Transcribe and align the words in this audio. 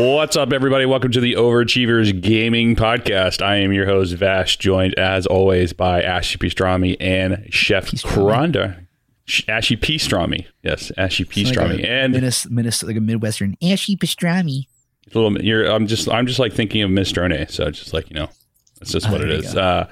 What's 0.00 0.34
up, 0.34 0.50
everybody? 0.54 0.86
Welcome 0.86 1.10
to 1.12 1.20
the 1.20 1.34
Overachievers 1.34 2.22
Gaming 2.22 2.74
Podcast. 2.74 3.42
I 3.42 3.56
am 3.56 3.70
your 3.70 3.84
host, 3.84 4.14
Vash, 4.14 4.56
joined 4.56 4.98
as 4.98 5.26
always 5.26 5.74
by 5.74 6.00
Ashy 6.00 6.38
Pastrami 6.38 6.96
and 6.98 7.46
Chef 7.50 7.90
Karanda. 7.90 8.86
Ashy 9.46 9.76
Pastrami. 9.76 10.46
Yes, 10.62 10.90
Ashy 10.96 11.26
Pastrami. 11.26 11.76
Like 11.76 11.84
and 11.84 12.14
Minnesota, 12.14 12.54
Minnesota, 12.54 12.86
like 12.86 12.96
a 12.96 13.00
Midwestern 13.02 13.58
Ashy 13.62 13.94
pastrami. 13.94 14.64
a 15.14 15.18
little 15.18 15.32
bit, 15.34 15.44
you're, 15.44 15.66
I'm 15.66 15.86
just, 15.86 16.08
I'm 16.08 16.26
just 16.26 16.38
like 16.38 16.54
thinking 16.54 16.80
of 16.80 16.88
Mistrone. 16.88 17.50
So 17.50 17.70
just 17.70 17.92
like, 17.92 18.08
you 18.08 18.14
know, 18.14 18.30
that's 18.78 18.92
just 18.92 19.06
Oh, 19.06 19.12
what 19.12 19.20
it 19.20 19.52
there. 19.52 19.86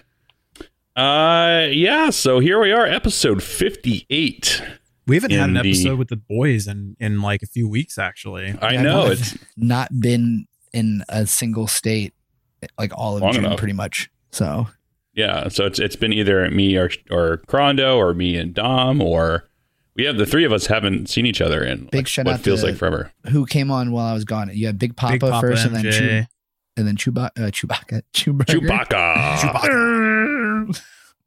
Uh, 0.96 0.98
uh, 0.98 1.66
yeah. 1.66 2.08
So 2.08 2.38
here 2.40 2.58
we 2.58 2.72
are, 2.72 2.86
episode 2.86 3.42
58. 3.42 4.62
We 5.08 5.16
haven't 5.16 5.30
had 5.32 5.50
in 5.50 5.56
an 5.56 5.62
the- 5.62 5.70
episode 5.70 5.98
with 5.98 6.08
the 6.08 6.16
boys 6.16 6.66
in 6.68 6.96
in 7.00 7.20
like 7.22 7.42
a 7.42 7.46
few 7.46 7.68
weeks 7.68 7.98
actually. 7.98 8.56
I 8.62 8.72
Yeah, 8.74 8.82
know 8.82 9.02
I've 9.06 9.12
it's, 9.20 9.36
not 9.56 9.88
been 10.00 10.46
in 10.72 11.02
a 11.08 11.26
single 11.26 11.66
state 11.66 12.12
like 12.78 12.92
all 12.96 13.16
of 13.16 13.32
June, 13.32 13.44
enough. 13.46 13.58
pretty 13.58 13.72
much. 13.72 14.10
So 14.30 14.68
Yeah, 15.14 15.48
so 15.48 15.64
it's 15.66 15.78
it's 15.78 15.96
been 15.96 16.12
either 16.12 16.48
me 16.50 16.76
or 16.76 16.90
or 17.10 17.38
Crondo 17.48 17.96
or 17.96 18.12
me 18.14 18.36
and 18.36 18.52
Dom 18.54 19.00
or 19.00 19.44
we 19.96 20.04
have 20.04 20.16
the 20.16 20.26
three 20.26 20.44
of 20.44 20.52
us 20.52 20.66
haven't 20.66 21.08
seen 21.08 21.26
each 21.26 21.40
other 21.40 21.64
in 21.64 21.86
Big 21.86 21.94
like, 22.00 22.06
shout 22.06 22.26
what 22.26 22.34
out 22.34 22.40
feels 22.40 22.60
to- 22.60 22.66
like 22.66 22.76
forever. 22.76 23.10
who 23.30 23.46
came 23.46 23.70
on 23.70 23.90
while 23.90 24.06
I 24.06 24.12
was 24.12 24.24
gone? 24.24 24.50
You 24.52 24.66
had 24.66 24.78
Big 24.78 24.94
Papa, 24.96 25.14
Big 25.14 25.20
Papa 25.22 25.40
first, 25.40 25.64
and 25.66 25.74
then 25.74 25.90
Chew, 25.90 26.22
and 26.76 26.86
then 26.86 26.96
Chewbacca, 26.96 27.30
uh, 27.36 27.50
Chewbacca, 27.50 28.02
Chewbacca. 28.14 29.38
Chewbacca. 29.40 30.80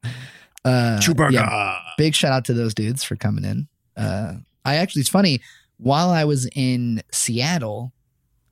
Uh, 0.63 0.99
Chewbacca. 1.01 1.31
yeah, 1.31 1.79
big 1.97 2.13
shout 2.15 2.31
out 2.31 2.45
to 2.45 2.53
those 2.53 2.73
dudes 2.73 3.03
for 3.03 3.15
coming 3.15 3.43
in. 3.43 3.67
Uh, 3.97 4.33
I 4.63 4.75
actually, 4.75 5.01
it's 5.01 5.09
funny. 5.09 5.41
While 5.77 6.09
I 6.11 6.25
was 6.25 6.47
in 6.55 7.01
Seattle, 7.11 7.91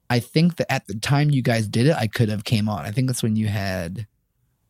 I 0.10 0.20
think 0.20 0.56
that 0.58 0.72
at 0.72 0.88
the 0.88 0.96
time 0.96 1.30
you 1.30 1.44
guys 1.44 1.68
did 1.68 1.86
it, 1.86 1.96
I 1.96 2.08
could 2.08 2.30
have 2.30 2.44
came 2.44 2.68
on. 2.68 2.86
I 2.86 2.92
think 2.92 3.08
that's 3.08 3.22
when 3.22 3.36
you 3.36 3.48
had. 3.48 4.08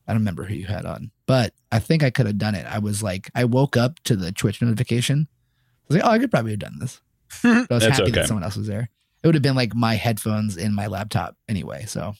I 0.07 0.11
don't 0.13 0.21
remember 0.21 0.43
who 0.43 0.55
you 0.55 0.65
had 0.65 0.85
on, 0.85 1.11
but 1.27 1.53
I 1.71 1.77
think 1.79 2.01
I 2.03 2.09
could 2.09 2.25
have 2.25 2.39
done 2.39 2.55
it. 2.55 2.65
I 2.65 2.79
was 2.79 3.03
like, 3.03 3.29
I 3.35 3.45
woke 3.45 3.77
up 3.77 3.99
to 4.05 4.15
the 4.15 4.31
Twitch 4.31 4.59
notification. 4.61 5.27
I 5.29 5.85
was 5.87 5.97
like, 5.97 6.05
oh, 6.05 6.11
I 6.11 6.19
could 6.19 6.31
probably 6.31 6.51
have 6.51 6.59
done 6.59 6.79
this. 6.79 6.99
But 7.43 7.47
I 7.71 7.73
was 7.75 7.83
That's 7.83 7.85
happy 7.99 8.03
okay. 8.03 8.11
that 8.21 8.27
someone 8.27 8.43
else 8.43 8.57
was 8.57 8.65
there. 8.67 8.89
It 9.21 9.27
would 9.27 9.35
have 9.35 9.43
been 9.43 9.55
like 9.55 9.75
my 9.75 9.93
headphones 9.95 10.57
in 10.57 10.73
my 10.73 10.87
laptop 10.87 11.35
anyway. 11.47 11.85
So, 11.85 12.15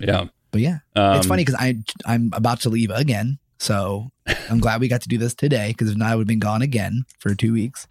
Yeah. 0.00 0.26
but 0.50 0.60
yeah, 0.60 0.78
Um, 0.96 1.16
it's 1.18 1.26
funny 1.26 1.44
because 1.44 1.54
I 1.60 1.76
I'm 2.04 2.30
about 2.34 2.60
to 2.62 2.68
leave 2.68 2.90
again, 2.90 3.38
so 3.58 4.10
I'm 4.50 4.58
glad 4.60 4.80
we 4.80 4.88
got 4.88 5.02
to 5.02 5.08
do 5.08 5.18
this 5.18 5.34
today. 5.34 5.68
Because 5.68 5.90
if 5.90 5.96
not, 5.96 6.12
I 6.12 6.14
would 6.14 6.22
have 6.22 6.28
been 6.28 6.38
gone 6.38 6.62
again 6.62 7.04
for 7.18 7.34
two 7.34 7.52
weeks. 7.52 7.86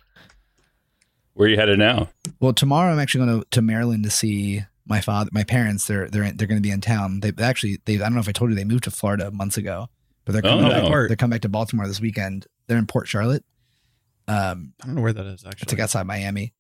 Where 1.34 1.48
are 1.48 1.52
you 1.52 1.58
headed 1.58 1.80
now? 1.80 2.10
Well, 2.40 2.54
tomorrow 2.54 2.92
I'm 2.92 3.00
actually 3.00 3.26
going 3.26 3.42
to 3.42 3.48
to 3.52 3.62
Maryland 3.62 4.04
to 4.06 4.10
see 4.10 4.62
my 4.88 5.02
father, 5.02 5.30
my 5.34 5.44
parents. 5.44 5.86
They're 5.86 6.10
they're 6.10 6.32
they're 6.32 6.48
going 6.48 6.62
to 6.62 6.68
be 6.68 6.72
in 6.72 6.82
town. 6.82 7.20
They 7.20 7.32
actually 7.44 7.80
they 7.86 7.96
I 7.96 7.98
don't 8.00 8.14
know 8.14 8.20
if 8.22 8.30
I 8.30 8.32
told 8.32 8.50
you 8.52 8.56
they 8.56 8.64
moved 8.64 8.86
to 8.86 8.92
Florida 8.92 9.32
months 9.32 9.58
ago, 9.58 9.88
but 10.24 10.32
they're 10.34 10.42
coming 10.42 10.66
Oh, 10.66 10.70
back. 10.70 10.84
no. 10.84 11.08
They're 11.08 11.16
coming 11.18 11.36
back 11.36 11.42
to 11.42 11.50
Baltimore 11.50 11.88
this 11.88 12.00
weekend. 12.00 12.48
They're 12.68 12.78
in 12.78 12.88
Port 12.88 13.08
Charlotte. 13.08 13.44
Um, 14.28 14.74
I 14.82 14.86
don't 14.88 14.96
know 14.96 15.02
where 15.02 15.14
that 15.14 15.26
is 15.26 15.44
actually. 15.46 15.64
it's 15.64 15.74
like 15.74 15.82
outside 15.82 16.08
Miami. 16.08 16.54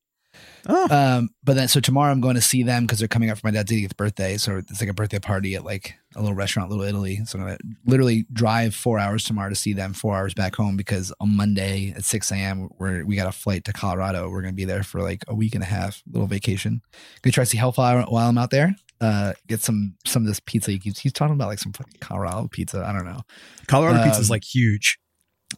Oh, 0.67 0.87
Um, 0.93 1.29
but 1.43 1.55
then 1.55 1.67
so 1.69 1.79
tomorrow 1.79 2.11
I'm 2.11 2.19
going 2.21 2.35
to 2.35 2.41
see 2.41 2.61
them 2.63 2.83
because 2.85 2.99
they're 2.99 3.07
coming 3.07 3.29
up 3.29 3.37
for 3.37 3.47
my 3.47 3.51
dad's 3.51 3.71
80th 3.71 3.95
birthday. 3.95 4.35
So 4.37 4.57
it's 4.57 4.81
like 4.81 4.89
a 4.89 4.93
birthday 4.93 5.19
party 5.19 5.55
at 5.55 5.63
like 5.63 5.95
a 6.15 6.21
little 6.21 6.35
restaurant, 6.35 6.69
Little 6.69 6.85
Italy. 6.85 7.23
So 7.25 7.39
I'm 7.39 7.45
gonna 7.45 7.57
literally 7.85 8.25
drive 8.31 8.73
four 8.73 8.99
hours 8.99 9.23
tomorrow 9.23 9.49
to 9.49 9.55
see 9.55 9.73
them, 9.73 9.93
four 9.93 10.15
hours 10.15 10.33
back 10.33 10.55
home 10.55 10.77
because 10.77 11.13
on 11.19 11.35
Monday 11.35 11.93
at 11.95 12.03
6 12.03 12.31
a.m. 12.31 12.69
we're 12.77 13.05
we 13.05 13.15
got 13.15 13.27
a 13.27 13.31
flight 13.31 13.63
to 13.65 13.73
Colorado. 13.73 14.29
We're 14.29 14.41
gonna 14.41 14.53
be 14.53 14.65
there 14.65 14.83
for 14.83 15.01
like 15.01 15.23
a 15.27 15.35
week 15.35 15.55
and 15.55 15.63
a 15.63 15.67
half, 15.67 16.01
little 16.11 16.27
vacation. 16.27 16.81
Gonna 17.21 17.33
try 17.33 17.43
to 17.43 17.49
see 17.49 17.57
Hellfire 17.57 18.03
while 18.03 18.29
I'm 18.29 18.37
out 18.37 18.51
there. 18.51 18.75
Uh, 19.01 19.33
get 19.47 19.61
some 19.61 19.95
some 20.05 20.23
of 20.23 20.27
this 20.27 20.39
pizza. 20.39 20.71
He 20.71 20.79
keeps, 20.79 20.99
he's 20.99 21.13
talking 21.13 21.35
about 21.35 21.49
like 21.49 21.59
some 21.59 21.73
fucking 21.73 21.99
Colorado 21.99 22.47
pizza. 22.47 22.83
I 22.85 22.93
don't 22.93 23.05
know. 23.05 23.21
Colorado 23.67 24.03
pizza 24.03 24.21
is 24.21 24.29
um, 24.29 24.33
like 24.33 24.43
huge. 24.43 24.99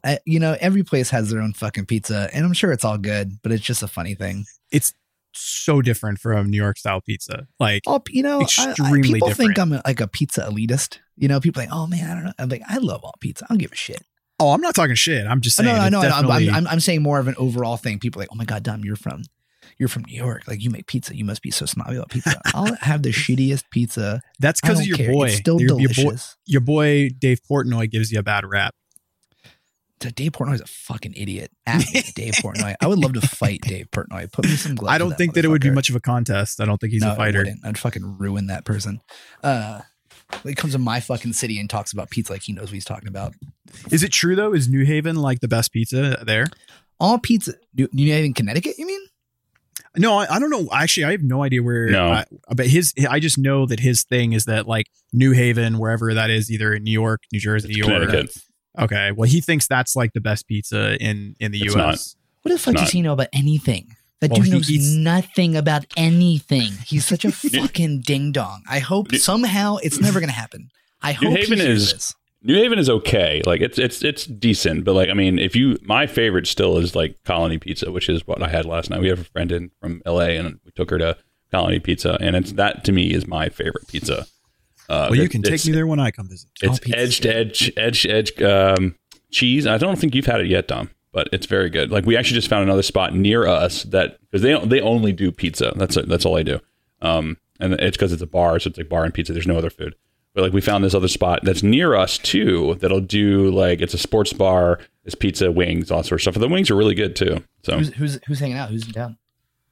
I, 0.04 0.20
you 0.26 0.40
know, 0.40 0.56
every 0.60 0.84
place 0.84 1.10
has 1.12 1.30
their 1.30 1.42
own 1.42 1.54
fucking 1.54 1.86
pizza, 1.86 2.30
and 2.34 2.46
I'm 2.46 2.54
sure 2.54 2.72
it's 2.72 2.84
all 2.84 2.98
good, 2.98 3.42
but 3.42 3.52
it's 3.52 3.64
just 3.64 3.84
a 3.84 3.88
funny 3.88 4.16
thing. 4.16 4.46
It's 4.72 4.94
so 5.40 5.82
different 5.82 6.20
from 6.20 6.50
New 6.50 6.58
York 6.58 6.78
style 6.78 7.02
pizza. 7.02 7.48
Like 7.60 7.84
Oh, 7.88 8.02
you 8.10 8.24
know, 8.24 8.42
extremely 8.42 8.80
I- 8.82 8.92
I, 8.92 9.02
people 9.14 9.32
think. 9.32 9.58
I'm 9.60 9.74
a, 9.74 9.82
like 9.86 10.02
a 10.02 10.08
pizza 10.08 10.42
elitist. 10.50 11.00
You 11.16 11.28
know, 11.28 11.40
people 11.40 11.62
are 11.62 11.66
like, 11.66 11.74
oh 11.74 11.88
man, 11.88 12.10
I 12.10 12.14
don't 12.14 12.24
know. 12.26 12.32
I'm 12.40 12.50
like, 12.50 12.62
I 12.68 12.78
love 12.78 13.02
all 13.04 13.16
pizza. 13.20 13.46
I 13.46 13.48
don't 13.50 13.58
give 13.58 13.72
a 13.72 13.76
shit. 13.76 14.02
oh, 14.40 14.52
I'm 14.52 14.62
not 14.62 14.76
talking 14.76 14.96
shit. 14.96 15.26
I'm 15.26 15.42
just 15.42 15.60
oh, 15.60 15.64
saying. 15.64 15.76
no, 15.76 15.82
I 15.82 15.86
it's 15.88 15.92
know. 15.92 16.00
I 16.00 16.02
know. 16.02 16.08
I'm, 16.16 16.22
definitely- 16.24 16.50
I'm, 16.50 16.56
I'm, 16.56 16.68
I'm 16.68 16.80
saying 16.80 17.02
more 17.02 17.20
of 17.20 17.28
an 17.28 17.36
overall 17.38 17.78
thing. 17.78 18.00
People 18.00 18.20
are 18.20 18.24
like, 18.24 18.30
oh 18.32 18.36
my 18.36 18.46
god, 18.46 18.62
Dom, 18.64 18.84
you're 18.84 18.96
from, 18.96 19.24
you're 19.80 19.90
from 19.90 20.04
New 20.06 20.16
York. 20.16 20.44
Like 20.48 20.62
you 20.62 20.70
make 20.70 20.86
pizza. 20.88 21.16
You 21.16 21.26
must 21.26 21.42
be 21.42 21.50
so 21.52 21.66
snobby 21.66 21.96
about 21.96 22.10
pizza. 22.10 22.40
I'll 22.54 22.76
have 22.82 23.02
the 23.04 23.10
shittiest 23.10 23.64
pizza. 23.72 24.22
that's 24.40 24.62
because 24.62 24.80
of 24.80 24.86
your 24.88 24.98
care. 24.98 25.12
boy. 25.12 25.26
It's 25.28 25.38
still 25.38 25.60
your, 25.60 25.80
your 25.80 25.90
delicious. 25.90 26.04
boy. 26.36 26.40
Your 26.46 26.62
boy 26.62 27.10
Dave 27.18 27.40
Portnoy 27.50 27.90
gives 27.90 28.12
you 28.12 28.20
a 28.20 28.24
bad 28.24 28.46
rap. 28.46 28.76
So 30.00 30.10
Portnoy 30.10 30.54
is 30.56 30.62
a 30.62 30.68
fucking 30.68 31.14
idiot. 31.16 31.52
At 31.66 31.80
me, 31.94 32.04
Dave 32.16 32.34
Portnoy. 32.34 32.76
I 32.80 32.88
would 32.88 33.00
love 33.00 33.14
to 33.14 33.22
fight 33.22 33.62
Dave 33.62 33.90
Portnoy. 33.92 34.32
Put 34.32 34.46
me 34.46 34.52
some 34.52 34.76
gloves. 34.76 34.94
I 34.94 34.98
don't 34.98 35.10
with 35.10 35.18
think 35.18 35.34
that 35.34 35.46
it 35.46 35.48
would 35.48 35.62
be 35.62 35.72
much 35.72 35.90
of 35.90 35.96
a 35.96 36.00
contest. 36.00 36.62
I 36.62 36.66
don't 36.66 36.80
think 36.80 36.94
he's 36.94 37.02
No, 37.02 37.14
a 37.14 37.16
fighter. 37.16 37.40
wouldn't. 37.40 37.66
I'd 37.66 37.78
fucking 37.80 38.18
ruin 38.20 38.48
that 38.48 38.64
person. 38.64 39.02
Uh, 39.44 39.82
he 40.44 40.54
comes 40.54 40.74
to 40.74 40.80
my 40.80 41.00
fucking 41.00 41.34
city 41.34 41.60
and 41.60 41.70
talks 41.70 41.94
about 41.94 42.10
pizza 42.10 42.34
like 42.34 42.44
he 42.44 42.54
knows 42.54 42.66
what 42.66 42.74
he's 42.74 42.86
talking 42.86 43.08
about. 43.08 43.34
Is 43.92 44.04
it 44.04 44.12
true 44.12 44.36
though? 44.36 44.54
Is 44.54 44.68
New 44.70 44.86
Haven 44.86 45.16
like 45.16 45.40
the 45.40 45.48
best 45.48 45.72
pizza 45.72 46.22
there? 46.26 46.46
All 47.00 47.18
pizza. 47.18 47.54
New, 47.76 47.88
you 47.94 48.14
have 48.14 48.34
Connecticut? 48.36 48.78
You 48.78 48.86
mean? 48.86 49.02
No, 49.96 50.18
I, 50.18 50.36
I 50.36 50.40
don't 50.40 50.50
know. 50.52 50.68
Actually, 50.72 51.06
I 51.06 51.12
have 51.12 51.24
no 51.24 51.44
idea 51.44 51.64
where. 51.64 51.90
No. 51.90 52.10
I, 52.10 52.26
but 52.56 52.68
his, 52.68 52.94
I 53.10 53.20
just 53.20 53.38
know 53.38 53.66
that 53.66 53.80
his 53.80 54.04
thing 54.04 54.34
is 54.34 54.46
that 54.46 54.68
like 54.68 54.88
New 55.14 55.32
Haven, 55.32 55.80
wherever 55.80 56.14
that 56.14 56.30
is, 56.30 56.52
either 56.52 56.74
in 56.74 56.84
New 56.84 56.92
York, 56.92 57.22
New 57.32 57.40
Jersey, 57.40 57.70
It's 57.72 57.80
or 57.80 57.92
Connecticut. 57.92 58.36
Okay. 58.80 59.12
Well, 59.12 59.28
he 59.30 59.42
thinks 59.42 59.68
that's 59.68 59.96
like 59.96 60.14
the 60.14 60.22
best 60.22 60.48
pizza 60.48 60.96
in 61.02 61.36
in 61.40 61.52
the 61.52 61.62
It's 61.62 61.76
U.S. 61.76 62.16
What 62.44 62.52
the 62.52 62.60
fuck 62.60 62.76
does 62.76 62.92
he 62.92 63.02
know 63.02 63.14
about 63.14 63.28
anything? 63.34 63.96
That 64.20 64.32
Well, 64.32 64.42
dude 64.42 64.52
knows 64.54 64.70
eats- 64.72 64.94
nothing 64.94 65.56
about 65.56 65.86
anything. 65.96 66.72
He's 66.86 67.06
such 67.06 67.24
a 67.26 67.32
fucking 67.32 68.02
ding 68.02 68.32
dong. 68.32 68.64
I 68.70 68.80
hope 68.80 69.12
New- 69.12 69.18
somehow 69.20 69.78
it's 69.84 70.00
never 70.00 70.20
gonna 70.20 70.32
happen. 70.32 70.70
I 71.02 71.12
New 71.22 71.30
hope 71.30 71.38
Haven 71.38 71.60
he 71.60 71.66
is- 71.66 71.92
this. 71.94 72.14
New 72.44 72.56
Haven 72.56 72.80
is 72.80 72.90
okay. 72.90 73.42
Like 73.46 73.62
it's 73.62 73.78
it's 73.78 74.04
it's 74.04 74.26
decent, 74.26 74.86
but 74.86 74.94
like 74.94 75.10
I 75.10 75.14
mean, 75.14 75.38
if 75.40 75.56
you 75.56 75.78
my 75.82 76.08
favorite 76.08 76.48
still 76.48 76.78
is 76.78 76.96
like 76.96 77.16
Colony 77.26 77.58
Pizza, 77.58 77.92
which 77.92 78.08
is 78.10 78.26
what 78.26 78.42
I 78.42 78.48
had 78.48 78.66
last 78.66 78.90
night. 78.90 79.02
We 79.02 79.10
have 79.10 79.20
a 79.20 79.24
friend 79.26 79.52
in 79.52 79.72
from 79.82 80.02
LA, 80.06 80.38
and 80.40 80.60
we 80.64 80.72
took 80.72 80.90
her 80.92 80.98
to 81.00 81.18
Colony 81.52 81.80
Pizza, 81.80 82.18
and 82.22 82.36
it's 82.36 82.54
that 82.54 82.84
to 82.86 82.92
me 82.92 83.12
is 83.14 83.28
my 83.28 83.50
favorite 83.50 83.88
pizza. 83.88 84.28
Uh, 84.90 85.08
Well, 85.12 85.20
you 85.20 85.30
can 85.30 85.42
take 85.42 85.66
me 85.66 85.72
there 85.74 85.86
when 85.88 86.00
I 86.00 86.12
come 86.12 86.30
visit. 86.30 86.50
All 86.64 86.70
It's 86.72 86.80
pizza's 86.80 87.02
edge 87.04 87.18
to 87.22 87.28
good. 87.28 87.36
edge, 87.36 87.74
edge 87.78 88.02
to 88.04 88.10
edge 88.10 88.42
um, 88.42 88.96
cheese. 89.32 89.68
I 89.68 89.78
don't 89.78 89.98
think 90.00 90.16
you've 90.16 90.26
had 90.26 90.40
it 90.42 90.48
yet, 90.48 90.68
Dom, 90.68 90.90
but 91.12 91.28
it's 91.34 91.46
very 91.46 91.70
good. 91.70 91.92
Like 91.92 92.06
we 92.06 92.16
actually 92.16 92.36
just 92.36 92.48
found 92.50 92.64
another 92.64 92.84
spot 92.84 93.14
near 93.14 93.46
us 93.48 93.84
that 93.84 94.18
because 94.22 94.42
they 94.42 94.58
they 94.66 94.80
only 94.82 95.12
do 95.12 95.32
pizza. 95.32 95.74
That's 95.76 95.96
that's 96.08 96.26
all 96.26 96.36
they 96.36 96.44
do. 96.44 96.60
Um, 97.02 97.38
and 97.60 97.74
it's 97.74 97.98
because 97.98 98.14
it's 98.14 98.22
a 98.22 98.28
bar, 98.28 98.60
so 98.60 98.70
it's 98.70 98.78
like 98.78 98.88
bar 98.90 99.04
and 99.04 99.14
pizza. 99.14 99.34
There's 99.34 99.48
no 99.48 99.58
other 99.58 99.70
food. 99.70 99.96
But 100.34 100.44
like 100.44 100.54
we 100.54 100.62
found 100.62 100.84
this 100.84 100.94
other 100.94 101.08
spot 101.08 101.40
that's 101.44 101.64
near 101.64 101.96
us 101.96 102.18
too. 102.20 102.76
That'll 102.80 103.02
do 103.02 103.50
like 103.52 103.82
it's 103.82 103.94
a 103.96 103.98
sports 103.98 104.32
bar. 104.34 104.80
It's 105.04 105.16
pizza, 105.16 105.52
wings, 105.52 105.90
all 105.90 106.04
sorts 106.04 106.22
of 106.22 106.34
stuff. 106.34 106.36
And 106.36 106.44
the 106.44 106.54
wings 106.54 106.70
are 106.70 106.76
really 106.76 106.94
good 106.96 107.16
too. 107.16 107.44
So 107.64 107.78
Who's 107.78 107.94
who's 107.94 108.20
who's 108.28 108.40
hanging 108.40 108.58
out? 108.58 108.70
Who's 108.70 108.86
in 108.86 108.94
town? 108.94 109.18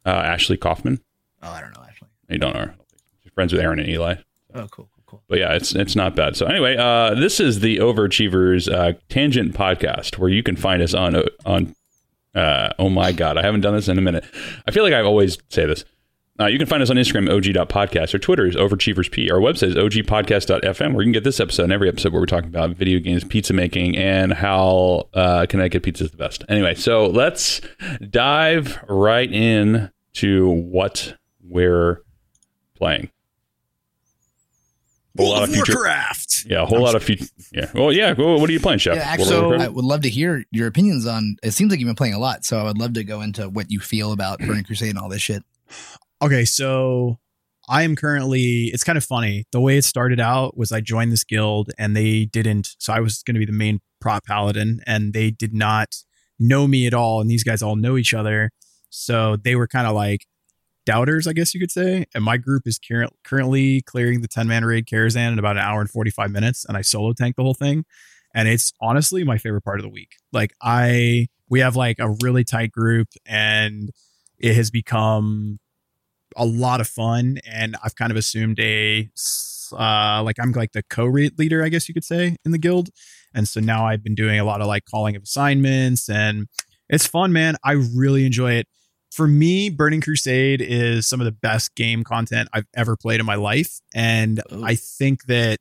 uh, 0.05 0.09
Ashley 0.09 0.57
Kaufman, 0.57 1.01
Oh, 1.43 1.49
I 1.51 1.61
don't 1.61 1.73
know 1.75 1.83
Ashley. 1.87 2.07
you 2.29 2.37
don't 2.39 2.53
know 2.53 2.61
her. 2.61 2.75
She's 3.23 3.31
friends 3.33 3.53
with 3.53 3.61
Aaron 3.61 3.79
and 3.79 3.87
Eli. 3.89 4.15
Oh, 4.55 4.67
cool, 4.69 4.89
cool. 5.15 5.23
But 5.27 5.39
yeah, 5.39 5.53
it's 5.53 5.73
it's 5.73 5.95
not 5.95 6.15
bad. 6.15 6.35
So 6.35 6.45
anyway, 6.45 6.75
uh, 6.77 7.15
this 7.15 7.39
is 7.39 7.59
the 7.59 7.77
Overachievers 7.77 8.71
uh, 8.71 8.93
Tangent 9.09 9.53
Podcast, 9.53 10.17
where 10.17 10.29
you 10.29 10.43
can 10.43 10.55
find 10.55 10.81
us 10.81 10.93
on 10.93 11.23
on. 11.45 11.75
Uh, 12.33 12.69
oh 12.79 12.89
my 12.89 13.11
god, 13.11 13.37
I 13.37 13.43
haven't 13.43 13.61
done 13.61 13.75
this 13.75 13.87
in 13.87 13.97
a 13.97 14.01
minute. 14.01 14.25
I 14.67 14.71
feel 14.71 14.83
like 14.83 14.93
I 14.93 15.01
always 15.01 15.37
say 15.49 15.65
this. 15.65 15.85
Uh, 16.37 16.47
you 16.47 16.57
can 16.57 16.67
find 16.67 16.83
us 16.83 16.89
on 16.89 16.97
Instagram, 16.97 17.29
og.podcast, 17.33 18.13
or 18.13 18.19
Twitter 18.19 18.45
is 18.45 18.57
overachieversp. 18.57 19.31
Our 19.31 19.39
website 19.39 19.69
is 19.69 19.75
ogpodcast.fm, 19.75 20.93
where 20.93 21.01
you 21.01 21.07
can 21.07 21.13
get 21.13 21.23
this 21.23 21.39
episode 21.39 21.63
and 21.63 21.71
every 21.71 21.87
episode 21.87 22.11
where 22.11 22.21
we're 22.21 22.25
talking 22.25 22.49
about 22.49 22.71
video 22.71 22.99
games, 22.99 23.23
pizza 23.23 23.53
making, 23.53 23.95
and 23.95 24.33
how 24.33 25.07
uh, 25.13 25.45
Connecticut 25.47 25.83
pizza 25.83 26.03
is 26.03 26.11
the 26.11 26.17
best. 26.17 26.43
Anyway, 26.49 26.75
so 26.75 27.05
let's 27.05 27.61
dive 28.09 28.83
right 28.89 29.31
in 29.31 29.91
to 30.15 30.49
what 30.49 31.15
we're 31.41 32.01
playing. 32.75 33.09
A 35.17 35.21
whole 35.21 35.31
lot 35.31 35.43
of 35.43 35.49
of 35.49 35.55
future, 35.55 35.73
Warcraft. 35.75 36.45
yeah, 36.49 36.61
a 36.63 36.65
whole 36.65 36.81
lot 36.81 36.95
of 36.95 37.03
future. 37.03 37.25
Yeah. 37.53 37.71
Well, 37.73 37.91
yeah. 37.93 38.13
Well, 38.17 38.39
what 38.39 38.49
are 38.49 38.53
you 38.53 38.59
playing, 38.59 38.79
Chef? 38.79 38.95
Yeah, 38.97 39.03
actually, 39.03 39.27
So- 39.29 39.53
I 39.53 39.67
would 39.67 39.85
love 39.85 40.01
to 40.01 40.09
hear 40.09 40.43
your 40.51 40.67
opinions 40.67 41.05
on. 41.05 41.37
It 41.43 41.51
seems 41.51 41.71
like 41.71 41.79
you've 41.79 41.87
been 41.87 41.95
playing 41.95 42.13
a 42.15 42.19
lot, 42.19 42.43
so 42.45 42.57
I 42.59 42.63
would 42.63 42.77
love 42.77 42.93
to 42.93 43.03
go 43.03 43.21
into 43.21 43.47
what 43.49 43.71
you 43.71 43.79
feel 43.79 44.11
about 44.11 44.39
Burning 44.39 44.63
Crusade 44.65 44.89
and 44.89 44.99
all 44.99 45.09
this 45.09 45.21
shit. 45.21 45.43
Okay, 46.21 46.43
so 46.45 47.19
I 47.69 47.83
am 47.83 47.95
currently. 47.95 48.65
It's 48.73 48.83
kind 48.83 48.97
of 48.97 49.03
funny. 49.05 49.45
The 49.51 49.59
way 49.61 49.77
it 49.77 49.85
started 49.85 50.19
out 50.19 50.57
was 50.57 50.71
I 50.71 50.81
joined 50.81 51.11
this 51.11 51.23
guild 51.23 51.71
and 51.77 51.95
they 51.95 52.25
didn't. 52.25 52.75
So 52.79 52.93
I 52.93 52.99
was 52.99 53.23
going 53.23 53.35
to 53.35 53.39
be 53.39 53.45
the 53.45 53.51
main 53.51 53.79
prot 54.01 54.23
paladin, 54.25 54.81
and 54.85 55.13
they 55.13 55.31
did 55.31 55.53
not 55.53 55.95
know 56.39 56.67
me 56.67 56.85
at 56.87 56.93
all. 56.93 57.21
And 57.21 57.29
these 57.29 57.43
guys 57.43 57.61
all 57.61 57.75
know 57.75 57.97
each 57.97 58.13
other, 58.13 58.51
so 58.89 59.35
they 59.37 59.55
were 59.55 59.67
kind 59.67 59.87
of 59.87 59.93
like, 59.95 60.25
doubters, 60.85 61.27
I 61.27 61.33
guess 61.33 61.53
you 61.53 61.59
could 61.59 61.71
say. 61.71 62.05
And 62.13 62.23
my 62.23 62.37
group 62.37 62.63
is 62.65 62.79
cur- 62.79 63.07
currently 63.23 63.81
clearing 63.81 64.21
the 64.21 64.27
10 64.27 64.47
man 64.47 64.63
raid 64.65 64.85
Karazhan 64.85 65.33
in 65.33 65.39
about 65.39 65.57
an 65.57 65.63
hour 65.63 65.81
and 65.81 65.89
45 65.89 66.31
minutes. 66.31 66.65
And 66.65 66.77
I 66.77 66.81
solo 66.81 67.13
tank 67.13 67.35
the 67.35 67.43
whole 67.43 67.53
thing. 67.53 67.85
And 68.33 68.47
it's 68.47 68.73
honestly 68.81 69.23
my 69.23 69.37
favorite 69.37 69.63
part 69.63 69.79
of 69.79 69.83
the 69.83 69.89
week. 69.89 70.15
Like, 70.31 70.53
I, 70.61 71.27
we 71.49 71.61
have 71.61 71.75
like 71.75 71.99
a 71.99 72.15
really 72.21 72.43
tight 72.43 72.71
group 72.71 73.07
and 73.25 73.89
it 74.37 74.55
has 74.55 74.71
become 74.71 75.59
a 76.35 76.45
lot 76.45 76.81
of 76.81 76.87
fun. 76.87 77.39
And 77.49 77.77
I've 77.83 77.95
kind 77.95 78.11
of 78.11 78.17
assumed 78.17 78.59
a, 78.59 79.09
uh, 79.71 80.21
like, 80.23 80.35
I'm 80.39 80.51
like 80.51 80.73
the 80.73 80.83
co 80.83 81.05
leader, 81.05 81.63
I 81.63 81.69
guess 81.69 81.87
you 81.87 81.93
could 81.93 82.03
say, 82.03 82.35
in 82.43 82.51
the 82.51 82.57
guild. 82.57 82.89
And 83.33 83.47
so 83.47 83.59
now 83.59 83.85
I've 83.85 84.03
been 84.03 84.15
doing 84.15 84.39
a 84.39 84.43
lot 84.43 84.61
of 84.61 84.67
like 84.67 84.85
calling 84.85 85.15
of 85.15 85.23
assignments 85.23 86.09
and 86.09 86.47
it's 86.89 87.07
fun, 87.07 87.33
man. 87.33 87.55
I 87.63 87.73
really 87.73 88.25
enjoy 88.25 88.53
it 88.53 88.67
for 89.15 89.27
me, 89.27 89.69
Burning 89.69 90.01
Crusade 90.01 90.61
is 90.61 91.07
some 91.07 91.21
of 91.21 91.25
the 91.25 91.31
best 91.31 91.73
game 91.75 92.03
content 92.03 92.49
I've 92.51 92.67
ever 92.75 92.97
played 92.97 93.21
in 93.21 93.25
my 93.25 93.35
life. 93.35 93.79
And 93.93 94.41
Ooh. 94.51 94.61
I 94.61 94.75
think 94.75 95.27
that 95.27 95.59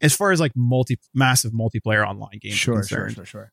as 0.00 0.16
far 0.16 0.32
as 0.32 0.40
like 0.40 0.52
multi 0.56 0.98
massive 1.12 1.52
multiplayer 1.52 2.06
online 2.06 2.38
games, 2.40 2.54
sure, 2.54 2.82
sure, 2.82 3.10
sure, 3.10 3.26
sure. 3.26 3.52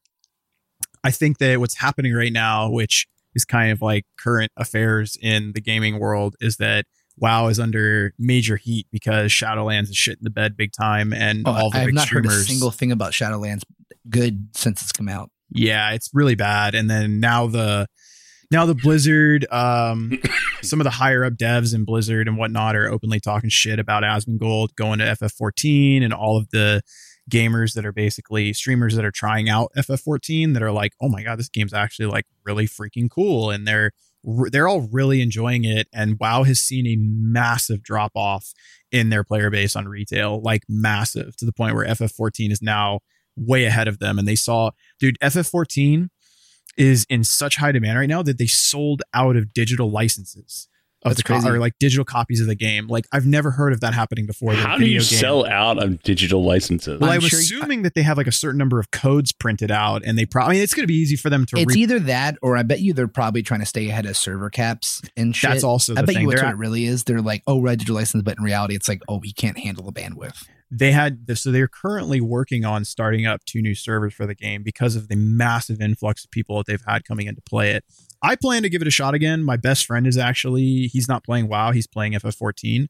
I 1.03 1.11
think 1.11 1.37
that 1.39 1.59
what's 1.59 1.75
happening 1.75 2.13
right 2.13 2.31
now, 2.31 2.69
which 2.69 3.07
is 3.35 3.43
kind 3.43 3.73
of 3.73 3.81
like 3.81 4.05
current 4.17 4.53
affairs 4.55 5.17
in 5.21 5.51
the 5.51 5.59
gaming 5.59 5.99
world, 5.99 6.37
is 6.39 6.55
that 6.57 6.85
WoW 7.17 7.47
is 7.47 7.59
under 7.59 8.13
major 8.17 8.55
heat 8.55 8.87
because 8.89 9.31
Shadowlands 9.31 9.89
is 9.89 9.97
shit 9.97 10.17
in 10.17 10.23
the 10.23 10.29
bed 10.29 10.55
big 10.55 10.71
time, 10.71 11.11
and 11.11 11.45
oh, 11.45 11.51
all 11.51 11.71
the 11.71 11.79
I've 11.79 11.93
not 11.93 12.07
streamers, 12.07 12.31
heard 12.31 12.41
a 12.41 12.45
single 12.45 12.71
thing 12.71 12.93
about 12.93 13.11
Shadowlands 13.11 13.63
good 14.09 14.55
since 14.55 14.81
it's 14.81 14.93
come 14.93 15.09
out. 15.09 15.29
Yeah, 15.51 15.91
it's 15.91 16.09
really 16.13 16.35
bad. 16.35 16.73
And 16.73 16.89
then 16.89 17.19
now 17.19 17.47
the 17.47 17.87
now 18.51 18.65
the 18.65 18.75
Blizzard, 18.75 19.45
um, 19.51 20.19
some 20.61 20.79
of 20.79 20.83
the 20.83 20.91
higher 20.91 21.23
up 21.23 21.33
devs 21.33 21.73
in 21.73 21.85
Blizzard 21.85 22.27
and 22.27 22.37
whatnot 22.37 22.75
are 22.75 22.89
openly 22.89 23.19
talking 23.19 23.49
shit 23.49 23.79
about 23.79 24.03
Asmongold 24.03 24.75
going 24.75 24.99
to 24.99 25.05
FF14 25.05 26.03
and 26.03 26.13
all 26.13 26.37
of 26.37 26.49
the 26.49 26.81
gamers 27.29 27.73
that 27.75 27.85
are 27.85 27.93
basically 27.93 28.51
streamers 28.53 28.95
that 28.95 29.05
are 29.05 29.11
trying 29.11 29.49
out 29.49 29.71
FF14 29.77 30.53
that 30.53 30.63
are 30.63 30.71
like, 30.71 30.93
oh 31.01 31.09
my 31.09 31.23
god, 31.23 31.37
this 31.37 31.49
game's 31.49 31.73
actually 31.73 32.07
like 32.07 32.25
really 32.43 32.67
freaking 32.67 33.09
cool, 33.09 33.51
and 33.51 33.67
they're 33.67 33.91
they're 34.23 34.67
all 34.67 34.81
really 34.91 35.21
enjoying 35.21 35.63
it. 35.63 35.87
And 35.93 36.19
WoW 36.19 36.43
has 36.43 36.59
seen 36.59 36.85
a 36.87 36.97
massive 36.97 37.81
drop 37.83 38.11
off 38.15 38.51
in 38.91 39.09
their 39.09 39.23
player 39.23 39.49
base 39.49 39.75
on 39.75 39.87
retail, 39.87 40.41
like 40.41 40.63
massive 40.67 41.37
to 41.37 41.45
the 41.45 41.53
point 41.53 41.75
where 41.75 41.85
FF14 41.85 42.51
is 42.51 42.61
now 42.61 42.99
way 43.37 43.65
ahead 43.65 43.87
of 43.87 43.99
them. 43.99 44.19
And 44.19 44.27
they 44.27 44.35
saw, 44.35 44.71
dude, 44.99 45.17
FF14 45.19 46.09
is 46.79 47.05
in 47.09 47.23
such 47.23 47.57
high 47.57 47.71
demand 47.71 47.99
right 47.99 48.09
now 48.09 48.23
that 48.23 48.39
they 48.39 48.47
sold 48.47 49.03
out 49.13 49.35
of 49.35 49.53
digital 49.53 49.91
licenses 49.91 50.67
of 51.03 51.11
That's 51.11 51.23
the 51.23 51.41
co- 51.41 51.49
or 51.49 51.59
like 51.59 51.73
digital 51.79 52.03
copies 52.03 52.41
of 52.41 52.47
the 52.47 52.55
game. 52.55 52.87
Like 52.87 53.05
I've 53.13 53.25
never 53.25 53.51
heard 53.51 53.71
of 53.71 53.81
that 53.81 53.93
happening 53.93 54.25
before. 54.25 54.53
How 54.53 54.77
do 54.77 54.85
you 54.85 54.99
game. 54.99 55.01
sell 55.01 55.45
out 55.45 55.81
of 55.81 56.01
digital 56.03 56.43
licenses? 56.43 56.99
Well, 56.99 57.09
I'm, 57.09 57.15
I'm 57.15 57.21
sure 57.21 57.39
assuming 57.39 57.83
that 57.83 57.95
they 57.95 58.01
have 58.01 58.17
like 58.17 58.27
a 58.27 58.33
certain 58.33 58.57
number 58.57 58.79
of 58.79 58.91
codes 58.91 59.31
printed 59.31 59.71
out, 59.71 60.03
and 60.03 60.17
they 60.17 60.25
probably. 60.25 60.51
I 60.51 60.53
mean, 60.55 60.63
it's 60.63 60.73
going 60.73 60.83
to 60.83 60.87
be 60.87 60.95
easy 60.95 61.15
for 61.15 61.29
them 61.29 61.45
to. 61.47 61.59
It's 61.59 61.75
re- 61.75 61.81
either 61.81 61.99
that, 61.99 62.37
or 62.41 62.57
I 62.57 62.63
bet 62.63 62.81
you 62.81 62.93
they're 62.93 63.07
probably 63.07 63.43
trying 63.43 63.61
to 63.61 63.65
stay 63.65 63.87
ahead 63.89 64.05
of 64.05 64.17
server 64.17 64.49
caps 64.49 65.01
and 65.15 65.35
shit. 65.35 65.49
That's 65.49 65.63
also. 65.63 65.93
I 65.93 66.01
bet 66.01 66.15
thing. 66.15 66.21
you 66.21 66.27
what 66.27 66.39
it 66.39 66.57
really 66.57 66.85
is. 66.85 67.05
They're 67.05 67.21
like, 67.21 67.43
oh, 67.47 67.61
red 67.61 67.79
digital 67.79 67.95
license, 67.95 68.23
but 68.23 68.37
in 68.37 68.43
reality, 68.43 68.75
it's 68.75 68.89
like, 68.89 69.01
oh, 69.07 69.19
we 69.19 69.31
can't 69.31 69.57
handle 69.57 69.85
the 69.85 69.93
bandwidth 69.93 70.47
they 70.71 70.91
had 70.91 71.25
this, 71.27 71.41
so 71.41 71.51
they're 71.51 71.67
currently 71.67 72.21
working 72.21 72.63
on 72.63 72.85
starting 72.85 73.25
up 73.25 73.43
two 73.45 73.61
new 73.61 73.73
servers 73.73 74.13
for 74.13 74.27
the 74.27 74.35
game 74.35 74.61
because 74.61 74.95
of 74.95 75.07
the 75.07 75.15
massive 75.15 75.81
influx 75.81 76.23
of 76.23 76.31
people 76.31 76.57
that 76.57 76.67
they've 76.67 76.83
had 76.87 77.03
coming 77.03 77.27
in 77.27 77.35
to 77.35 77.41
play 77.41 77.71
it. 77.71 77.83
I 78.21 78.35
plan 78.35 78.63
to 78.63 78.69
give 78.69 78.81
it 78.81 78.87
a 78.87 78.91
shot 78.91 79.13
again. 79.13 79.43
My 79.43 79.57
best 79.57 79.85
friend 79.85 80.05
is 80.05 80.17
actually 80.17 80.87
he's 80.87 81.07
not 81.07 81.23
playing 81.23 81.47
WoW, 81.47 81.71
he's 81.71 81.87
playing 81.87 82.13
FF14 82.13 82.87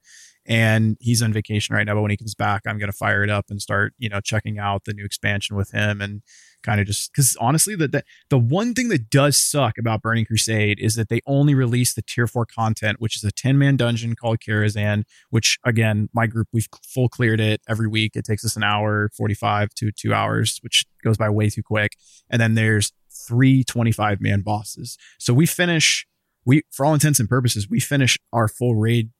and 0.49 0.97
he's 0.99 1.21
on 1.21 1.31
vacation 1.31 1.75
right 1.75 1.85
now, 1.85 1.93
but 1.93 2.01
when 2.01 2.09
he 2.09 2.17
comes 2.17 2.33
back, 2.33 2.63
I'm 2.65 2.79
going 2.79 2.91
to 2.91 2.97
fire 2.97 3.23
it 3.23 3.29
up 3.29 3.45
and 3.51 3.61
start, 3.61 3.93
you 3.99 4.09
know, 4.09 4.19
checking 4.19 4.57
out 4.57 4.85
the 4.85 4.93
new 4.93 5.05
expansion 5.05 5.55
with 5.55 5.69
him 5.69 6.01
and 6.01 6.23
kind 6.63 6.81
of 6.81 6.87
just 6.87 7.13
because 7.13 7.37
honestly, 7.39 7.75
the, 7.75 7.87
the 7.87 8.03
the 8.31 8.39
one 8.39 8.73
thing 8.73 8.89
that 8.89 9.11
does 9.11 9.37
suck 9.37 9.77
about 9.77 10.01
Burning 10.01 10.25
Crusade 10.25 10.79
is 10.79 10.95
that 10.95 11.07
they 11.07 11.21
only 11.27 11.53
release 11.53 11.93
the 11.93 12.01
tier 12.01 12.25
four 12.25 12.47
content, 12.47 12.99
which 12.99 13.15
is 13.15 13.23
a 13.23 13.31
10 13.31 13.59
man 13.59 13.77
dungeon 13.77 14.15
called 14.15 14.39
Karazhan, 14.39 15.03
which 15.29 15.59
again, 15.63 16.09
my 16.13 16.25
group 16.25 16.47
we've 16.51 16.67
full 16.83 17.09
cleared 17.09 17.39
it 17.39 17.61
every 17.69 17.87
week. 17.87 18.15
It 18.15 18.25
takes 18.25 18.43
us 18.43 18.55
an 18.55 18.63
hour 18.63 19.11
45 19.15 19.69
to 19.75 19.91
two 19.91 20.15
hours, 20.15 20.57
which 20.63 20.83
goes 21.03 21.17
by 21.17 21.29
way 21.29 21.51
too 21.51 21.63
quick. 21.63 21.95
And 22.27 22.41
then 22.41 22.55
there's 22.55 22.91
three 23.27 23.63
25 23.63 24.19
man 24.19 24.41
bosses. 24.41 24.97
So 25.19 25.31
we 25.31 25.45
finish 25.45 26.07
we 26.43 26.63
for 26.71 26.87
all 26.87 26.95
intents 26.95 27.19
and 27.19 27.29
purposes, 27.29 27.69
we 27.69 27.79
finish 27.79 28.17
our 28.33 28.47
full 28.47 28.75
raid 28.75 29.11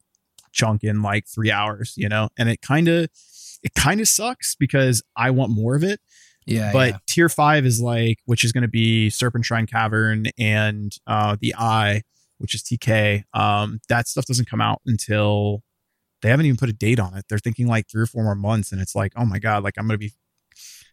chunk 0.52 0.84
in 0.84 1.02
like 1.02 1.28
three 1.28 1.52
hours, 1.52 1.94
you 1.98 2.10
know, 2.10 2.30
and 2.38 2.50
it 2.50 2.62
kind 2.62 2.88
of 2.88 3.10
it 3.64 3.74
kind 3.76 4.00
of 4.02 4.08
sucks 4.08 4.56
because 4.56 5.02
I 5.16 5.32
want 5.32 5.52
more 5.52 5.76
of 5.76 5.84
it. 5.84 6.00
Yeah. 6.46 6.72
But 6.72 6.90
yeah. 6.90 6.98
tier 7.08 7.30
five 7.30 7.66
is 7.66 7.82
like, 7.82 8.20
which 8.26 8.44
is 8.44 8.52
going 8.52 8.64
to 8.64 8.70
be 8.70 9.10
Serpentshrine 9.10 9.70
Cavern 9.70 10.28
and 10.38 10.92
uh, 11.06 11.38
the 11.40 11.54
Eye, 11.58 12.02
which 12.40 12.56
is 12.56 12.64
TK. 12.64 13.24
Um, 13.34 13.80
that 13.90 14.08
stuff 14.08 14.26
doesn't 14.26 14.50
come 14.50 14.62
out 14.62 14.82
until 14.86 15.62
they 16.22 16.30
haven't 16.30 16.48
even 16.48 16.58
put 16.58 16.70
a 16.70 16.74
date 16.74 17.00
on 17.00 17.16
it. 17.16 17.26
They're 17.30 17.40
thinking 17.40 17.68
like 17.68 17.90
three 17.90 18.02
or 18.02 18.08
four 18.08 18.24
more 18.24 18.36
months, 18.36 18.72
and 18.72 18.82
it's 18.82 18.96
like, 18.96 19.14
oh 19.16 19.26
my 19.26 19.40
god, 19.40 19.64
like 19.64 19.76
I'm 19.78 19.88
going 19.88 20.00
to 20.00 20.06
be 20.06 20.14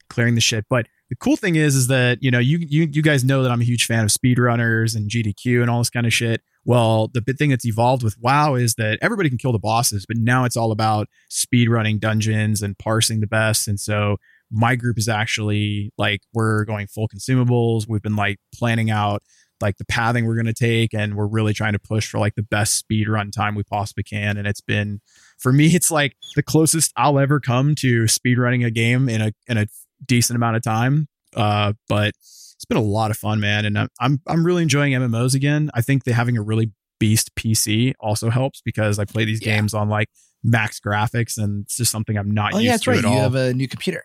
clearing 0.09 0.35
the 0.35 0.41
shit. 0.41 0.67
But 0.69 0.87
the 1.09 1.17
cool 1.17 1.37
thing 1.37 1.57
is, 1.57 1.75
is 1.75 1.87
that 1.89 2.23
you 2.23 2.31
know, 2.31 2.39
you 2.39 2.59
you 2.59 2.89
you 2.91 3.03
guys 3.03 3.25
know 3.25 3.43
that 3.43 3.51
I'm 3.51 3.61
a 3.61 3.65
huge 3.65 3.87
fan 3.87 4.05
of 4.05 4.11
speedrunners 4.11 4.95
and 4.95 5.11
GDQ 5.11 5.63
and 5.63 5.71
all 5.71 5.79
this 5.79 5.91
kind 5.91 6.07
of 6.07 6.13
shit. 6.13 6.43
Well, 6.67 7.09
the 7.15 7.23
big 7.23 7.39
thing 7.39 7.51
that's 7.51 7.65
evolved 7.65 8.03
with 8.03 8.19
WoW 8.21 8.57
is 8.57 8.75
that 8.75 8.99
everybody 9.01 9.29
can 9.29 9.39
kill 9.39 9.53
the 9.53 9.59
bosses, 9.61 10.05
but 10.05 10.17
now 10.17 10.45
it's 10.45 10.57
all 10.57 10.73
about 10.73 11.09
speed 11.31 11.71
running 11.71 12.01
dungeons 12.01 12.61
and 12.61 12.77
parsing 12.77 13.21
the 13.21 13.29
best. 13.29 13.69
And 13.69 13.79
so 13.79 14.17
my 14.51 14.75
group 14.75 14.99
is 14.99 15.09
actually 15.09 15.93
like 15.97 16.23
we're 16.35 16.65
going 16.65 16.89
full 16.89 17.09
consumables. 17.09 17.89
We've 17.89 18.03
been 18.03 18.17
like 18.17 18.39
planning 18.53 18.91
out 18.91 19.23
like 19.61 19.77
the 19.79 19.85
pathing 19.85 20.27
we're 20.27 20.35
going 20.35 20.47
to 20.47 20.53
take 20.53 20.93
and 20.93 21.15
we're 21.15 21.29
really 21.29 21.53
trying 21.53 21.73
to 21.73 21.79
push 21.79 22.09
for 22.09 22.19
like 22.19 22.35
the 22.35 22.43
best 22.43 22.75
speed 22.75 23.09
run 23.09 23.31
time 23.31 23.55
we 23.55 23.63
possibly 23.63 24.03
can 24.03 24.37
and 24.37 24.47
it's 24.47 24.61
been 24.61 25.01
for 25.39 25.51
me 25.51 25.69
it's 25.69 25.91
like 25.91 26.15
the 26.35 26.43
closest 26.43 26.93
I'll 26.95 27.19
ever 27.19 27.41
come 27.41 27.75
to 27.77 28.07
speed 28.07 28.39
running 28.39 28.65
a 28.65 28.71
game 28.71 29.09
in 29.09 29.23
a 29.23 29.33
in 29.47 29.57
a 29.57 29.67
decent 30.05 30.37
amount 30.37 30.57
of 30.57 30.63
time 30.63 31.09
uh 31.35 31.73
but 31.89 32.13
it's 32.57 32.65
been 32.65 32.79
a 32.79 32.83
lot 32.83 33.11
of 33.11 33.17
fun 33.17 33.41
man 33.41 33.65
and 33.65 33.79
I'm 33.79 33.89
I'm, 34.01 34.21
I'm 34.27 34.45
really 34.45 34.63
enjoying 34.63 34.93
MMOs 34.93 35.35
again 35.35 35.71
I 35.75 35.83
think 35.83 36.05
they 36.05 36.13
having 36.13 36.37
a 36.37 36.43
really 36.43 36.73
beast 36.99 37.35
PC 37.35 37.93
also 38.01 38.31
helps 38.31 38.63
because 38.63 38.99
I 38.99 39.05
play 39.05 39.25
these 39.25 39.45
yeah. 39.45 39.57
games 39.57 39.75
on 39.75 39.89
like 39.89 40.09
max 40.43 40.81
graphics 40.81 41.37
and 41.37 41.65
it's 41.65 41.77
just 41.77 41.93
something 41.93 42.17
I'm 42.17 42.31
not 42.31 42.55
oh, 42.55 42.59
used 42.59 42.65
yeah, 42.65 42.73
that's 42.73 42.85
to 42.85 42.91
right. 42.93 43.03
you 43.03 43.09
have 43.09 43.35
a 43.35 43.53
new 43.53 43.69
computer 43.69 44.03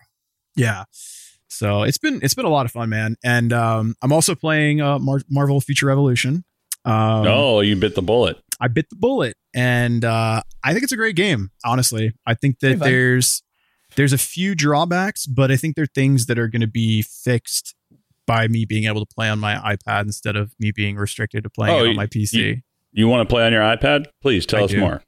yeah. 0.56 0.84
So 1.48 1.82
it's 1.82 1.98
been 1.98 2.20
it's 2.22 2.34
been 2.34 2.44
a 2.44 2.50
lot 2.50 2.66
of 2.66 2.72
fun, 2.72 2.88
man. 2.88 3.16
And 3.22 3.52
um, 3.52 3.94
I'm 4.02 4.12
also 4.12 4.34
playing 4.34 4.80
uh, 4.80 4.98
Mar- 4.98 5.22
Marvel 5.28 5.60
Future 5.60 5.86
Revolution. 5.86 6.44
Um, 6.84 7.26
oh, 7.26 7.60
you 7.60 7.76
bit 7.76 7.94
the 7.94 8.02
bullet. 8.02 8.38
I 8.60 8.68
bit 8.68 8.88
the 8.90 8.96
bullet, 8.96 9.36
and 9.54 10.04
uh, 10.04 10.42
I 10.64 10.72
think 10.72 10.84
it's 10.84 10.92
a 10.92 10.96
great 10.96 11.16
game. 11.16 11.50
Honestly, 11.64 12.12
I 12.26 12.34
think 12.34 12.60
that 12.60 12.78
there's 12.78 13.42
there's 13.96 14.12
a 14.12 14.18
few 14.18 14.54
drawbacks, 14.54 15.26
but 15.26 15.50
I 15.50 15.56
think 15.56 15.76
there 15.76 15.84
are 15.84 15.94
things 15.94 16.26
that 16.26 16.38
are 16.38 16.48
going 16.48 16.62
to 16.62 16.66
be 16.66 17.02
fixed 17.02 17.74
by 18.26 18.48
me 18.48 18.64
being 18.64 18.84
able 18.84 19.04
to 19.04 19.14
play 19.14 19.28
on 19.28 19.38
my 19.38 19.54
iPad 19.56 20.02
instead 20.02 20.36
of 20.36 20.54
me 20.58 20.72
being 20.72 20.96
restricted 20.96 21.44
to 21.44 21.50
playing 21.50 21.74
oh, 21.74 21.88
on 21.88 21.96
my 21.96 22.06
PC. 22.06 22.32
You, 22.34 22.56
you 22.92 23.08
want 23.08 23.28
to 23.28 23.32
play 23.32 23.44
on 23.44 23.52
your 23.52 23.62
iPad? 23.62 24.06
Please 24.20 24.46
tell 24.46 24.60
I 24.60 24.64
us 24.64 24.70
do. 24.70 24.80
more. 24.80 25.02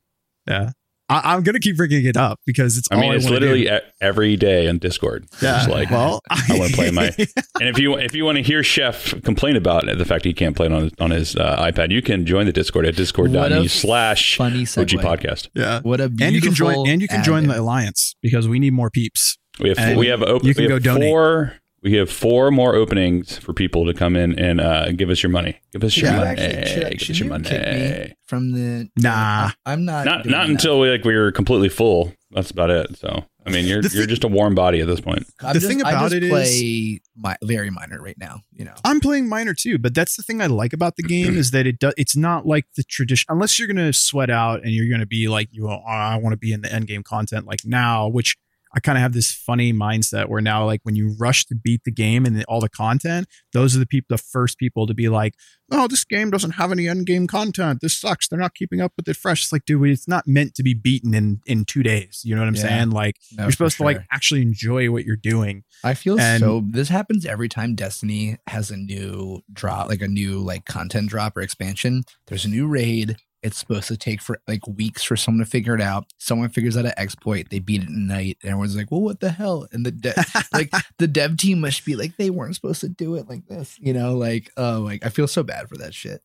Yeah. 0.47 0.71
I, 1.11 1.35
am 1.35 1.43
gonna 1.43 1.61
keep 1.61 1.77
bringing 1.77 2.07
it 2.07 2.17
up 2.17 2.41
because 2.47 2.79
it's. 2.79 2.89
I 2.91 2.99
mean, 2.99 3.13
it's 3.13 3.29
literally 3.29 3.65
do. 3.65 3.79
every 4.01 4.37
day 4.37 4.69
on 4.69 4.79
Discord. 4.79 5.27
Yeah. 5.43 5.59
Just 5.59 5.69
like, 5.69 5.91
well, 5.91 6.21
I 6.31 6.59
want 6.59 6.71
to 6.71 6.77
play 6.77 6.91
my. 6.91 7.05
and 7.61 7.69
if 7.69 7.79
you 7.79 7.99
if 7.99 8.15
you 8.15 8.25
want 8.25 8.37
to 8.37 8.43
hear 8.43 8.63
Chef 8.63 9.23
complain 9.23 9.55
about 9.57 9.85
the 9.85 10.05
fact 10.07 10.25
he 10.25 10.33
can't 10.33 10.57
play 10.57 10.67
it 10.67 10.73
on 10.73 10.91
on 10.99 11.11
his 11.11 11.37
uh, 11.37 11.63
iPad, 11.63 11.91
you 11.91 12.01
can 12.01 12.25
join 12.25 12.47
the 12.47 12.53
Discord 12.53 12.87
at 12.87 12.97
discord.me 12.97 13.69
slash 13.69 14.41
OG 14.41 14.57
podcast. 14.57 15.49
Yeah. 15.53 15.81
What 15.83 16.01
a 16.01 16.09
beautiful 16.09 16.25
and 16.27 16.35
you 16.35 16.41
can 16.41 16.55
join 16.55 16.89
and 16.89 17.03
you 17.03 17.09
can 17.09 17.23
join 17.23 17.47
the 17.49 17.61
alliance 17.61 18.17
because 18.23 18.49
we 18.49 18.59
need 18.59 18.73
more 18.73 18.89
peeps. 18.89 19.37
We 19.61 19.75
have 19.75 19.97
we 19.99 20.07
have 20.07 20.23
open. 20.23 20.49
You 20.49 20.55
can 20.55 20.69
go 20.69 20.79
donate. 20.79 21.53
Four 21.85 21.91
we 21.91 21.97
have 21.99 22.11
four 22.11 22.51
more 22.51 22.75
openings 22.75 23.39
for 23.39 23.53
people 23.53 23.87
to 23.87 23.95
come 23.95 24.17
in 24.17 24.39
and 24.39 24.61
uh, 24.61 24.93
give 24.93 25.11
us 25.11 25.23
your 25.23 25.31
money. 25.31 25.61
Give 25.73 25.85
us 25.85 25.97
your 25.97 26.13
money. 26.13 26.41
Actually, 26.41 26.67
should, 26.67 26.99
give 26.99 27.11
us 27.11 27.19
your 27.21 27.29
money. 27.29 28.15
from 28.27 28.53
the 28.53 28.89
nah. 28.97 29.51
I'm 29.67 29.85
not. 29.85 30.07
Not 30.07 30.27
not 30.27 30.49
until 30.49 30.81
we 30.81 30.91
like 30.91 31.05
we 31.05 31.17
were 31.17 31.33
completely 31.33 31.69
full. 31.69 32.13
That's 32.31 32.51
about 32.51 32.71
it. 32.71 32.99
So 32.99 33.25
I 33.47 33.51
mean, 33.51 33.67
you're 33.67 33.83
you're 33.83 34.07
just 34.07 34.25
a 34.25 34.29
warm 34.29 34.55
body 34.55 34.81
at 34.81 34.87
this 34.87 35.01
point. 35.01 35.27
I'm 35.41 35.53
the 35.53 35.61
just, 35.61 35.67
thing 35.67 35.81
about 35.83 36.13
it 36.13 36.29
play 36.29 36.45
is, 36.45 37.01
my, 37.15 37.37
very 37.43 37.71
minor 37.71 38.01
right 38.03 38.17
now. 38.19 38.41
You 38.53 38.65
know, 38.65 38.75
I'm 38.85 39.01
playing 39.01 39.29
minor 39.29 39.53
too, 39.53 39.79
but 39.79 39.95
that's 39.95 40.17
the 40.17 40.23
thing 40.23 40.41
I 40.41 40.47
like 40.47 40.73
about 40.73 40.97
the 40.97 41.03
game 41.03 41.37
is 41.37 41.51
that 41.51 41.67
it 41.67 41.79
does. 41.79 41.95
It's 41.99 42.17
not 42.17 42.47
like 42.47 42.65
the 42.77 42.83
tradition. 42.83 43.27
Unless 43.29 43.59
you're 43.59 43.69
going 43.69 43.77
to 43.77 43.93
sweat 43.93 44.31
out 44.31 44.63
and 44.63 44.73
you're 44.73 44.89
going 44.89 45.01
to 45.01 45.07
be 45.07 45.29
like, 45.29 45.49
you, 45.53 45.69
oh, 45.69 45.83
I 45.87 46.17
want 46.17 46.33
to 46.33 46.39
be 46.39 46.53
in 46.53 46.63
the 46.63 46.73
end 46.73 46.87
game 46.87 47.03
content 47.03 47.47
like 47.47 47.61
now, 47.65 48.09
which 48.09 48.37
I 48.75 48.81
kind 48.81 48.99
of 48.99 49.03
have 49.03 49.13
this 49.13 49.33
funny 49.33 49.73
mindset 49.73 50.29
where 50.29 50.41
now, 50.41 50.65
like 50.67 50.81
when 50.83 50.97
you 50.97 51.15
rush 51.19 51.47
to 51.47 51.55
beat 51.55 51.83
the 51.85 51.93
game 51.93 52.27
and 52.27 52.45
all 52.49 52.61
the 52.61 52.69
content, 52.69 53.29
those 53.53 53.77
are 53.77 53.79
the 53.79 53.87
people, 53.87 54.17
the 54.17 54.23
first 54.23 54.59
people 54.59 54.87
to 54.89 54.95
be 54.95 55.09
like, 55.09 55.35
"Oh, 55.71 55.87
this 55.87 56.05
game 56.05 56.31
doesn't 56.31 56.53
have 56.53 56.73
any 56.73 56.89
end 56.89 57.07
game 57.07 57.27
content. 57.29 57.81
This 57.81 57.97
sucks. 57.97 58.27
They're 58.27 58.39
not 58.39 58.55
keeping 58.55 58.81
up 58.81 58.93
with 58.97 59.09
it 59.09 59.17
fresh." 59.17 59.43
It's 59.45 59.53
like, 59.53 59.65
dude, 59.65 59.89
it's 59.89 60.09
not 60.09 60.27
meant 60.27 60.55
to 60.57 60.63
be 60.65 60.75
beaten 60.75 61.15
in 61.15 61.41
in 61.47 61.65
two 61.65 61.83
days. 61.85 62.23
You 62.25 62.35
know 62.35 62.41
what 62.43 62.49
I'm 62.49 62.57
Yeah. 62.57 62.63
saying? 62.63 62.91
Like 62.91 63.17
No, 63.37 63.45
you're 63.45 63.53
supposed 63.53 63.77
to 63.77 63.85
like 63.85 64.05
actually 64.11 64.43
enjoy 64.43 64.91
what 64.91 65.05
you're 65.05 65.17
doing. 65.17 65.63
I 65.85 65.95
feel 65.95 66.19
And- 66.21 66.41
so. 66.41 66.65
This 66.69 66.89
happens 66.89 67.25
every 67.25 67.49
time 67.49 67.75
Destiny 67.77 68.39
has 68.49 68.71
a 68.73 68.77
new 68.77 69.43
drop, 69.53 69.89
like 69.89 70.03
a 70.03 70.09
new 70.09 70.41
like 70.41 70.65
content 70.65 71.11
drop 71.11 71.37
or 71.37 71.43
expansion. 71.43 72.03
There's 72.27 72.45
a 72.45 72.49
new 72.49 72.67
raid. 72.67 73.17
It's 73.45 73.59
supposed 73.59 73.89
to 73.89 73.97
take 73.97 74.23
for 74.23 74.41
like 74.49 74.67
weeks 74.67 75.05
for 75.05 75.17
someone 75.17 75.45
to 75.45 75.51
figure 75.51 75.75
it 75.75 75.81
out. 75.81 76.07
Someone 76.19 76.49
figures 76.49 76.77
out 76.77 76.87
an 76.87 76.95
exploit. 76.97 77.51
They 77.51 77.59
beat 77.59 77.83
it 77.83 77.89
in 77.89 77.95
a 77.95 78.15
night, 78.15 78.39
and 78.43 78.51
everyone's 78.51 78.75
like, 78.75 78.91
"Well, 78.91 79.03
what 79.03 79.21
the 79.21 79.31
hell?" 79.31 79.69
And 79.71 79.85
the 79.85 79.93
de- 79.93 80.15
like 80.53 80.73
the 80.99 81.07
dev 81.07 81.37
team 81.37 81.61
must 81.61 81.85
be 81.85 81.95
like, 81.95 82.17
they 82.17 82.31
weren't 82.31 82.55
supposed 82.55 82.81
to 82.81 82.89
do 82.89 83.17
it 83.17 83.29
like 83.29 83.47
this, 83.47 83.79
you 83.79 83.93
know? 83.93 84.15
Like, 84.17 84.51
oh, 84.57 84.81
like 84.81 85.05
I 85.05 85.11
feel 85.11 85.29
so 85.29 85.43
bad 85.43 85.69
for 85.69 85.77
that 85.77 85.93
shit. 85.93 86.23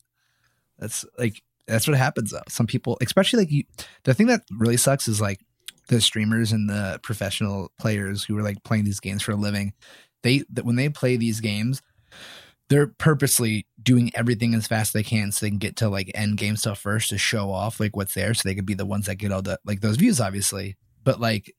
That's 0.79 1.05
like 1.17 1.43
that's 1.67 1.87
what 1.87 1.97
happens 1.97 2.31
though. 2.31 2.41
Some 2.47 2.67
people, 2.67 2.97
especially 3.01 3.39
like 3.39 3.51
you, 3.51 3.63
the 4.03 4.13
thing 4.13 4.27
that 4.27 4.43
really 4.57 4.77
sucks 4.77 5.07
is 5.07 5.19
like 5.21 5.41
the 5.89 5.99
streamers 5.99 6.51
and 6.51 6.69
the 6.69 6.99
professional 7.03 7.71
players 7.79 8.23
who 8.23 8.37
are 8.37 8.43
like 8.43 8.63
playing 8.63 8.85
these 8.85 8.99
games 8.99 9.21
for 9.21 9.33
a 9.33 9.35
living. 9.35 9.73
They 10.23 10.43
that 10.51 10.65
when 10.65 10.77
they 10.77 10.89
play 10.89 11.17
these 11.17 11.41
games, 11.41 11.81
they're 12.69 12.87
purposely 12.87 13.65
doing 13.81 14.11
everything 14.15 14.53
as 14.53 14.67
fast 14.67 14.89
as 14.89 14.93
they 14.93 15.03
can 15.03 15.31
so 15.31 15.45
they 15.45 15.49
can 15.49 15.57
get 15.59 15.75
to 15.77 15.89
like 15.89 16.11
end 16.13 16.37
game 16.37 16.55
stuff 16.57 16.79
first 16.79 17.09
to 17.09 17.17
show 17.17 17.51
off 17.51 17.79
like 17.79 17.95
what's 17.95 18.13
there 18.13 18.33
so 18.33 18.41
they 18.47 18.55
could 18.55 18.65
be 18.65 18.73
the 18.73 18.85
ones 18.85 19.05
that 19.05 19.15
get 19.15 19.31
all 19.31 19.41
the 19.41 19.59
like 19.65 19.81
those 19.81 19.95
views 19.97 20.19
obviously. 20.19 20.75
But 21.03 21.19
like 21.19 21.53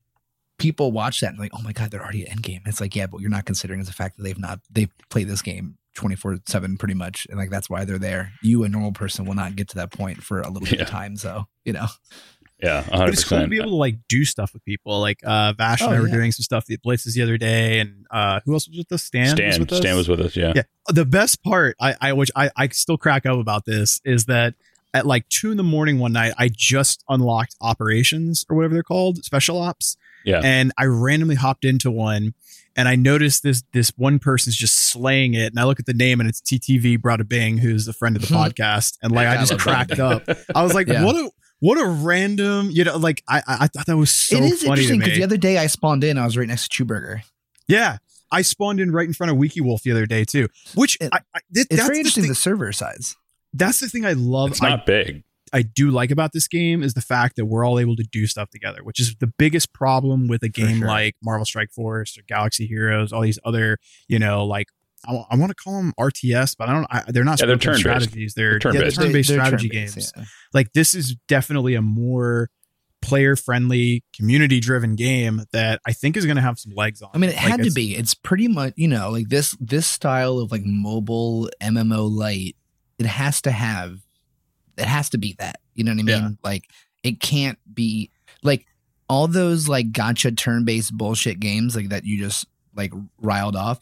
people 0.58 0.92
watch 0.92 1.20
that 1.20 1.30
and 1.30 1.38
like 1.38 1.52
oh 1.54 1.62
my 1.62 1.72
god 1.72 1.90
they're 1.90 2.02
already 2.02 2.24
at 2.26 2.32
end 2.32 2.42
game 2.42 2.60
it's 2.66 2.80
like 2.82 2.94
yeah 2.94 3.06
but 3.06 3.20
you're 3.22 3.30
not 3.30 3.46
considering 3.46 3.82
the 3.82 3.92
fact 3.92 4.16
that 4.18 4.22
they've 4.24 4.38
not 4.38 4.60
they've 4.70 4.90
played 5.08 5.26
this 5.26 5.40
game 5.40 5.78
24 5.94 6.38
7 6.46 6.76
pretty 6.76 6.92
much 6.94 7.26
and 7.30 7.38
like 7.38 7.48
that's 7.50 7.68
why 7.70 7.84
they're 7.84 7.98
there. 7.98 8.32
You 8.42 8.62
a 8.64 8.68
normal 8.68 8.92
person 8.92 9.24
will 9.24 9.34
not 9.34 9.56
get 9.56 9.68
to 9.70 9.76
that 9.76 9.90
point 9.90 10.22
for 10.22 10.40
a 10.42 10.48
little 10.50 10.68
bit 10.68 10.78
Yeah. 10.78 10.82
of 10.82 10.88
time 10.88 11.16
so 11.16 11.46
you 11.64 11.72
know 11.72 11.86
Yeah, 12.62 12.84
But 12.90 13.08
it's 13.10 13.24
cool 13.24 13.38
to 13.38 13.46
100%. 13.46 13.50
be 13.50 13.56
able 13.58 13.70
to 13.70 13.74
like 13.76 13.96
do 14.08 14.24
stuff 14.24 14.52
with 14.52 14.64
people. 14.64 15.00
Like 15.00 15.20
uh 15.24 15.52
Vash 15.56 15.80
and 15.80 15.90
Oh, 15.90 15.94
I 15.96 16.00
were 16.00 16.08
yeah. 16.08 16.14
doing 16.14 16.32
some 16.32 16.42
stuff 16.42 16.64
at 16.70 16.82
Blitzes 16.82 17.14
the 17.14 17.22
other 17.22 17.38
day, 17.38 17.80
and 17.80 18.06
uh 18.10 18.40
who 18.44 18.52
else 18.54 18.68
was 18.68 18.78
with 18.78 18.92
us? 18.92 19.02
Stan, 19.02 19.22
was 19.22 19.30
Stan, 19.32 19.60
with 19.60 19.72
us? 19.72 19.78
Stan 19.78 19.96
was 19.96 20.08
with 20.08 20.20
us. 20.20 20.36
Yeah. 20.36 20.52
Yeah. 20.56 20.62
the 20.88 21.04
best 21.06 21.42
part 21.42 21.76
I, 21.80 21.94
I 22.00 22.12
which 22.12 22.30
I, 22.36 22.50
I 22.56 22.68
still 22.68 22.96
crack 22.98 23.24
up 23.26 23.38
about 23.38 23.64
this 23.64 24.00
is 24.04 24.26
that 24.26 24.54
at 24.92 25.06
like 25.06 25.28
two 25.28 25.50
in 25.52 25.56
the 25.56 25.62
morning 25.62 25.98
one 26.00 26.12
night 26.12 26.34
I 26.36 26.48
just 26.52 27.04
unlocked 27.08 27.54
operations 27.60 28.44
or 28.50 28.56
whatever 28.56 28.74
they're 28.74 28.82
called, 28.82 29.24
special 29.24 29.56
ops. 29.58 29.96
Yeah. 30.24 30.40
And 30.44 30.72
I 30.76 30.84
randomly 30.84 31.36
hopped 31.36 31.64
into 31.64 31.90
one 31.90 32.34
and 32.76 32.88
I 32.88 32.96
noticed 32.96 33.42
this 33.42 33.62
this 33.72 33.90
one 33.96 34.18
person's 34.18 34.56
just 34.56 34.74
slaying 34.78 35.34
it. 35.34 35.52
And 35.52 35.58
I 35.60 35.64
look 35.64 35.80
at 35.80 35.86
the 35.86 35.94
name 35.94 36.20
and 36.20 36.28
it's 36.28 36.40
TTV 36.40 36.98
Brada 36.98 37.26
Bing, 37.26 37.58
who's 37.58 37.88
a 37.88 37.92
friend 37.92 38.16
of 38.16 38.22
the 38.22 38.34
podcast. 38.34 38.98
And 39.02 39.12
like 39.12 39.28
I 39.28 39.34
I 39.34 39.36
just 39.38 39.52
love 39.52 39.60
cracked 39.60 39.92
Brada 39.92 40.28
up. 40.28 40.38
I 40.54 40.62
was 40.62 40.74
like, 40.74 40.86
Yeah. 40.88 41.04
what 41.04 41.14
a 41.16 41.30
what 41.60 41.78
a 41.78 41.86
random, 41.86 42.70
you 42.70 42.84
know, 42.84 42.96
like 42.96 43.22
I 43.28 43.38
I 43.46 43.56
I 43.60 43.66
thought 43.68 43.86
that 43.86 43.96
was 43.96 44.10
so 44.10 44.36
it 44.36 44.42
is 44.44 44.62
funny 44.62 44.82
to 44.86 44.92
interesting 44.94 44.98
me. 44.98 45.04
because 45.04 45.18
the 45.18 45.24
other 45.24 45.36
day 45.36 45.58
i 45.58 45.66
spawned 45.66 46.02
in 46.04 46.18
i 46.18 46.24
was 46.24 46.36
right 46.36 46.48
next 46.48 46.70
to 46.72 46.84
Chewburger. 46.84 47.22
yeah. 47.68 47.98
I 48.32 48.42
spawned 48.42 48.78
in 48.78 48.92
right 48.92 49.08
in 49.08 49.12
front 49.12 49.32
of 49.32 49.38
WikiWolf 49.38 49.82
the 49.82 49.90
other 49.90 50.06
day 50.06 50.24
too, 50.24 50.46
which 50.76 50.96
It- 51.00 51.08
I, 51.12 51.18
I, 51.34 51.40
th- 51.52 51.66
it's 51.68 51.76
that's 51.76 51.82
very 51.82 51.94
the 51.96 51.98
interesting 52.00 52.22
thing- 52.24 52.28
the 52.30 52.34
server 52.36 52.72
size 52.72 53.16
that's 53.52 53.80
the 53.80 53.88
thing 53.88 54.06
I 54.06 54.12
love. 54.12 54.52
It's 54.52 54.62
I, 54.62 54.68
not 54.70 54.86
big. 54.86 55.24
I 55.52 55.62
do 55.62 55.90
like 55.90 56.12
about 56.12 56.32
this 56.32 56.46
game 56.46 56.84
is 56.84 56.94
the 56.94 57.00
fact 57.02 57.34
that 57.34 57.46
we're 57.46 57.64
all 57.66 57.80
able 57.80 57.96
to 57.96 58.04
do 58.04 58.28
stuff 58.28 58.48
together, 58.50 58.84
which 58.84 59.00
is 59.00 59.16
the 59.16 59.26
biggest 59.26 59.72
problem 59.72 60.28
with 60.28 60.44
a 60.44 60.48
game 60.48 60.78
sure. 60.78 60.86
like 60.86 61.16
Marvel 61.24 61.44
Strike 61.44 61.72
Force 61.72 62.16
or 62.16 62.22
Galaxy 62.28 62.68
Heroes, 62.68 63.12
all 63.12 63.22
these 63.22 63.40
other, 63.44 63.78
you 64.06 64.20
know, 64.20 64.44
like 64.46 64.68
I, 65.08 65.36
want 65.36 65.48
to 65.50 65.54
call 65.54 65.76
them 65.76 65.92
RTS, 65.98 66.56
but 66.58 66.68
I 66.68 66.72
don't. 66.74 66.86
I, 66.90 67.04
they're 67.08 67.24
not 67.24 67.40
Yeah, 67.40 67.46
they're 67.46 67.56
turn-based. 67.56 67.80
strategies. 67.80 68.34
They're, 68.34 68.58
They're 68.58 68.74
yeah, 68.74 68.80
they're 68.80 68.90
turn-based. 68.90 68.96
turn-based 69.00 69.28
They- 69.28 69.34
they're 69.36 69.44
strategy 69.46 69.68
turn-based, 69.70 69.94
games. 69.96 70.12
yeah. 70.16 70.24
Like 70.52 70.72
this 70.72 70.94
is 70.94 71.16
definitely 71.28 71.74
a 71.74 71.82
more 71.82 72.50
player-friendly, 73.02 74.04
community-driven 74.14 74.94
game 74.94 75.42
that 75.52 75.80
I 75.86 75.92
think 75.92 76.16
is 76.16 76.26
going 76.26 76.36
to 76.36 76.42
have 76.42 76.58
some 76.58 76.72
legs 76.74 77.02
on. 77.02 77.10
I 77.14 77.18
mean, 77.18 77.30
it 77.30 77.36
Like, 77.36 77.44
had 77.44 77.62
to 77.64 77.70
be. 77.72 77.96
It's 77.96 78.14
pretty 78.14 78.46
much, 78.48 78.74
you 78.76 78.88
know, 78.88 79.10
like 79.10 79.28
this 79.28 79.56
this 79.60 79.86
style 79.86 80.38
of 80.38 80.52
like 80.52 80.62
mobile 80.64 81.48
MMO 81.60 82.10
light. 82.10 82.56
It 82.98 83.06
has 83.06 83.40
to 83.42 83.50
have. 83.50 83.98
It 84.76 84.84
has 84.84 85.10
to 85.10 85.18
be 85.18 85.34
that. 85.38 85.60
You 85.74 85.84
know 85.84 85.92
what 85.92 86.00
I 86.00 86.02
mean? 86.02 86.08
Yeah. 86.22 86.28
Like 86.44 86.64
it 87.02 87.20
can't 87.20 87.58
be 87.72 88.10
like 88.42 88.66
all 89.08 89.26
those 89.26 89.68
like 89.68 89.90
gacha 89.92 90.36
turn 90.36 90.64
based 90.64 90.96
bullshit 90.96 91.40
games 91.40 91.74
like 91.74 91.88
that 91.88 92.04
you 92.04 92.18
just 92.18 92.46
like 92.76 92.92
riled 93.20 93.56
off. 93.56 93.80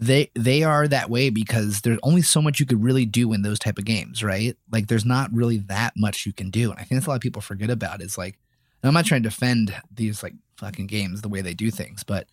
They 0.00 0.30
they 0.34 0.62
are 0.62 0.88
that 0.88 1.10
way 1.10 1.28
because 1.28 1.82
there's 1.82 1.98
only 2.02 2.22
so 2.22 2.40
much 2.40 2.58
you 2.58 2.66
could 2.66 2.82
really 2.82 3.04
do 3.04 3.32
in 3.34 3.42
those 3.42 3.58
type 3.58 3.78
of 3.78 3.84
games, 3.84 4.24
right? 4.24 4.56
Like 4.72 4.88
there's 4.88 5.04
not 5.04 5.30
really 5.32 5.58
that 5.58 5.92
much 5.96 6.24
you 6.24 6.32
can 6.32 6.50
do, 6.50 6.70
and 6.70 6.80
I 6.80 6.84
think 6.84 6.98
that's 6.98 7.06
a 7.06 7.10
lot 7.10 7.16
of 7.16 7.20
people 7.20 7.42
forget 7.42 7.68
about. 7.68 8.00
Is 8.00 8.16
like, 8.16 8.38
I'm 8.82 8.94
not 8.94 9.04
trying 9.04 9.22
to 9.22 9.28
defend 9.28 9.74
these 9.94 10.22
like 10.22 10.34
fucking 10.56 10.86
games 10.86 11.20
the 11.20 11.28
way 11.28 11.42
they 11.42 11.54
do 11.54 11.70
things, 11.70 12.02
but 12.02 12.26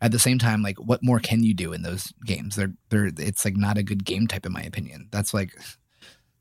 at 0.00 0.12
the 0.12 0.18
same 0.18 0.38
time, 0.38 0.62
like 0.62 0.78
what 0.78 1.02
more 1.02 1.20
can 1.20 1.44
you 1.44 1.52
do 1.52 1.74
in 1.74 1.82
those 1.82 2.12
games? 2.24 2.56
They're 2.56 2.72
they're 2.88 3.10
it's 3.18 3.44
like 3.44 3.56
not 3.56 3.76
a 3.76 3.82
good 3.82 4.04
game 4.04 4.26
type 4.26 4.46
in 4.46 4.52
my 4.52 4.62
opinion. 4.62 5.08
That's 5.10 5.34
like 5.34 5.52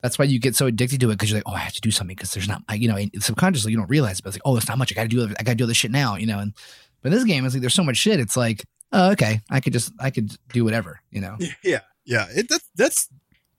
that's 0.02 0.18
why 0.18 0.26
you 0.26 0.40
get 0.40 0.56
so 0.56 0.66
addicted 0.66 1.02
to 1.02 1.10
it 1.10 1.16
because 1.16 1.30
you're 1.30 1.40
like, 1.40 1.48
oh, 1.48 1.56
I 1.56 1.60
have 1.60 1.74
to 1.74 1.82
do 1.82 1.92
something 1.92 2.16
because 2.16 2.32
there's 2.32 2.48
not, 2.48 2.62
you 2.74 2.88
know, 2.88 2.98
subconsciously 3.20 3.72
you 3.72 3.78
don't 3.78 3.90
realize, 3.90 4.22
but 4.22 4.30
it's 4.30 4.38
like, 4.38 4.44
oh, 4.46 4.56
it's 4.56 4.68
not 4.68 4.78
much. 4.78 4.94
I 4.94 4.96
got 4.96 5.04
to 5.04 5.08
do, 5.10 5.24
I 5.38 5.44
got 5.44 5.52
to 5.52 5.56
do 5.56 5.66
this 5.66 5.78
shit 5.78 5.92
now, 5.92 6.16
you 6.16 6.26
know. 6.26 6.40
And 6.40 6.54
but 7.02 7.12
this 7.12 7.26
game 7.26 7.46
is 7.46 7.54
like, 7.54 7.62
there's 7.62 7.74
so 7.74 7.84
much 7.84 7.98
shit. 7.98 8.20
It's 8.20 8.38
like, 8.38 8.64
oh, 8.92 9.12
okay, 9.12 9.42
I 9.50 9.60
could 9.60 9.74
just, 9.74 9.92
I 10.00 10.10
could 10.10 10.36
do 10.54 10.64
whatever, 10.64 11.00
you 11.12 11.22
know. 11.22 11.38
Yeah, 11.64 11.82
yeah. 12.06 12.28
It, 12.30 12.48
that's 12.50 12.70
that's 12.76 13.10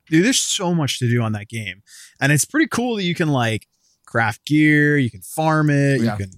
dude. 0.08 0.24
There's 0.24 0.38
so 0.38 0.74
much 0.74 0.98
to 0.98 1.08
do 1.08 1.22
on 1.22 1.32
that 1.32 1.48
game, 1.48 1.82
and 2.20 2.32
it's 2.32 2.44
pretty 2.44 2.68
cool 2.68 2.96
that 2.96 3.04
you 3.04 3.14
can 3.14 3.28
like 3.28 3.66
craft 4.06 4.44
gear, 4.46 4.98
you 4.98 5.10
can 5.10 5.22
farm 5.22 5.70
it, 5.70 6.00
Yeah. 6.00 6.12
you 6.12 6.24
can 6.24 6.30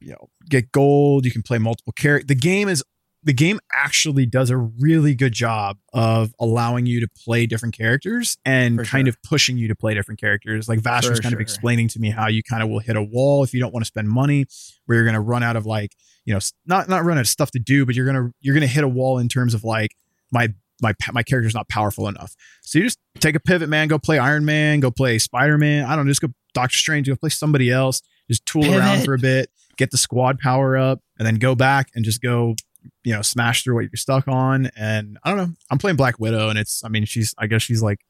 you 0.00 0.10
know 0.10 0.28
get 0.48 0.70
gold, 0.72 1.24
you 1.24 1.32
can 1.32 1.42
play 1.42 1.58
multiple 1.58 1.92
characters. 1.96 2.26
The 2.28 2.34
game 2.34 2.68
is 2.68 2.84
the 3.24 3.32
game 3.32 3.58
actually 3.72 4.26
does 4.26 4.50
a 4.50 4.56
really 4.56 5.14
good 5.14 5.32
job 5.32 5.78
of 5.92 6.32
allowing 6.38 6.84
you 6.84 7.00
to 7.00 7.08
play 7.24 7.46
different 7.46 7.76
characters 7.76 8.36
and 8.44 8.76
For 8.78 8.84
kind 8.84 9.06
sure. 9.06 9.10
of 9.10 9.22
pushing 9.22 9.56
you 9.56 9.68
to 9.68 9.74
play 9.74 9.94
different 9.94 10.20
characters. 10.20 10.68
Like 10.68 10.80
Vash 10.80 11.04
For 11.04 11.10
was 11.10 11.20
kind 11.20 11.34
of 11.34 11.40
explaining 11.40 11.88
to 11.88 11.98
me 11.98 12.10
how 12.10 12.28
you 12.28 12.42
kind 12.42 12.62
of 12.62 12.68
will 12.68 12.80
hit 12.80 12.96
a 12.96 13.02
wall 13.02 13.42
if 13.42 13.54
you 13.54 13.60
don't 13.60 13.72
want 13.72 13.82
to 13.82 13.88
spend 13.88 14.08
money, 14.08 14.44
where 14.86 14.96
you're 14.96 15.04
going 15.04 15.14
to 15.14 15.20
run 15.20 15.42
out 15.42 15.56
of 15.56 15.64
like 15.66 15.92
you 16.26 16.34
know 16.34 16.40
not 16.66 16.88
not 16.88 17.04
run 17.04 17.16
out 17.16 17.22
of 17.22 17.28
stuff 17.28 17.50
to 17.52 17.58
do, 17.58 17.86
but 17.86 17.94
you're 17.94 18.06
gonna 18.06 18.30
you're 18.40 18.54
gonna 18.54 18.66
hit 18.66 18.84
a 18.84 18.88
wall 18.88 19.18
in 19.18 19.28
terms 19.28 19.54
of 19.54 19.64
like 19.64 19.94
my 20.30 20.52
my 20.82 20.94
my 21.12 21.22
character's 21.22 21.54
not 21.54 21.68
powerful 21.68 22.08
enough. 22.08 22.34
So 22.62 22.78
you 22.78 22.84
just 22.84 22.98
take 23.20 23.34
a 23.34 23.40
pivot, 23.40 23.68
man. 23.68 23.88
Go 23.88 23.98
play 23.98 24.18
Iron 24.18 24.44
Man. 24.44 24.80
Go 24.80 24.90
play 24.90 25.18
Spider 25.18 25.58
Man. 25.58 25.84
I 25.84 25.96
don't 25.96 26.04
know. 26.06 26.10
Just 26.10 26.20
go 26.20 26.28
Doctor 26.52 26.76
Strange. 26.76 27.08
Go 27.08 27.16
play 27.16 27.30
somebody 27.30 27.70
else. 27.70 28.00
Just 28.28 28.44
tool 28.46 28.74
around 28.74 29.04
for 29.04 29.14
a 29.14 29.18
bit. 29.18 29.50
Get 29.76 29.90
the 29.90 29.98
squad 29.98 30.38
power 30.38 30.76
up, 30.76 31.00
and 31.18 31.26
then 31.26 31.36
go 31.36 31.54
back 31.54 31.88
and 31.94 32.04
just 32.04 32.20
go. 32.20 32.54
You 33.02 33.14
know, 33.14 33.22
smash 33.22 33.64
through 33.64 33.74
what 33.74 33.82
you're 33.84 33.96
stuck 33.96 34.28
on. 34.28 34.70
And 34.76 35.18
I 35.24 35.30
don't 35.30 35.38
know. 35.38 35.54
I'm 35.70 35.78
playing 35.78 35.96
Black 35.96 36.18
Widow, 36.18 36.48
and 36.48 36.58
it's. 36.58 36.84
I 36.84 36.88
mean, 36.88 37.04
she's. 37.04 37.34
I 37.38 37.46
guess 37.46 37.62
she's 37.62 37.82
like 37.82 38.00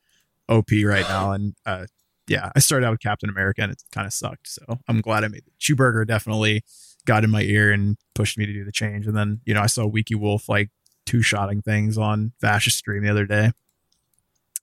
OP 0.48 0.70
right 0.84 1.08
now, 1.08 1.32
and 1.32 1.54
uh, 1.66 1.86
yeah, 2.26 2.50
I 2.54 2.58
started 2.60 2.86
out 2.86 2.92
with 2.92 3.00
Captain 3.00 3.28
America, 3.28 3.62
and 3.62 3.72
it 3.72 3.82
kind 3.92 4.06
of 4.06 4.12
sucked. 4.12 4.48
So 4.48 4.78
I'm 4.88 5.00
glad 5.00 5.24
I 5.24 5.28
made 5.28 5.42
it. 5.46 5.52
Chewburger 5.60 6.06
definitely 6.06 6.64
got 7.06 7.24
in 7.24 7.30
my 7.30 7.42
ear 7.42 7.70
and 7.72 7.96
pushed 8.14 8.38
me 8.38 8.46
to 8.46 8.52
do 8.52 8.64
the 8.64 8.72
change. 8.72 9.06
And 9.06 9.16
then, 9.16 9.40
you 9.44 9.54
know, 9.54 9.60
I 9.60 9.66
saw 9.66 9.86
Wiki 9.86 10.14
Wolf 10.14 10.48
like 10.48 10.70
two 11.04 11.22
shotting 11.22 11.60
things 11.60 11.98
on 11.98 12.32
Vash's 12.40 12.74
stream 12.74 13.02
the 13.02 13.10
other 13.10 13.26
day 13.26 13.52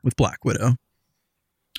with 0.04 0.16
Black 0.16 0.44
Widow. 0.44 0.76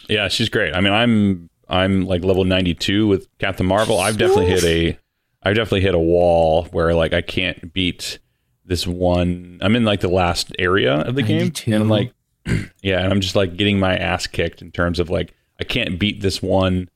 Yeah, 0.09 0.29
she's 0.29 0.49
great. 0.49 0.75
I 0.75 0.81
mean, 0.81 0.93
I'm 0.93 1.51
I'm 1.69 2.07
like 2.07 2.25
level 2.25 2.45
92 2.45 3.07
with 3.07 3.29
Captain 3.39 3.67
Marvel. 3.67 3.99
I've 3.99 4.19
definitely 4.19 4.47
hit 4.47 4.65
a 4.65 4.99
I've 5.43 5.57
definitely 5.57 5.81
hit 5.83 5.95
a 5.95 5.99
wall 5.99 6.65
where 6.67 6.95
like 6.95 7.13
I 7.13 7.23
can't 7.23 7.73
beat 7.73 8.19
this 8.65 8.87
one. 8.87 9.59
I'm 9.61 9.77
in 9.77 9.85
like 9.85 10.01
the 10.01 10.09
last 10.09 10.53
area 10.59 10.95
of 10.95 11.15
the 11.15 11.23
game 11.23 11.53
and 11.67 11.75
I'm 11.75 11.89
like 11.89 12.13
yeah, 12.83 13.03
and 13.03 13.13
I'm 13.13 13.21
just 13.21 13.37
like 13.37 13.57
getting 13.57 13.79
my 13.79 13.97
ass 13.97 14.27
kicked 14.27 14.63
in 14.63 14.71
terms 14.71 14.99
of 14.99 15.11
like 15.11 15.35
I 15.61 15.65
can't 15.65 15.99
beat 15.99 16.21
this 16.21 16.43
one 16.43 16.89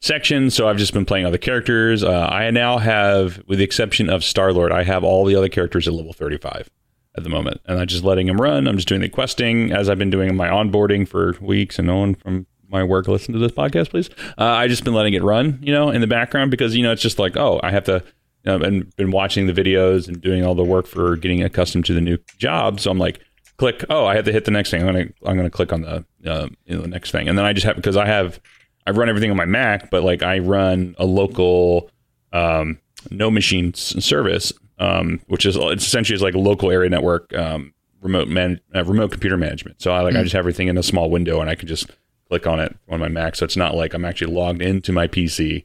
section, 0.00 0.50
so 0.50 0.68
I've 0.68 0.76
just 0.76 0.92
been 0.92 1.04
playing 1.04 1.26
other 1.26 1.38
characters. 1.38 2.02
Uh, 2.02 2.26
I 2.30 2.50
now 2.50 2.78
have 2.78 3.42
with 3.46 3.58
the 3.58 3.64
exception 3.64 4.10
of 4.10 4.24
Star-Lord, 4.24 4.72
I 4.72 4.82
have 4.82 5.04
all 5.04 5.24
the 5.24 5.36
other 5.36 5.48
characters 5.48 5.88
at 5.88 5.94
level 5.94 6.12
35 6.12 6.68
at 7.16 7.22
the 7.22 7.30
moment, 7.30 7.60
and 7.66 7.78
I'm 7.78 7.86
just 7.86 8.04
letting 8.04 8.26
them 8.26 8.40
run. 8.40 8.66
I'm 8.66 8.76
just 8.76 8.88
doing 8.88 9.00
the 9.00 9.08
questing 9.08 9.72
as 9.72 9.88
I've 9.88 9.98
been 9.98 10.10
doing 10.10 10.34
my 10.36 10.48
onboarding 10.48 11.06
for 11.06 11.36
weeks, 11.40 11.78
and 11.78 11.86
no 11.86 11.96
one 11.96 12.14
from 12.14 12.46
my 12.68 12.82
work 12.82 13.06
listen 13.06 13.34
to 13.34 13.38
this 13.38 13.52
podcast, 13.52 13.90
please. 13.90 14.08
Uh, 14.38 14.44
I 14.44 14.66
just 14.66 14.82
been 14.82 14.94
letting 14.94 15.14
it 15.14 15.22
run, 15.22 15.58
you 15.62 15.72
know, 15.72 15.90
in 15.90 16.00
the 16.00 16.06
background 16.06 16.50
because 16.50 16.74
you 16.74 16.82
know 16.82 16.90
it's 16.90 17.02
just 17.02 17.18
like, 17.18 17.36
oh, 17.36 17.60
I 17.62 17.70
have 17.70 17.84
to. 17.84 18.02
Know, 18.44 18.56
and 18.60 18.94
been 18.96 19.12
watching 19.12 19.46
the 19.46 19.52
videos 19.52 20.08
and 20.08 20.20
doing 20.20 20.44
all 20.44 20.54
the 20.56 20.64
work 20.64 20.86
for 20.86 21.16
getting 21.16 21.42
accustomed 21.44 21.84
to 21.86 21.94
the 21.94 22.00
new 22.00 22.18
job. 22.38 22.80
So 22.80 22.90
I'm 22.90 22.98
like, 22.98 23.20
click. 23.56 23.84
Oh, 23.88 24.04
I 24.04 24.16
have 24.16 24.24
to 24.24 24.32
hit 24.32 24.44
the 24.46 24.50
next 24.50 24.70
thing. 24.70 24.80
I'm 24.80 24.86
gonna 24.92 25.06
I'm 25.24 25.36
gonna 25.36 25.48
click 25.50 25.72
on 25.72 25.82
the 25.82 26.04
uh, 26.26 26.48
you 26.66 26.74
know, 26.74 26.82
the 26.82 26.88
next 26.88 27.12
thing, 27.12 27.28
and 27.28 27.38
then 27.38 27.44
I 27.44 27.52
just 27.52 27.64
have 27.66 27.76
because 27.76 27.96
I 27.96 28.06
have 28.06 28.40
I 28.86 28.90
run 28.90 29.08
everything 29.08 29.30
on 29.30 29.36
my 29.36 29.44
Mac, 29.44 29.90
but 29.90 30.02
like 30.02 30.24
I 30.24 30.40
run 30.40 30.96
a 30.98 31.04
local 31.06 31.88
um, 32.32 32.78
NoMachine 33.10 33.74
s- 33.76 34.04
service, 34.04 34.52
um, 34.78 35.20
which 35.28 35.46
is 35.46 35.56
it's 35.56 35.86
essentially 35.86 36.16
is 36.16 36.22
like 36.22 36.34
a 36.34 36.38
local 36.40 36.70
area 36.70 36.90
network 36.90 37.32
um, 37.34 37.72
remote 38.00 38.26
man 38.28 38.60
uh, 38.74 38.84
remote 38.84 39.12
computer 39.12 39.36
management. 39.36 39.80
So 39.80 39.92
I 39.92 40.00
like 40.00 40.14
I 40.14 40.18
Mm. 40.18 40.22
just 40.24 40.32
have 40.32 40.40
everything 40.40 40.66
in 40.68 40.76
a 40.78 40.82
small 40.82 41.10
window 41.10 41.40
and 41.40 41.48
I 41.48 41.54
can 41.54 41.68
just 41.68 41.90
click 42.28 42.46
on 42.48 42.58
it 42.58 42.76
on 42.88 42.98
my 42.98 43.08
Mac. 43.08 43.36
So 43.36 43.44
it's 43.44 43.56
not 43.56 43.76
like 43.76 43.94
I'm 43.94 44.04
actually 44.04 44.32
logged 44.34 44.62
into 44.62 44.90
my 44.92 45.06
PC 45.06 45.64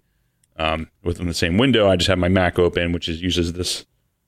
um, 0.57 0.89
within 1.03 1.27
the 1.27 1.33
same 1.33 1.57
window. 1.57 1.89
I 1.89 1.95
just 1.95 2.07
have 2.07 2.17
my 2.17 2.29
Mac 2.29 2.59
open, 2.59 2.91
which 2.91 3.07
is 3.07 3.21
uses 3.21 3.53
this 3.53 3.85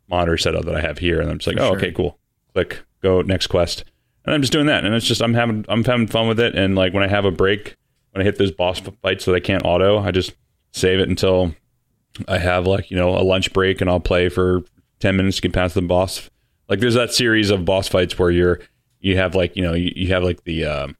monitor 0.09 0.37
setup 0.37 0.65
that 0.65 0.75
I 0.75 0.81
have 0.81 0.97
here, 0.97 1.19
and 1.21 1.29
I'm 1.29 1.39
just 1.39 1.47
like, 1.47 1.57
For 1.57 1.63
oh, 1.63 1.67
sure. 1.69 1.77
okay, 1.77 1.91
cool. 1.91 2.19
Click, 2.53 2.83
go 3.01 3.21
next 3.21 3.47
quest, 3.47 3.83
and 4.25 4.33
I'm 4.33 4.41
just 4.41 4.53
doing 4.53 4.65
that, 4.67 4.85
and 4.85 4.93
it's 4.95 5.05
just 5.05 5.21
I'm 5.21 5.33
having 5.33 5.65
I'm 5.69 5.83
having 5.83 6.07
fun 6.07 6.27
with 6.27 6.39
it, 6.39 6.55
and 6.55 6.75
like 6.75 6.93
when 6.93 7.03
I 7.03 7.07
have 7.07 7.25
a 7.25 7.31
break, 7.31 7.75
when 8.11 8.21
I 8.21 8.25
hit 8.25 8.37
those 8.37 8.51
boss 8.51 8.81
fights 9.01 9.25
that 9.25 9.35
I 9.35 9.39
can't 9.39 9.65
auto, 9.65 9.99
I 9.99 10.11
just 10.11 10.33
save 10.71 10.99
it 10.99 11.09
until 11.09 11.53
I 12.27 12.37
have 12.37 12.67
like 12.67 12.89
you 12.91 12.97
know 12.97 13.17
a 13.17 13.23
lunch 13.23 13.53
break, 13.53 13.81
and 13.81 13.89
I'll 13.89 13.99
play 13.99 14.29
for 14.29 14.63
ten 14.99 15.15
minutes 15.15 15.37
to 15.37 15.41
get 15.43 15.53
past 15.53 15.75
the 15.75 15.81
boss. 15.81 16.29
Like 16.67 16.79
there's 16.79 16.95
that 16.95 17.13
series 17.13 17.49
of 17.49 17.65
boss 17.65 17.87
fights 17.87 18.17
where 18.17 18.31
you're 18.31 18.59
you 18.99 19.17
have 19.17 19.35
like 19.35 19.55
you 19.55 19.63
know 19.63 19.73
you, 19.73 19.91
you 19.95 20.07
have 20.13 20.23
like 20.23 20.43
the 20.43 20.65
um, 20.65 20.97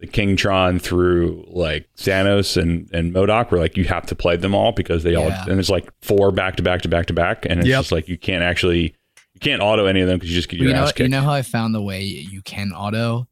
the 0.00 0.06
King 0.06 0.34
Tron 0.34 0.78
through 0.78 1.44
like 1.48 1.88
Thanos 1.96 2.60
and 2.60 2.88
and 2.92 3.12
MODOK, 3.14 3.50
where 3.50 3.60
like 3.60 3.76
you 3.76 3.84
have 3.84 4.06
to 4.06 4.14
play 4.14 4.36
them 4.36 4.54
all 4.54 4.72
because 4.72 5.02
they 5.02 5.12
Yeah. 5.12 5.18
all 5.18 5.30
and 5.50 5.60
it's 5.60 5.68
like 5.70 5.88
four 6.02 6.32
back 6.32 6.56
to 6.56 6.62
back 6.62 6.82
to 6.82 6.88
back 6.88 7.06
to 7.06 7.12
back, 7.12 7.44
and 7.44 7.60
it's 7.60 7.68
Yep. 7.68 7.80
just 7.80 7.92
like 7.92 8.08
you 8.08 8.16
can't 8.18 8.42
actually 8.42 8.94
you 9.34 9.40
can't 9.40 9.62
auto 9.62 9.86
any 9.86 10.00
of 10.00 10.08
them 10.08 10.18
because 10.18 10.30
you 10.30 10.36
just 10.36 10.48
get 10.48 10.58
your 10.58 10.68
you 10.68 10.74
know, 10.74 10.82
ass 10.84 10.92
you 10.98 11.08
know 11.08 11.20
how 11.22 11.32
I 11.32 11.42
found 11.42 11.74
the 11.74 11.82
way 11.82 12.02
you 12.02 12.42
can 12.42 12.72
auto 12.72 13.28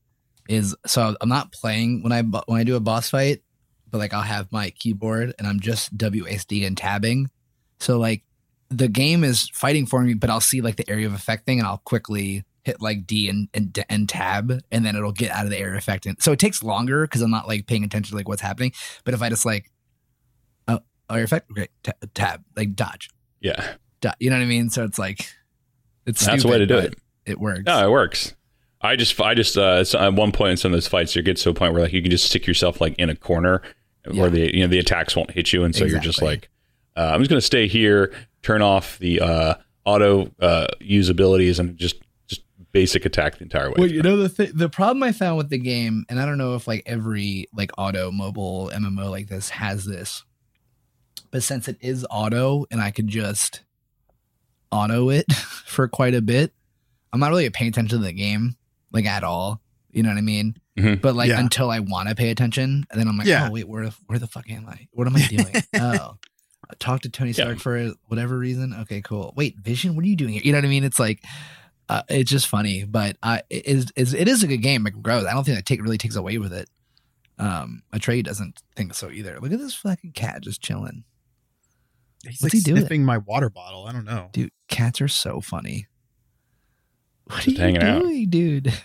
is 0.48 0.74
so 0.86 1.16
I'm 1.20 1.28
not 1.28 1.52
playing 1.52 2.02
when 2.02 2.12
I 2.12 2.22
bo- 2.22 2.44
when 2.46 2.60
I 2.60 2.64
do 2.64 2.76
a 2.76 2.80
boss 2.80 3.10
fight, 3.10 3.42
but 3.90 3.98
like 3.98 4.12
I'll 4.14 4.22
have 4.22 4.52
my 4.52 4.70
keyboard 4.70 5.34
and 5.38 5.46
I'm 5.48 5.60
just 5.60 5.96
WSD 5.96 6.66
and 6.66 6.76
tabbing. 6.76 7.30
So 7.80 7.98
like 7.98 8.22
the 8.70 8.88
game 8.88 9.24
is 9.24 9.48
fighting 9.54 9.86
for 9.86 10.02
me, 10.02 10.12
but 10.14 10.28
I'll 10.28 10.40
see 10.40 10.60
like 10.60 10.76
the 10.76 10.88
area 10.90 11.06
of 11.06 11.14
effect 11.14 11.46
thing, 11.46 11.58
and 11.58 11.66
I'll 11.66 11.78
quickly 11.78 12.44
hit 12.68 12.80
like 12.80 13.06
D 13.06 13.28
and 13.28 13.48
and, 13.54 13.84
and 13.88 14.08
tab, 14.08 14.60
and 14.70 14.84
then 14.84 14.94
it'll 14.94 15.12
get 15.12 15.30
out 15.32 15.44
of 15.44 15.50
the 15.50 15.58
air 15.58 15.74
effect. 15.74 16.06
And 16.06 16.20
so 16.22 16.32
it 16.32 16.38
takes 16.38 16.62
longer 16.62 17.06
because 17.06 17.22
I'm 17.22 17.30
not 17.30 17.48
like 17.48 17.66
paying 17.66 17.82
attention 17.84 18.10
to 18.10 18.16
like 18.16 18.28
what's 18.28 18.42
happening. 18.42 18.72
But 19.04 19.14
if 19.14 19.22
I 19.22 19.28
just 19.28 19.44
like, 19.46 19.70
oh, 20.68 20.80
area 21.10 21.24
effect, 21.24 21.50
great, 21.50 21.70
ta- 21.82 21.92
tab, 22.14 22.44
like 22.56 22.74
dodge, 22.74 23.08
yeah, 23.40 23.74
dodge, 24.00 24.14
you 24.20 24.30
know 24.30 24.36
what 24.36 24.42
I 24.42 24.46
mean? 24.46 24.70
So 24.70 24.84
it's 24.84 24.98
like, 24.98 25.26
it's 26.06 26.24
that's 26.24 26.42
the 26.42 26.48
way 26.48 26.58
to 26.58 26.66
do 26.66 26.78
it. 26.78 26.94
It 27.26 27.40
works. 27.40 27.64
No, 27.66 27.86
it 27.86 27.90
works. 27.90 28.34
I 28.80 28.94
just, 28.94 29.20
I 29.20 29.34
just, 29.34 29.58
uh, 29.58 29.84
at 29.98 30.14
one 30.14 30.30
point 30.30 30.52
in 30.52 30.56
some 30.56 30.72
of 30.72 30.76
those 30.76 30.86
fights, 30.86 31.16
you 31.16 31.22
get 31.22 31.36
to 31.38 31.50
a 31.50 31.54
point 31.54 31.72
where 31.72 31.82
like 31.82 31.92
you 31.92 32.00
can 32.00 32.10
just 32.10 32.26
stick 32.26 32.46
yourself 32.46 32.80
like 32.80 32.94
in 32.98 33.10
a 33.10 33.16
corner 33.16 33.60
Yeah. 34.08 34.20
where 34.20 34.30
the, 34.30 34.54
you 34.54 34.60
know, 34.62 34.68
the 34.68 34.78
attacks 34.78 35.16
won't 35.16 35.32
hit 35.32 35.52
you, 35.52 35.64
and 35.64 35.74
so 35.74 35.84
you're 35.84 35.98
just 36.00 36.22
like, 36.22 36.48
uh, 36.96 37.10
I'm 37.12 37.20
just 37.20 37.28
gonna 37.28 37.40
stay 37.40 37.66
here, 37.66 38.12
turn 38.42 38.62
off 38.62 38.98
the 38.98 39.20
uh, 39.20 39.54
auto 39.84 40.30
uh, 40.40 40.68
usabilities, 40.80 41.58
and 41.58 41.76
just 41.76 41.96
basic 42.72 43.04
attack 43.04 43.38
the 43.38 43.44
entire 43.44 43.68
way. 43.68 43.74
Well, 43.78 43.90
you 43.90 44.02
know 44.02 44.16
the 44.16 44.28
th- 44.28 44.52
the 44.54 44.68
problem 44.68 45.02
I 45.02 45.12
found 45.12 45.36
with 45.38 45.48
the 45.50 45.58
game, 45.58 46.04
and 46.08 46.20
I 46.20 46.26
don't 46.26 46.38
know 46.38 46.54
if 46.54 46.66
like 46.68 46.82
every 46.86 47.48
like 47.54 47.70
auto 47.78 48.10
mobile 48.10 48.70
MMO 48.74 49.10
like 49.10 49.28
this 49.28 49.48
has 49.50 49.84
this, 49.84 50.24
but 51.30 51.42
since 51.42 51.68
it 51.68 51.76
is 51.80 52.06
auto 52.10 52.66
and 52.70 52.80
I 52.80 52.90
could 52.90 53.08
just 53.08 53.62
auto 54.70 55.10
it 55.10 55.30
for 55.66 55.88
quite 55.88 56.14
a 56.14 56.22
bit, 56.22 56.52
I'm 57.12 57.20
not 57.20 57.30
really 57.30 57.48
paying 57.50 57.68
attention 57.70 57.98
to 57.98 58.04
the 58.04 58.12
game 58.12 58.56
like 58.92 59.06
at 59.06 59.24
all. 59.24 59.60
You 59.90 60.02
know 60.02 60.10
what 60.10 60.18
I 60.18 60.22
mean? 60.22 60.56
Mhm. 60.78 61.00
But 61.00 61.14
like 61.16 61.30
Yeah. 61.30 61.40
until 61.40 61.70
I 61.70 61.80
want 61.80 62.08
to 62.08 62.14
pay 62.14 62.30
attention, 62.30 62.84
and 62.90 63.00
then 63.00 63.08
I'm 63.08 63.16
like, 63.16 63.26
Yeah. 63.26 63.48
oh 63.48 63.52
wait, 63.52 63.66
where 63.68 63.86
the, 63.86 63.94
where 64.06 64.18
the 64.18 64.26
fuck 64.26 64.48
am 64.50 64.66
I? 64.68 64.86
What 64.92 65.06
am 65.06 65.16
I 65.16 65.22
doing? 65.26 65.54
oh, 65.80 66.18
talk 66.78 67.00
to 67.02 67.08
Tony 67.08 67.30
Yeah. 67.30 67.44
Stark 67.44 67.58
for 67.58 67.92
whatever 68.06 68.36
reason. 68.38 68.74
Okay, 68.82 69.00
cool. 69.00 69.32
Wait, 69.36 69.56
Vision, 69.58 69.96
what 69.96 70.04
are 70.04 70.08
you 70.08 70.16
doing 70.16 70.34
here? 70.34 70.42
You 70.44 70.52
know 70.52 70.58
what 70.58 70.66
I 70.66 70.68
mean? 70.68 70.84
It's 70.84 70.98
like 70.98 71.24
uh, 71.88 72.02
it's 72.08 72.30
just 72.30 72.48
funny, 72.48 72.84
but 72.84 73.16
uh, 73.22 73.38
it 73.50 73.66
is, 73.66 73.86
is 73.96 74.14
it 74.14 74.28
is 74.28 74.42
a 74.42 74.46
good 74.46 74.58
game. 74.62 74.86
It 74.86 75.02
grows. 75.02 75.24
I 75.24 75.32
don't 75.32 75.44
think 75.44 75.56
that 75.56 75.66
take 75.66 75.82
really 75.82 75.98
takes 75.98 76.16
away 76.16 76.38
with 76.38 76.52
it. 76.52 76.68
Um, 77.38 77.82
Atreyu 77.94 78.24
doesn't 78.24 78.60
think 78.76 78.94
so 78.94 79.10
either. 79.10 79.38
Look 79.40 79.52
at 79.52 79.58
this 79.58 79.74
fucking 79.74 80.12
cat 80.12 80.42
just 80.42 80.60
chilling, 80.60 81.04
He's 82.24 82.40
What's 82.40 82.42
like 82.42 82.52
he 82.52 82.60
doing? 82.60 82.78
sniffing 82.80 83.04
my 83.04 83.18
water 83.18 83.48
bottle. 83.48 83.86
I 83.86 83.92
don't 83.92 84.04
know. 84.04 84.28
dude. 84.32 84.50
Cats 84.68 85.00
are 85.00 85.08
so 85.08 85.40
funny. 85.40 85.86
What 87.24 87.46
are 87.46 87.50
you 87.50 87.58
hanging 87.58 87.82
out. 87.82 88.02
doing, 88.02 88.28
dude? 88.30 88.72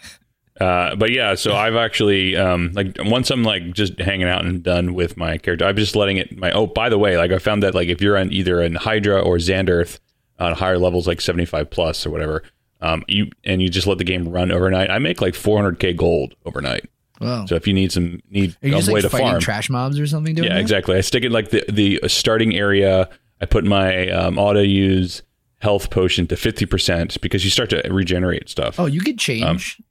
Uh, 0.62 0.96
but 0.96 1.10
yeah, 1.12 1.34
so 1.34 1.56
I've 1.56 1.76
actually 1.76 2.38
um, 2.38 2.70
like 2.74 2.96
once 3.00 3.32
I'm 3.32 3.42
like 3.44 3.74
just 3.74 4.00
hanging 4.00 4.28
out 4.28 4.46
and 4.46 4.62
done 4.62 4.94
with 4.94 5.18
my 5.18 5.40
character, 5.40 5.66
I'm 5.66 5.76
just 5.76 5.96
letting 5.96 6.18
it. 6.18 6.38
My 6.38 6.52
oh, 6.52 6.68
by 6.68 6.90
the 6.90 7.00
way, 7.00 7.18
like 7.18 7.32
I 7.32 7.40
found 7.40 7.64
that 7.64 7.74
like 7.74 7.88
if 7.88 8.02
you're 8.02 8.16
on 8.16 8.32
either 8.32 8.62
an 8.62 8.76
Hydra 8.76 9.20
or 9.20 9.38
Xandar 9.38 10.00
on 10.38 10.54
higher 10.54 10.78
levels, 10.78 11.08
like 11.08 11.22
75 11.22 11.72
plus 11.72 12.06
or 12.06 12.12
whatever, 12.12 12.44
um, 12.84 13.04
you 13.08 13.32
and 13.44 13.62
you 13.62 13.70
just 13.70 13.88
let 13.88 13.98
the 13.98 14.04
game 14.04 14.28
run 14.28 14.52
overnight. 14.52 14.90
I 14.90 15.00
make 15.00 15.22
like 15.22 15.34
400k 15.34 15.96
gold 15.96 16.36
overnight. 16.46 16.90
Whoa. 17.20 17.46
So 17.48 17.56
if 17.56 17.66
you 17.66 17.74
need 17.74 17.92
some 17.92 18.20
need 18.30 18.58
a 18.62 18.70
just 18.70 18.90
way 18.90 19.02
like 19.02 19.04
to 19.04 19.18
farm, 19.18 19.40
trash 19.40 19.70
mobs 19.70 20.00
or 20.00 20.06
something? 20.06 20.36
Doing 20.36 20.50
yeah, 20.50 20.56
that? 20.56 20.62
exactly. 20.62 20.98
I 20.98 21.02
stick 21.02 21.24
it 21.24 21.32
like 21.32 21.50
the 21.50 21.64
the 21.70 22.00
starting 22.08 22.56
area. 22.56 23.10
I 23.42 23.46
put 23.46 23.64
my 23.64 24.10
um, 24.10 24.38
auto 24.38 24.62
use 24.62 25.24
health 25.60 25.90
potion 25.90 26.28
to 26.28 26.36
50% 26.36 27.22
because 27.22 27.44
you 27.46 27.50
start 27.50 27.70
to 27.70 27.82
regenerate 27.90 28.50
stuff. 28.50 28.80
Oh, 28.80 28.86
you 28.86 29.00
could 29.00 29.18
change 29.18 29.82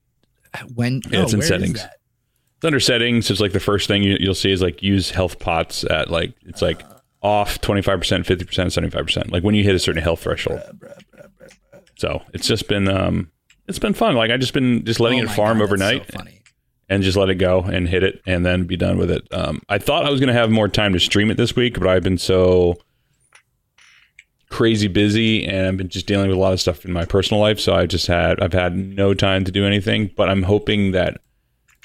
when. 0.74 0.96
Um, 1.07 1.12
yeah, 1.12 1.22
it's 1.22 1.33
oh, 1.33 1.37
in 1.37 1.38
where 1.38 1.44
is 1.44 1.48
settings. 1.48 1.81
It's 1.83 2.64
under 2.64 2.81
settings. 2.81 3.31
It's 3.31 3.40
like 3.40 3.52
the 3.52 3.61
first 3.61 3.88
thing 3.88 4.02
you, 4.02 4.18
you'll 4.20 4.35
see 4.35 4.52
is 4.52 4.61
like 4.61 4.83
use 4.83 5.11
health 5.11 5.38
pots 5.38 5.85
at 5.85 6.11
like 6.11 6.35
it's 6.44 6.61
like 6.61 6.83
off 7.22 7.61
25%, 7.61 7.98
50%, 7.98 8.46
75%. 8.46 9.31
Like 9.31 9.42
when 9.42 9.55
you 9.55 9.64
hit 9.64 9.74
a 9.74 9.78
certain 9.78 10.02
health 10.02 10.20
threshold. 10.20 10.61
So 12.03 12.21
it's 12.35 12.49
just 12.49 12.67
been 12.67 12.88
um 12.88 13.31
it's 13.69 13.79
been 13.79 13.95
fun. 13.95 14.17
Like 14.17 14.33
I 14.33 14.37
just 14.37 14.53
been 14.53 14.85
just 14.85 14.99
letting 14.99 15.21
Oh 15.21 15.23
it 15.23 15.31
farm 15.31 15.59
God, 15.59 15.65
overnight 15.65 16.12
So 16.12 16.19
and 16.88 17.01
just 17.05 17.17
let 17.17 17.31
it 17.31 17.37
go 17.37 17.61
and 17.61 17.88
hit 17.88 18.03
it 18.03 18.21
and 18.27 18.45
then 18.45 18.65
be 18.65 18.77
done 18.77 18.99
with 18.99 19.09
it. 19.09 19.23
Um 19.31 19.62
I 19.69 19.79
thought 19.79 20.05
I 20.05 20.11
was 20.11 20.19
gonna 20.19 20.33
have 20.33 20.51
more 20.51 20.67
time 20.67 20.93
to 20.95 20.99
stream 20.99 21.31
it 21.31 21.37
this 21.37 21.55
week, 21.55 21.79
but 21.79 21.87
I've 21.87 22.03
been 22.03 22.19
so 22.19 22.75
crazy 24.51 24.88
busy 24.88 25.47
and 25.47 25.69
I've 25.69 25.77
been 25.77 25.88
just 25.88 26.09
dealing 26.09 26.27
with 26.27 26.37
a 26.37 26.41
lot 26.41 26.53
of 26.53 26.61
stuff 26.61 26.85
in 26.85 26.93
my 26.93 27.05
personal 27.05 27.41
life. 27.41 27.61
So 27.61 27.73
I 27.73 27.87
just 27.87 28.09
had 28.09 28.41
I've 28.41 28.53
had 28.53 28.77
no 28.77 29.15
time 29.15 29.45
to 29.45 29.53
do 29.53 29.65
anything. 29.65 30.11
But 30.17 30.29
I'm 30.29 30.43
hoping 30.43 30.91
that 30.91 31.21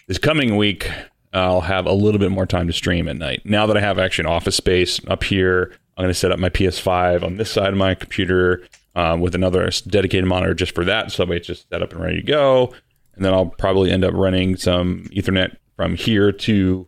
this 0.08 0.18
coming 0.18 0.58
week 0.58 0.90
I'll 1.32 1.62
have 1.62 1.86
a 1.86 1.94
little 1.94 2.20
bit 2.20 2.32
more 2.32 2.48
time 2.48 2.66
to 2.66 2.74
stream 2.74 3.08
at 3.08 3.18
night. 3.18 3.44
Now 3.46 3.68
that 3.68 3.78
I 3.78 3.82
have 3.82 4.00
actually 4.00 4.24
an 4.24 4.32
office 4.32 4.56
space 4.56 5.00
up 5.08 5.24
here, 5.24 5.74
I'm 5.96 6.06
going 6.06 6.10
to 6.10 6.20
set 6.20 6.32
up 6.32 6.40
my 6.40 6.50
PS5 6.50 7.22
on 7.22 7.38
this 7.38 7.52
side 7.52 7.70
of 7.70 7.78
my 7.78 7.94
computer 7.94 8.64
um, 8.98 9.22
with 9.22 9.36
another 9.36 9.70
dedicated 9.88 10.26
monitor 10.26 10.56
just 10.56 10.74
for 10.74 10.84
that. 10.84 11.12
So 11.12 11.24
that 11.24 11.30
way 11.30 11.38
it's 11.38 11.48
just 11.48 11.70
set 11.70 11.84
up 11.84 11.94
and 11.94 12.02
ready 12.02 12.18
to 12.18 12.28
go. 12.28 12.74
And 13.16 13.24
then 13.24 13.32
I'll 13.34 13.46
probably 13.46 13.92
end 13.92 14.04
up 14.04 14.14
running 14.14 14.58
some 14.58 15.04
Ethernet 15.16 15.56
from 15.76 15.96
here 15.96 16.32
to 16.32 16.88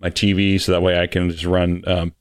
my 0.00 0.08
TV, 0.10 0.58
so 0.58 0.72
that 0.72 0.82
way 0.82 0.98
I 0.98 1.06
can 1.06 1.30
just 1.30 1.44
run. 1.44 1.84
Um, 1.86 2.14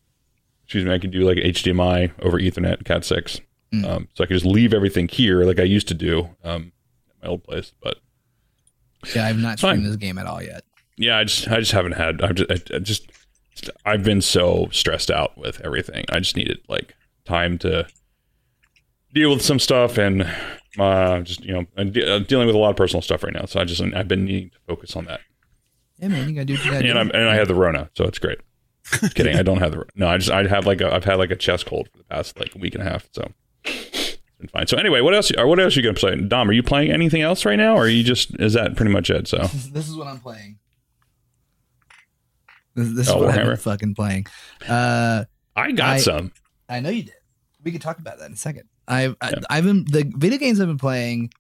excuse 0.66 0.84
me, 0.86 0.94
I 0.94 1.00
can 1.00 1.10
do 1.10 1.22
like 1.22 1.38
HDMI 1.38 2.12
over 2.22 2.38
Ethernet, 2.38 2.84
Cat 2.84 3.06
six. 3.06 3.40
Mm. 3.74 3.86
Um, 3.86 4.08
so 4.14 4.24
I 4.24 4.28
can 4.28 4.36
just 4.36 4.46
leave 4.46 4.74
everything 4.74 5.08
here 5.08 5.44
like 5.46 5.60
I 5.60 5.64
used 5.64 5.88
to 5.88 5.94
do 5.94 6.30
um, 6.44 6.74
at 7.10 7.24
my 7.24 7.30
old 7.30 7.44
place. 7.44 7.72
But 7.82 7.98
Yeah, 9.16 9.26
I've 9.26 9.38
not 9.38 9.60
streamed 9.60 9.86
this 9.86 9.96
game 9.96 10.18
at 10.18 10.26
all 10.26 10.44
yet. 10.44 10.64
yeah, 10.98 11.18
I 11.18 11.24
just 11.24 11.48
I 11.48 11.60
just 11.60 11.72
haven't 11.72 11.94
had. 11.94 12.22
I've 12.22 12.36
just, 12.36 12.52
I, 12.52 12.76
I 12.76 12.80
just 12.80 13.10
I've 13.86 14.04
been 14.04 14.22
so 14.22 14.68
stressed 14.72 15.10
out 15.10 15.38
with 15.38 15.62
everything. 15.62 16.04
I 16.12 16.20
just 16.20 16.36
needed 16.36 16.60
like 16.68 16.96
time 17.26 17.58
to 17.60 17.88
deal 19.14 19.32
with 19.32 19.42
some 19.42 19.60
stuff 19.60 19.98
and 19.98 20.28
uh, 20.78 21.22
just 21.22 21.44
you 21.44 21.54
know 21.54 21.66
I'm 21.78 21.92
de- 21.92 22.16
uh, 22.16 22.20
dealing 22.20 22.48
with 22.48 22.56
a 22.56 22.60
lot 22.60 22.70
of 22.70 22.76
personal 22.76 23.02
stuff 23.02 23.24
right 23.24 23.34
now. 23.34 23.46
So 23.46 23.60
I 23.60 23.64
just 23.66 23.82
I've 23.82 24.08
been 24.08 24.26
needing 24.26 24.50
to 24.52 24.58
focus 24.68 24.96
on 24.96 25.06
that. 25.06 25.22
Yeah, 25.98 26.08
man, 26.10 26.30
you 26.30 26.36
gotta 26.36 26.46
do 26.46 26.54
what 26.54 26.66
you 26.66 26.72
gotta 26.72 26.86
And 26.86 26.94
do. 26.94 27.00
I'm 27.00 27.12
and 27.12 27.30
I 27.30 27.36
have 27.36 27.48
the 27.48 27.56
Rona, 27.56 27.90
so 27.96 28.06
it's 28.06 28.20
great. 28.20 28.40
Just 29.02 29.16
kidding, 29.16 29.36
I 29.36 29.44
don't 29.44 29.60
have 29.60 29.72
the 29.74 29.86
no. 29.96 30.08
I 30.08 30.18
just 30.18 30.32
I 30.32 30.48
have 30.48 30.66
like 30.66 30.82
a 30.82 30.94
I've 30.94 31.04
had 31.04 31.16
like 31.16 31.32
a 31.32 31.36
chest 31.36 31.66
cold 31.66 31.90
for 31.92 31.98
the 31.98 32.04
past 32.06 32.40
like 32.40 32.54
week 32.56 32.76
and 32.76 32.86
a 32.86 32.90
half. 32.90 33.08
So 33.12 33.32
it's 33.66 34.18
been 34.40 34.48
fine. 34.48 34.68
So 34.68 34.78
anyway, 34.78 35.02
what 35.02 35.14
else? 35.14 35.32
Or 35.38 35.46
what 35.48 35.60
else 35.60 35.76
are 35.76 35.80
you 35.80 35.84
gonna 35.84 35.94
play? 35.96 36.16
Dom, 36.16 36.50
are 36.50 36.54
you 36.54 36.64
playing 36.64 36.92
anything 36.92 37.22
else 37.22 37.46
right 37.46 37.58
now, 37.58 37.76
or 37.76 37.82
are 37.84 37.88
you 37.90 38.04
just 38.04 38.40
is 38.40 38.54
that 38.54 38.76
pretty 38.76 38.92
much 38.92 39.10
it? 39.10 39.28
So 39.28 39.38
This 39.40 39.88
is, 39.90 39.96
what 39.96 40.08
I'm 40.08 40.20
playing. 40.20 40.58
This, 42.76 42.88
this 42.96 43.08
is 43.08 43.14
Oh, 43.14 43.20
what 43.20 43.30
I've 43.30 43.36
been 43.36 43.48
Warhammer. 43.48 43.60
fucking 43.60 43.96
playing. 43.96 44.26
Uh, 44.68 45.26
I 45.56 45.72
got 45.72 45.90
I- 45.90 45.98
some. 45.98 46.32
I 46.70 46.80
know 46.80 46.90
you 46.90 47.04
did. 47.04 47.14
We 47.64 47.72
could 47.72 47.82
talk 47.82 48.00
about 48.00 48.20
that 48.20 48.28
in 48.28 48.34
a 48.34 48.38
second. 48.38 48.70
I've 48.90 49.16
I, 49.22 49.34
I've 49.50 49.64
been 49.64 49.86
the 49.86 50.12
video 50.18 50.40
games 50.40 50.60
I've 50.60 50.68
been 50.68 50.78
playing 50.78 51.32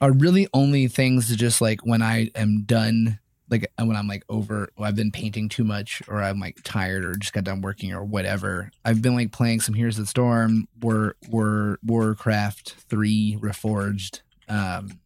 are 0.00 0.12
really 0.12 0.48
only 0.52 0.88
things 0.88 1.28
to 1.28 1.36
just 1.36 1.60
like 1.60 1.84
when 1.84 2.02
I 2.02 2.30
am 2.34 2.62
done, 2.62 3.18
like 3.50 3.70
when 3.78 3.96
I'm 3.96 4.08
like 4.08 4.24
over, 4.28 4.68
or 4.76 4.86
I've 4.86 4.96
been 4.96 5.12
painting 5.12 5.48
too 5.48 5.64
much, 5.64 6.02
or 6.08 6.22
I'm 6.22 6.40
like 6.40 6.58
tired, 6.64 7.04
or 7.04 7.14
just 7.14 7.32
got 7.32 7.44
done 7.44 7.60
working, 7.60 7.92
or 7.92 8.04
whatever. 8.04 8.70
I've 8.84 9.02
been 9.02 9.14
like 9.14 9.32
playing 9.32 9.60
some 9.60 9.74
Here's 9.74 9.96
the 9.96 10.06
Storm, 10.06 10.66
War 10.80 11.16
War 11.28 11.78
Warcraft 11.84 12.74
Three 12.88 13.38
Reforged. 13.40 14.20
Um, 14.48 14.98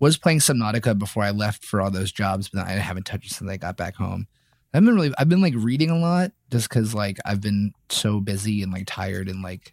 was 0.00 0.16
playing 0.16 0.38
Subnautica 0.38 0.98
before 0.98 1.22
I 1.22 1.30
left 1.30 1.64
for 1.64 1.80
all 1.80 1.90
those 1.90 2.10
jobs, 2.10 2.48
but 2.48 2.66
I 2.66 2.72
haven't 2.72 3.04
touched 3.04 3.30
it 3.30 3.34
since 3.34 3.50
I 3.50 3.58
got 3.58 3.76
back 3.76 3.94
home. 3.96 4.26
I've 4.72 4.84
been 4.84 4.94
really 4.94 5.12
I've 5.18 5.28
been 5.28 5.40
like 5.40 5.54
reading 5.56 5.90
a 5.90 5.98
lot 5.98 6.32
just 6.50 6.68
because 6.68 6.94
like 6.94 7.18
I've 7.24 7.40
been 7.40 7.72
so 7.88 8.20
busy 8.20 8.62
and 8.62 8.72
like 8.72 8.86
tired 8.86 9.28
and 9.28 9.42
like 9.42 9.72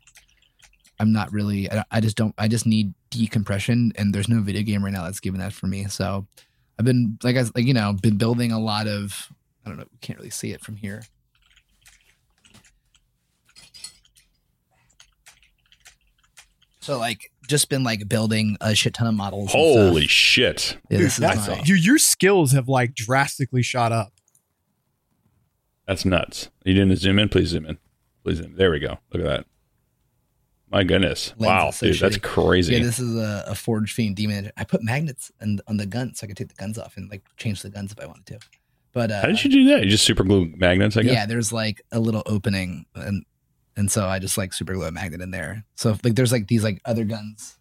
I'm 1.00 1.12
not 1.12 1.32
really 1.32 1.72
I, 1.72 1.84
I 1.92 2.00
just 2.02 2.18
don't 2.18 2.34
I 2.38 2.48
just 2.48 2.66
need 2.66 2.94
decompression 3.10 3.92
and 3.96 4.14
there's 4.14 4.30
no 4.30 4.42
video 4.42 4.64
game 4.64 4.84
right 4.84 4.94
now 4.94 5.04
that's 5.04 5.20
giving 5.20 5.40
that 5.40 5.54
for 5.54 5.68
me. 5.68 5.86
So 5.86 6.26
I've 6.80 6.86
been 6.86 7.18
like 7.24 7.36
I 7.38 7.42
like 7.56 7.66
you 7.66 7.74
know 7.74 7.94
been 7.94 8.18
building 8.18 8.52
a 8.52 8.60
lot 8.60 8.88
of 8.88 9.32
I 9.66 9.70
don't 9.70 9.78
know 9.78 9.86
we 9.92 9.98
can't 10.00 10.18
really 10.18 10.30
see 10.30 10.52
it 10.52 10.62
from 10.62 10.76
here. 10.76 11.04
So 16.80 16.98
like 16.98 17.32
just 17.50 17.70
been 17.70 17.84
like 17.84 18.08
building 18.08 18.58
a 18.62 18.74
shit 18.74 18.94
ton 18.94 19.08
of 19.08 19.14
models. 19.14 19.42
and 19.42 19.50
stuff. 19.50 19.62
Holy 19.62 20.08
shit! 20.08 20.78
Yeah, 20.90 21.00
this 21.00 21.14
is 21.14 21.20
That's- 21.20 21.48
my- 21.48 21.62
Dude, 21.62 21.84
your 21.84 21.98
skills 21.98 22.54
have 22.54 22.70
like 22.70 22.96
drastically 22.96 23.62
shot 23.62 23.92
up. 23.92 24.14
That's 25.86 26.06
nuts. 26.06 26.50
You 26.64 26.74
didn't 26.74 26.96
zoom 26.98 27.20
in? 27.20 27.30
Please 27.30 27.50
zoom 27.50 27.66
in. 27.66 27.78
Please 28.24 28.38
zoom. 28.38 28.56
There 28.56 28.72
we 28.72 28.80
go. 28.80 29.00
Look 29.14 29.22
at 29.22 29.28
that. 29.28 29.46
My 30.70 30.84
goodness. 30.84 31.34
Wow, 31.38 31.72
dude, 31.72 31.98
that's 31.98 32.18
crazy. 32.18 32.74
Yeah, 32.74 32.84
this 32.84 33.00
is 33.00 33.16
a, 33.16 33.46
a 33.48 33.54
Forgefiend 33.54 34.16
demon. 34.16 34.52
I 34.58 34.66
put 34.66 34.84
magnets 34.84 35.32
on, 35.42 35.60
on 35.68 35.78
the 35.78 35.86
gun 35.86 36.14
so 36.14 36.26
I 36.26 36.28
could 36.28 36.38
take 36.38 36.50
the 36.50 36.56
guns 36.56 36.78
off 36.78 36.98
and 36.98 37.10
like 37.10 37.24
change 37.38 37.62
the 37.62 37.70
guns 37.70 37.94
if 37.94 38.00
I 38.00 38.06
wanted 38.06 38.26
to. 38.28 38.40
But 38.92 39.12
uh, 39.12 39.22
How 39.22 39.28
did 39.28 39.44
you 39.44 39.50
do 39.50 39.70
that? 39.70 39.84
You 39.84 39.90
just 39.90 40.04
super 40.04 40.24
glue 40.24 40.52
magnets, 40.58 40.98
I 40.98 41.04
guess? 41.04 41.14
yeah, 41.14 41.26
there's 41.26 41.54
like 41.54 41.82
a 41.92 42.00
little 42.00 42.24
opening 42.26 42.86
and 42.96 43.24
and 43.78 43.92
so 43.92 44.08
I 44.08 44.20
just 44.20 44.38
like 44.38 44.54
super 44.54 44.74
glue 44.74 44.86
a 44.86 44.92
magnet 44.92 45.22
in 45.22 45.32
there. 45.32 45.64
So 45.76 45.96
like 46.04 46.16
there's 46.16 46.32
like 46.32 46.48
these 46.48 46.64
like 46.64 46.82
other 46.84 47.06
guns. 47.06 47.58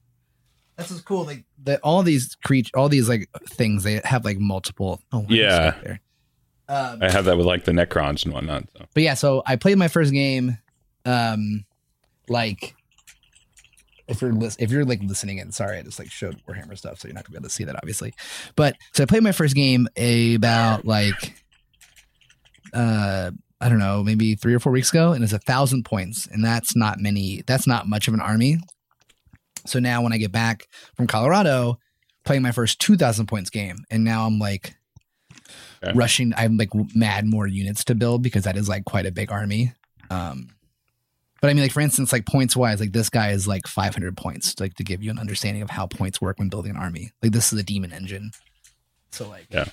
That's 0.76 0.90
what's 0.90 1.02
cool. 1.02 1.24
Like 1.24 1.44
that 1.64 1.80
all 1.82 2.02
these 2.02 2.36
creatures 2.42 2.72
all 2.74 2.88
these 2.88 3.08
like 3.08 3.28
things, 3.50 3.84
they 3.84 4.00
have 4.04 4.24
like 4.24 4.38
multiple. 4.38 5.00
Oh 5.12 5.26
Yeah. 5.28 5.74
Um, 6.68 7.00
I 7.00 7.10
have 7.10 7.26
that 7.26 7.36
with 7.36 7.46
like 7.46 7.64
the 7.64 7.72
Necrons 7.72 8.24
and 8.24 8.34
whatnot. 8.34 8.64
So. 8.76 8.86
but 8.92 9.02
yeah, 9.02 9.14
so 9.14 9.42
I 9.46 9.54
played 9.56 9.78
my 9.78 9.88
first 9.88 10.12
game. 10.12 10.58
Um, 11.04 11.64
like 12.28 12.74
if 14.08 14.20
you're 14.22 14.32
lis- 14.32 14.56
if 14.58 14.70
you're 14.70 14.84
like 14.84 15.00
listening 15.02 15.38
in, 15.38 15.52
sorry, 15.52 15.78
I 15.78 15.82
just 15.82 15.98
like 15.98 16.10
showed 16.10 16.40
Warhammer 16.46 16.76
stuff, 16.78 16.98
so 17.00 17.08
you're 17.08 17.14
not 17.14 17.24
gonna 17.24 17.32
be 17.32 17.38
able 17.38 17.48
to 17.48 17.54
see 17.54 17.64
that, 17.64 17.76
obviously. 17.76 18.14
But 18.54 18.76
so 18.92 19.02
I 19.02 19.06
played 19.06 19.22
my 19.22 19.32
first 19.32 19.54
game 19.54 19.88
about 19.96 20.84
like 20.84 21.34
uh 22.72 23.30
I 23.58 23.68
don't 23.70 23.78
know, 23.78 24.02
maybe 24.02 24.34
three 24.34 24.52
or 24.54 24.58
four 24.60 24.70
weeks 24.72 24.90
ago, 24.90 25.12
and 25.12 25.24
it's 25.24 25.32
a 25.32 25.38
thousand 25.38 25.84
points, 25.84 26.26
and 26.30 26.44
that's 26.44 26.76
not 26.76 26.98
many. 27.00 27.42
That's 27.46 27.66
not 27.66 27.88
much 27.88 28.06
of 28.06 28.12
an 28.14 28.20
army. 28.20 28.58
So 29.64 29.78
now 29.78 30.02
when 30.02 30.12
I 30.12 30.18
get 30.18 30.30
back 30.30 30.68
from 30.94 31.06
Colorado, 31.06 31.78
playing 32.24 32.42
my 32.42 32.52
first 32.52 32.80
two 32.80 32.96
thousand 32.96 33.26
points 33.26 33.48
game, 33.50 33.78
and 33.90 34.04
now 34.04 34.26
I'm 34.26 34.38
like 34.38 34.74
Okay. 35.82 35.92
rushing. 35.96 36.32
I'm 36.36 36.56
like 36.56 36.70
mad 36.94 37.26
more 37.26 37.46
units 37.46 37.84
to 37.84 37.94
build 37.94 38.22
because 38.22 38.44
that 38.44 38.56
is 38.56 38.68
like 38.68 38.84
quite 38.84 39.04
a 39.06 39.12
big 39.12 39.30
army. 39.30 39.72
Um, 40.10 40.48
but 41.40 41.50
I 41.50 41.54
mean, 41.54 41.62
like 41.62 41.72
for 41.72 41.80
instance, 41.80 42.12
like 42.12 42.26
points 42.26 42.56
wise, 42.56 42.80
like 42.80 42.92
this 42.92 43.10
guy 43.10 43.30
is 43.30 43.46
like 43.46 43.66
500 43.66 44.16
points, 44.16 44.58
like 44.58 44.74
to 44.74 44.84
give 44.84 45.02
you 45.02 45.10
an 45.10 45.18
understanding 45.18 45.62
of 45.62 45.70
how 45.70 45.86
points 45.86 46.20
work 46.20 46.38
when 46.38 46.48
building 46.48 46.72
an 46.72 46.76
army. 46.76 47.12
Like 47.22 47.32
this 47.32 47.52
is 47.52 47.58
a 47.58 47.62
demon 47.62 47.92
engine. 47.92 48.30
So 49.10 49.28
like, 49.28 49.46
Yeah. 49.50 49.66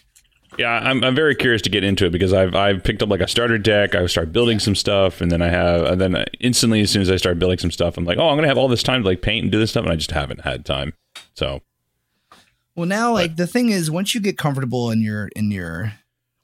Yeah, 0.58 0.70
I'm, 0.70 1.04
I'm 1.04 1.16
very 1.16 1.34
curious 1.34 1.64
to 1.64 1.70
get 1.70 1.84
into 1.84 2.06
it 2.06 2.12
because 2.12 2.32
I've 2.32 2.54
I've 2.54 2.84
picked 2.84 3.02
up 3.02 3.10
like 3.10 3.22
a 3.22 3.28
starter 3.28 3.58
deck. 3.58 3.96
I 3.96 4.06
start 4.06 4.32
building 4.32 4.60
some 4.60 4.76
stuff, 4.76 5.20
and 5.20 5.32
then 5.32 5.42
I 5.42 5.50
have, 5.50 5.84
and 5.84 6.00
then 6.00 6.26
instantly 6.40 6.82
as 6.82 6.92
soon 6.92 7.02
as 7.02 7.10
I 7.10 7.16
start 7.16 7.40
building 7.40 7.58
some 7.58 7.72
stuff, 7.72 7.98
I'm 7.98 8.06
like, 8.06 8.20
oh, 8.20 8.30
I'm 8.30 8.38
gonna 8.38 8.48
have 8.48 8.58
all 8.60 8.68
this 8.68 8.84
time 8.84 9.02
to 9.02 9.10
like 9.10 9.24
paint 9.24 9.44
and 9.44 9.52
do 9.52 9.58
this 9.58 9.72
stuff, 9.72 9.84
and 9.84 9.92
I 9.92 9.96
just 9.96 10.12
haven't 10.12 10.42
had 10.42 10.64
time. 10.64 10.94
So 11.34 11.62
well, 12.76 12.86
now 12.88 13.14
like 13.14 13.36
the 13.36 13.48
thing 13.48 13.70
is, 13.70 13.90
once 13.92 14.14
you 14.14 14.22
get 14.22 14.38
comfortable 14.38 14.92
in 14.92 15.02
your 15.02 15.30
in 15.36 15.52
your, 15.52 15.94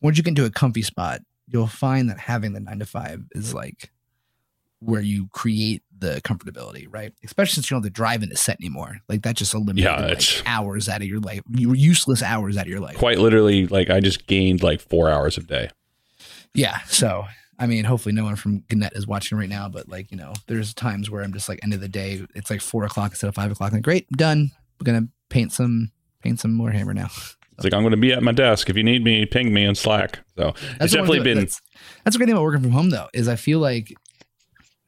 once 0.02 0.18
you 0.18 0.24
get 0.24 0.32
into 0.32 0.46
a 0.46 0.50
comfy 0.50 0.82
spot, 0.82 1.22
you'll 1.48 1.68
find 1.68 2.10
that 2.10 2.20
having 2.20 2.54
the 2.54 2.60
nine 2.60 2.80
to 2.80 2.86
five 2.86 3.22
is 3.32 3.54
like 3.54 3.92
where 4.80 5.02
you 5.02 5.28
create 5.32 5.84
the 5.98 6.22
comfortability, 6.22 6.88
right? 6.90 7.14
Especially 7.24 7.54
since 7.54 7.70
you 7.70 7.76
don't 7.76 7.84
have 7.84 7.92
to 7.92 7.96
drive 7.96 8.24
in 8.24 8.32
a 8.32 8.36
set 8.36 8.58
anymore. 8.60 9.00
Like 9.10 9.24
that 9.24 9.36
just 9.36 9.54
eliminated 9.54 9.84
Yeah, 9.84 10.06
like, 10.06 10.44
hours 10.46 10.88
out 10.88 11.02
of 11.02 11.08
your 11.08 11.20
life, 11.20 11.42
you 11.50 11.74
useless 11.74 12.24
hours 12.24 12.58
out 12.58 12.64
of 12.64 12.70
your 12.70 12.80
life. 12.80 12.98
quite 12.98 13.20
literally, 13.20 13.68
like 13.68 13.90
I 13.90 14.00
just 14.00 14.28
gained 14.28 14.64
like 14.64 14.82
four 14.82 15.10
hours 15.10 15.38
a 15.38 15.42
day. 15.42 15.70
Yeah. 16.54 16.80
So, 16.88 17.26
I 17.60 17.68
mean, 17.68 17.84
hopefully 17.84 18.16
no 18.16 18.24
one 18.24 18.38
from 18.38 18.64
Gannett 18.70 18.94
is 18.96 19.06
watching 19.06 19.38
right 19.38 19.50
now, 19.50 19.68
but 19.68 19.90
like, 19.90 20.12
you 20.12 20.18
know, 20.18 20.34
there's 20.48 20.74
times 20.74 21.10
where 21.10 21.24
I'm 21.24 21.34
just 21.34 21.50
like, 21.50 21.60
end 21.62 21.74
of 21.74 21.82
the 21.82 21.90
day, 21.90 22.26
it's 22.34 22.50
like 22.50 22.62
four 22.62 22.86
o'clock 22.86 23.12
instead 23.12 23.28
of 23.28 23.36
five 23.36 23.52
o'clock. 23.52 23.74
Like, 23.74 23.84
great, 23.84 24.10
done. 24.12 24.52
We're 24.80 24.86
going 24.86 25.04
to 25.04 25.12
paint 25.30 25.52
some, 25.52 25.92
paint 26.24 26.40
some 26.40 26.54
more 26.54 26.72
hammer 26.72 26.94
now. 26.94 27.10
It's 27.60 27.66
like 27.66 27.74
I'm 27.74 27.84
gonna 27.84 27.98
be 27.98 28.14
at 28.14 28.24
my 28.24 28.32
desk. 28.32 28.70
If 28.70 28.78
you 28.78 28.84
need 28.84 29.04
me, 29.04 29.26
ping 29.26 29.54
me 29.54 29.66
on 29.66 29.76
Slack. 29.76 30.20
So 30.38 30.48
it's 30.48 30.62
That's 30.62 30.80
what 30.80 30.92
definitely 30.92 31.20
been 31.20 31.40
That's, 31.40 31.62
that's 32.06 32.16
a 32.16 32.18
great 32.18 32.28
thing 32.28 32.36
about 32.36 32.44
working 32.44 32.62
from 32.62 32.72
home 32.72 32.90
though, 32.90 33.10
is 33.14 33.28
I 33.28 33.36
feel 33.36 33.60
like 33.60 33.94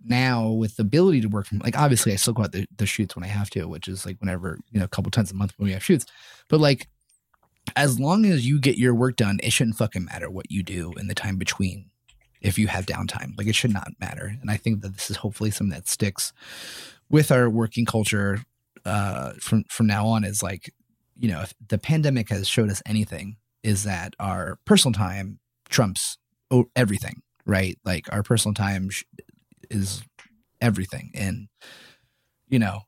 now 0.03 0.49
with 0.49 0.75
the 0.77 0.83
ability 0.83 1.21
to 1.21 1.29
work 1.29 1.45
from, 1.45 1.59
like, 1.59 1.77
obviously 1.77 2.13
I 2.13 2.15
still 2.15 2.33
go 2.33 2.43
out 2.43 2.51
the, 2.51 2.65
the 2.75 2.85
shoots 2.85 3.15
when 3.15 3.23
I 3.23 3.27
have 3.27 3.49
to, 3.51 3.65
which 3.65 3.87
is 3.87 4.05
like 4.05 4.17
whenever, 4.19 4.59
you 4.71 4.79
know, 4.79 4.85
a 4.85 4.89
couple 4.89 5.11
times 5.11 5.31
a 5.31 5.35
month 5.35 5.53
when 5.57 5.67
we 5.67 5.73
have 5.73 5.83
shoots, 5.83 6.05
but 6.49 6.59
like, 6.59 6.87
as 7.75 7.99
long 7.99 8.25
as 8.25 8.45
you 8.45 8.59
get 8.59 8.77
your 8.77 8.95
work 8.95 9.15
done, 9.15 9.39
it 9.43 9.53
shouldn't 9.53 9.77
fucking 9.77 10.05
matter 10.05 10.29
what 10.29 10.49
you 10.49 10.63
do 10.63 10.93
in 10.93 11.07
the 11.07 11.13
time 11.13 11.37
between 11.37 11.89
if 12.41 12.57
you 12.57 12.67
have 12.67 12.85
downtime. 12.85 13.37
Like 13.37 13.47
it 13.47 13.55
should 13.55 13.71
not 13.71 13.89
matter. 13.99 14.35
And 14.41 14.49
I 14.49 14.57
think 14.57 14.81
that 14.81 14.93
this 14.93 15.11
is 15.11 15.17
hopefully 15.17 15.51
something 15.51 15.75
that 15.77 15.87
sticks 15.87 16.33
with 17.09 17.31
our 17.31 17.49
working 17.49 17.85
culture 17.85 18.39
uh, 18.83 19.33
from 19.39 19.63
from 19.69 19.85
now 19.87 20.07
on. 20.07 20.23
Is 20.23 20.41
like, 20.41 20.73
you 21.17 21.29
know, 21.29 21.41
if 21.41 21.53
the 21.67 21.77
pandemic 21.77 22.29
has 22.29 22.47
showed 22.47 22.71
us 22.71 22.81
anything, 22.85 23.37
is 23.63 23.83
that 23.83 24.15
our 24.19 24.57
personal 24.65 24.93
time 24.93 25.39
trumps 25.69 26.17
everything, 26.75 27.21
right? 27.45 27.77
Like 27.85 28.11
our 28.11 28.23
personal 28.23 28.55
time 28.55 28.89
sh- 28.89 29.03
is 29.71 30.03
everything, 30.59 31.11
and 31.15 31.47
you 32.47 32.59
know, 32.59 32.81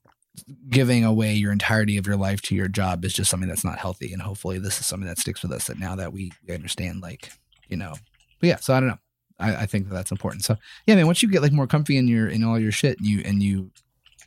giving 0.69 1.04
away 1.04 1.34
your 1.34 1.52
entirety 1.52 1.98
of 1.98 2.06
your 2.06 2.17
life 2.17 2.41
to 2.43 2.56
your 2.56 2.67
job 2.67 3.06
is 3.06 3.13
just 3.13 3.32
something 3.32 3.50
that's 3.50 3.63
not 3.63 3.80
healthy. 3.80 4.13
And 4.13 4.22
hopefully, 4.22 4.60
this 4.60 4.80
is 4.80 4.86
something 4.86 5.08
that 5.08 5.17
sticks 5.17 5.41
with 5.41 5.52
us. 5.52 5.67
That 5.67 5.80
now 5.80 5.96
that 5.96 6.13
we, 6.13 6.32
understand, 6.50 7.02
like, 7.02 7.32
you 7.69 7.78
know, 7.78 7.93
but 8.39 8.48
yeah. 8.48 8.58
So 8.58 8.74
I 8.74 8.80
don't 8.80 8.89
know. 8.89 9.00
I, 9.39 9.56
I 9.56 9.65
think 9.65 9.88
that 9.88 9.96
that's 9.96 10.12
important. 10.12 10.43
So 10.43 10.58
yeah, 10.86 10.96
man. 10.96 11.08
Once 11.08 11.24
you 11.24 11.30
get 11.30 11.41
like 11.41 11.52
more 11.52 11.67
comfy 11.67 11.98
in 11.98 12.08
your 12.08 12.28
in 12.28 12.43
all 12.43 12.60
your 12.60 12.72
shit, 12.72 12.98
and 12.98 13.08
you 13.08 13.22
and 13.26 13.41
you 13.41 13.72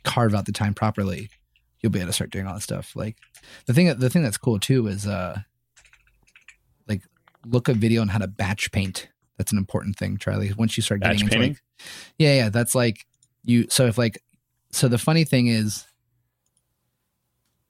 carve 0.03 0.33
out 0.33 0.45
the 0.45 0.51
time 0.51 0.73
properly, 0.73 1.29
you'll 1.81 1.91
be 1.91 1.99
able 1.99 2.07
to 2.09 2.13
start 2.13 2.31
doing 2.31 2.47
all 2.47 2.55
that 2.55 2.61
stuff. 2.61 2.95
Like 2.95 3.17
the 3.65 3.73
thing 3.73 3.87
the 3.97 4.09
thing 4.09 4.23
that's 4.23 4.37
cool 4.37 4.59
too 4.59 4.87
is 4.87 5.07
uh 5.07 5.39
like 6.87 7.03
look 7.45 7.67
a 7.67 7.73
video 7.73 8.01
on 8.01 8.09
how 8.09 8.19
to 8.19 8.27
batch 8.27 8.71
paint. 8.71 9.09
That's 9.37 9.51
an 9.51 9.57
important 9.57 9.97
thing, 9.97 10.17
Charlie. 10.17 10.51
Once 10.53 10.77
you 10.77 10.83
start 10.83 11.01
getting 11.01 11.17
Batch 11.17 11.21
into 11.23 11.33
painting? 11.33 11.51
like 11.51 11.61
yeah, 12.17 12.35
yeah, 12.35 12.49
that's 12.49 12.73
like 12.75 13.05
you. 13.43 13.67
So 13.69 13.85
if 13.85 13.97
like 13.97 14.21
so, 14.71 14.87
the 14.87 14.97
funny 14.97 15.23
thing 15.23 15.47
is. 15.47 15.85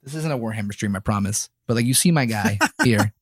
This 0.03 0.15
isn't 0.15 0.32
a 0.32 0.38
Warhammer 0.38 0.71
stream, 0.71 0.95
I 0.95 0.99
promise. 0.99 1.49
But 1.65 1.75
like 1.75 1.86
you 1.86 1.93
see 1.93 2.12
my 2.12 2.25
guy 2.25 2.58
here, 2.84 3.13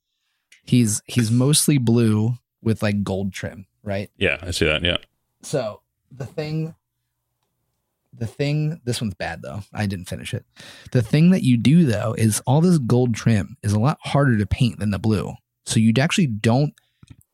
he's 0.63 1.01
he's 1.07 1.31
mostly 1.31 1.79
blue 1.79 2.33
with 2.61 2.83
like 2.83 3.03
gold 3.03 3.33
trim, 3.33 3.65
right? 3.83 4.09
yeah, 4.17 4.37
I 4.41 4.51
see 4.51 4.65
that. 4.65 4.83
Yeah, 4.83 4.97
So 5.41 5.81
the 6.11 6.25
thing, 6.27 6.75
the 8.13 8.27
thing, 8.27 8.81
this 8.85 9.01
one's 9.01 9.15
bad 9.15 9.41
though. 9.41 9.61
I 9.73 9.87
didn't 9.87 10.05
finish 10.05 10.33
it. 10.33 10.45
The 10.91 11.01
thing 11.01 11.31
that 11.31 11.43
you 11.43 11.57
do 11.57 11.85
though 11.85 12.13
is 12.17 12.39
all 12.45 12.61
this 12.61 12.77
gold 12.77 13.15
trim 13.15 13.57
is 13.63 13.73
a 13.73 13.79
lot 13.79 13.97
harder 14.01 14.37
to 14.37 14.45
paint 14.45 14.77
than 14.79 14.91
the 14.91 14.99
blue. 14.99 15.33
So 15.65 15.79
you 15.79 15.91
actually 15.99 16.27
don't 16.27 16.73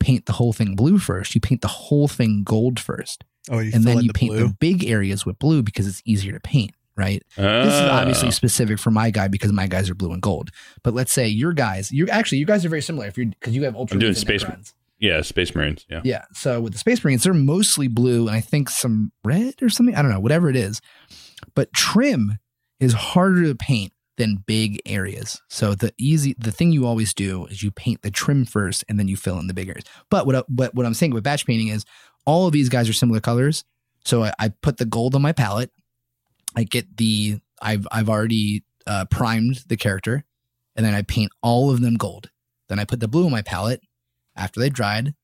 paint 0.01 0.25
the 0.25 0.33
whole 0.33 0.51
thing 0.53 0.75
blue 0.75 0.97
first. 0.99 1.33
You 1.35 1.41
paint 1.41 1.61
the 1.61 1.67
whole 1.67 2.07
thing 2.07 2.43
gold 2.43 2.79
first, 2.79 3.23
Oh, 3.49 3.59
you 3.59 3.71
and 3.73 3.83
then 3.85 4.01
you 4.01 4.07
the 4.07 4.13
paint 4.13 4.33
blue? 4.33 4.47
the 4.47 4.53
big 4.59 4.83
areas 4.85 5.25
with 5.25 5.39
blue 5.39 5.61
because 5.63 5.87
it's 5.87 6.01
easier 6.05 6.33
to 6.33 6.39
paint. 6.39 6.71
Right. 6.97 7.23
This 7.37 7.73
is 7.73 7.79
Ah. 7.89 7.99
obviously 8.01 8.31
specific 8.31 8.77
for 8.77 8.91
my 8.91 9.09
guy 9.11 9.27
because 9.29 9.51
my 9.53 9.65
guys 9.65 9.89
are 9.89 9.95
blue 9.95 10.11
and 10.11 10.21
gold. 10.21 10.49
But 10.83 10.93
let's 10.93 11.13
say 11.13 11.27
your 11.27 11.53
guys, 11.53 11.89
you 11.91 12.07
actually 12.09 12.39
you 12.39 12.45
guys 12.45 12.65
are 12.65 12.69
very 12.69 12.81
similar. 12.81 13.07
If 13.07 13.17
you're 13.17 13.27
because 13.27 13.55
you 13.55 13.63
have 13.63 13.75
ultra. 13.75 13.95
I'm 13.95 13.99
doing 13.99 14.13
Space- 14.13 14.43
Necrons. 14.43 14.73
yeah, 14.99 15.21
Space 15.21 15.55
Marines. 15.55 15.85
Yeah, 15.89 16.01
Yeah. 16.03 16.25
So 16.33 16.59
with 16.59 16.73
the 16.73 16.79
Space 16.79 17.01
Marines, 17.03 17.23
they're 17.23 17.33
mostly 17.33 17.87
blue 17.87 18.27
and 18.27 18.35
I 18.35 18.41
think 18.41 18.69
some 18.69 19.13
red 19.23 19.53
or 19.63 19.69
something. 19.69 19.95
I 19.95 20.01
don't 20.01 20.11
know, 20.11 20.19
whatever 20.19 20.49
it 20.49 20.55
is. 20.57 20.81
But 21.55 21.71
trim 21.73 22.37
is 22.79 22.93
harder 22.93 23.45
to 23.45 23.55
paint 23.55 23.93
than 24.21 24.35
big 24.45 24.79
areas. 24.85 25.41
So 25.49 25.73
the 25.73 25.91
easy, 25.97 26.35
the 26.37 26.51
thing 26.51 26.71
you 26.71 26.85
always 26.85 27.11
do 27.13 27.47
is 27.47 27.63
you 27.63 27.71
paint 27.71 28.03
the 28.03 28.11
trim 28.11 28.45
first 28.45 28.83
and 28.87 28.99
then 28.99 29.07
you 29.07 29.17
fill 29.17 29.39
in 29.39 29.47
the 29.47 29.53
big 29.53 29.67
areas. 29.67 29.83
But 30.11 30.27
what, 30.27 30.47
what, 30.49 30.75
what 30.75 30.85
I'm 30.85 30.93
saying 30.93 31.11
with 31.13 31.23
batch 31.23 31.45
painting 31.47 31.69
is 31.69 31.85
all 32.25 32.45
of 32.45 32.53
these 32.53 32.69
guys 32.69 32.87
are 32.87 32.93
similar 32.93 33.19
colors. 33.19 33.65
So 34.05 34.23
I, 34.23 34.33
I 34.39 34.49
put 34.49 34.77
the 34.77 34.85
gold 34.85 35.15
on 35.15 35.21
my 35.23 35.31
palette. 35.31 35.71
I 36.55 36.63
get 36.65 36.97
the, 36.97 37.39
I've, 37.61 37.87
I've 37.91 38.09
already 38.09 38.63
uh, 38.85 39.05
primed 39.05 39.63
the 39.67 39.77
character 39.77 40.23
and 40.75 40.85
then 40.85 40.93
I 40.93 41.01
paint 41.01 41.31
all 41.41 41.71
of 41.71 41.81
them 41.81 41.95
gold. 41.95 42.29
Then 42.69 42.77
I 42.79 42.85
put 42.85 42.99
the 42.99 43.07
blue 43.07 43.25
on 43.25 43.31
my 43.31 43.41
palette 43.41 43.81
after 44.35 44.59
they 44.59 44.69
dried. 44.69 45.15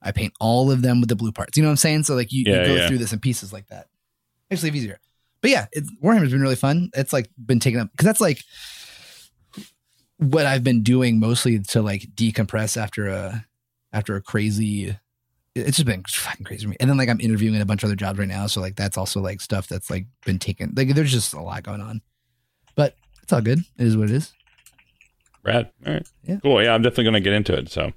I 0.00 0.12
paint 0.12 0.34
all 0.40 0.70
of 0.70 0.82
them 0.82 1.00
with 1.00 1.08
the 1.08 1.16
blue 1.16 1.32
parts. 1.32 1.56
You 1.56 1.64
know 1.64 1.68
what 1.68 1.72
I'm 1.72 1.76
saying? 1.78 2.04
So 2.04 2.14
like 2.14 2.32
you, 2.32 2.44
Yeah, 2.46 2.62
you 2.62 2.66
go 2.68 2.74
yeah. 2.76 2.86
through 2.88 2.98
this 2.98 3.12
in 3.12 3.18
pieces 3.18 3.52
like 3.52 3.66
that. 3.68 3.88
Makes 4.50 4.62
life 4.62 4.74
easier. 4.74 5.00
But 5.40 5.50
yeah, 5.50 5.66
Warhammer's 6.02 6.32
been 6.32 6.42
really 6.42 6.56
fun. 6.56 6.90
It's 6.94 7.12
like 7.12 7.30
been 7.44 7.60
taken 7.60 7.80
up 7.80 7.90
because 7.92 8.06
that's 8.06 8.20
like 8.20 8.42
what 10.18 10.46
I've 10.46 10.64
been 10.64 10.82
doing 10.82 11.20
mostly 11.20 11.58
to 11.60 11.82
like 11.82 12.02
decompress 12.14 12.76
after 12.76 13.08
a 13.08 13.46
after 13.92 14.16
a 14.16 14.22
crazy 14.22 14.96
it's 15.54 15.78
just 15.78 15.86
been 15.86 16.04
fucking 16.06 16.44
crazy 16.44 16.64
for 16.64 16.70
me. 16.70 16.76
And 16.80 16.90
then 16.90 16.98
like 16.98 17.08
I'm 17.08 17.20
interviewing 17.20 17.54
in 17.54 17.62
a 17.62 17.66
bunch 17.66 17.82
of 17.82 17.88
other 17.88 17.96
jobs 17.96 18.18
right 18.18 18.28
now, 18.28 18.46
so 18.46 18.60
like 18.60 18.76
that's 18.76 18.98
also 18.98 19.20
like 19.20 19.40
stuff 19.40 19.68
that's 19.68 19.90
like 19.90 20.06
been 20.24 20.38
taken. 20.38 20.74
Like 20.76 20.94
there's 20.94 21.12
just 21.12 21.32
a 21.32 21.40
lot 21.40 21.62
going 21.62 21.80
on, 21.80 22.02
but 22.74 22.96
it's 23.22 23.32
all 23.32 23.40
good. 23.40 23.60
It 23.78 23.86
is 23.86 23.96
what 23.96 24.10
it 24.10 24.16
is. 24.16 24.32
Rad. 25.42 25.70
All 25.86 25.94
right. 25.94 26.08
Yeah. 26.24 26.36
Cool. 26.42 26.62
Yeah, 26.62 26.74
I'm 26.74 26.82
definitely 26.82 27.04
going 27.04 27.14
to 27.14 27.20
get 27.20 27.32
into 27.32 27.54
it. 27.54 27.70
So 27.70 27.84
I'm 27.84 27.92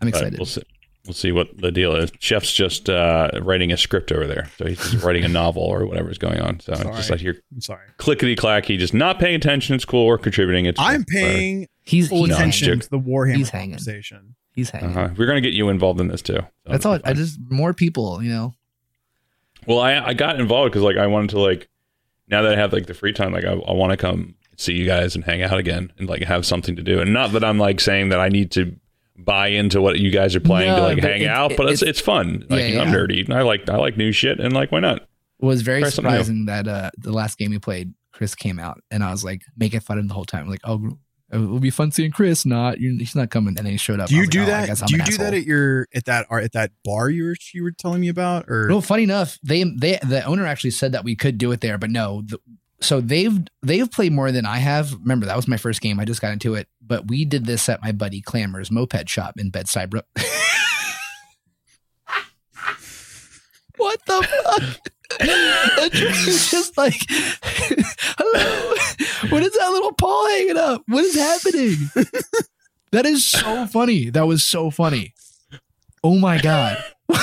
but 0.00 0.08
excited. 0.08 0.38
we'll 0.38 0.46
see. 0.46 0.62
We'll 1.06 1.14
see 1.14 1.32
what 1.32 1.56
the 1.56 1.72
deal 1.72 1.94
is. 1.96 2.12
Chef's 2.20 2.52
just 2.52 2.90
uh, 2.90 3.30
writing 3.40 3.72
a 3.72 3.76
script 3.78 4.12
over 4.12 4.26
there, 4.26 4.50
so 4.58 4.66
he's 4.66 4.76
just 4.90 5.02
writing 5.02 5.24
a 5.24 5.28
novel 5.28 5.62
or 5.62 5.86
whatever's 5.86 6.18
going 6.18 6.40
on. 6.40 6.60
So 6.60 6.72
it's 6.74 6.82
just 6.82 7.10
like 7.10 7.22
you're 7.22 7.36
I'm 7.54 7.60
sorry. 7.62 7.86
clickety 7.96 8.36
clacky, 8.36 8.78
just 8.78 8.92
not 8.92 9.18
paying 9.18 9.34
attention. 9.34 9.74
It's 9.74 9.86
cool. 9.86 10.06
We're 10.06 10.18
contributing. 10.18 10.66
It's 10.66 10.78
I'm 10.78 11.04
cool. 11.04 11.18
paying 11.20 11.68
he's 11.84 12.08
full 12.08 12.24
he's 12.26 12.34
attention 12.34 12.66
joking. 12.66 12.80
to 12.82 12.90
the 12.90 12.98
Warhammer 13.00 13.36
He's 13.36 13.48
hanging. 13.48 13.70
conversation. 13.76 14.34
he's 14.54 14.68
hanging. 14.70 14.90
Uh-huh. 14.90 15.08
We're 15.16 15.26
going 15.26 15.42
to 15.42 15.48
get 15.48 15.54
you 15.54 15.70
involved 15.70 16.00
in 16.02 16.08
this 16.08 16.20
too. 16.20 16.34
So 16.34 16.46
That's 16.66 16.84
all. 16.84 16.94
it'll 16.96 17.08
I 17.08 17.14
just 17.14 17.38
more 17.48 17.72
people. 17.72 18.22
You 18.22 18.30
know. 18.30 18.54
Well, 19.66 19.80
I 19.80 19.98
I 20.08 20.14
got 20.14 20.38
involved 20.38 20.72
because 20.72 20.82
like 20.82 20.96
I 20.98 21.06
wanted 21.06 21.30
to 21.30 21.40
like 21.40 21.68
now 22.28 22.42
that 22.42 22.52
I 22.52 22.56
have 22.56 22.72
like 22.74 22.86
the 22.86 22.94
free 22.94 23.12
time, 23.14 23.32
like 23.32 23.44
I, 23.46 23.52
I 23.52 23.72
want 23.72 23.90
to 23.92 23.96
come 23.96 24.34
see 24.56 24.74
you 24.74 24.84
guys 24.84 25.14
and 25.14 25.24
hang 25.24 25.40
out 25.42 25.56
again 25.58 25.90
and 25.98 26.08
like 26.10 26.22
have 26.24 26.44
something 26.44 26.76
to 26.76 26.82
do. 26.82 27.00
And 27.00 27.12
not 27.14 27.32
that 27.32 27.42
I'm 27.42 27.58
like 27.58 27.80
saying 27.80 28.10
that 28.10 28.20
I 28.20 28.28
need 28.28 28.50
to 28.52 28.76
buy 29.24 29.48
into 29.48 29.80
what 29.80 29.98
you 29.98 30.10
guys 30.10 30.34
are 30.34 30.40
playing 30.40 30.74
to 30.74 30.80
like 30.82 30.98
hang 30.98 31.22
it- 31.22 31.28
out, 31.28 31.52
it- 31.52 31.56
but 31.56 31.70
it's 31.70 31.82
it's- 31.82 31.98
it's 31.98 32.00
fun. 32.00 32.44
Like 32.48 32.60
Yeah, 32.60 32.66
you 32.66 32.74
know, 32.76 32.82
I'm 32.82 32.92
nerdy. 32.92 33.24
And 33.24 33.34
I 33.34 33.42
like 33.42 33.68
I 33.68 33.76
like 33.76 33.96
new 33.96 34.12
shit 34.12 34.40
and 34.40 34.52
like 34.52 34.72
why 34.72 34.80
not? 34.80 35.02
It 35.02 35.46
was 35.46 35.62
very 35.62 35.80
Try 35.80 35.90
surprising 35.90 36.46
that 36.46 36.68
uh 36.68 36.90
the 36.98 37.12
last 37.12 37.38
game 37.38 37.50
we 37.50 37.58
played, 37.58 37.94
Chris 38.12 38.34
came 38.34 38.58
out, 38.58 38.80
and 38.90 39.02
I 39.02 39.10
was 39.10 39.24
like 39.24 39.42
making 39.56 39.80
fun 39.80 39.98
of 39.98 40.02
him 40.02 40.08
the 40.08 40.14
whole 40.14 40.24
time. 40.24 40.48
Like, 40.48 40.60
oh, 40.64 40.98
it 41.32 41.38
will 41.38 41.60
be 41.60 41.70
fun 41.70 41.92
seeing 41.92 42.10
Chris. 42.10 42.44
Not 42.44 42.78
he's 42.78 43.14
not 43.14 43.30
coming, 43.30 43.56
and 43.56 43.64
then 43.64 43.72
he 43.72 43.76
showed 43.76 44.00
up. 44.00 44.08
Do 44.08 44.16
you 44.16 44.22
was 44.22 44.26
like, 44.26 44.32
do 44.32 44.42
oh, 44.42 44.46
that? 44.46 44.86
Do 44.86 44.94
you 44.96 45.00
an 45.00 45.06
do 45.08 45.16
that 45.18 45.34
at 45.34 45.44
your 45.44 45.86
at 45.94 46.04
that 46.06 46.26
or 46.28 46.40
at 46.40 46.52
that 46.52 46.72
bar 46.84 47.08
you 47.08 47.24
were 47.24 47.36
you 47.54 47.62
were 47.62 47.70
telling 47.70 48.00
me 48.00 48.08
about? 48.08 48.46
Or 48.48 48.66
No, 48.68 48.80
funny 48.80 49.04
enough, 49.04 49.38
they 49.42 49.62
they 49.64 49.98
the 50.02 50.24
owner 50.24 50.44
actually 50.44 50.72
said 50.72 50.92
that 50.92 51.04
we 51.04 51.14
could 51.16 51.38
do 51.38 51.52
it 51.52 51.60
there, 51.60 51.78
but 51.78 51.90
no. 51.90 52.22
The, 52.26 52.38
so 52.80 53.00
they've 53.00 53.38
they've 53.62 53.90
played 53.90 54.12
more 54.12 54.32
than 54.32 54.46
I 54.46 54.58
have. 54.58 54.92
Remember 54.92 55.26
that 55.26 55.36
was 55.36 55.48
my 55.48 55.56
first 55.56 55.80
game. 55.80 56.00
I 56.00 56.04
just 56.04 56.20
got 56.20 56.32
into 56.32 56.54
it, 56.54 56.68
but 56.84 57.08
we 57.08 57.24
did 57.24 57.44
this 57.46 57.68
at 57.68 57.82
my 57.82 57.92
buddy 57.92 58.20
Clammer's 58.20 58.70
moped 58.70 59.08
shop 59.08 59.38
in 59.38 59.50
Bedside 59.50 59.90
Brook. 59.90 60.06
what 63.76 64.00
the 64.06 64.26
fuck? 64.44 64.62
Just 65.92 66.76
like, 66.78 66.94
hello. 67.10 68.74
What 69.30 69.42
is 69.42 69.52
that 69.52 69.70
little 69.70 69.92
paw 69.92 70.28
hanging 70.28 70.56
up? 70.56 70.82
What 70.86 71.04
is 71.04 71.16
happening? 71.16 71.76
that 72.92 73.06
is 73.06 73.26
so 73.26 73.66
funny. 73.66 74.10
That 74.10 74.26
was 74.26 74.44
so 74.44 74.70
funny. 74.70 75.14
Oh 76.02 76.18
my 76.18 76.40
god. 76.40 76.82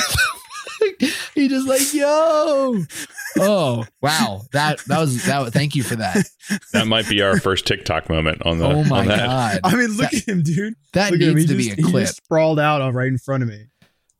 he 1.34 1.48
just 1.48 1.68
like, 1.68 1.94
yo. 1.94 2.84
Oh, 3.40 3.86
wow. 4.02 4.42
That 4.54 4.80
that 4.88 5.00
was 5.00 5.26
that 5.26 5.52
thank 5.54 5.76
you 5.76 5.84
for 5.84 5.96
that. 5.98 6.26
That 6.74 6.88
might 6.88 7.08
be 7.10 7.22
our 7.22 7.40
first 7.40 7.66
TikTok 7.68 8.10
moment 8.10 8.42
on 8.46 8.60
the 8.60 8.66
Oh 8.66 8.84
my 8.84 9.00
on 9.00 9.08
that. 9.08 9.26
god. 9.26 9.60
I 9.64 9.76
mean, 9.76 9.90
look 9.98 10.12
That- 10.12 10.22
at 10.22 10.28
him, 10.28 10.44
dude. 10.44 10.74
That 10.94 11.12
Look 11.12 11.20
needs 11.20 11.46
to 11.48 11.56
just, 11.56 11.58
be 11.58 11.72
a 11.72 11.76
he 11.76 11.84
clip. 11.84 12.06
just 12.06 12.18
sprawled 12.18 12.60
out 12.60 12.82
on 12.82 12.94
right 12.94 13.08
in 13.08 13.18
front 13.18 13.44
of 13.44 13.50
me. 13.50 13.66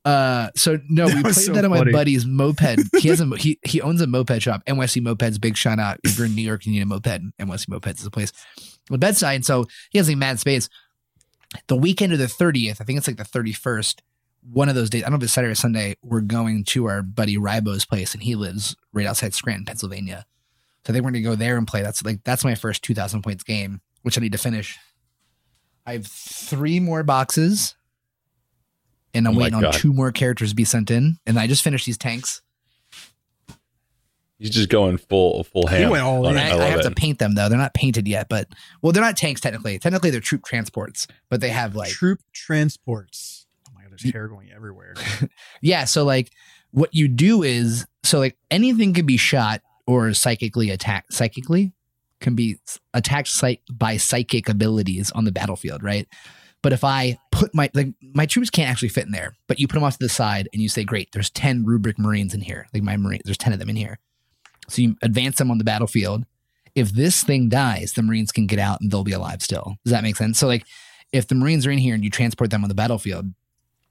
Uh, 0.04 0.48
so 0.56 0.78
no, 0.88 1.06
we 1.06 1.12
That 1.14 1.24
was 1.24 1.34
played 1.36 1.46
so 1.46 1.52
that 1.54 1.64
at 1.64 1.70
my 1.70 1.90
buddy's 1.90 2.24
moped. 2.24 2.78
He 3.00 3.08
has 3.08 3.20
a 3.20 3.26
he 3.36 3.58
he 3.64 3.80
owns 3.82 4.00
a 4.00 4.06
moped 4.06 4.40
shop. 4.40 4.62
NYC 4.66 5.02
Mopeds, 5.02 5.40
big 5.40 5.56
shout 5.56 5.78
out. 5.78 5.98
If 6.04 6.16
you're 6.16 6.26
in 6.26 6.34
New 6.34 6.42
York, 6.42 6.64
you 6.66 6.72
need 6.72 6.82
a 6.82 6.86
moped. 6.86 7.20
NYC 7.38 7.66
Mopeds 7.66 8.00
is 8.00 8.06
a 8.06 8.10
place. 8.10 8.32
The 8.90 8.96
bedside. 8.98 9.44
So 9.44 9.66
he 9.90 9.98
has 9.98 10.08
like 10.08 10.16
mad 10.16 10.38
space. 10.40 10.68
The 11.66 11.76
weekend 11.76 12.12
of 12.12 12.18
the 12.18 12.28
thirtieth, 12.28 12.80
I 12.80 12.84
think 12.84 12.96
it's 12.98 13.06
like 13.08 13.16
the 13.18 13.24
thirty 13.24 13.52
first. 13.52 14.02
One 14.42 14.68
of 14.68 14.74
those 14.74 14.88
days, 14.90 15.02
I 15.02 15.06
don't 15.06 15.12
know 15.12 15.16
if 15.18 15.24
it's 15.24 15.32
Saturday 15.32 15.52
or 15.52 15.56
Sunday. 15.56 15.96
We're 16.02 16.20
going 16.20 16.64
to 16.64 16.86
our 16.86 17.02
buddy 17.02 17.36
Ribo's 17.36 17.84
place, 17.84 18.14
and 18.14 18.22
he 18.22 18.34
lives 18.34 18.76
right 18.92 19.06
outside 19.06 19.34
Scranton, 19.34 19.64
Pennsylvania. 19.66 20.24
So 20.86 20.92
I 20.92 20.94
think 20.94 21.04
we're 21.04 21.10
gonna 21.10 21.22
go 21.22 21.34
there 21.34 21.58
and 21.58 21.66
play. 21.66 21.82
That's 21.82 22.04
like 22.04 22.24
that's 22.24 22.44
my 22.44 22.54
first 22.54 22.82
two 22.82 22.94
thousand 22.94 23.22
points 23.22 23.42
game, 23.44 23.80
which 24.02 24.16
I 24.16 24.20
need 24.22 24.32
to 24.32 24.38
finish. 24.38 24.78
I 25.86 25.92
have 25.94 26.06
three 26.06 26.80
more 26.80 27.02
boxes, 27.02 27.74
and 29.12 29.26
I'm 29.26 29.32
Oh 29.32 29.36
my 29.36 29.42
waiting 29.44 29.64
on 29.64 29.72
two 29.72 29.92
more 29.92 30.12
characters 30.12 30.50
to 30.50 30.54
be 30.56 30.64
sent 30.64 30.90
in. 30.90 31.18
And 31.26 31.38
I 31.38 31.46
just 31.46 31.62
finished 31.62 31.84
these 31.86 31.98
tanks. 31.98 32.40
He's 34.38 34.50
just 34.50 34.68
going 34.68 34.98
full 34.98 35.42
full 35.44 35.66
ham. 35.66 35.90
went 35.90 36.04
all 36.04 36.26
in. 36.28 36.36
I, 36.38 36.50
I, 36.50 36.58
I 36.58 36.68
have 36.68 36.80
it. 36.80 36.84
to 36.84 36.92
paint 36.92 37.18
them 37.18 37.34
though. 37.34 37.48
They're 37.48 37.58
not 37.58 37.74
painted 37.74 38.06
yet, 38.06 38.28
but 38.28 38.48
well, 38.82 38.92
they're 38.92 39.02
not 39.02 39.16
tanks 39.16 39.40
technically. 39.40 39.78
Technically, 39.80 40.10
they're 40.10 40.20
troop 40.20 40.44
transports, 40.44 41.08
but 41.28 41.40
they 41.40 41.48
have 41.48 41.74
like 41.74 41.90
Troop 41.90 42.20
transports. 42.32 43.46
There's 44.02 44.12
hair 44.12 44.28
going 44.28 44.50
everywhere. 44.54 44.94
yeah. 45.60 45.84
So 45.84 46.04
like, 46.04 46.30
what 46.70 46.94
you 46.94 47.08
do 47.08 47.42
is 47.42 47.86
so 48.02 48.18
like 48.18 48.36
anything 48.50 48.94
can 48.94 49.06
be 49.06 49.16
shot 49.16 49.62
or 49.86 50.12
psychically 50.14 50.70
attacked. 50.70 51.12
Psychically 51.12 51.72
can 52.20 52.34
be 52.34 52.58
attacked 52.94 53.28
psych- 53.28 53.62
by 53.72 53.96
psychic 53.96 54.48
abilities 54.48 55.10
on 55.12 55.24
the 55.24 55.32
battlefield, 55.32 55.82
right? 55.82 56.06
But 56.62 56.72
if 56.72 56.82
I 56.82 57.18
put 57.30 57.54
my 57.54 57.70
like 57.74 57.88
my 58.02 58.26
troops 58.26 58.50
can't 58.50 58.70
actually 58.70 58.88
fit 58.88 59.06
in 59.06 59.12
there, 59.12 59.36
but 59.46 59.60
you 59.60 59.68
put 59.68 59.74
them 59.74 59.84
off 59.84 59.98
to 59.98 60.04
the 60.04 60.08
side 60.08 60.48
and 60.52 60.60
you 60.60 60.68
say, 60.68 60.84
"Great, 60.84 61.10
there's 61.12 61.30
ten 61.30 61.64
rubric 61.64 61.98
Marines 61.98 62.34
in 62.34 62.40
here. 62.40 62.66
Like 62.74 62.82
my 62.82 62.96
Marines, 62.96 63.22
there's 63.24 63.38
ten 63.38 63.52
of 63.52 63.58
them 63.58 63.70
in 63.70 63.76
here." 63.76 63.98
So 64.68 64.82
you 64.82 64.96
advance 65.02 65.38
them 65.38 65.50
on 65.50 65.58
the 65.58 65.64
battlefield. 65.64 66.24
If 66.74 66.90
this 66.90 67.22
thing 67.22 67.48
dies, 67.48 67.92
the 67.92 68.02
Marines 68.02 68.32
can 68.32 68.46
get 68.46 68.58
out 68.58 68.80
and 68.80 68.90
they'll 68.90 69.04
be 69.04 69.12
alive 69.12 69.42
still. 69.42 69.76
Does 69.84 69.92
that 69.92 70.02
make 70.02 70.16
sense? 70.16 70.38
So 70.38 70.46
like, 70.46 70.64
if 71.12 71.28
the 71.28 71.34
Marines 71.34 71.66
are 71.66 71.70
in 71.70 71.78
here 71.78 71.94
and 71.94 72.04
you 72.04 72.10
transport 72.10 72.50
them 72.50 72.62
on 72.62 72.68
the 72.68 72.74
battlefield, 72.74 73.32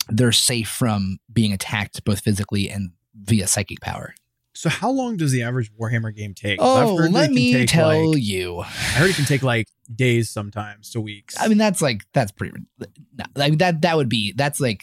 they're 0.09 0.31
safe 0.31 0.69
from 0.69 1.17
being 1.31 1.53
attacked 1.53 2.03
both 2.03 2.21
physically 2.21 2.69
and 2.69 2.91
via 3.15 3.47
psychic 3.47 3.81
power. 3.81 4.13
So 4.57 4.69
how 4.69 4.89
long 4.89 5.17
does 5.17 5.31
the 5.31 5.43
average 5.43 5.71
Warhammer 5.79 6.15
game 6.15 6.33
take? 6.33 6.57
Oh, 6.59 6.97
heard 6.97 7.11
let 7.11 7.29
me 7.29 7.67
tell 7.67 8.13
like- 8.13 8.23
you. 8.23 8.61
I 8.61 8.65
heard 8.65 9.11
it 9.11 9.15
can 9.15 9.25
take 9.25 9.43
like 9.43 9.67
days 9.93 10.31
sometimes 10.31 10.89
to 10.91 11.01
weeks. 11.01 11.35
I 11.39 11.47
mean, 11.47 11.59
that's 11.59 11.79
like 11.79 12.01
that's 12.11 12.31
pretty. 12.31 12.57
Like 13.35 13.59
that 13.59 13.81
that 13.83 13.97
would 13.97 14.09
be 14.09 14.33
that's 14.35 14.59
like 14.59 14.81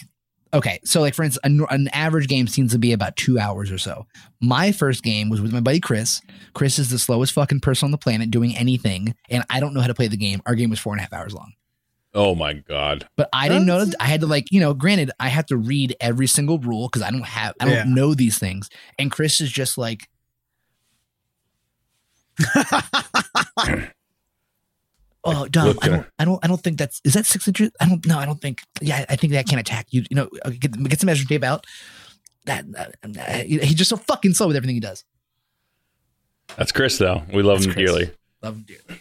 okay. 0.53 0.79
So 0.85 1.01
like 1.01 1.15
for 1.15 1.25
instance, 1.25 1.41
an, 1.43 1.67
an 1.71 1.89
average 1.89 2.29
game 2.29 2.47
seems 2.47 2.71
to 2.71 2.79
be 2.79 2.93
about 2.93 3.17
two 3.17 3.37
hours 3.37 3.73
or 3.73 3.79
so. 3.79 4.07
My 4.41 4.71
first 4.71 5.03
game 5.03 5.29
was 5.29 5.41
with 5.41 5.53
my 5.53 5.59
buddy 5.61 5.81
Chris. 5.81 6.21
Chris 6.53 6.79
is 6.79 6.91
the 6.91 6.99
slowest 7.01 7.33
fucking 7.33 7.59
person 7.59 7.87
on 7.87 7.91
the 7.91 7.99
planet 7.99 8.31
doing 8.31 8.57
anything, 8.57 9.13
and 9.29 9.43
I 9.51 9.59
don't 9.59 9.75
know 9.75 9.81
how 9.81 9.89
to 9.89 9.95
play 9.95 10.07
the 10.07 10.17
game. 10.17 10.41
Our 10.47 10.55
game 10.55 10.71
was 10.71 10.79
four 10.79 10.93
and 10.93 11.01
a 11.01 11.03
half 11.03 11.13
hours 11.13 11.35
long. 11.35 11.53
Oh 12.15 12.35
my 12.35 12.53
god. 12.55 13.09
But 13.17 13.29
I 13.33 13.49
didn't 13.49 13.67
know. 13.67 13.79
That's- 13.79 13.95
I 13.99 14.05
had 14.05 14.21
to 14.21 14.27
like, 14.27 14.47
you 14.53 14.61
know, 14.61 14.73
granted, 14.75 15.11
I 15.19 15.29
have 15.29 15.47
to 15.47 15.57
read 15.57 15.97
every 16.01 16.27
single 16.29 16.59
rule 16.59 16.89
because 16.89 17.03
I 17.03 17.11
don't 17.11 17.25
have, 17.27 17.55
I 17.61 17.65
don't 17.65 17.75
Yeah. 17.75 17.85
know 17.87 18.15
these 18.15 18.39
things. 18.39 18.71
And 18.99 19.11
Chris 19.11 19.41
is 19.41 19.51
just 19.51 19.77
like, 19.77 20.09
oh, 25.25 25.47
Dom, 25.49 25.79
I 25.83 25.89
don't, 25.89 26.07
I 26.19 26.25
don't, 26.25 26.45
I 26.45 26.47
don't 26.49 26.61
think 26.63 26.79
that's 26.79 27.01
is 27.05 27.15
that 27.15 27.27
six 27.27 27.47
inches. 27.49 27.71
I 27.81 27.89
don't 27.89 28.05
know. 28.07 28.19
I 28.19 28.27
don't 28.27 28.41
think. 28.41 28.63
Yeah, 28.81 29.05
I 29.09 29.17
think 29.17 29.33
that 29.33 29.47
can 29.47 29.59
attack 29.59 29.87
you. 29.91 30.05
You 30.11 30.17
know, 30.17 30.29
get, 30.59 30.73
get 30.89 31.01
some 31.01 31.07
measuring 31.07 31.29
tape 31.29 31.45
out. 31.45 31.65
That 32.47 32.65
uh, 32.77 33.39
he's 33.39 33.75
just 33.75 33.89
so 33.91 33.97
fucking 33.97 34.35
slow 34.35 34.49
with 34.49 34.57
everything 34.57 34.77
he 34.77 34.81
does. 34.81 35.05
That's 36.57 36.73
Chris 36.73 36.99
though. 36.99 37.23
We 37.33 37.43
love 37.43 37.59
That's 37.59 37.67
him 37.67 37.73
Chris. 37.73 37.87
dearly. 37.91 38.11
Love 38.43 38.57
him 38.57 38.67
dearly. 38.67 39.01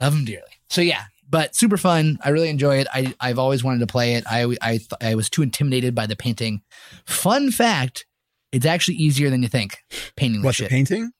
Love 0.00 0.14
him 0.14 0.24
dearly. 0.24 0.42
So 0.70 0.80
yeah, 0.80 1.04
but 1.28 1.54
super 1.56 1.76
fun. 1.76 2.18
I 2.22 2.30
really 2.30 2.48
enjoy 2.48 2.78
it. 2.78 2.86
I 2.92 3.14
I've 3.20 3.38
always 3.38 3.64
wanted 3.64 3.80
to 3.80 3.86
play 3.86 4.14
it. 4.14 4.24
I 4.26 4.56
I 4.62 4.70
th- 4.78 4.92
I 5.00 5.14
was 5.14 5.28
too 5.30 5.42
intimidated 5.42 5.94
by 5.94 6.06
the 6.06 6.16
painting. 6.16 6.62
Fun 7.06 7.50
fact: 7.50 8.06
it's 8.52 8.66
actually 8.66 8.96
easier 8.96 9.30
than 9.30 9.42
you 9.42 9.48
think. 9.48 9.78
Painting 10.16 10.42
this 10.42 10.44
what 10.44 10.56
the 10.56 10.64
shit. 10.64 10.70
painting? 10.70 11.10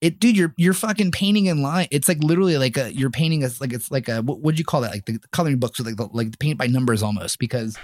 It, 0.00 0.20
dude, 0.20 0.36
you're 0.36 0.54
you're 0.58 0.74
fucking 0.74 1.10
painting 1.10 1.46
in 1.46 1.62
line. 1.62 1.88
It's 1.90 2.06
like 2.06 2.18
literally 2.22 2.58
like 2.58 2.76
a 2.76 2.92
you're 2.92 3.10
painting 3.10 3.42
as 3.42 3.60
like 3.60 3.72
it's 3.72 3.90
like 3.90 4.08
a 4.08 4.22
what 4.22 4.40
would 4.40 4.58
you 4.58 4.64
call 4.64 4.82
that? 4.82 4.90
Like 4.90 5.06
the 5.06 5.18
coloring 5.32 5.58
books 5.58 5.78
with 5.78 5.86
like 5.86 5.96
the, 5.96 6.08
like 6.12 6.30
the 6.32 6.38
paint 6.38 6.58
by 6.58 6.66
numbers 6.66 7.02
almost 7.02 7.38
because. 7.38 7.78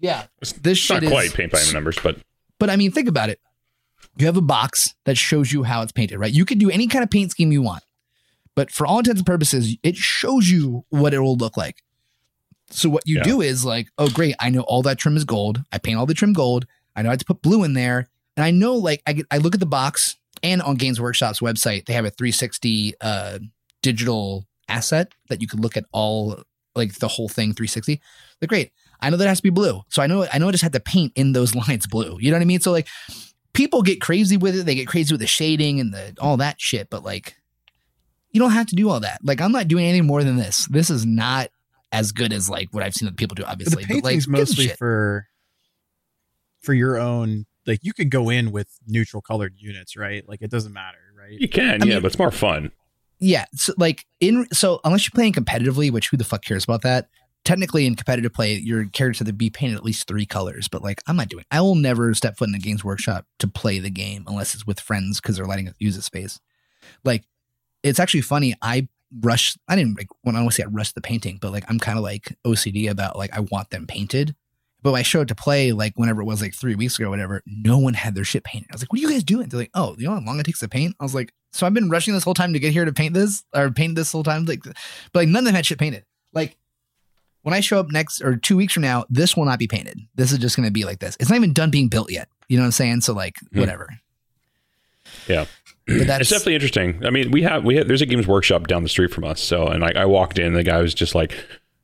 Yeah, 0.00 0.26
this 0.40 0.52
It's 0.72 0.78
shit 0.78 0.96
not 0.96 1.02
is 1.04 1.10
quite 1.10 1.32
paint 1.32 1.52
by 1.52 1.62
numbers, 1.72 1.96
but 2.02 2.18
but 2.58 2.68
I 2.68 2.76
mean, 2.76 2.90
think 2.90 3.08
about 3.08 3.30
it. 3.30 3.38
You 4.18 4.26
have 4.26 4.36
a 4.36 4.42
box 4.42 4.94
that 5.06 5.16
shows 5.16 5.52
you 5.52 5.62
how 5.62 5.82
it's 5.82 5.92
painted, 5.92 6.18
right? 6.18 6.32
You 6.32 6.44
can 6.44 6.58
do 6.58 6.68
any 6.68 6.88
kind 6.88 7.02
of 7.02 7.10
paint 7.10 7.30
scheme 7.30 7.52
you 7.52 7.62
want, 7.62 7.82
but 8.54 8.70
for 8.70 8.86
all 8.86 8.98
intents 8.98 9.20
and 9.20 9.26
purposes, 9.26 9.76
it 9.82 9.96
shows 9.96 10.48
you 10.48 10.84
what 10.90 11.12
it 11.14 11.18
will 11.20 11.36
look 11.36 11.56
like. 11.56 11.82
So 12.70 12.88
what 12.88 13.06
you 13.06 13.16
Yeah. 13.18 13.22
do 13.24 13.40
is 13.40 13.64
like, 13.64 13.88
oh 13.98 14.08
great, 14.08 14.34
I 14.40 14.50
know 14.50 14.62
all 14.62 14.82
that 14.82 14.98
trim 14.98 15.16
is 15.16 15.24
gold. 15.24 15.62
I 15.72 15.78
paint 15.78 15.98
all 15.98 16.06
the 16.06 16.14
trim 16.14 16.32
gold. 16.32 16.66
I 16.96 17.02
know 17.02 17.08
I 17.10 17.12
have 17.12 17.18
to 17.20 17.24
put 17.24 17.42
blue 17.42 17.64
in 17.64 17.74
there, 17.74 18.08
and 18.36 18.44
I 18.44 18.50
know 18.50 18.74
like 18.74 19.02
I 19.06 19.12
get, 19.14 19.26
I 19.30 19.38
look 19.38 19.54
at 19.54 19.60
the 19.60 19.66
box 19.66 20.16
and 20.42 20.60
on 20.62 20.76
Games 20.76 21.00
Workshop's 21.00 21.40
website 21.40 21.86
they 21.86 21.92
have 21.92 22.04
a 22.04 22.10
360 22.10 22.94
uh, 23.00 23.38
digital 23.82 24.46
asset 24.68 25.12
that 25.28 25.40
you 25.40 25.46
can 25.46 25.60
look 25.60 25.76
at 25.76 25.84
all 25.92 26.42
like 26.74 26.94
the 26.94 27.08
whole 27.08 27.28
thing 27.28 27.52
360. 27.52 28.00
Like 28.40 28.48
great, 28.48 28.72
I 29.00 29.10
know 29.10 29.16
that 29.16 29.28
has 29.28 29.38
to 29.38 29.42
be 29.42 29.50
blue. 29.50 29.82
So 29.90 30.02
I 30.02 30.06
know 30.06 30.26
I 30.32 30.38
know 30.38 30.48
I 30.48 30.52
just 30.52 30.62
had 30.64 30.72
to 30.72 30.80
paint 30.80 31.12
in 31.16 31.32
those 31.32 31.54
lines 31.68 31.86
blue. 31.86 32.16
You 32.20 32.30
know 32.30 32.36
what 32.36 32.42
I 32.42 32.46
mean? 32.46 32.60
So 32.60 32.72
like 32.72 32.88
people 33.52 33.82
get 33.82 34.00
crazy 34.00 34.36
with 34.36 34.56
it. 34.56 34.64
They 34.66 34.74
get 34.74 34.88
crazy 34.88 35.12
with 35.12 35.20
the 35.20 35.26
shading 35.26 35.78
and 35.80 35.92
the 35.92 36.14
all 36.20 36.36
that 36.38 36.60
shit, 36.60 36.90
but 36.90 37.04
like 37.04 37.36
you 38.34 38.40
don't 38.40 38.50
have 38.50 38.66
to 38.66 38.74
do 38.76 38.90
all 38.90 39.00
that. 39.00 39.20
Like 39.22 39.40
I'm 39.40 39.52
not 39.52 39.68
doing 39.68 39.86
anything 39.86 40.06
more 40.06 40.22
than 40.22 40.36
this. 40.36 40.66
This 40.66 40.90
is 40.90 41.06
not 41.06 41.48
as 41.92 42.12
good 42.12 42.32
as 42.32 42.50
like 42.50 42.68
what 42.72 42.82
I've 42.82 42.92
seen 42.92 43.06
other 43.08 43.14
people 43.14 43.36
do, 43.36 43.44
obviously. 43.44 43.84
the 43.84 43.94
But, 43.94 43.94
like, 43.94 44.04
painting's 44.04 44.24
who 44.26 44.32
gives 44.34 44.50
mostly 44.58 44.68
for 44.76 45.26
for 46.60 46.74
your 46.74 46.98
own 46.98 47.46
like 47.66 47.78
you 47.82 47.92
could 47.94 48.10
go 48.10 48.28
in 48.28 48.52
with 48.52 48.68
neutral 48.86 49.22
colored 49.22 49.54
units, 49.56 49.96
right? 49.96 50.28
Like 50.28 50.42
it 50.42 50.50
doesn't 50.50 50.72
matter, 50.72 50.98
right? 51.18 51.38
You 51.38 51.48
can, 51.48 51.82
I 51.82 51.86
yeah, 51.86 51.94
mean- 51.94 52.02
but 52.02 52.08
it's 52.08 52.18
more 52.18 52.30
fun. 52.30 52.72
Yeah, 53.20 53.44
so 53.54 53.72
like 53.78 54.04
in 54.20 54.46
so 54.52 54.80
unless 54.84 55.04
you're 55.06 55.14
playing 55.14 55.32
competitively, 55.32 55.90
which 55.90 56.08
who 56.08 56.16
the 56.16 56.24
fuck 56.24 56.42
cares 56.44 56.64
about 56.64 56.82
that? 56.82 57.08
Technically, 57.44 57.86
in 57.86 57.94
competitive 57.94 58.32
play, 58.32 58.54
your 58.54 58.86
character 58.86 59.22
to 59.24 59.32
be 59.32 59.50
painted 59.50 59.76
at 59.76 59.84
least 59.84 60.08
three 60.08 60.26
colors. 60.26 60.66
But 60.66 60.82
like, 60.82 61.00
I'm 61.06 61.16
not 61.16 61.28
doing. 61.28 61.44
I 61.50 61.60
will 61.60 61.74
never 61.74 62.12
step 62.14 62.36
foot 62.36 62.48
in 62.48 62.54
a 62.54 62.58
games 62.58 62.82
workshop 62.82 63.26
to 63.38 63.46
play 63.46 63.78
the 63.78 63.90
game 63.90 64.24
unless 64.26 64.54
it's 64.54 64.66
with 64.66 64.80
friends 64.80 65.20
because 65.20 65.36
they're 65.36 65.46
letting 65.46 65.68
us 65.68 65.74
use 65.78 65.94
the 65.94 66.02
space. 66.02 66.40
Like, 67.04 67.24
it's 67.84 68.00
actually 68.00 68.22
funny. 68.22 68.54
I 68.60 68.88
rush. 69.20 69.56
I 69.68 69.76
didn't 69.76 69.96
like 69.96 70.08
when 70.22 70.34
I 70.34 70.40
want 70.40 70.50
to 70.52 70.56
say 70.56 70.62
I 70.64 70.66
rush 70.66 70.90
the 70.92 71.00
painting, 71.00 71.38
but 71.40 71.52
like 71.52 71.64
I'm 71.68 71.78
kind 71.78 71.96
of 71.98 72.02
like 72.02 72.36
OCD 72.44 72.90
about 72.90 73.16
like 73.16 73.32
I 73.32 73.40
want 73.40 73.70
them 73.70 73.86
painted. 73.86 74.34
But 74.82 74.90
when 74.92 74.98
I 74.98 75.02
showed 75.02 75.28
to 75.28 75.34
play, 75.34 75.72
like 75.72 75.92
whenever 75.96 76.20
it 76.20 76.26
was 76.26 76.42
like 76.42 76.54
three 76.54 76.74
weeks 76.74 76.98
ago, 76.98 77.06
or 77.06 77.10
whatever, 77.10 77.42
no 77.46 77.78
one 77.78 77.94
had 77.94 78.14
their 78.14 78.24
shit 78.24 78.44
painted. 78.44 78.68
I 78.70 78.74
was 78.74 78.82
like, 78.82 78.92
"What 78.92 78.98
are 78.98 79.02
you 79.02 79.08
guys 79.10 79.22
doing?" 79.24 79.48
They're 79.48 79.60
like, 79.60 79.70
"Oh, 79.74 79.94
you 79.98 80.06
know 80.06 80.14
how 80.14 80.20
long 80.20 80.38
it 80.40 80.44
takes 80.44 80.58
to 80.60 80.68
paint?" 80.68 80.94
I 81.00 81.04
was 81.04 81.14
like, 81.14 81.32
"So 81.52 81.66
I've 81.66 81.72
been 81.72 81.88
rushing 81.88 82.12
this 82.12 82.24
whole 82.24 82.34
time 82.34 82.52
to 82.52 82.58
get 82.58 82.72
here 82.72 82.84
to 82.84 82.92
paint 82.92 83.14
this 83.14 83.44
or 83.54 83.70
paint 83.70 83.94
this 83.94 84.12
whole 84.12 84.24
time." 84.24 84.44
Like, 84.44 84.62
but 84.62 84.74
like 85.14 85.28
none 85.28 85.38
of 85.38 85.44
them 85.46 85.54
had 85.54 85.64
shit 85.64 85.78
painted. 85.78 86.04
Like 86.34 86.56
when 87.42 87.54
I 87.54 87.60
show 87.60 87.78
up 87.80 87.90
next 87.90 88.20
or 88.20 88.36
two 88.36 88.56
weeks 88.58 88.74
from 88.74 88.82
now, 88.82 89.04
this 89.08 89.36
will 89.36 89.44
not 89.46 89.58
be 89.58 89.66
painted. 89.66 90.00
This 90.16 90.32
is 90.32 90.38
just 90.38 90.56
going 90.56 90.66
to 90.66 90.72
be 90.72 90.84
like 90.84 90.98
this. 90.98 91.16
It's 91.20 91.30
not 91.30 91.36
even 91.36 91.52
done 91.54 91.70
being 91.70 91.88
built 91.88 92.10
yet. 92.10 92.28
You 92.48 92.56
know 92.58 92.62
what 92.62 92.66
I'm 92.68 92.72
saying? 92.72 93.00
So 93.02 93.12
like, 93.14 93.36
Hmm. 93.52 93.60
whatever. 93.60 93.88
Yeah. 95.28 95.46
But 95.86 96.06
that's 96.06 96.20
It's 96.22 96.30
definitely 96.30 96.54
interesting. 96.54 97.04
I 97.04 97.10
mean, 97.10 97.30
we 97.30 97.42
have 97.42 97.64
we 97.64 97.76
have 97.76 97.88
there's 97.88 98.00
a 98.02 98.06
games 98.06 98.26
workshop 98.26 98.66
down 98.66 98.82
the 98.82 98.88
street 98.88 99.12
from 99.12 99.24
us. 99.24 99.40
So, 99.40 99.66
and 99.66 99.82
like 99.82 99.96
I 99.96 100.06
walked 100.06 100.38
in, 100.38 100.54
the 100.54 100.62
guy 100.64 100.80
was 100.80 100.94
just 100.94 101.14
like, 101.14 101.32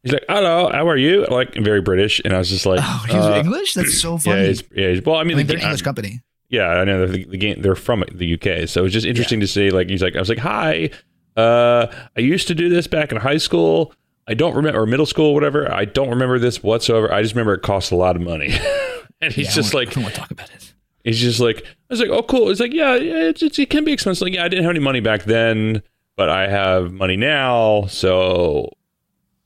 he's 0.02 0.12
like, 0.12 0.24
"Hello, 0.28 0.70
how 0.72 0.88
are 0.88 0.96
you?" 0.96 1.26
Like 1.26 1.54
very 1.54 1.82
British, 1.82 2.20
and 2.24 2.32
I 2.34 2.38
was 2.38 2.48
just 2.48 2.64
like, 2.64 2.80
oh, 2.82 3.04
he's 3.06 3.14
uh, 3.16 3.34
English. 3.44 3.74
That's 3.74 4.00
so 4.00 4.12
Yeah, 4.12 4.18
funny. 4.18 4.40
it's, 4.42 4.62
yeah. 4.74 4.86
it's- 4.86 5.04
Well, 5.04 5.16
I 5.16 5.20
I 5.20 5.24
mean, 5.24 5.36
mean, 5.36 5.46
the, 5.46 5.52
they're 5.52 5.58
an 5.58 5.64
English 5.64 5.82
company. 5.82 6.20
Yeah, 6.48 6.68
I 6.68 6.84
know 6.84 7.06
the, 7.06 7.24
the 7.26 7.36
game. 7.36 7.60
They're 7.60 7.74
from 7.74 8.02
the 8.12 8.34
UK, 8.34 8.66
so 8.68 8.84
it's 8.84 8.92
just 8.94 9.06
interesting 9.06 9.38
to 9.40 9.46
see. 9.46 9.70
Like 9.70 9.88
he's 9.90 10.02
like, 10.02 10.16
I 10.16 10.18
was 10.18 10.28
like, 10.30 10.38
"Hi, 10.38 10.90
uh, 11.36 11.86
I 12.16 12.20
used 12.20 12.48
to 12.48 12.54
do 12.54 12.68
this 12.70 12.86
back 12.86 13.12
in 13.12 13.18
high 13.18 13.36
school. 13.36 13.92
I 14.26 14.34
don't 14.34 14.54
remember 14.54 14.80
or 14.80 14.86
middle 14.86 15.06
school, 15.06 15.34
whatever. 15.34 15.70
I 15.72 15.84
don't 15.84 16.08
remember 16.08 16.38
this 16.38 16.62
whatsoever. 16.62 17.12
I 17.12 17.20
just 17.22 17.34
remember 17.34 17.52
it 17.54 17.62
cost 17.62 17.92
a 17.92 17.96
lot 17.96 18.16
of 18.16 18.22
money." 18.22 18.52
and 19.20 19.32
he's 19.32 19.48
Yeah, 19.48 19.52
just 19.52 19.74
like, 19.74 19.88
I 19.90 19.92
don't 19.92 20.04
want 20.04 20.14
to 20.14 20.20
talk 20.22 20.30
about 20.30 20.50
it. 20.50 20.72
He's 21.04 21.18
just 21.20 21.40
like, 21.40 21.62
I 21.64 21.66
was 21.90 22.00
like, 22.00 22.10
"Oh, 22.10 22.22
cool." 22.22 22.50
It's 22.50 22.60
like, 22.60 22.72
yeah, 22.72 22.94
yeah 22.96 23.28
it's, 23.28 23.42
it's, 23.42 23.58
it 23.58 23.70
can 23.70 23.84
be 23.84 23.92
expensive. 23.92 24.22
Like, 24.22 24.34
yeah, 24.34 24.44
I 24.44 24.48
didn't 24.48 24.64
have 24.64 24.70
any 24.70 24.80
money 24.80 25.00
back 25.00 25.24
then, 25.24 25.82
but 26.16 26.28
I 26.28 26.48
have 26.48 26.92
money 26.92 27.16
now, 27.16 27.86
so. 27.86 28.70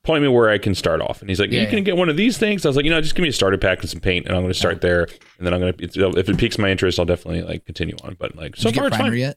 Point 0.03 0.21
me 0.21 0.27
where 0.27 0.51
I 0.51 0.59
can 0.59 0.75
start 0.75 1.01
off, 1.01 1.21
and 1.21 1.29
he's 1.31 1.39
like, 1.39 1.51
Yeah, 1.51 1.61
"You 1.61 1.67
can 1.67 1.83
get 1.83 1.97
one 1.97 2.09
of 2.09 2.15
these 2.15 2.37
things." 2.37 2.63
I 2.63 2.69
was 2.69 2.75
like, 2.75 2.85
"You 2.85 2.91
know, 2.91 3.01
just 3.01 3.15
give 3.15 3.23
me 3.23 3.29
a 3.29 3.33
starter 3.33 3.57
pack 3.57 3.81
and 3.81 3.89
some 3.89 3.99
paint, 3.99 4.27
and 4.27 4.35
I'm 4.35 4.43
going 4.43 4.53
to 4.53 4.59
start 4.59 4.81
there, 4.81 5.05
and 5.39 5.47
then 5.47 5.51
I'm 5.51 5.59
going 5.59 5.73
to 5.73 6.09
if 6.19 6.29
it 6.29 6.37
piques 6.37 6.59
my 6.59 6.69
interest, 6.69 6.99
I'll 6.99 7.05
definitely 7.05 7.41
like 7.41 7.65
continue 7.65 7.95
on." 8.03 8.15
But 8.19 8.35
like, 8.35 8.55
so 8.55 8.71
far, 8.71 8.85
it's 8.85 8.97
fine. 8.97 9.11
yet? 9.13 9.35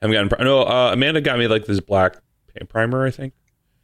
haven't 0.00 0.28
gotten. 0.28 0.44
No, 0.44 0.62
uh, 0.62 0.90
Amanda 0.92 1.20
got 1.20 1.40
me 1.40 1.48
like 1.48 1.64
this 1.66 1.80
black 1.80 2.18
primer. 2.68 3.04
I 3.04 3.10
think. 3.10 3.34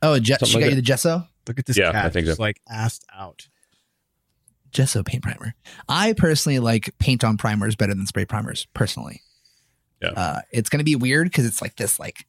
Oh, 0.01 0.15
a 0.15 0.21
Je- 0.21 0.37
she 0.45 0.45
like 0.45 0.53
got 0.53 0.61
that. 0.61 0.71
you 0.71 0.77
the 0.77 0.83
gesso. 0.83 1.27
Look 1.49 1.59
at 1.59 1.67
this 1.67 1.77
Yeah, 1.77 1.93
cat 1.93 2.07
I 2.07 2.11
think 2.11 2.27
just 2.27 2.37
so. 2.37 2.43
like 2.43 2.61
assed 2.71 3.03
out. 3.13 3.49
Gesso 4.75 5.03
paint 5.03 5.23
primer. 5.23 5.55
I 5.89 6.13
personally 6.13 6.59
like 6.59 6.93
paint 6.99 7.25
on 7.25 7.39
primers 7.39 7.77
better 7.77 7.95
than 7.95 8.07
spray 8.07 8.27
primers. 8.27 8.67
Personally, 8.75 9.23
Yeah. 10.03 10.11
Uh, 10.11 10.41
it's 10.51 10.69
gonna 10.69 10.85
be 10.85 10.97
weird 10.97 11.29
because 11.29 11.47
it's 11.47 11.63
like 11.63 11.77
this 11.77 11.99
like 11.99 12.27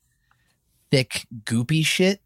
thick 0.92 1.28
goopy 1.44 1.86
shit. 1.86 2.22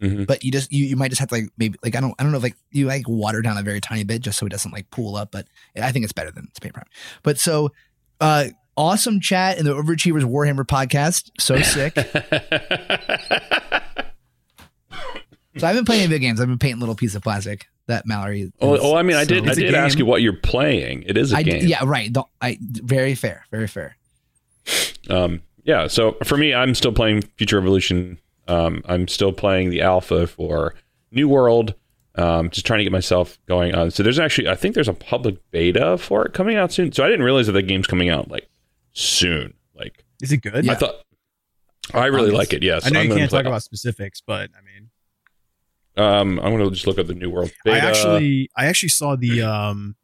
Mhm. 0.00 0.28
But 0.28 0.44
you 0.44 0.52
just 0.52 0.72
you, 0.72 0.84
you 0.84 0.94
might 0.94 1.08
just 1.08 1.18
have 1.18 1.28
to 1.30 1.34
like 1.34 1.48
maybe 1.58 1.76
like 1.82 1.96
I 1.96 2.00
don't 2.00 2.14
I 2.18 2.22
don't 2.22 2.30
know 2.30 2.38
if 2.38 2.44
like 2.44 2.56
you 2.70 2.86
like 2.86 3.08
water 3.08 3.42
down 3.42 3.58
a 3.58 3.62
very 3.62 3.80
tiny 3.80 4.04
bit 4.04 4.22
just 4.22 4.38
so 4.38 4.46
it 4.46 4.50
doesn't 4.50 4.70
like 4.72 4.88
pool 4.92 5.16
up. 5.16 5.32
But 5.32 5.48
I 5.76 5.90
think 5.90 6.04
it's 6.04 6.12
better 6.12 6.30
than 6.30 6.48
paint 6.60 6.74
primer. 6.74 6.86
But 7.24 7.38
so 7.38 7.72
uh 8.20 8.46
awesome 8.76 9.18
chat 9.20 9.58
in 9.58 9.64
the 9.64 9.74
Overachievers 9.74 10.22
Warhammer 10.22 10.64
podcast. 10.64 11.30
So 11.40 11.60
sick. 11.62 11.96
so 15.58 15.66
I've 15.66 15.76
been 15.76 15.84
playing 15.84 16.08
video 16.08 16.18
games. 16.28 16.40
I've 16.40 16.48
been 16.48 16.58
painting 16.58 16.80
little 16.80 16.94
piece 16.94 17.14
of 17.14 17.22
plastic 17.22 17.66
that 17.86 18.06
Mallory. 18.06 18.52
oh, 18.60 18.74
is 18.74 18.80
oh, 18.82 18.96
I 18.96 19.02
mean, 19.02 19.16
I 19.16 19.22
so- 19.24 19.28
did. 19.34 19.48
I 19.48 19.54
did 19.54 19.74
ask 19.74 19.98
you 19.98 20.06
what 20.06 20.22
you're 20.22 20.32
playing. 20.36 21.02
It 21.06 21.16
is 21.16 21.32
a 21.32 21.36
I 21.38 21.42
game. 21.42 21.60
d- 21.60 21.66
yeah, 21.68 21.84
right. 21.84 22.12
Don't, 22.12 22.26
I 22.40 22.58
very 22.60 23.14
fair, 23.14 23.44
very 23.50 23.66
fair. 23.66 23.96
Um, 25.10 25.42
yeah. 25.64 25.86
So 25.86 26.16
for 26.24 26.36
me, 26.36 26.54
I'm 26.54 26.74
still 26.74 26.92
playing 26.92 27.22
Future 27.36 27.56
Revolution. 27.56 28.18
Um, 28.46 28.82
I'm 28.86 29.08
still 29.08 29.32
playing 29.32 29.70
the 29.70 29.82
alpha 29.82 30.26
for 30.26 30.74
New 31.10 31.28
World. 31.28 31.74
Um, 32.14 32.50
just 32.50 32.66
trying 32.66 32.78
to 32.78 32.84
get 32.84 32.92
myself 32.92 33.38
going 33.46 33.74
on. 33.74 33.90
So 33.92 34.02
there's 34.02 34.18
actually, 34.18 34.48
I 34.48 34.56
think 34.56 34.74
there's 34.74 34.88
a 34.88 34.92
public 34.94 35.36
beta 35.52 35.96
for 35.98 36.24
it 36.26 36.34
coming 36.34 36.56
out 36.56 36.72
soon. 36.72 36.90
So 36.92 37.04
I 37.04 37.08
didn't 37.08 37.24
realize 37.24 37.46
that 37.46 37.52
the 37.52 37.62
game's 37.62 37.86
coming 37.86 38.08
out 38.08 38.28
like 38.28 38.48
soon. 38.92 39.54
Like 39.74 40.04
Is 40.20 40.32
it 40.32 40.38
good? 40.38 40.68
I 40.68 40.74
thought. 40.74 40.96
I 41.94 42.06
really 42.06 42.24
August. 42.30 42.34
like 42.36 42.52
it. 42.52 42.62
Yes, 42.62 42.84
I 42.86 42.90
know 42.90 42.98
I'm 43.00 43.04
you 43.04 43.08
gonna 43.10 43.20
can't 43.20 43.30
play- 43.30 43.38
talk 43.40 43.46
about 43.46 43.62
specifics, 43.62 44.20
but 44.20 44.50
I 44.58 44.60
mean, 44.62 44.67
Um, 45.98 46.38
I'm 46.38 46.56
gonna 46.56 46.70
just 46.70 46.86
look 46.86 46.98
at 46.98 47.06
the 47.06 47.14
New 47.14 47.30
World 47.30 47.52
beta. 47.64 47.76
I 47.76 47.88
actually, 47.88 48.50
I 48.56 48.66
actually 48.66 48.90
saw 48.90 49.16
the 49.16 49.42
um, 49.42 49.96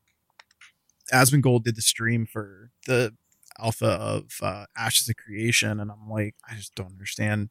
Asmongold 1.13 1.65
did 1.65 1.77
the 1.77 1.83
stream 1.83 2.27
for 2.27 2.71
the 2.87 3.15
alpha 3.59 3.87
of 3.87 4.25
uh, 4.43 4.65
Ashes 4.77 5.09
of 5.09 5.17
Creation, 5.17 5.79
and 5.81 5.91
I'm 5.91 6.11
like, 6.11 6.35
I 6.51 6.55
just 6.55 6.75
don't 6.75 6.91
understand 6.91 7.51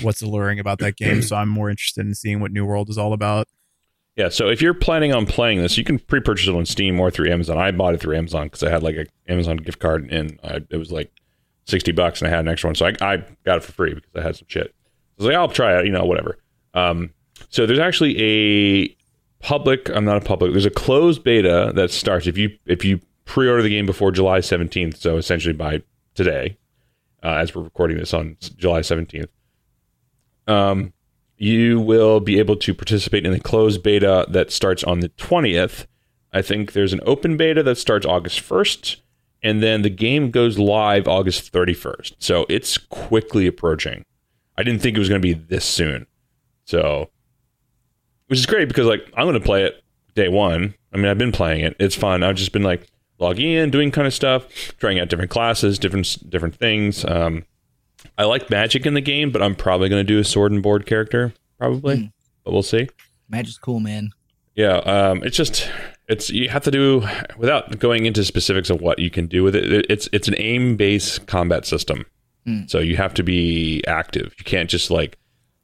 what's 0.00 0.22
alluring 0.22 0.60
about 0.60 0.78
that 0.78 0.96
game. 0.96 1.22
so 1.22 1.36
I'm 1.36 1.48
more 1.48 1.70
interested 1.70 2.06
in 2.06 2.14
seeing 2.14 2.40
what 2.40 2.52
New 2.52 2.64
World 2.64 2.88
is 2.88 2.98
all 2.98 3.12
about. 3.12 3.48
Yeah, 4.14 4.28
so 4.28 4.48
if 4.48 4.60
you're 4.60 4.74
planning 4.74 5.14
on 5.14 5.24
playing 5.24 5.58
this, 5.62 5.78
you 5.78 5.84
can 5.84 5.98
pre-purchase 5.98 6.46
it 6.46 6.54
on 6.54 6.66
Steam 6.66 7.00
or 7.00 7.10
through 7.10 7.32
Amazon. 7.32 7.56
I 7.56 7.70
bought 7.70 7.94
it 7.94 8.00
through 8.00 8.16
Amazon 8.16 8.44
because 8.44 8.62
I 8.62 8.70
had 8.70 8.82
like 8.82 8.96
an 8.96 9.06
Amazon 9.26 9.56
gift 9.56 9.78
card 9.78 10.12
and 10.12 10.38
I, 10.44 10.60
it 10.68 10.76
was 10.76 10.92
like 10.92 11.10
sixty 11.64 11.92
bucks, 11.92 12.20
and 12.20 12.28
I 12.28 12.30
had 12.30 12.40
an 12.40 12.48
extra 12.48 12.68
one, 12.68 12.74
so 12.74 12.86
I, 12.86 12.94
I 13.00 13.24
got 13.44 13.56
it 13.56 13.64
for 13.64 13.72
free 13.72 13.94
because 13.94 14.10
I 14.14 14.22
had 14.22 14.36
some 14.36 14.48
shit. 14.48 14.66
I 14.66 14.72
was 15.16 15.26
like, 15.26 15.36
I'll 15.36 15.48
try 15.48 15.80
it, 15.80 15.86
you 15.86 15.92
know, 15.92 16.04
whatever. 16.04 16.38
Um, 16.74 17.10
so 17.48 17.66
there's 17.66 17.78
actually 17.78 18.16
a 18.20 18.96
public. 19.40 19.88
I'm 19.90 20.04
not 20.04 20.16
a 20.16 20.24
public. 20.24 20.52
There's 20.52 20.66
a 20.66 20.70
closed 20.70 21.24
beta 21.24 21.72
that 21.74 21.90
starts 21.90 22.26
if 22.26 22.38
you 22.38 22.56
if 22.66 22.84
you 22.84 23.00
pre-order 23.24 23.62
the 23.62 23.70
game 23.70 23.86
before 23.86 24.10
July 24.10 24.40
17th. 24.40 24.96
So 24.96 25.16
essentially 25.16 25.54
by 25.54 25.82
today, 26.14 26.56
uh, 27.22 27.34
as 27.34 27.54
we're 27.54 27.62
recording 27.62 27.98
this 27.98 28.12
on 28.12 28.36
July 28.56 28.80
17th. 28.80 29.28
Um, 30.46 30.92
you 31.36 31.80
will 31.80 32.20
be 32.20 32.38
able 32.38 32.56
to 32.56 32.74
participate 32.74 33.26
in 33.26 33.32
the 33.32 33.40
closed 33.40 33.82
beta 33.82 34.26
that 34.28 34.52
starts 34.52 34.84
on 34.84 35.00
the 35.00 35.08
20th. 35.10 35.86
I 36.32 36.42
think 36.42 36.72
there's 36.72 36.92
an 36.92 37.00
open 37.04 37.36
beta 37.36 37.62
that 37.62 37.78
starts 37.78 38.06
August 38.06 38.40
1st, 38.40 38.96
and 39.42 39.62
then 39.62 39.82
the 39.82 39.90
game 39.90 40.30
goes 40.30 40.58
live 40.58 41.08
August 41.08 41.52
31st. 41.52 42.14
So 42.18 42.46
it's 42.48 42.78
quickly 42.78 43.46
approaching. 43.46 44.04
I 44.56 44.62
didn't 44.62 44.82
think 44.82 44.96
it 44.96 45.00
was 45.00 45.08
going 45.08 45.20
to 45.20 45.26
be 45.26 45.34
this 45.34 45.64
soon. 45.64 46.06
So, 46.64 47.10
which 48.32 48.38
is 48.38 48.46
great 48.46 48.66
because, 48.66 48.86
like, 48.86 49.06
I'm 49.14 49.24
going 49.26 49.34
to 49.34 49.40
play 49.44 49.64
it 49.64 49.82
day 50.14 50.28
one. 50.28 50.72
I 50.90 50.96
mean, 50.96 51.04
I've 51.06 51.18
been 51.18 51.32
playing 51.32 51.60
it. 51.64 51.76
It's 51.78 51.94
fun. 51.94 52.22
I've 52.22 52.36
just 52.36 52.50
been, 52.52 52.62
like, 52.62 52.86
logging 53.18 53.52
in, 53.52 53.70
doing 53.70 53.90
kind 53.90 54.06
of 54.06 54.14
stuff, 54.14 54.46
trying 54.78 54.98
out 54.98 55.10
different 55.10 55.30
classes, 55.30 55.78
different 55.78 56.30
different 56.30 56.54
things. 56.56 57.04
Um, 57.04 57.44
I 58.16 58.24
like 58.24 58.48
magic 58.48 58.86
in 58.86 58.94
the 58.94 59.02
game, 59.02 59.30
but 59.32 59.42
I'm 59.42 59.54
probably 59.54 59.90
going 59.90 60.00
to 60.00 60.10
do 60.10 60.18
a 60.18 60.24
sword 60.24 60.50
and 60.50 60.62
board 60.62 60.86
character, 60.86 61.34
probably. 61.58 61.96
Hmm. 61.98 62.06
But 62.42 62.52
we'll 62.54 62.62
see. 62.62 62.88
Magic's 63.28 63.58
cool, 63.58 63.80
man. 63.80 64.12
Yeah, 64.54 64.76
um, 64.78 65.22
it's 65.24 65.36
just 65.36 65.70
it's 66.08 66.30
you 66.30 66.48
have 66.48 66.64
to 66.64 66.70
do 66.70 67.06
without 67.36 67.78
going 67.78 68.06
into 68.06 68.24
specifics 68.24 68.70
of 68.70 68.80
what 68.80 68.98
you 68.98 69.10
can 69.10 69.26
do 69.26 69.44
with 69.44 69.54
it. 69.54 69.70
it- 69.70 69.86
It's 69.90 70.08
it's 70.12 70.26
an 70.28 70.34
aim 70.38 70.76
based 70.76 71.26
combat 71.26 71.66
system, 71.66 72.06
Hmm. 72.46 72.62
so 72.66 72.78
you 72.80 72.96
have 72.96 73.12
to 73.14 73.22
be 73.22 73.82
active. 73.86 74.34
You 74.38 74.44
can't 74.44 74.70
just 74.70 74.90
like 74.90 75.18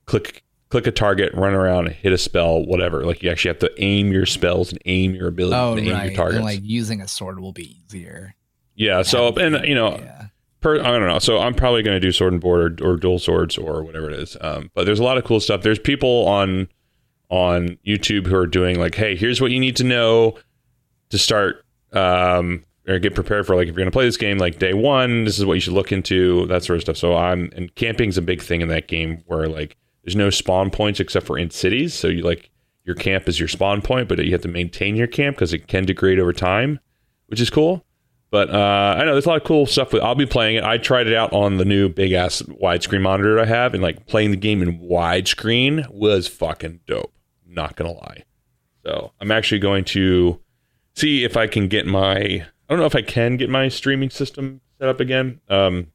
click 0.04 0.42
click 0.70 0.86
a 0.86 0.92
target, 0.92 1.32
run 1.34 1.54
around, 1.54 1.88
hit 1.88 2.12
a 2.12 2.18
spell, 2.18 2.64
whatever. 2.64 3.04
Like 3.06 3.22
you 3.22 3.30
actually 3.30 3.50
have 3.50 3.58
to 3.60 3.72
aim 3.82 4.12
your 4.12 4.26
spells 4.26 4.70
and 4.70 4.80
aim 4.84 5.14
your 5.14 5.28
abilities 5.28 5.58
Oh, 5.58 5.72
and 5.76 5.86
aim 5.86 5.92
right. 5.94 6.06
your 6.06 6.14
targets. 6.14 6.36
And 6.36 6.44
like 6.44 6.60
using 6.62 7.00
a 7.00 7.08
sword 7.08 7.40
will 7.40 7.52
be 7.52 7.76
easier. 7.86 8.34
yeah, 8.74 9.02
so 9.02 9.28
and 9.36 9.66
you 9.66 9.74
know 9.74 9.96
yeah. 9.98 10.26
per, 10.60 10.78
I 10.80 10.90
don't 10.98 11.06
know. 11.08 11.18
So 11.20 11.38
I'm 11.38 11.54
probably 11.54 11.82
going 11.82 11.96
to 11.96 12.00
do 12.00 12.12
sword 12.12 12.32
and 12.34 12.42
board 12.42 12.80
or, 12.80 12.92
or 12.92 12.96
dual 12.96 13.18
swords 13.18 13.56
or 13.56 13.82
whatever 13.82 14.10
it 14.10 14.18
is. 14.18 14.36
Um, 14.40 14.70
but 14.74 14.84
there's 14.86 15.00
a 15.00 15.04
lot 15.04 15.16
of 15.18 15.24
cool 15.24 15.40
stuff. 15.40 15.62
There's 15.62 15.78
people 15.78 16.26
on 16.28 16.68
on 17.30 17.78
YouTube 17.86 18.26
who 18.26 18.34
are 18.36 18.46
doing 18.46 18.78
like, 18.78 18.94
hey, 18.94 19.14
here's 19.16 19.40
what 19.40 19.50
you 19.50 19.60
need 19.60 19.76
to 19.76 19.84
know 19.84 20.34
to 21.10 21.18
start 21.18 21.64
um, 21.92 22.64
or 22.86 22.98
get 22.98 23.14
prepared 23.14 23.46
for. 23.46 23.54
Like 23.56 23.64
if 23.64 23.68
you're 23.68 23.76
going 23.76 23.86
to 23.86 23.90
play 23.92 24.04
this 24.06 24.16
game, 24.16 24.38
like 24.38 24.58
day 24.58 24.72
one, 24.74 25.24
this 25.24 25.38
is 25.38 25.44
what 25.44 25.54
you 25.54 25.60
should 25.60 25.74
look 25.74 25.92
into. 25.92 26.46
That 26.46 26.62
sort 26.64 26.76
of 26.76 26.82
stuff. 26.82 26.96
So 26.96 27.14
I'm 27.16 27.50
and 27.56 27.74
camping's 27.74 28.16
a 28.18 28.22
big 28.22 28.40
thing 28.42 28.60
in 28.60 28.68
that 28.68 28.88
game 28.88 29.22
where 29.26 29.46
like 29.48 29.76
there's 30.05 30.16
no 30.16 30.30
spawn 30.30 30.70
points 30.70 31.01
except 31.01 31.26
for 31.26 31.38
in 31.38 31.51
cities. 31.51 31.94
So 31.94 32.09
you 32.09 32.22
like 32.22 32.51
your 32.84 32.94
camp 32.94 33.28
is 33.28 33.38
your 33.38 33.49
spawn 33.49 33.82
point, 33.82 34.09
but 34.09 34.24
you 34.24 34.32
have 34.32 34.40
to 34.42 34.49
maintain 34.49 34.96
your 34.96 35.07
camp 35.07 35.36
because 35.36 35.53
it 35.53 35.68
can 35.68 35.84
degrade 35.84 36.18
over 36.18 36.32
time, 36.32 36.80
which 37.26 37.40
is 37.40 37.51
cool. 37.51 37.84
But 38.30 38.51
uh, 38.51 38.96
I 38.99 39.05
know 39.05 39.12
there's 39.12 39.26
a 39.26 39.28
lot 39.28 39.40
of 39.40 39.46
cool 39.46 39.66
stuff. 39.66 39.92
With, 39.92 40.03
I'll 40.03 40.14
be 40.14 40.26
playing 40.26 40.57
it. 40.57 40.64
I 40.64 40.78
tried 40.78 41.07
it 41.07 41.14
out 41.14 41.32
on 41.32 41.57
the 41.57 41.64
new 41.64 41.88
big 41.88 42.12
ass 42.12 42.42
widescreen 42.42 43.01
monitor 43.01 43.40
I 43.40 43.46
have, 43.46 43.74
and 43.74 43.82
like 43.82 44.07
playing 44.07 44.30
the 44.30 44.36
game 44.36 44.62
in 44.62 44.80
widescreen 44.80 45.88
was 45.90 46.28
fucking 46.28 46.80
dope. 46.86 47.12
Not 47.46 47.76
gonna 47.76 47.92
lie. 47.92 48.24
So 48.84 49.12
I'm 49.20 49.30
actually 49.30 49.59
going 49.61 49.84
to 49.84 50.40
see 50.94 51.24
if 51.24 51.36
I 51.36 51.46
can 51.46 51.68
get 51.68 51.86
my. 51.86 52.16
I 52.16 52.44
don't 52.68 52.78
know 52.78 52.86
if 52.86 52.96
I 52.96 53.03
can 53.03 53.36
get 53.38 53.49
my 53.49 53.68
streaming 53.68 54.11
system 54.11 54.61
set 54.78 54.88
up 54.88 55.01
again. 55.01 55.40
Um, 55.49 55.88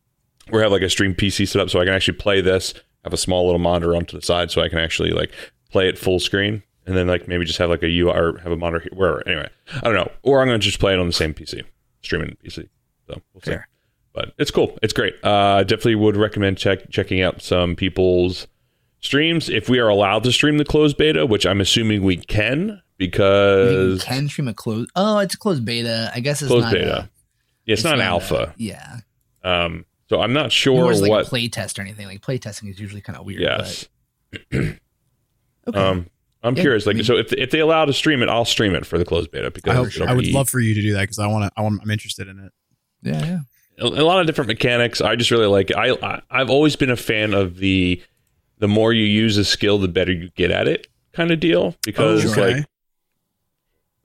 I 0.51 0.57
have 0.57 0.71
like 0.71 0.81
a 0.81 0.89
stream 0.89 1.13
PC 1.13 1.47
set 1.47 1.61
up 1.61 1.69
so 1.69 1.79
I 1.79 1.85
can 1.85 1.93
actually 1.93 2.17
play 2.17 2.41
this. 2.41 2.73
Have 3.03 3.13
a 3.13 3.17
small 3.17 3.45
little 3.45 3.59
monitor 3.59 3.95
onto 3.95 4.17
the 4.17 4.25
side 4.25 4.49
so 4.51 4.61
I 4.61 4.69
can 4.69 4.77
actually 4.79 5.11
like 5.11 5.31
play 5.71 5.89
it 5.89 5.97
full 5.97 6.19
screen, 6.19 6.63
and 6.85 6.95
then 6.95 7.07
like 7.07 7.27
maybe 7.27 7.43
just 7.45 7.59
have 7.59 7.69
like 7.69 7.83
a 7.83 7.87
UI 7.99 8.11
or 8.13 8.37
have 8.39 8.51
a 8.51 8.55
monitor 8.57 8.81
here, 8.83 8.97
wherever. 8.97 9.27
Anyway, 9.27 9.49
I 9.75 9.81
don't 9.81 9.95
know. 9.95 10.11
Or 10.21 10.41
I'm 10.41 10.47
gonna 10.47 10.59
just 10.59 10.79
play 10.79 10.93
it 10.93 10.99
on 10.99 11.07
the 11.07 11.13
same 11.13 11.33
PC, 11.33 11.63
streaming 12.01 12.37
PC. 12.43 12.69
So 13.07 13.21
we'll 13.33 13.41
see. 13.41 13.51
Fair. 13.51 13.67
But 14.13 14.33
it's 14.37 14.51
cool. 14.51 14.77
It's 14.83 14.93
great. 14.93 15.15
Uh, 15.23 15.63
definitely 15.63 15.95
would 15.95 16.15
recommend 16.15 16.57
check 16.57 16.89
checking 16.91 17.21
out 17.21 17.41
some 17.41 17.75
people's 17.75 18.47
streams 19.01 19.49
if 19.49 19.67
we 19.69 19.79
are 19.79 19.89
allowed 19.89 20.23
to 20.23 20.31
stream 20.31 20.57
the 20.59 20.65
closed 20.65 20.95
beta, 20.97 21.25
which 21.25 21.45
I'm 21.45 21.59
assuming 21.59 22.03
we 22.03 22.17
can 22.17 22.81
You 22.99 23.07
because 23.07 24.03
can 24.03 24.29
stream 24.29 24.47
a 24.47 24.53
closed. 24.53 24.91
Oh, 24.95 25.17
it's 25.17 25.33
a 25.33 25.37
closed 25.37 25.65
beta. 25.65 26.11
I 26.13 26.19
guess 26.21 26.41
it's 26.41 26.47
closed 26.49 26.65
not 26.65 26.73
beta. 26.73 26.97
A, 26.99 27.09
Yeah, 27.65 27.73
it's, 27.73 27.83
not 27.83 27.95
an 27.95 28.01
a- 28.01 28.03
alpha. 28.03 28.53
yeah, 28.57 28.97
Um, 29.43 29.85
so 30.09 30.21
I'm 30.21 30.33
not 30.33 30.51
sure 30.51 30.91
is 30.91 31.01
like 31.01 31.09
what. 31.11 31.25
a 31.25 31.29
play 31.29 31.47
test 31.47 31.79
or 31.79 31.81
anything. 31.81 32.07
Like 32.07 32.21
play 32.21 32.37
testing 32.37 32.69
is 32.69 32.79
usually 32.79 33.01
kind 33.01 33.17
of 33.17 33.25
weird. 33.25 33.41
yes. 33.41 33.87
But, 34.31 34.41
okay. 34.57 34.77
Um, 35.73 36.07
I'm 36.43 36.55
Yeah, 36.55 36.61
curious. 36.61 36.85
Like, 36.85 36.95
I 36.95 36.97
mean- 36.97 37.05
so 37.05 37.15
if 37.17 37.31
if 37.33 37.51
they 37.51 37.59
allow 37.59 37.85
to 37.85 37.93
stream 37.93 38.21
it, 38.21 38.29
I'll 38.29 38.45
stream 38.45 38.75
it 38.75 38.85
for 38.85 38.97
the 38.97 39.05
closed 39.05 39.31
beta 39.31 39.49
because 39.51 39.71
I, 39.71 39.75
hope, 39.75 39.87
it'll 39.87 40.09
I 40.09 40.13
would 40.13 40.27
love 40.27 40.49
for 40.49 40.59
you 40.59 40.73
to 40.73 40.81
do 40.81 40.93
that 40.93 41.01
because 41.01 41.19
I 41.19 41.27
want 41.27 41.45
to. 41.45 41.51
I 41.55 41.61
want, 41.61 41.79
I'm 41.81 41.89
interested 41.91 42.27
in 42.27 42.39
it. 42.39 42.51
yeah, 43.01 43.25
yeah. 43.25 43.39
a, 43.79 43.85
a 43.85 44.03
lot 44.05 44.19
of 44.19 44.27
different 44.27 44.49
mechanics. 44.49 44.99
I 45.01 45.15
just 45.15 45.31
really 45.31 45.45
like. 45.47 45.69
It. 45.69 45.77
I, 45.77 45.91
I 46.01 46.21
I've 46.29 46.49
always 46.49 46.75
been 46.75 46.89
a 46.91 46.97
fan 46.97 47.33
of 47.33 47.57
the 47.57 48.01
the 48.59 48.67
more 48.67 48.91
you 48.93 49.05
use 49.05 49.37
a 49.37 49.45
skill, 49.45 49.77
the 49.77 49.87
better 49.87 50.11
you 50.11 50.29
get 50.35 50.51
at 50.51 50.67
it 50.67 50.87
kind 51.13 51.31
of 51.31 51.39
deal. 51.39 51.75
Because 51.85 52.29
Okay. 52.37 52.55
like 52.55 52.65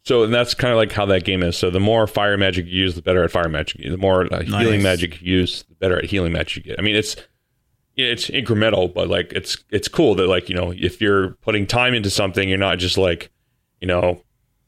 so, 0.04 0.22
and 0.22 0.32
that's 0.32 0.54
kind 0.54 0.72
of 0.72 0.78
like 0.78 0.92
how 0.92 1.06
that 1.06 1.24
game 1.24 1.42
is. 1.42 1.56
So 1.56 1.70
the 1.70 1.80
more 1.80 2.06
fire 2.06 2.36
magic 2.38 2.66
you 2.66 2.80
use, 2.80 2.94
the 2.94 3.02
better 3.02 3.22
at 3.24 3.30
fire 3.30 3.48
magic. 3.48 3.78
you 3.78 3.84
get. 3.84 3.90
The 3.90 3.98
more 3.98 4.32
uh, 4.32 4.42
healing 4.42 4.82
magic 4.82 5.20
you 5.20 5.38
use, 5.38 5.64
the 5.68 5.74
better 5.74 5.98
at 5.98 6.04
healing 6.04 6.32
magic 6.32 6.56
you 6.56 6.62
get. 6.70 6.78
I 6.78 6.82
mean, 6.82 6.96
it's 6.96 7.16
it's 7.96 8.28
incremental, 8.30 8.92
but 8.92 9.08
like 9.08 9.32
it's 9.32 9.58
it's 9.70 9.88
cool 9.88 10.14
that 10.14 10.28
like 10.28 10.48
you 10.48 10.54
know 10.54 10.72
if 10.72 11.00
you're 11.00 11.30
putting 11.42 11.66
time 11.66 11.94
into 11.94 12.10
something, 12.10 12.48
you're 12.48 12.58
not 12.58 12.78
just 12.78 12.96
like 12.98 13.30
you 13.80 13.86
know. 13.86 14.22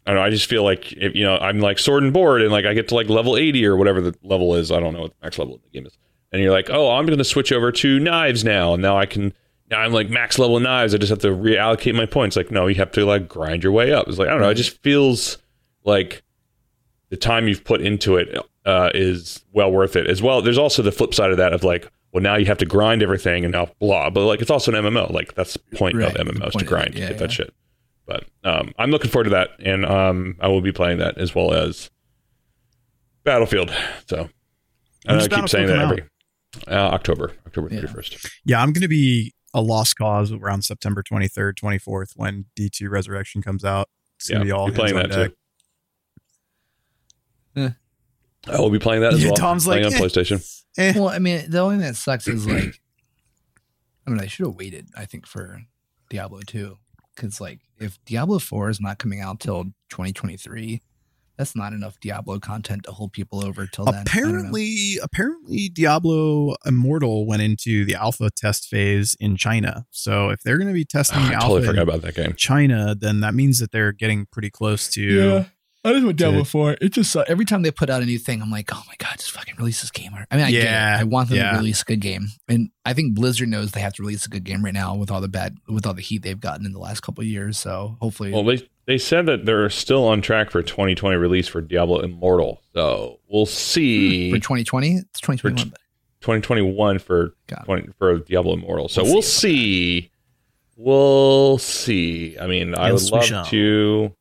I 0.07 0.13
don't 0.13 0.21
know. 0.21 0.25
I 0.25 0.31
just 0.31 0.49
feel 0.49 0.65
like 0.65 0.93
if 0.95 1.15
you 1.15 1.25
know, 1.25 1.37
I'm 1.37 1.61
like 1.61 1.79
sword 1.79 2.03
and 2.03 2.13
board, 2.13 2.41
and 2.41 2.51
like 2.51 2.65
I 2.65 2.73
get 2.73 2.89
to 2.89 2.95
like 2.95 3.09
level 3.09 3.37
80 3.37 3.67
or 3.67 3.77
whatever 3.77 4.01
the 4.01 4.15
level 4.23 4.55
is. 4.55 4.73
I 4.73 4.81
don't 4.81 4.95
know 4.95 5.03
what 5.03 5.11
the 5.11 5.17
max 5.23 5.39
level 5.39 5.55
of 5.55 5.63
the 5.63 5.69
game 5.69 5.87
is. 5.87 5.97
And 6.33 6.41
you're 6.41 6.53
like, 6.53 6.71
oh, 6.71 6.93
I'm 6.93 7.05
going 7.07 7.19
to 7.19 7.25
switch 7.25 7.53
over 7.53 7.71
to 7.71 7.99
knives 8.01 8.43
now, 8.43 8.73
and 8.73 8.83
now 8.83 8.97
I 8.97 9.05
can. 9.07 9.35
Now 9.71 9.81
I'm 9.81 9.93
like 9.93 10.11
max 10.11 10.39
level 10.39 10.59
knives. 10.61 10.95
I 10.95 10.99
just 10.99 11.11
have 11.11 11.21
to 11.21 11.29
reallocate 11.29 11.95
my 11.95 12.07
points. 12.07 12.37
Like, 12.37 12.51
no, 12.51 12.67
you 12.67 12.75
have 12.77 12.91
to 12.93 13.05
like 13.05 13.29
grind 13.29 13.63
your 13.63 13.73
way 13.73 13.93
up. 13.93 14.09
It's 14.09 14.19
like 14.19 14.29
I 14.29 14.33
don't 14.33 14.41
know. 14.41 14.51
It 14.51 14.55
just 14.57 14.83
feels 14.83 15.39
like 15.85 16.23
the 17.11 17.17
time 17.17 17.47
you've 17.49 17.65
put 17.65 17.81
into 17.81 18.17
it 18.17 18.37
uh, 18.67 18.91
is 18.95 19.45
well 19.53 19.71
worth 19.71 19.97
it 19.97 20.07
as 20.07 20.21
well. 20.23 20.43
There's 20.43 20.59
also 20.59 20.83
the 20.83 20.93
flip 20.93 21.15
side 21.15 21.31
of 21.31 21.37
that 21.39 21.53
of 21.53 21.63
like, 21.65 21.91
well, 22.13 22.23
now 22.23 22.37
you 22.37 22.47
have 22.47 22.59
to 22.59 22.67
grind 22.67 23.03
everything 23.03 23.45
and 23.45 23.53
now 23.53 23.69
blah. 23.79 24.11
But 24.11 24.27
like, 24.27 24.41
it's 24.41 24.51
also 24.51 24.73
an 24.75 24.85
MMO. 24.85 25.11
Like 25.13 25.35
that's 25.35 25.55
the 25.55 25.77
point 25.77 25.97
Right, 25.97 26.15
of 26.17 26.27
MMOs 26.27 26.35
to 26.35 26.51
point 26.51 26.63
of 26.63 26.67
grind, 26.69 26.95
yeah, 26.95 27.09
get 27.09 27.19
that 27.19 27.33
shit. 27.33 27.55
But 28.07 28.25
um, 28.43 28.73
I'm 28.79 28.91
looking 28.91 29.11
forward 29.11 29.25
to 29.25 29.31
that, 29.31 29.51
and 29.61 29.87
um, 29.87 30.37
I 30.41 30.49
will 30.49 30.61
be 30.63 30.73
playing 30.73 30.99
that 30.99 31.17
as 31.19 31.33
well 31.33 31.53
as 31.55 31.91
Battlefield. 33.23 33.73
So 34.09 34.29
I, 35.07 35.17
I 35.17 35.29
keep 35.29 35.49
saying 35.49 35.69
that 35.69 35.79
every 35.79 36.03
uh, 36.67 36.71
October, 36.75 37.33
October 37.47 37.69
Yeah. 37.73 37.83
31st. 37.83 38.31
Yeah, 38.45 38.61
I'm 38.63 38.73
going 38.73 38.83
to 38.83 38.89
be 38.89 39.33
a 39.53 39.61
lost 39.61 39.97
cause 39.97 40.33
around 40.33 40.63
September 40.63 41.03
23rd, 41.03 41.55
24th 41.55 42.13
when 42.17 42.47
D2 42.57 42.89
Resurrection 42.91 43.43
comes 43.43 43.65
out. 43.65 43.89
It's 44.17 44.29
Yeah, 44.31 44.35
gonna 44.37 44.45
be 44.45 44.53
all 44.53 44.67
you're 44.69 44.75
playing 44.77 44.97
hands 44.97 45.09
that 45.09 45.21
on 45.21 45.27
too. 45.29 45.35
deck. 47.57 47.77
I 48.49 48.59
will 48.59 48.71
be 48.71 48.79
playing 48.79 49.03
that 49.03 49.15
as 49.15 49.23
Yeah, 49.23 49.29
well. 49.29 49.37
Tom's 49.37 49.65
playing 49.65 49.85
like, 49.85 49.95
on 49.95 50.01
eh. 50.01 50.05
PlayStation. 50.05 50.63
Eh. 50.79 50.93
Well, 50.97 51.09
I 51.09 51.19
mean, 51.19 51.51
the 51.51 51.59
only 51.59 51.77
thing 51.77 51.87
that 51.87 51.97
sucks 51.97 52.27
is 52.27 52.47
like, 52.47 52.81
I 54.07 54.11
mean, 54.11 54.21
I 54.21 54.27
should 54.27 54.47
have 54.47 54.55
waited. 54.55 54.89
I 54.97 55.05
think 55.05 55.27
for 55.27 55.63
Diablo 56.09 56.41
two, 56.47 56.79
because 57.15 57.41
like 57.41 57.61
if 57.79 58.03
Diablo 58.05 58.39
four 58.39 58.71
is 58.71 58.81
not 58.81 58.99
coming 58.99 59.21
out 59.21 59.41
till 59.41 59.65
2023, 59.91 60.81
that's 61.41 61.57
not 61.57 61.73
enough 61.73 61.99
Diablo 62.01 62.39
content 62.39 62.83
to 62.85 62.93
hold 62.93 63.13
people 63.15 63.43
over 63.45 63.67
till 63.67 63.87
then. 63.87 63.95
I 63.95 63.97
don't 63.97 64.05
know. 64.05 64.29
apparently, 64.29 64.99
apparently, 65.03 65.69
Diablo 65.71 66.55
Immortal 66.67 67.27
went 67.27 67.41
into 67.41 67.87
the 67.87 67.95
alpha 67.95 68.29
test 68.37 68.67
phase 68.69 69.17
in 69.19 69.37
China. 69.37 69.87
So 69.91 70.29
if 70.29 70.43
they're 70.43 70.59
going 70.59 70.69
to 70.69 70.75
be 70.75 70.85
testing 70.85 71.21
Oh, 71.21 71.23
I 71.31 71.33
alpha 71.33 71.41
totally 71.47 71.61
in 71.63 71.67
forgot 71.69 71.83
about 71.83 72.03
that 72.03 72.15
game. 72.15 72.35
China, 72.37 72.95
then 72.95 73.21
that 73.21 73.35
means 73.35 73.59
that 73.59 73.73
they're 73.73 73.93
getting 73.93 74.27
pretty 74.31 74.51
close 74.51 74.89
to. 74.91 75.47
I 75.83 75.95
just 75.95 76.05
went 76.05 76.19
Diablo 76.19 76.45
four. 76.45 76.77
It 76.79 76.91
just 76.93 77.17
uh, 77.17 77.25
every 77.27 77.47
time 77.47 77.63
they 77.63 77.71
put 77.71 77.89
out 77.89 78.03
a 78.03 78.05
new 78.05 78.19
thing, 78.19 78.43
I'm 78.43 78.51
like, 78.51 78.69
oh 78.71 78.83
my 78.87 78.93
god, 78.99 79.15
just 79.17 79.31
fucking 79.31 79.55
release 79.57 79.81
this 79.81 79.91
game. 79.91 80.13
I 80.31 80.37
mean, 80.37 80.45
I 80.45 80.51
get 80.51 80.65
Yeah, 80.65 80.97
it. 80.99 81.01
I 81.01 81.05
want 81.05 81.31
them 81.31 81.39
yeah. 81.39 81.53
to 81.53 81.57
release 81.57 81.81
a 81.81 81.87
good 81.87 82.01
game, 82.01 82.27
and 82.49 82.69
I 82.85 82.93
think 82.93 83.15
Blizzard 83.15 83.49
knows 83.49 83.71
they 83.71 83.81
have 83.81 83.95
to 83.95 84.03
release 84.03 84.27
a 84.27 84.29
good 84.29 84.45
game 84.45 84.63
right 84.63 84.75
now 84.75 84.95
with 84.95 85.11
all 85.11 85.23
the 85.23 85.29
bad, 85.29 85.57
with 85.69 85.87
all 85.87 85.95
the 85.95 86.03
heat 86.03 86.21
they've 86.23 86.39
gotten 86.39 86.67
in 86.67 86.73
the 86.75 86.79
last 86.79 87.01
couple 87.01 87.23
of 87.23 87.29
years. 87.29 87.59
So 87.59 87.97
hopefully, 87.99 88.31
Well, 88.31 88.45
they 88.45 88.69
they 88.91 88.99
said 88.99 89.27
that 89.27 89.47
they're 89.47 89.71
still 89.71 90.05
on 90.09 90.21
track 90.21 90.51
for 90.51 90.63
2020 90.63 91.17
release 91.17 91.47
for 91.47 91.61
Diablo 91.61 92.01
Immortal. 92.01 92.61
So 92.75 93.21
we'll 93.29 93.47
see. 93.47 94.31
for 94.33 94.37
2020, 94.39 94.97
it's 94.97 95.21
2021. 95.21 95.73
2021 96.21 96.99
for 96.99 97.35
20, 97.65 97.89
for 97.97 98.19
Diablo 98.19 98.55
Immortal. 98.55 98.89
So 98.89 99.05
We'll 99.05 99.13
we'll, 99.15 99.23
see 99.23 100.01
see. 100.03 100.11
We'll 100.77 101.59
see. 101.59 102.37
I 102.41 102.49
mean, 102.49 102.75
I 102.75 102.91
would 102.91 103.01
Yes, 103.01 103.11
love 103.13 103.25
shall. 103.25 103.45
to 103.47 104.13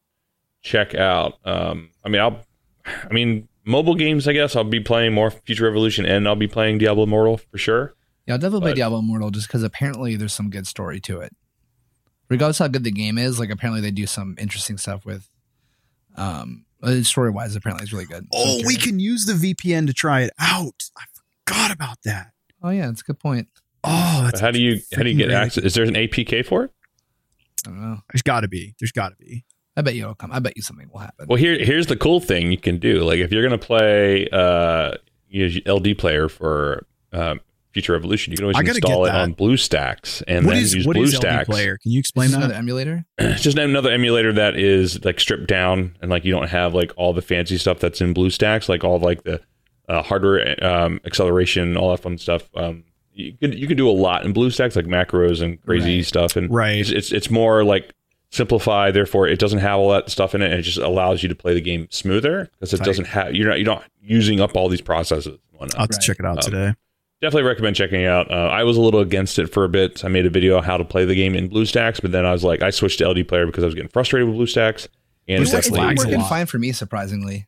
check 0.62 0.94
out. 0.94 1.40
Um, 1.46 1.90
I 2.06 2.10
mean, 2.10 2.22
I'll. 2.22 2.40
I 2.86 3.12
mean, 3.12 3.48
mobile 3.66 3.96
games. 3.96 4.28
I 4.28 4.34
guess 4.34 4.56
I'll 4.56 4.64
be 4.64 4.80
playing 4.80 5.14
more 5.14 5.32
Future 5.32 5.64
Revolution, 5.66 6.06
and 6.06 6.28
I'll 6.28 6.36
be 6.36 6.48
playing 6.48 6.78
Diablo 6.78 7.04
Immortal 7.04 7.38
for 7.38 7.58
sure. 7.58 7.96
Yeah, 8.28 8.36
I'll 8.36 8.40
definitely 8.40 8.62
play 8.62 8.74
Diablo 8.76 9.00
Immortal 9.00 9.32
just 9.32 9.48
because 9.48 9.64
apparently 9.64 10.16
there's 10.16 10.34
some 10.34 10.52
good 10.52 10.68
story 10.68 11.00
to 11.02 11.22
it. 11.22 11.36
Regardless 12.30 12.60
how 12.60 12.68
good 12.68 12.84
the 12.84 12.92
game 12.92 13.18
is, 13.18 13.40
like 13.40 13.50
apparently 13.50 13.82
they 13.82 13.92
do 13.92 14.06
some 14.06 14.36
interesting 14.40 14.78
stuff 14.78 15.06
with, 15.06 15.28
um, 16.16 16.66
story 17.04 17.32
wise. 17.32 17.56
Apparently 17.56 17.84
it's 17.84 17.92
really 17.94 18.06
good. 18.06 18.24
So 18.34 18.40
Oh, 18.40 18.62
we 18.66 18.76
can 18.76 19.00
use 19.00 19.26
the 19.26 19.34
VPN 19.34 19.88
to 19.88 19.94
try 19.94 20.22
it 20.22 20.32
out. 20.40 20.84
I 20.98 21.04
forgot 21.46 21.72
about 21.72 21.98
that. 22.06 22.32
Oh 22.62 22.70
yeah, 22.70 22.88
that's 22.88 23.02
a 23.02 23.06
good 23.06 23.20
point. 23.20 23.48
Oh, 23.84 24.22
that's 24.24 24.40
how 24.40 24.52
do 24.52 24.62
you 24.62 24.80
how 24.96 25.04
do 25.04 25.10
you 25.10 25.16
get 25.18 25.28
great. 25.28 25.36
access? 25.36 25.64
Is 25.64 25.74
there 25.74 25.86
an 25.86 25.94
APK 25.94 26.46
for 26.46 26.66
it? 26.66 26.72
I 27.66 27.70
don't 27.70 27.82
know. 27.82 27.98
There's 28.12 28.22
got 28.22 28.42
to 28.42 28.48
be. 28.48 28.76
There's 28.80 28.92
got 28.92 29.10
to 29.10 29.16
be. 29.16 29.46
I 29.78 29.82
bet 29.82 29.96
you 29.96 30.04
it'll 30.04 30.16
come. 30.16 30.32
I 30.32 30.40
bet 30.40 30.58
you 30.58 30.62
something 30.62 30.90
will 30.92 31.00
happen. 31.00 31.28
Well, 31.30 31.38
here 31.38 31.58
here's 31.58 31.88
the 31.88 31.96
cool 31.96 32.20
thing 32.20 32.52
you 32.52 32.58
can 32.58 32.80
do. 32.80 33.04
Like 33.04 33.20
if 33.20 33.32
you're 33.32 33.44
gonna 33.44 33.58
play 33.58 34.28
uh 34.32 34.96
use 35.30 35.60
LD 35.66 35.98
player 35.98 36.28
for 36.28 36.86
um, 37.14 37.40
Future 37.80 37.94
Revolution, 37.94 38.32
you 38.32 38.38
can 38.38 38.44
always 38.46 38.58
I 38.58 38.62
install 38.62 39.06
it 39.06 39.10
that. 39.12 39.22
on 39.22 39.34
BlueStacks 39.36 40.22
and 40.28 40.46
What 40.46 40.54
then 40.54 40.62
is 40.64 40.76
use 40.76 40.86
what 40.86 40.98
is 40.98 41.16
LD 41.16 41.24
BlueStacks. 41.24 41.46
player? 41.46 41.78
Can 41.78 41.92
you 41.92 42.00
explain 42.00 42.28
this 42.28 42.36
another 42.36 42.54
that? 42.54 42.60
emulator? 42.60 43.06
It's 43.18 43.42
just 43.44 43.58
another 43.58 43.90
emulator 43.92 44.34
that 44.34 44.58
is 44.58 45.04
like 45.06 45.20
stripped 45.20 45.48
down 45.48 45.96
and 46.02 46.12
like 46.12 46.26
you 46.26 46.32
don't 46.32 46.50
have 46.50 46.74
like 46.74 46.92
all 46.98 47.14
the 47.14 47.22
fancy 47.22 47.58
stuff 47.58 47.80
that's 47.80 48.02
in 48.02 48.14
BlueStacks, 48.14 48.68
like 48.70 48.84
all 48.84 48.96
of, 48.98 49.02
like 49.02 49.24
the 49.24 49.40
uh, 49.88 50.04
hardware 50.04 50.64
um, 50.64 51.00
acceleration, 51.06 51.78
all 51.78 51.92
that 51.92 52.02
fun 52.02 52.18
stuff. 52.18 52.50
Um, 52.56 52.84
you 53.14 53.34
can 53.38 53.54
you 53.54 53.68
could 53.68 53.78
do 53.78 53.90
a 53.90 53.92
lot 53.92 54.26
in 54.26 54.34
BlueStacks, 54.34 54.76
like 54.76 54.86
macros 54.86 55.42
and 55.42 55.62
crazy 55.66 55.98
Right. 55.98 56.06
stuff, 56.06 56.36
and 56.36 56.50
Right. 56.54 56.78
it's, 56.80 56.90
it's 56.92 57.12
it's 57.12 57.30
more 57.32 57.64
like 57.64 57.94
simplified. 58.32 58.94
Therefore, 58.94 59.28
it 59.28 59.40
doesn't 59.40 59.60
have 59.60 59.80
all 59.80 59.90
that 59.92 60.10
stuff 60.10 60.36
in 60.36 60.42
it, 60.42 60.52
and 60.52 60.60
it 60.60 60.62
just 60.64 60.78
allows 60.78 61.24
you 61.24 61.30
to 61.30 61.36
play 61.36 61.54
the 61.54 61.62
game 61.62 61.88
smoother 61.90 62.50
because 62.54 62.74
it 62.74 62.78
Tight. 62.78 62.86
doesn't 62.86 63.08
have 63.08 63.36
you're 63.36 63.48
not 63.50 63.58
you're 63.60 63.66
not 63.66 63.84
using 64.02 64.40
up 64.40 64.56
all 64.56 64.70
these 64.70 64.82
processes. 64.82 65.38
I'll 65.60 65.68
have 65.68 65.90
to 65.90 65.96
Right. 65.96 66.02
check 66.02 66.20
it 66.20 66.26
out 66.26 66.38
Um, 66.46 66.52
today. 66.52 66.74
Definitely 67.22 67.48
recommend 67.48 67.76
checking 67.76 68.02
it 68.02 68.08
out. 68.08 68.30
Uh, 68.32 68.50
I 68.52 68.64
was 68.64 68.78
a 68.78 68.82
little 68.82 69.00
against 69.02 69.40
it 69.40 69.48
for 69.48 69.64
a 69.66 69.70
bit. 69.70 70.04
I 70.06 70.08
made 70.08 70.26
a 70.26 70.30
video 70.30 70.58
on 70.58 70.64
how 70.64 70.78
to 70.78 70.86
play 70.86 71.06
the 71.06 71.16
game 71.16 71.36
in 71.36 71.50
BlueStacks, 71.50 72.02
but 72.02 72.12
then 72.12 72.26
I 72.26 72.32
was 72.32 72.44
like, 72.44 72.62
I 72.62 72.70
switched 72.70 73.00
to 73.00 73.10
LD 73.10 73.28
player 73.28 73.46
because 73.46 73.64
I 73.64 73.68
was 73.68 73.76
getting 73.76 73.90
frustrated 73.90 74.28
with 74.30 74.38
BlueStacks. 74.38 74.88
And 75.28 75.40
BlueStacks 75.40 75.42
It's 75.44 75.52
definitely- 75.52 75.80
lags 75.80 76.04
a 76.04 76.08
working 76.08 76.22
lot. 76.22 76.30
fine 76.30 76.46
for 76.46 76.60
me, 76.60 76.72
surprisingly. 76.72 77.48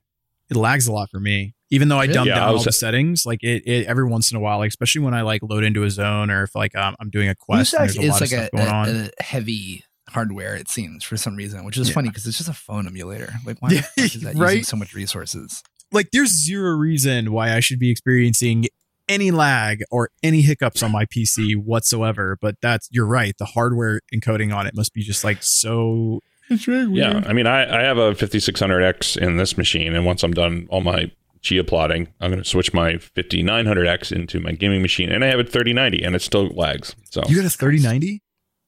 It 0.49 0.57
lags 0.57 0.87
a 0.87 0.91
lot 0.91 1.09
for 1.09 1.19
me. 1.19 1.53
Even 1.69 1.87
though 1.87 1.97
I 1.97 2.01
Really? 2.03 2.13
dumb 2.13 2.27
Yeah, 2.27 2.35
down 2.35 2.49
I 2.49 2.51
all 2.51 2.61
the 2.61 2.71
settings, 2.73 3.25
like 3.25 3.41
it, 3.43 3.63
it 3.65 3.85
every 3.87 4.05
once 4.05 4.29
in 4.29 4.35
a 4.35 4.41
while, 4.41 4.57
like 4.57 4.67
especially 4.67 5.03
when 5.03 5.13
I 5.13 5.21
like 5.21 5.41
load 5.41 5.63
into 5.63 5.83
a 5.83 5.89
zone 5.89 6.29
or 6.29 6.43
if 6.43 6.53
like 6.53 6.75
um, 6.75 6.97
I'm 6.99 7.09
doing 7.09 7.29
a 7.29 7.35
quest 7.35 7.73
and 7.73 7.83
BlueStacks 7.89 7.93
there's 7.93 7.97
a 7.97 8.01
is 8.01 8.09
lot 8.09 8.15
of 8.15 8.21
like 8.21 8.29
stuff 8.29 8.49
a, 8.51 8.57
going 8.57 8.67
on. 8.67 8.89
a, 8.89 9.09
a 9.19 9.23
heavy 9.23 9.85
hardware, 10.09 10.55
it 10.57 10.67
seems, 10.67 11.05
for 11.05 11.15
some 11.15 11.37
reason, 11.37 11.63
which 11.63 11.77
is 11.77 11.87
Yeah. 11.87 11.93
funny 11.95 12.09
because 12.09 12.27
it's 12.27 12.35
just 12.37 12.49
a 12.49 12.53
phone 12.53 12.85
emulator. 12.87 13.31
Like, 13.45 13.61
why 13.61 13.69
Yeah, 13.69 13.81
the 13.95 14.01
fuck 14.01 14.15
is 14.15 14.21
that 14.23 14.35
using 14.35 14.63
so 14.63 14.75
much 14.75 14.93
resources? 14.93 15.63
like 15.93 16.09
there's 16.11 16.29
zero 16.31 16.71
reason 16.75 17.31
why 17.31 17.53
I 17.55 17.61
should 17.61 17.79
be 17.79 17.89
experiencing 17.89 18.65
any 19.09 19.31
lag 19.31 19.83
or 19.91 20.09
any 20.23 20.41
hiccups 20.41 20.83
on 20.83 20.91
my 20.91 21.05
PC 21.05 21.55
whatsoever. 21.55 22.37
But 22.41 22.55
that's 22.61 22.87
you're 22.91 23.05
right. 23.05 23.35
The 23.37 23.45
hardware 23.45 24.01
encoding 24.13 24.55
on 24.55 24.67
it 24.67 24.75
must 24.75 24.93
be 24.93 25.01
just 25.03 25.23
like 25.23 25.39
so. 25.41 26.21
It's 26.49 26.65
very 26.65 26.85
yeah, 26.91 27.23
I 27.25 27.31
mean, 27.31 27.47
I, 27.47 27.79
I 27.79 27.83
have 27.83 27.97
a 27.97 28.13
5600X 28.13 29.15
in 29.17 29.37
this 29.37 29.57
machine, 29.57 29.95
and 29.95 30.05
once 30.05 30.21
I'm 30.21 30.33
done 30.33 30.67
all 30.69 30.81
my 30.81 31.09
Chia 31.41 31.63
plotting, 31.63 32.09
I'm 32.19 32.29
going 32.29 32.43
to 32.43 32.47
switch 32.47 32.73
my 32.73 32.93
5900X 32.95 34.11
into 34.11 34.39
my 34.39 34.51
gaming 34.51 34.81
machine, 34.81 35.11
and 35.11 35.23
I 35.23 35.27
have 35.27 35.39
a 35.39 35.43
3090, 35.43 36.03
and 36.03 36.15
it 36.15 36.21
still 36.21 36.47
lags. 36.49 36.93
So 37.09 37.23
You 37.27 37.37
got 37.37 37.45
a 37.45 37.49
3090? 37.49 38.21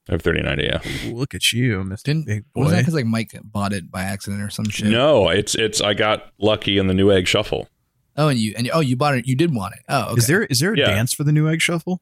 I 0.08 0.12
have 0.12 0.22
3090. 0.22 0.64
Yeah. 0.64 1.10
Ooh, 1.10 1.14
look 1.14 1.34
at 1.34 1.52
you, 1.52 1.82
Mr. 1.84 2.02
Didn't 2.04 2.44
wasn't 2.54 2.76
that 2.76 2.82
because 2.82 2.94
like 2.94 3.06
Mike 3.06 3.38
bought 3.44 3.72
it 3.72 3.90
by 3.90 4.02
accident 4.02 4.42
or 4.42 4.50
some 4.50 4.68
shit? 4.68 4.88
No, 4.88 5.28
it's 5.28 5.54
it's. 5.54 5.80
I 5.80 5.94
got 5.94 6.30
lucky 6.38 6.78
in 6.78 6.88
the 6.88 6.94
Newegg 6.94 7.26
shuffle. 7.26 7.68
Oh, 8.16 8.28
and 8.28 8.38
you 8.38 8.54
and 8.56 8.70
oh 8.72 8.80
you 8.80 8.96
bought 8.96 9.16
it. 9.16 9.26
You 9.26 9.34
did 9.36 9.54
want 9.54 9.74
it. 9.74 9.80
Oh, 9.88 10.10
okay. 10.12 10.18
Is 10.18 10.26
there 10.26 10.44
is 10.44 10.60
there 10.60 10.72
a 10.74 10.78
Yeah. 10.78 10.86
dance 10.86 11.12
for 11.12 11.24
the 11.24 11.32
Newegg 11.32 11.60
shuffle? 11.60 12.00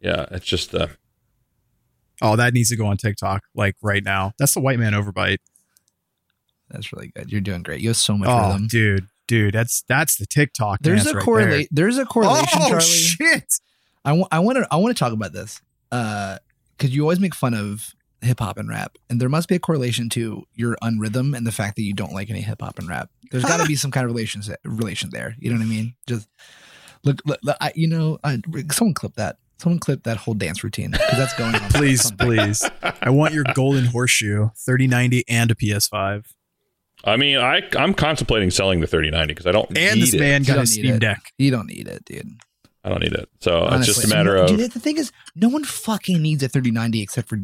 Yeah, 0.00 0.26
it's 0.30 0.46
just 0.46 0.74
uh, 0.74 0.88
Oh, 2.20 2.36
that 2.36 2.52
needs 2.54 2.68
to 2.70 2.76
go 2.76 2.86
on 2.86 2.96
TikTok 2.96 3.42
like 3.54 3.76
right 3.82 4.04
now. 4.04 4.32
That's 4.38 4.54
the 4.54 4.60
white 4.60 4.78
man 4.78 4.92
overbite. 4.92 5.38
That's 6.70 6.92
really 6.92 7.08
good. 7.14 7.30
You're 7.30 7.40
doing 7.40 7.62
great. 7.62 7.80
You 7.80 7.88
have 7.90 7.96
so 7.96 8.16
much 8.16 8.28
Oh, 8.28 8.48
rhythm. 8.52 8.66
dude, 8.68 9.06
dude, 9.26 9.54
that's 9.54 9.82
that's 9.88 10.16
the 10.16 10.26
TikTok. 10.26 10.80
There's 10.82 11.04
dance 11.04 11.14
a 11.14 11.16
right 11.16 11.24
correlate. 11.24 11.68
There's 11.70 11.96
a 11.96 11.98
there. 11.98 12.06
correlation, 12.06 12.60
Oh 12.62 12.68
Charlie. 12.68 12.84
shit! 12.84 13.44
I 14.04 14.12
want. 14.12 14.28
I 14.32 14.38
want 14.40 14.58
to. 14.58 14.68
I 14.70 14.76
want 14.76 14.96
to 14.96 14.98
talk 14.98 15.12
about 15.12 15.32
this 15.32 15.60
Uh, 15.90 16.38
because 16.76 16.94
you 16.94 17.02
always 17.02 17.20
make 17.20 17.34
fun 17.34 17.54
of 17.54 17.94
hip 18.22 18.38
hop 18.40 18.56
and 18.58 18.68
rap, 18.68 18.96
and 19.10 19.20
there 19.20 19.28
must 19.28 19.48
be 19.48 19.56
a 19.56 19.58
correlation 19.58 20.08
to 20.10 20.44
your 20.54 20.76
unrhythm 20.82 21.36
and 21.36 21.46
the 21.46 21.52
fact 21.52 21.76
that 21.76 21.82
you 21.82 21.92
don't 21.92 22.12
like 22.12 22.30
any 22.30 22.40
hip 22.40 22.60
hop 22.62 22.78
and 22.78 22.88
rap. 22.88 23.10
There's 23.30 23.44
got 23.44 23.60
to 23.60 23.66
be 23.66 23.74
some 23.76 23.90
kind 23.90 24.04
of 24.04 24.12
relation 24.12 24.42
relation 24.64 25.10
there. 25.10 25.34
You 25.38 25.50
know 25.50 25.58
what 25.58 25.64
I 25.64 25.68
mean? 25.68 25.94
Just 26.06 26.28
look. 27.04 27.20
look, 27.26 27.38
look, 27.42 27.56
I, 27.60 27.72
you 27.74 27.88
know, 27.88 28.18
I, 28.24 28.40
someone 28.70 28.94
clip 28.94 29.14
that. 29.16 29.36
Someone 29.58 29.78
clip 29.78 30.02
that 30.02 30.16
whole 30.16 30.34
dance 30.34 30.64
routine 30.64 30.90
because 30.90 31.16
that's 31.16 31.34
going 31.34 31.54
on. 31.54 31.60
Please, 31.70 32.10
please. 32.12 32.68
I 33.00 33.10
want 33.10 33.32
your 33.32 33.44
golden 33.54 33.84
horseshoe, 33.84 34.48
3090 34.56 35.22
and 35.28 35.52
a 35.52 35.54
PS5. 35.54 36.24
I 37.04 37.16
mean, 37.16 37.38
I 37.38 37.62
I'm 37.78 37.94
contemplating 37.94 38.50
selling 38.50 38.80
the 38.80 38.88
3090 38.88 39.32
because 39.34 39.46
I 39.46 39.52
don't 39.52 39.66
And 39.78 40.00
need 40.00 40.08
this 40.08 40.14
man 40.18 40.40
You 40.42 40.46
got 40.48 40.58
a 40.58 40.66
Steam. 40.66 40.98
Deck. 40.98 41.32
You 41.38 41.52
don't 41.52 41.66
need 41.68 41.86
it, 41.86 42.04
dude. 42.04 42.28
I 42.84 42.88
don't 42.88 43.02
need 43.02 43.12
it. 43.12 43.28
So 43.40 43.68
it's 43.72 43.86
just 43.86 44.04
a 44.04 44.08
matter 44.08 44.34
No, 44.34 44.42
of. 44.42 44.48
Dude, 44.48 44.72
the 44.72 44.80
thing 44.80 44.98
is, 44.98 45.12
no 45.36 45.48
one 45.48 45.62
fucking 45.62 46.20
needs 46.20 46.42
a 46.42 46.48
3090 46.48 47.00
except 47.00 47.28
for 47.28 47.38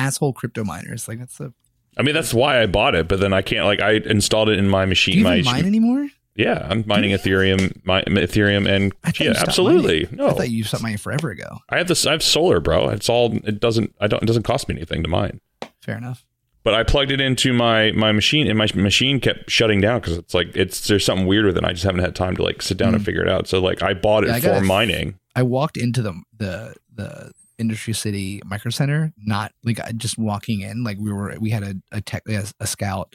asshole 0.00 0.32
crypto 0.32 0.64
miners. 0.64 1.08
Like 1.08 1.18
that's 1.18 1.38
the. 1.38 1.52
I 1.98 2.02
mean, 2.02 2.14
that's 2.14 2.32
why 2.32 2.62
I 2.62 2.66
bought 2.66 2.94
it, 2.94 3.08
but 3.08 3.20
then 3.20 3.32
I 3.32 3.42
can't. 3.42 3.66
Like, 3.66 3.80
I 3.80 3.94
installed 3.94 4.48
it 4.48 4.58
in 4.58 4.68
my 4.68 4.86
machine. 4.86 5.14
Do 5.14 5.18
you 5.18 5.24
my 5.24 5.42
mine 5.42 5.66
anymore? 5.66 6.08
yeah, 6.36 6.66
I'm 6.70 6.84
mining 6.86 7.10
Ethereum, 7.10 7.84
my, 7.84 8.02
Ethereum, 8.02 8.68
and 8.68 8.94
yeah, 9.20 9.34
absolutely. 9.36 10.04
mining. 10.04 10.16
No, 10.16 10.28
I 10.28 10.32
thought 10.32 10.50
you 10.50 10.64
stopped 10.64 10.82
mining 10.82 10.98
forever 10.98 11.30
ago. 11.30 11.58
I 11.68 11.78
have 11.78 11.88
this. 11.88 12.06
I 12.06 12.12
have 12.12 12.22
solar, 12.22 12.60
bro. 12.60 12.88
It's 12.90 13.08
all. 13.08 13.36
It 13.46 13.60
doesn't. 13.60 13.94
I 14.00 14.06
don't. 14.06 14.22
It 14.22 14.26
doesn't 14.26 14.44
cost 14.44 14.68
me 14.68 14.76
anything 14.76 15.02
to 15.02 15.08
mine. 15.08 15.40
Fair 15.82 15.96
enough. 15.98 16.24
But 16.62 16.74
I 16.74 16.82
plugged 16.84 17.10
it 17.10 17.20
into 17.20 17.52
my 17.52 17.90
my 17.92 18.12
machine, 18.12 18.46
and 18.46 18.56
my 18.56 18.68
machine 18.74 19.18
kept 19.18 19.50
shutting 19.50 19.80
down 19.80 20.00
because 20.00 20.16
it's 20.18 20.32
like 20.34 20.54
it's 20.54 20.86
there's 20.86 21.04
something 21.04 21.26
weird 21.26 21.44
with 21.46 21.56
it. 21.56 21.64
I 21.64 21.72
just 21.72 21.84
haven't 21.84 22.02
had 22.02 22.14
time 22.14 22.36
to 22.36 22.42
like 22.42 22.62
sit 22.62 22.76
down 22.78 22.94
and 22.94 23.02
Mm. 23.02 23.06
figure 23.06 23.22
it 23.22 23.28
out. 23.28 23.48
So 23.48 23.60
like 23.60 23.82
I 23.82 23.94
bought 23.94 24.24
it 24.24 24.28
Yeah, 24.42 24.58
for 24.60 24.64
mining. 24.64 25.18
I 25.34 25.42
walked 25.42 25.76
into 25.78 26.02
the 26.02 26.20
the 26.36 26.74
the 26.94 27.32
Industry 27.60 27.92
City 27.92 28.40
Micro 28.44 28.70
Center, 28.70 29.12
not 29.18 29.52
like 29.62 29.78
just 29.96 30.18
walking 30.18 30.62
in. 30.62 30.82
Like 30.82 30.98
we 30.98 31.12
were, 31.12 31.36
we 31.38 31.50
had 31.50 31.62
a 31.62 31.74
a, 31.92 32.00
tech, 32.00 32.22
a, 32.28 32.44
a 32.58 32.66
scout 32.66 33.14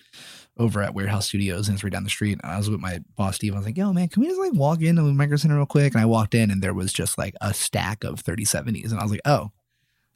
over 0.58 0.82
at 0.82 0.94
Warehouse 0.94 1.28
Studios, 1.28 1.68
and 1.68 1.76
it's 1.76 1.84
right 1.84 1.92
down 1.92 2.04
the 2.04 2.10
street. 2.10 2.40
And 2.42 2.50
I 2.50 2.58
was 2.58 2.70
with 2.70 2.80
my 2.80 3.00
boss 3.18 3.36
Steve. 3.36 3.54
I 3.54 3.58
was 3.58 3.66
like, 3.66 3.78
"Yo, 3.78 3.92
man, 3.92 4.08
can 4.08 4.22
we 4.22 4.28
just 4.28 4.40
like 4.40 4.54
walk 4.54 4.82
into 4.82 5.02
the 5.02 5.14
Micro 5.14 5.38
Center 5.38 5.56
real 5.56 5.66
quick?" 5.66 5.94
And 5.94 6.02
I 6.02 6.06
walked 6.06 6.36
in, 6.36 6.52
and 6.52 6.62
there 6.62 6.74
was 6.74 6.94
just 6.94 7.18
like 7.18 7.34
a 7.42 7.54
stack 7.54 8.04
of 8.04 8.24
3070s, 8.24 8.92
and 8.92 9.00
I 9.00 9.04
was 9.04 9.12
like, 9.12 9.22
"Oh." 9.26 9.52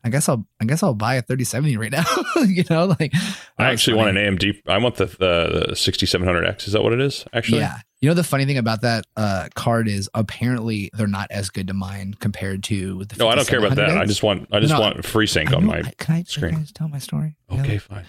I 0.01 0.07
guess 0.07 0.29
I'll 0.29 0.47
I 0.61 0.63
guess 0.63 0.81
I'll 0.81 0.93
buy 0.93 1.15
a 1.15 1.21
3070 1.21 1.75
right 1.75 1.91
now. 1.91 2.05
you 2.45 2.63
know, 2.69 2.85
like 2.85 3.11
I 3.57 3.65
actually 3.65 3.97
want 3.97 4.15
an 4.17 4.37
AMD. 4.37 4.61
I 4.65 4.77
want 4.77 4.95
the 4.95 5.07
the, 5.07 5.65
the 5.67 5.73
6700X. 5.73 6.67
Is 6.67 6.71
that 6.71 6.81
what 6.81 6.93
it 6.93 7.01
is? 7.01 7.25
Actually, 7.33 7.59
Yeah. 7.59 7.79
You 8.01 8.07
know 8.09 8.13
the 8.13 8.23
funny 8.23 8.45
thing 8.45 8.57
about 8.57 8.81
that 8.81 9.05
uh, 9.17 9.49
card 9.55 9.89
is 9.89 10.09
apparently 10.13 10.89
they're 10.93 11.05
not 11.07 11.29
as 11.31 11.49
good 11.49 11.67
to 11.67 11.73
mine 11.73 12.13
compared 12.19 12.63
to 12.63 13.03
the. 13.03 13.17
No, 13.17 13.27
I 13.27 13.35
don't 13.35 13.47
care 13.47 13.59
about 13.59 13.75
that. 13.75 13.97
I 13.97 14.05
just 14.05 14.23
want 14.23 14.47
I 14.51 14.59
just 14.61 14.73
No, 14.73 14.79
want 14.79 15.05
free 15.05 15.27
sync 15.27 15.51
on 15.51 15.65
my 15.65 15.81
can 15.97 16.15
I, 16.15 16.23
screen. 16.23 16.51
Can 16.51 16.59
I 16.59 16.61
just 16.63 16.75
tell 16.75 16.87
my 16.87 16.99
story? 16.99 17.35
Yeah. 17.51 17.61
Okay, 17.61 17.77
fine. 17.77 18.05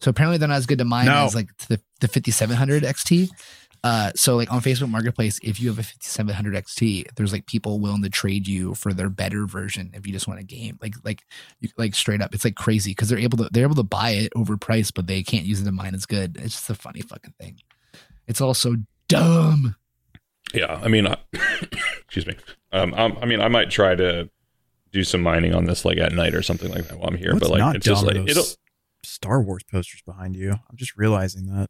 So 0.00 0.08
apparently 0.08 0.38
they're 0.38 0.48
not 0.48 0.56
as 0.56 0.66
good 0.66 0.78
to 0.78 0.84
mine 0.84 1.06
No. 1.06 1.24
as 1.26 1.34
like 1.34 1.54
the 1.68 1.78
the 2.00 2.08
5700 2.08 2.84
XT. 2.84 3.28
Uh, 3.82 4.10
so 4.16 4.34
like 4.34 4.50
on 4.50 4.62
Facebook 4.62 4.88
Marketplace, 4.88 5.38
if 5.42 5.60
you 5.60 5.68
have 5.68 5.78
a 5.78 5.82
5700 5.82 6.54
XT, 6.64 7.04
there's 7.16 7.34
like 7.34 7.44
people 7.44 7.80
willing 7.80 8.02
to 8.02 8.08
trade 8.08 8.48
you 8.48 8.74
for 8.74 8.94
their 8.94 9.10
better 9.10 9.44
version 9.46 9.90
if 9.92 10.06
you 10.06 10.12
just 10.14 10.26
want 10.26 10.40
a 10.40 10.42
game. 10.42 10.78
Like 10.80 10.94
like 11.04 11.22
like 11.76 11.94
straight 11.94 12.22
up, 12.22 12.34
it's 12.34 12.46
like 12.46 12.54
crazy 12.54 12.92
because 12.92 13.10
they're 13.10 13.18
able 13.18 13.36
to 13.36 13.50
they're 13.52 13.64
able 13.64 13.74
to 13.74 13.82
buy 13.82 14.12
it 14.12 14.32
overpriced, 14.34 14.92
but 14.94 15.06
they 15.06 15.22
can't 15.22 15.44
use 15.44 15.60
it 15.60 15.64
to 15.66 15.72
mine 15.72 15.94
as 15.94 16.06
good. 16.06 16.36
It's 16.38 16.54
just 16.54 16.70
a 16.70 16.74
funny 16.74 17.02
fucking 17.02 17.34
thing. 17.38 17.58
It's 18.26 18.40
all 18.40 18.54
so 18.54 18.76
dumb. 19.18 19.76
Yeah, 20.52 20.80
I 20.82 20.88
mean, 20.88 21.06
I, 21.06 21.16
excuse 22.04 22.26
me. 22.26 22.36
Um, 22.72 22.94
I'm, 22.94 23.16
I 23.18 23.26
mean, 23.26 23.40
I 23.40 23.48
might 23.48 23.70
try 23.70 23.94
to 23.94 24.30
do 24.92 25.04
some 25.04 25.22
mining 25.22 25.54
on 25.54 25.64
this 25.64 25.84
like 25.84 25.98
at 25.98 26.12
night 26.12 26.34
or 26.34 26.42
something 26.42 26.70
like 26.70 26.88
that 26.88 26.98
while 26.98 27.08
I'm 27.08 27.16
here. 27.16 27.32
What's 27.32 27.48
but 27.48 27.50
like, 27.50 27.58
not 27.58 27.76
it's 27.76 27.86
just 27.86 28.04
dumb 28.04 28.16
like 28.16 28.28
it'll. 28.28 28.44
Star 29.02 29.42
Wars 29.42 29.62
posters 29.64 30.02
behind 30.06 30.36
you. 30.36 30.52
I'm 30.52 30.76
just 30.76 30.96
realizing 30.96 31.46
that. 31.46 31.68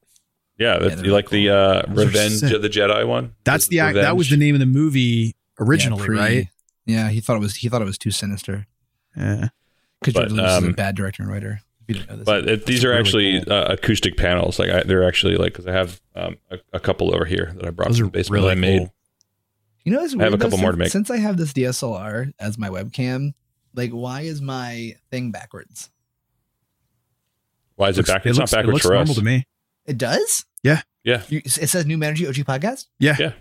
Yeah, 0.58 0.78
that's, 0.78 0.96
they're 0.96 1.06
you 1.06 1.12
like 1.12 1.30
the 1.30 1.50
uh, 1.50 1.82
Revenge 1.88 2.42
of 2.44 2.62
the 2.62 2.68
Jedi 2.68 3.06
one. 3.06 3.34
That's 3.44 3.66
the 3.66 3.80
act. 3.80 3.96
That 3.96 4.16
was 4.16 4.30
the 4.30 4.36
name 4.36 4.54
of 4.54 4.60
the 4.60 4.66
movie 4.66 5.34
originally, 5.58 6.02
Yeah, 6.02 6.06
pre- 6.06 6.18
right? 6.18 6.48
Yeah, 6.86 7.08
he 7.08 7.20
thought 7.20 7.36
it 7.36 7.40
was 7.40 7.56
he 7.56 7.68
thought 7.68 7.82
it 7.82 7.86
was 7.86 7.98
too 7.98 8.10
sinister. 8.10 8.66
Yeah. 9.16 9.48
Because 10.00 10.14
But, 10.14 10.28
George 10.28 10.32
Lucas 10.32 10.52
is 10.58 10.64
a 10.64 10.66
um, 10.68 10.72
bad 10.74 10.94
director 10.94 11.22
and 11.22 11.32
writer. 11.32 11.60
If 11.86 11.88
you 11.88 11.94
didn't 11.94 12.10
know 12.10 12.16
this. 12.16 12.24
But 12.24 12.48
it, 12.48 12.66
these 12.66 12.84
are 12.84 12.88
really 12.88 13.00
actually 13.00 13.44
cool. 13.44 13.52
uh, 13.52 13.64
acoustic 13.70 14.16
panels. 14.16 14.58
Like 14.58 14.70
I, 14.70 14.82
they're 14.82 15.06
actually 15.06 15.36
like 15.36 15.52
because 15.52 15.66
I 15.66 15.72
have 15.72 16.00
um, 16.14 16.36
a, 16.50 16.58
a 16.72 16.80
couple 16.80 17.14
over 17.14 17.24
here 17.24 17.52
that 17.56 17.66
I 17.66 17.70
brought 17.70 17.88
Those 17.88 17.98
from 17.98 18.06
are 18.06 18.10
the 18.10 18.18
basement 18.18 18.42
really 18.42 18.54
that 18.54 18.58
I 18.58 18.60
made. 18.60 18.78
cool. 18.78 18.94
you 19.84 19.92
know, 19.92 20.02
it's 20.04 20.14
I 20.14 20.22
have 20.24 20.28
a 20.28 20.30
weird, 20.30 20.40
though, 20.40 20.44
couple 20.46 20.58
more 20.58 20.72
to 20.72 20.76
since- 20.76 20.78
make. 20.78 20.90
Since 20.92 21.10
I 21.10 21.16
have 21.18 21.36
this 21.36 21.52
DSLR 21.52 22.32
as 22.38 22.56
my 22.58 22.68
webcam, 22.68 23.34
like, 23.74 23.90
why 23.90 24.22
is 24.22 24.40
my 24.40 24.94
thing 25.10 25.30
backwards? 25.30 25.90
Why 27.76 27.88
is 27.88 27.96
it 27.98 28.00
Looks- 28.00 28.10
back? 28.10 28.26
It's 28.26 28.38
looks- 28.38 28.52
not 28.52 28.56
backwards 28.58 28.74
looks 28.74 28.86
for 28.86 28.94
normal 28.94 29.10
us. 29.12 29.18
to 29.18 29.24
me. 29.24 29.46
It 29.86 29.98
does. 29.98 30.44
Yeah. 30.62 30.82
Yeah. 31.02 31.22
You, 31.28 31.38
it 31.44 31.50
says 31.68 31.84
New 31.86 32.00
Energy 32.02 32.26
OG 32.26 32.36
podcast. 32.36 32.86
Yeah. 32.98 33.16
Yeah. 33.18 33.32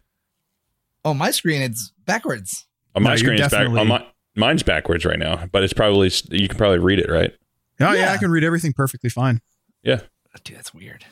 On 1.06 1.18
my 1.18 1.32
screen, 1.32 1.62
it's 1.62 1.94
backwards. 2.06 2.66
On 2.96 3.04
my 3.04 3.12
No, 3.12 3.16
screen, 3.18 3.40
it's 3.40 3.50
back. 3.52 3.68
On 3.68 3.88
my, 3.88 4.06
mine's 4.36 4.64
backwards 4.64 5.06
right 5.06 5.20
now, 5.20 5.46
but 5.52 5.64
it's 5.64 5.74
probably 5.74 6.12
you 6.32 6.48
can 6.48 6.58
probably 6.58 6.80
read 6.80 7.00
it 7.00 7.10
right. 7.10 7.34
Oh 7.80 7.92
yeah. 7.94 7.94
Yeah. 7.94 8.14
I 8.14 8.18
can 8.18 8.32
read 8.32 8.44
everything 8.44 8.74
perfectly 8.74 9.10
fine. 9.10 9.42
Yeah. 9.84 10.02
dude, 10.44 10.58
that's 10.58 10.74
weird. 10.74 11.06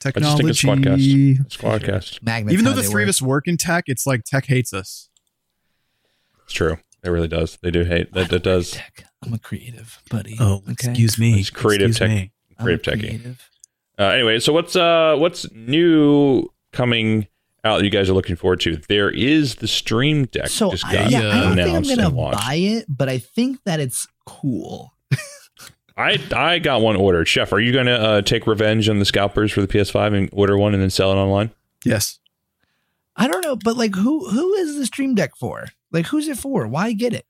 just 0.00 0.36
think 0.36 0.48
it's 0.50 0.60
Technology. 0.60 1.32
It's 1.32 1.56
Squadcast. 1.56 2.22
Magnet. 2.22 2.52
Even 2.52 2.64
though 2.64 2.72
the 2.72 2.82
three 2.82 3.02
of 3.04 3.08
us 3.08 3.22
work 3.22 3.46
in 3.46 3.56
tech, 3.56 3.84
it's 3.86 4.06
like 4.06 4.24
tech 4.24 4.46
hates 4.46 4.72
us. 4.72 5.08
It's 6.44 6.52
true. 6.52 6.78
It 7.04 7.10
really 7.10 7.28
does. 7.28 7.58
They 7.62 7.70
do 7.70 7.84
hate 7.84 8.12
that. 8.12 8.30
That 8.30 8.42
does. 8.42 8.72
Tech. 8.72 9.04
I'm 9.24 9.32
a 9.34 9.38
creative, 9.38 10.00
buddy. 10.10 10.36
Oh, 10.40 10.62
Okay. 10.70 10.72
excuse 10.90 11.18
me. 11.18 11.38
It's 11.40 11.50
creative 11.50 11.90
Excuse 11.90 12.08
tech- 12.08 12.16
me. 12.16 12.32
Creative 12.60 12.86
a 12.94 12.96
techie. 12.96 13.00
creative. 13.08 13.50
Uh, 13.98 14.02
anyway, 14.04 14.38
so 14.40 14.52
what's 14.52 14.74
uh 14.76 15.16
what's 15.18 15.50
new 15.52 16.48
coming 16.72 17.26
out 17.64 17.84
you 17.84 17.90
guys 17.90 18.08
are 18.10 18.14
looking 18.14 18.36
forward 18.36 18.60
to? 18.60 18.76
There 18.88 19.10
is 19.10 19.56
the 19.56 19.68
Steam 19.68 20.24
Deck 20.26 20.48
So 20.48 20.70
just 20.70 20.84
I, 20.86 21.06
yeah, 21.08 21.18
I 21.28 21.54
don't 21.54 21.56
think 21.56 21.76
I'm 21.76 21.96
gonna 21.96 22.10
buy 22.10 22.54
it, 22.54 22.86
but 22.88 23.08
I 23.08 23.18
think 23.18 23.60
that 23.64 23.78
it's 23.80 24.06
cool. 24.26 24.92
I 26.02 26.18
I 26.54 26.58
got 26.58 26.80
one 26.82 26.96
ordered. 26.96 27.26
Chef, 27.28 27.52
are 27.52 27.60
you 27.60 27.72
going 27.72 27.86
to 27.86 27.98
uh, 27.98 28.22
take 28.22 28.46
revenge 28.46 28.88
on 28.88 28.98
the 28.98 29.04
scalpers 29.04 29.52
for 29.52 29.60
the 29.60 29.68
PS5 29.68 30.16
and 30.16 30.28
order 30.32 30.56
one 30.58 30.74
and 30.74 30.82
then 30.82 30.90
sell 30.90 31.12
it 31.12 31.16
online? 31.16 31.50
Yes. 31.84 32.18
I 33.16 33.28
don't 33.28 33.44
know, 33.44 33.56
but 33.56 33.76
like, 33.76 33.94
who 33.94 34.28
who 34.30 34.54
is 34.54 34.76
the 34.76 34.86
Steam 34.86 35.14
Deck 35.14 35.36
for? 35.36 35.66
Like, 35.90 36.06
who's 36.06 36.28
it 36.28 36.38
for? 36.38 36.66
Why 36.66 36.92
get 36.92 37.12
it? 37.12 37.26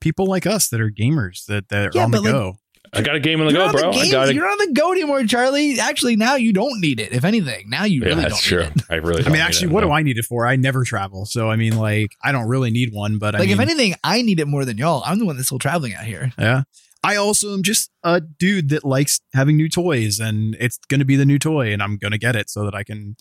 People 0.00 0.26
like 0.26 0.46
us 0.46 0.68
that 0.68 0.80
are 0.80 0.90
gamers 0.90 1.46
that, 1.46 1.68
that 1.70 1.86
are 1.88 1.90
Yeah, 1.94 2.04
on 2.04 2.10
the 2.12 2.20
like, 2.20 2.30
go. 2.32 2.54
I 2.92 3.02
got 3.02 3.16
a 3.16 3.20
game 3.20 3.40
on 3.40 3.46
the 3.48 3.52
You're 3.52 3.62
go, 3.62 3.66
on 3.66 3.72
bro. 3.72 3.92
the 3.92 3.98
I 3.98 4.02
game- 4.04 4.12
got 4.12 4.28
a, 4.28 4.34
You're 4.34 4.48
on 4.48 4.58
the 4.58 4.72
go 4.72 4.92
anymore, 4.92 5.24
Charlie. 5.24 5.80
Actually, 5.80 6.14
now 6.14 6.36
you 6.36 6.52
don't 6.52 6.80
need 6.80 7.00
it. 7.00 7.12
If 7.12 7.24
anything, 7.24 7.68
now 7.68 7.82
you 7.82 8.02
yeah, 8.02 8.08
really 8.08 8.22
that's 8.22 8.34
don't 8.34 8.42
true. 8.42 8.62
need 8.62 8.76
it. 8.76 8.82
I 8.88 8.94
really. 8.96 9.24
I 9.26 9.28
mean, 9.30 9.40
actually, 9.40 9.72
what 9.72 9.80
do 9.80 9.90
I 9.90 10.02
need 10.02 10.16
it 10.18 10.24
for? 10.26 10.46
I 10.46 10.54
never 10.54 10.84
travel, 10.84 11.26
so 11.26 11.50
I 11.50 11.56
mean, 11.56 11.76
like, 11.76 12.14
I 12.22 12.30
don't 12.30 12.46
really 12.46 12.70
need 12.70 12.92
one. 12.92 13.18
But 13.18 13.34
I 13.34 13.38
Like, 13.38 13.48
mean, 13.48 13.54
if 13.56 13.60
anything, 13.60 13.94
I 14.04 14.22
need 14.22 14.38
it 14.38 14.46
more 14.46 14.64
than 14.64 14.78
y'all. 14.78 15.02
I'm 15.04 15.18
the 15.18 15.24
one 15.24 15.34
that's 15.36 15.48
still 15.48 15.58
traveling 15.58 15.94
out 15.94 16.04
here. 16.04 16.30
yeah. 16.38 16.62
I 17.04 17.16
also 17.16 17.52
am 17.54 17.62
just 17.62 17.90
a 18.02 18.20
dude 18.20 18.70
that 18.70 18.84
likes 18.84 19.20
having 19.34 19.56
new 19.56 19.68
toys, 19.68 20.18
and 20.20 20.56
it's 20.58 20.78
going 20.88 21.00
to 21.00 21.04
be 21.04 21.16
the 21.16 21.26
new 21.26 21.38
toy, 21.38 21.72
and 21.72 21.82
I'm 21.82 21.96
going 21.98 22.12
to 22.12 22.18
get 22.18 22.34
it 22.36 22.48
so 22.50 22.64
that 22.64 22.74
I 22.74 22.82
can, 22.82 23.16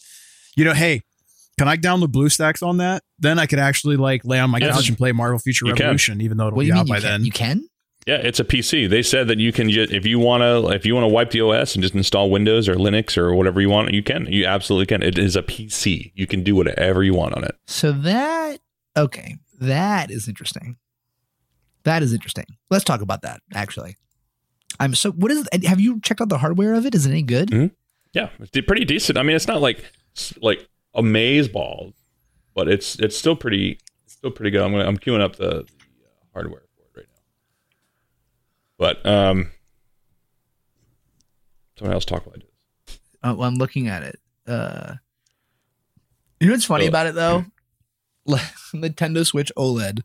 you 0.56 0.64
know, 0.66 0.74
hey, 0.74 1.02
can 1.58 1.68
I 1.68 1.76
download 1.78 2.08
BlueStacks 2.08 2.66
on 2.66 2.78
that? 2.78 3.04
Then 3.20 3.38
I 3.38 3.46
could 3.46 3.60
actually 3.60 3.98
like 3.98 4.26
lay 4.26 4.40
on 4.40 4.50
my 4.50 4.58
Yes. 4.60 4.76
couch 4.76 4.90
and 4.90 4.98
play 4.98 5.12
Marvel 5.12 5.38
Future 5.38 5.68
You 5.68 5.74
can. 5.74 5.84
Revolution, 5.86 6.22
even 6.22 6.38
though 6.38 6.48
it'll 6.48 6.58
What 6.58 6.66
be 6.66 6.72
out 6.72 6.88
by 6.88 7.00
can? 7.00 7.04
then. 7.10 7.26
You 7.26 7.32
can? 7.32 7.68
Yeah, 8.08 8.16
it's 8.18 8.40
a 8.40 8.44
PC. 8.44 8.90
They 8.90 9.02
said 9.02 9.28
that 9.30 9.38
you 9.40 9.54
can 9.54 9.70
just 9.70 9.94
if 9.94 10.06
you 10.06 10.20
want 10.20 10.42
to 10.42 10.74
if 10.76 10.86
you 10.86 10.94
want 10.94 11.06
to 11.06 11.08
wipe 11.08 11.30
the 11.30 11.40
OS 11.40 11.74
and 11.76 11.82
just 11.82 11.96
install 11.96 12.30
Windows 12.30 12.68
or 12.68 12.76
Linux 12.76 13.18
or 13.18 13.34
whatever 13.34 13.62
you 13.62 13.70
want, 13.70 13.94
you 13.94 14.04
can. 14.04 14.26
You 14.30 14.46
absolutely 14.46 14.88
can. 14.88 15.02
It 15.04 15.18
is 15.18 15.38
a 15.38 15.42
PC. 15.42 16.12
You 16.14 16.28
can 16.28 16.44
do 16.44 16.54
whatever 16.54 17.02
you 17.04 17.14
want 17.14 17.36
on 17.36 17.46
it. 17.46 17.56
So 17.68 17.92
that 17.94 18.60
okay, 18.98 19.38
that 19.62 20.12
is 20.12 20.28
interesting. 20.28 20.76
That 21.86 22.02
is 22.04 22.14
interesting. 22.14 22.46
Let's 22.70 22.84
talk 22.86 23.02
about 23.02 23.22
that. 23.24 23.42
Actually, 23.54 23.98
I'm 24.80 24.96
so. 24.96 25.12
What 25.12 25.32
is? 25.32 25.48
Have 25.66 25.80
you 25.82 26.00
checked 26.02 26.22
out 26.22 26.30
the 26.30 26.38
hardware 26.38 26.74
of 26.74 26.86
it? 26.86 26.96
Is 26.96 27.06
it 27.06 27.12
any 27.12 27.22
good? 27.24 27.50
Mhm. 27.50 27.72
Yeah, 28.14 28.30
it's 28.40 28.52
pretty 28.66 28.86
decent. 28.86 29.18
I 29.18 29.24
mean, 29.24 29.36
it's 29.36 29.48
not 29.48 29.62
like 29.62 29.84
like 30.42 30.68
amaze 30.94 31.48
balls, 31.48 31.94
but 32.54 32.68
it's 32.68 32.96
it's 33.00 33.18
still 33.18 33.36
pretty 33.36 33.80
it's 34.06 34.14
still 34.14 34.32
pretty 34.32 34.52
good. 34.52 34.62
I'm 34.62 34.72
gonna, 34.72 34.86
I'm 34.86 34.98
queuing 34.98 35.22
up 35.22 35.36
the, 35.36 35.46
the 35.46 35.54
uh, 35.56 35.66
hardware 36.34 36.62
for 36.76 36.84
it 36.84 36.98
right 37.02 37.06
now. 37.12 37.22
But 38.78 39.06
um, 39.06 39.52
someone 41.78 41.94
else 41.94 42.06
talk 42.06 42.26
about 42.26 42.38
it. 42.40 42.50
Uh, 43.22 43.34
well, 43.38 43.48
I'm 43.48 43.56
looking 43.56 43.88
at 43.88 44.04
it. 44.04 44.20
Uh, 44.48 44.96
you 46.40 46.48
know 46.48 46.54
what's 46.54 46.66
funny 46.66 46.86
Oh. 46.86 46.90
about 46.90 47.08
it 47.08 47.16
though? 47.16 47.46
Nintendo 48.74 49.26
Switch 49.26 49.52
OLED, 49.58 50.02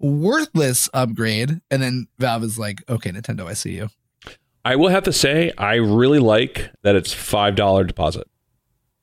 worthless 0.00 0.88
upgrade, 0.94 1.60
and 1.70 1.82
then 1.82 2.08
Valve 2.18 2.44
is 2.44 2.58
like, 2.58 2.78
"Okay, 2.88 3.10
Nintendo, 3.10 3.46
I 3.46 3.54
see 3.54 3.76
you." 3.76 3.90
I 4.64 4.76
will 4.76 4.88
have 4.88 5.04
to 5.04 5.12
say, 5.12 5.50
I 5.56 5.76
really 5.76 6.18
like 6.18 6.70
that 6.82 6.94
it's 6.94 7.12
five 7.12 7.54
dollar 7.54 7.84
deposit. 7.84 8.28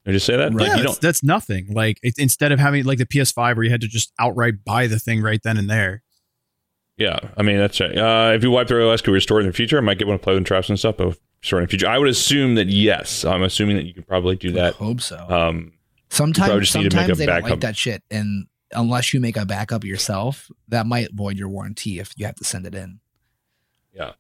Did 0.03 0.11
I 0.11 0.13
just 0.13 0.25
say 0.27 0.37
that? 0.37 0.53
Right. 0.53 0.59
Like, 0.59 0.67
yeah, 0.67 0.75
you 0.77 0.83
that's, 0.83 0.97
that's 0.99 1.23
nothing. 1.23 1.73
Like 1.73 1.97
it, 2.03 2.13
instead 2.19 2.51
of 2.51 2.59
having 2.59 2.83
like 2.85 2.99
the 2.99 3.05
PS5 3.07 3.55
where 3.55 3.63
you 3.63 3.71
had 3.71 3.81
to 3.81 3.87
just 3.87 4.13
outright 4.19 4.63
buy 4.63 4.85
the 4.85 4.99
thing 4.99 5.21
right 5.21 5.41
then 5.43 5.57
and 5.57 5.67
there. 5.69 6.03
Yeah, 6.97 7.17
I 7.35 7.41
mean 7.41 7.57
that's 7.57 7.79
right. 7.79 7.97
Uh, 7.97 8.33
if 8.35 8.43
you 8.43 8.51
wipe 8.51 8.67
their 8.67 8.81
OS, 8.81 9.01
could 9.01 9.11
we 9.11 9.15
restore 9.15 9.39
it 9.39 9.41
in 9.41 9.47
the 9.47 9.53
future? 9.53 9.77
I 9.77 9.81
might 9.81 9.97
get 9.97 10.07
one 10.07 10.17
to 10.17 10.23
play 10.23 10.35
with 10.35 10.45
traps 10.45 10.69
and 10.69 10.77
stuff, 10.77 10.97
but 10.97 11.17
restore 11.41 11.59
it 11.59 11.63
in 11.63 11.65
the 11.65 11.69
future. 11.69 11.87
I 11.87 11.97
would 11.97 12.09
assume 12.09 12.55
that 12.55 12.67
yes. 12.67 13.25
I'm 13.25 13.41
assuming 13.41 13.75
that 13.77 13.85
you 13.85 13.93
could 13.93 14.07
probably 14.07 14.35
do 14.35 14.51
that. 14.51 14.75
I 14.75 14.77
hope 14.77 15.01
so. 15.01 15.17
Um, 15.17 15.27
probably 15.27 15.71
sometimes, 16.09 16.69
just 16.69 16.75
need 16.75 16.91
to 16.91 16.97
sometimes 16.97 17.17
they 17.17 17.25
don't 17.25 17.43
like 17.43 17.59
that 17.61 17.75
shit, 17.75 18.03
and 18.11 18.45
unless 18.75 19.13
you 19.13 19.19
make 19.19 19.37
a 19.37 19.45
backup 19.45 19.83
yourself, 19.83 20.49
that 20.67 20.85
might 20.85 21.13
void 21.13 21.37
your 21.37 21.49
warranty 21.49 21.99
if 21.99 22.11
you 22.17 22.25
have 22.25 22.35
to 22.35 22.43
send 22.43 22.65
it 22.65 22.75
in. 22.75 22.99
Yeah. 23.93 24.13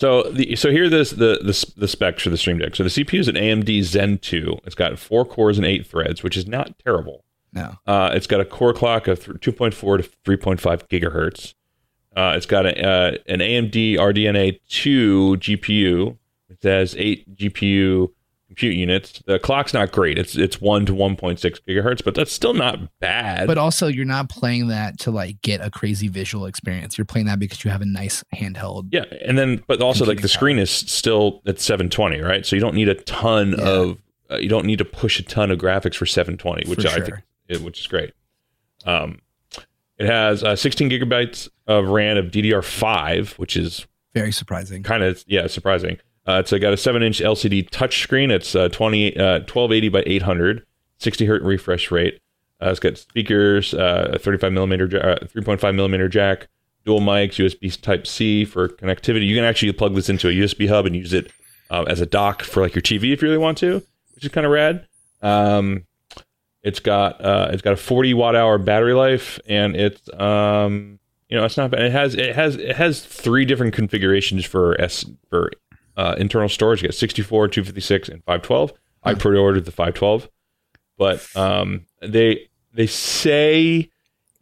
So 0.00 0.24
the 0.24 0.56
so 0.56 0.70
here 0.70 0.88
this 0.88 1.10
the 1.10 1.38
the 1.42 1.72
the 1.76 1.88
specs 1.88 2.22
for 2.24 2.30
the 2.30 2.36
Steam 2.38 2.58
Deck. 2.58 2.74
So 2.76 2.82
the 2.82 2.88
CPU 2.90 3.20
is 3.20 3.28
an 3.28 3.36
AMD 3.36 3.82
Zen 3.84 4.18
2. 4.18 4.58
It's 4.64 4.74
got 4.74 4.98
four 4.98 5.24
cores 5.24 5.58
and 5.58 5.66
eight 5.66 5.86
threads, 5.86 6.22
which 6.22 6.36
is 6.36 6.46
not 6.46 6.78
terrible. 6.84 7.24
No, 7.54 7.74
Uh, 7.86 8.10
it's 8.14 8.26
got 8.26 8.40
a 8.40 8.44
core 8.46 8.72
clock 8.72 9.06
of 9.08 9.22
th- 9.24 9.36
2.4 9.38 9.98
to 10.02 10.08
3.5 10.24 10.88
gigahertz. 10.88 11.54
Uh, 12.16 12.32
it's 12.34 12.46
got 12.46 12.64
a, 12.64 12.82
uh, 12.82 13.12
an 13.26 13.40
AMD 13.40 13.96
RDNA 13.98 14.58
2 14.70 15.36
GPU. 15.38 16.16
It 16.48 16.62
has 16.62 16.94
eight 16.98 17.36
GPU 17.36 18.08
compute 18.52 18.76
units. 18.76 19.22
The 19.26 19.38
clock's 19.38 19.72
not 19.72 19.92
great. 19.92 20.18
It's 20.18 20.36
it's 20.36 20.60
one 20.60 20.84
to 20.86 20.92
1.6 20.92 21.38
gigahertz, 21.66 22.04
but 22.04 22.14
that's 22.14 22.32
still 22.32 22.54
not 22.54 22.78
bad. 23.00 23.46
but 23.46 23.56
also 23.58 23.86
you're 23.86 24.04
not 24.04 24.28
playing 24.28 24.68
that 24.68 24.98
to 25.00 25.10
like 25.10 25.40
get 25.42 25.60
a 25.60 25.70
crazy 25.70 26.08
visual 26.08 26.46
experience. 26.46 26.98
You're 26.98 27.04
playing 27.04 27.26
that 27.26 27.38
because 27.38 27.64
you 27.64 27.70
have 27.70 27.80
a 27.80 27.86
nice 27.86 28.22
handheld. 28.34 28.88
Yeah, 28.92 29.04
and 29.24 29.38
then 29.38 29.62
but 29.66 29.80
also 29.80 30.04
like 30.04 30.20
the 30.20 30.28
screen 30.28 30.58
is 30.58 30.70
still 30.70 31.40
at 31.46 31.60
720, 31.60 32.20
right? 32.20 32.44
So 32.44 32.54
you 32.56 32.60
don't 32.60 32.74
need 32.74 32.88
a 32.88 32.94
ton 32.94 33.54
Yeah. 33.58 33.64
of 33.68 33.98
uh, 34.30 34.36
you 34.36 34.48
don't 34.48 34.66
need 34.66 34.78
to 34.78 34.84
push 34.84 35.18
a 35.18 35.22
ton 35.22 35.50
of 35.50 35.58
graphics 35.58 35.94
for 35.96 36.06
720, 36.06 36.68
which 36.68 36.82
For 36.82 36.88
I 36.88 36.92
sure. 36.96 37.04
think 37.06 37.18
it, 37.48 37.60
which 37.62 37.80
is 37.80 37.86
great. 37.86 38.12
Um, 38.86 39.20
it 39.98 40.06
has 40.06 40.42
uh, 40.42 40.56
16 40.56 40.90
gigabytes 40.90 41.48
of 41.66 41.86
RAM 41.88 42.16
of 42.16 42.26
DDR5, 42.32 43.38
which 43.38 43.56
is 43.56 43.86
Very 44.14 44.32
surprising. 44.32 44.82
kind 44.82 45.02
of 45.02 45.22
yeah 45.26 45.46
surprising. 45.46 45.98
Uh, 46.26 46.38
it's 46.40 46.52
uh, 46.52 46.58
got 46.58 46.72
a 46.72 46.76
seven 46.76 47.02
inch 47.02 47.20
LCD 47.20 47.68
touchscreen. 47.70 48.30
It's 48.30 48.54
uh, 48.54 48.68
20 48.68 49.16
uh, 49.16 49.40
1280 49.40 49.88
by 49.88 50.02
800, 50.06 50.64
60 50.98 51.26
hertz 51.26 51.44
refresh 51.44 51.90
rate. 51.90 52.20
Uh, 52.60 52.70
it's 52.70 52.78
got 52.80 52.96
speakers, 52.96 53.74
uh, 53.74 54.10
a 54.12 54.18
35 54.18 54.52
millimeter, 54.52 54.84
uh, 54.84 55.26
3.5 55.26 55.74
millimeter 55.74 56.08
jack, 56.08 56.46
dual 56.84 57.00
mics, 57.00 57.34
USB 57.34 57.80
Type 57.80 58.06
C 58.06 58.44
for 58.44 58.68
connectivity. 58.68 59.26
You 59.26 59.34
can 59.34 59.44
actually 59.44 59.72
plug 59.72 59.96
this 59.96 60.08
into 60.08 60.28
a 60.28 60.32
USB 60.32 60.68
hub 60.68 60.86
and 60.86 60.94
use 60.94 61.12
it 61.12 61.32
uh, 61.70 61.82
as 61.88 62.00
a 62.00 62.06
dock 62.06 62.42
for 62.42 62.62
like 62.62 62.74
your 62.74 62.82
TV 62.82 63.12
if 63.12 63.20
you 63.20 63.28
really 63.28 63.38
want 63.38 63.58
to, 63.58 63.82
which 64.14 64.24
is 64.24 64.30
kind 64.30 64.46
of 64.46 64.52
rad. 64.52 64.86
Um, 65.22 65.86
it's 66.62 66.78
got 66.78 67.16
it's 67.52 67.62
got 67.62 67.72
a 67.72 67.76
40 67.76 68.14
watt 68.14 68.36
hour 68.36 68.58
battery 68.58 68.94
life, 68.94 69.40
and 69.46 69.74
it's 69.74 70.08
um, 70.14 71.00
you 71.28 71.36
know 71.36 71.44
it's 71.44 71.56
not 71.56 71.72
bad. 71.72 71.82
It 71.82 71.90
has 71.90 72.14
it 72.14 72.36
has 72.36 72.54
it 72.54 72.76
has 72.76 73.04
three 73.04 73.44
different 73.44 73.74
configurations 73.74 74.44
for 74.44 74.80
S 74.80 75.04
for 75.28 75.50
uh, 75.96 76.14
internal 76.18 76.48
storage. 76.48 76.82
You 76.82 76.88
got 76.88 76.94
64, 76.94 77.48
256, 77.48 78.08
and 78.08 78.24
512. 78.24 78.72
I 79.04 79.12
Hmm. 79.14 79.18
pre-ordered 79.18 79.64
the 79.64 79.72
512, 79.72 80.28
but 80.98 81.26
um, 81.36 81.86
they 82.00 82.48
they 82.74 82.86
say 82.86 83.90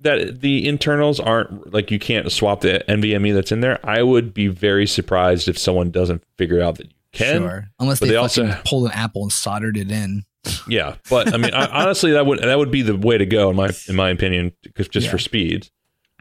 that 0.00 0.40
the 0.40 0.66
internals 0.68 1.18
aren't 1.20 1.72
like 1.72 1.90
you 1.90 1.98
can't 1.98 2.30
swap 2.32 2.60
the 2.60 2.84
NVMe 2.88 3.34
that's 3.34 3.52
in 3.52 3.60
there. 3.60 3.78
I 3.84 4.02
would 4.02 4.32
be 4.32 4.46
very 4.48 4.86
surprised 4.86 5.48
if 5.48 5.58
someone 5.58 5.90
doesn't 5.90 6.22
figure 6.38 6.60
out 6.62 6.76
that 6.76 6.86
you 6.86 6.92
can. 7.12 7.42
sure, 7.42 7.68
unless 7.78 8.00
they, 8.00 8.08
they 8.08 8.16
also- 8.16 8.54
pulled 8.64 8.86
an 8.86 8.92
apple 8.92 9.22
and 9.22 9.32
soldered 9.32 9.76
it 9.76 9.90
in. 9.90 10.24
Yeah, 10.66 10.96
but 11.10 11.34
I 11.34 11.36
mean, 11.36 11.52
I, 11.52 11.66
honestly, 11.66 12.12
that 12.12 12.24
would 12.24 12.38
that 12.40 12.56
would 12.58 12.70
be 12.70 12.80
the 12.82 12.96
way 12.96 13.18
to 13.18 13.26
go 13.26 13.50
in 13.50 13.56
my 13.56 13.70
in 13.88 13.94
my 13.96 14.08
opinion, 14.10 14.52
because 14.62 14.88
just 14.88 15.06
Yeah. 15.06 15.10
for 15.12 15.18
speeds. 15.18 15.70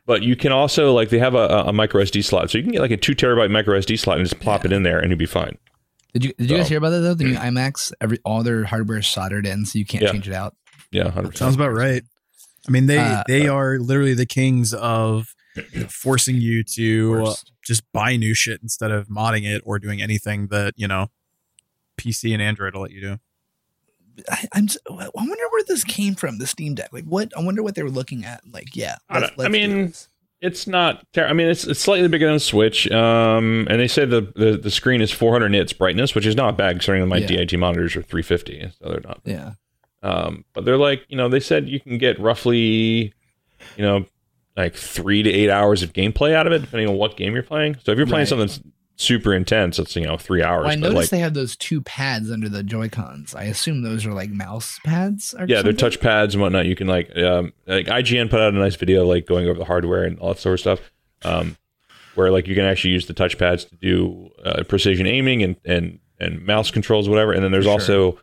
But 0.09 0.23
you 0.23 0.35
can 0.35 0.51
also 0.51 0.91
like 0.91 1.09
they 1.09 1.19
have 1.19 1.35
a, 1.35 1.65
a 1.67 1.71
micro 1.71 2.01
SD 2.01 2.25
slot, 2.25 2.49
so 2.49 2.57
you 2.57 2.63
can 2.63 2.73
get 2.73 2.81
like 2.81 2.89
a 2.89 2.97
two 2.97 3.13
terabyte 3.13 3.51
micro 3.51 3.77
SD 3.77 3.99
slot 3.99 4.17
and 4.17 4.27
just 4.27 4.41
plop 4.41 4.65
it 4.65 4.71
in 4.73 4.81
there, 4.81 4.97
and 4.97 5.11
you'll 5.11 5.19
be 5.19 5.27
fine. 5.27 5.55
Did 6.15 6.25
you 6.25 6.33
did 6.33 6.49
you 6.49 6.57
guys 6.57 6.67
hear 6.67 6.79
about 6.79 6.89
that 6.89 7.01
though? 7.01 7.13
The 7.13 7.25
new 7.25 7.35
iMacs, 7.37 7.93
every 8.01 8.17
all 8.25 8.41
their 8.41 8.63
hardware 8.63 8.97
is 8.97 9.05
soldered 9.07 9.45
in, 9.45 9.67
so 9.67 9.77
you 9.77 9.85
can't 9.85 10.01
Yeah. 10.03 10.11
change 10.11 10.27
it 10.27 10.33
out. 10.33 10.55
Yeah, 10.91 11.11
hundred 11.11 11.37
Sounds 11.37 11.53
about 11.53 11.73
right. 11.73 12.01
I 12.67 12.71
mean, 12.71 12.87
they 12.87 12.97
Uh, 12.97 13.23
they 13.27 13.47
are 13.47 13.77
literally 13.77 14.15
the 14.15 14.25
kings 14.25 14.73
of 14.73 15.35
forcing 15.89 16.37
you 16.37 16.63
to 16.63 17.13
uh, 17.17 17.21
Worst. 17.25 17.51
just 17.63 17.83
buy 17.93 18.15
new 18.15 18.33
shit 18.33 18.63
instead 18.63 18.89
of 18.89 19.09
modding 19.09 19.43
it 19.45 19.61
or 19.63 19.77
doing 19.77 20.01
anything 20.01 20.47
that 20.47 20.73
you 20.75 20.87
know 20.87 21.11
PC 22.01 22.33
and 22.33 22.41
Android 22.41 22.73
will 22.73 22.81
let 22.81 22.89
you 22.91 23.01
do. 23.01 23.17
I, 24.29 24.47
I'm. 24.53 24.65
s- 24.65 24.77
I 24.89 25.09
wonder 25.13 25.43
where 25.51 25.63
this 25.67 25.83
came 25.83 26.15
from. 26.15 26.37
The 26.37 26.47
Steam 26.47 26.75
Deck. 26.75 26.89
Like 26.91 27.05
what? 27.05 27.31
I 27.37 27.41
wonder 27.43 27.63
what 27.63 27.75
they 27.75 27.83
were 27.83 27.89
looking 27.89 28.25
at. 28.25 28.41
Like 28.51 28.75
yeah. 28.75 28.95
I 29.09 29.19
let's- 29.19 29.31
I 29.33 29.35
let's 29.37 29.47
do 29.47 29.51
mean. 29.51 29.93
It's 30.41 30.67
not. 30.67 31.05
Ter- 31.11 31.27
I 31.27 31.33
mean, 31.33 31.47
it's 31.47 31.65
it's 31.65 31.81
slightly 31.81 32.07
bigger 32.07 32.25
than 32.27 32.35
a 32.35 32.39
Switch. 32.39 32.89
Um, 32.91 33.67
and 33.69 33.77
they 33.79 33.89
say 33.89 34.05
the, 34.05 34.21
the 34.35 34.57
the 34.57 34.71
screen 34.71 35.01
is 35.01 35.11
400 35.11 35.49
nits 35.49 35.73
brightness, 35.73 36.15
which 36.15 36.25
is 36.25 36.35
not 36.35 36.57
bad 36.57 36.77
considering 36.77 37.05
my 37.09 37.17
Yeah. 37.17 37.27
DIT 37.27 37.57
monitors 37.59 37.95
are 37.97 38.01
350, 38.01 38.71
so 38.81 38.89
they're 38.89 39.01
not 39.01 39.19
yeah. 39.25 39.51
Um, 40.01 40.45
but 40.53 40.63
they're 40.63 40.77
like, 40.77 41.03
you 41.09 41.17
know, 41.17 41.27
they 41.27 41.41
said 41.41 41.67
you 41.67 41.81
can 41.81 41.97
get 41.97 42.17
roughly, 42.21 43.13
you 43.75 43.83
know, 43.83 44.05
like 44.55 44.75
three 44.75 45.23
to 45.23 45.29
eight 45.29 45.49
hours 45.49 45.83
of 45.83 45.91
gameplay 45.91 46.33
out 46.33 46.47
of 46.47 46.53
it, 46.53 46.59
depending 46.59 46.87
on 46.87 46.95
what 46.95 47.17
game 47.17 47.33
you're 47.33 47.43
playing. 47.43 47.75
So 47.83 47.91
if 47.91 47.97
you're 47.97 48.07
playing 48.07 48.21
Right. 48.21 48.27
something 48.29 48.47
that's 48.47 48.61
super 48.99 49.33
intense, 49.33 49.79
it's 49.79 49.95
you 49.95 50.05
know 50.05 50.17
three 50.17 50.43
hours. 50.43 50.63
Well, 50.63 50.71
I 50.71 50.75
but 50.75 50.81
noticed 50.81 50.95
like, 50.95 51.09
they 51.09 51.19
have 51.19 51.33
those 51.33 51.55
two 51.55 51.81
pads 51.81 52.29
under 52.29 52.49
the 52.49 52.61
Joy 52.61 52.89
Cons. 52.89 53.33
I 53.33 53.43
assume 53.43 53.81
those 53.81 54.05
are 54.05 54.13
like 54.13 54.29
mouse 54.29 54.79
pads. 54.85 55.33
Or 55.33 55.41
yeah, 55.41 55.61
they're 55.61 55.71
something? 55.71 55.77
touch 55.77 55.99
pads 55.99 56.35
and 56.35 56.41
whatnot. 56.41 56.65
You 56.65 56.75
can 56.75 56.87
like, 56.87 57.15
um, 57.17 57.53
like 57.65 57.87
IGN 57.87 58.29
put 58.29 58.39
out 58.39 58.53
a 58.53 58.57
nice 58.57 58.75
video 58.75 59.05
like 59.05 59.25
going 59.25 59.47
over 59.47 59.57
the 59.57 59.65
hardware 59.65 60.03
and 60.03 60.19
all 60.19 60.29
that 60.29 60.39
sort 60.39 60.53
of 60.53 60.59
stuff. 60.59 60.79
Um, 61.23 61.57
where 62.15 62.31
like 62.31 62.47
you 62.47 62.55
can 62.55 62.65
actually 62.65 62.91
use 62.91 63.07
the 63.07 63.13
touch 63.13 63.37
pads 63.37 63.65
to 63.65 63.75
do 63.75 64.29
uh, 64.43 64.63
precision 64.63 65.07
aiming 65.07 65.41
and 65.41 65.55
and 65.65 65.99
and 66.19 66.45
mouse 66.45 66.69
controls, 66.69 67.07
whatever. 67.07 67.31
And 67.31 67.43
then 67.43 67.51
there's 67.51 67.65
For 67.65 67.71
also 67.71 68.19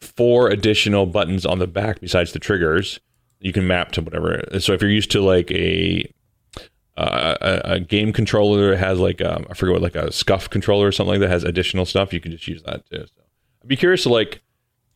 four 0.00 0.48
additional 0.48 1.04
buttons 1.04 1.44
on 1.44 1.58
the 1.58 1.66
back 1.66 2.00
besides 2.00 2.32
the 2.32 2.38
triggers 2.38 3.00
you 3.40 3.52
can 3.52 3.66
map 3.66 3.90
to 3.92 4.02
whatever. 4.02 4.42
So 4.60 4.72
if 4.74 4.82
you're 4.82 4.90
used 4.90 5.10
to 5.12 5.20
like 5.20 5.50
a 5.50 6.10
uh, 7.00 7.60
a, 7.64 7.72
a 7.74 7.80
game 7.80 8.12
controller 8.12 8.70
that 8.70 8.78
has 8.78 8.98
like 8.98 9.20
um, 9.22 9.46
I 9.50 9.54
forget 9.54 9.72
what 9.74 9.82
like 9.82 9.96
a 9.96 10.12
SCUF 10.12 10.50
controller 10.50 10.86
or 10.86 10.92
something 10.92 11.12
like 11.14 11.20
that 11.20 11.30
has 11.30 11.44
additional 11.44 11.84
stuff, 11.86 12.12
you 12.12 12.20
can 12.20 12.32
just 12.32 12.46
use 12.48 12.62
that 12.64 12.84
too. 12.90 13.04
So 13.06 13.22
I'd 13.62 13.68
be 13.68 13.76
curious 13.76 14.02
to 14.04 14.08
like 14.10 14.40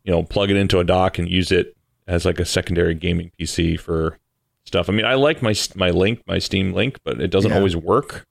you 0.04 0.12
know 0.12 0.22
plug 0.22 0.50
it 0.50 0.56
into 0.56 0.78
a 0.78 0.84
dock 0.84 1.18
and 1.18 1.28
use 1.28 1.50
it 1.52 1.76
as 2.06 2.24
like 2.24 2.38
a 2.38 2.44
secondary 2.44 2.94
gaming 2.94 3.30
PC 3.38 3.78
for 3.80 4.18
stuff. 4.64 4.88
I 4.88 4.92
mean, 4.92 5.04
I 5.06 5.14
like 5.14 5.42
my 5.42 5.54
my 5.74 5.90
link, 5.90 6.22
my 6.26 6.38
Steam 6.38 6.72
link, 6.72 6.98
but 7.04 7.20
it 7.20 7.28
doesn't 7.28 7.50
Yeah. 7.50 7.56
always 7.56 7.76
work 7.76 8.26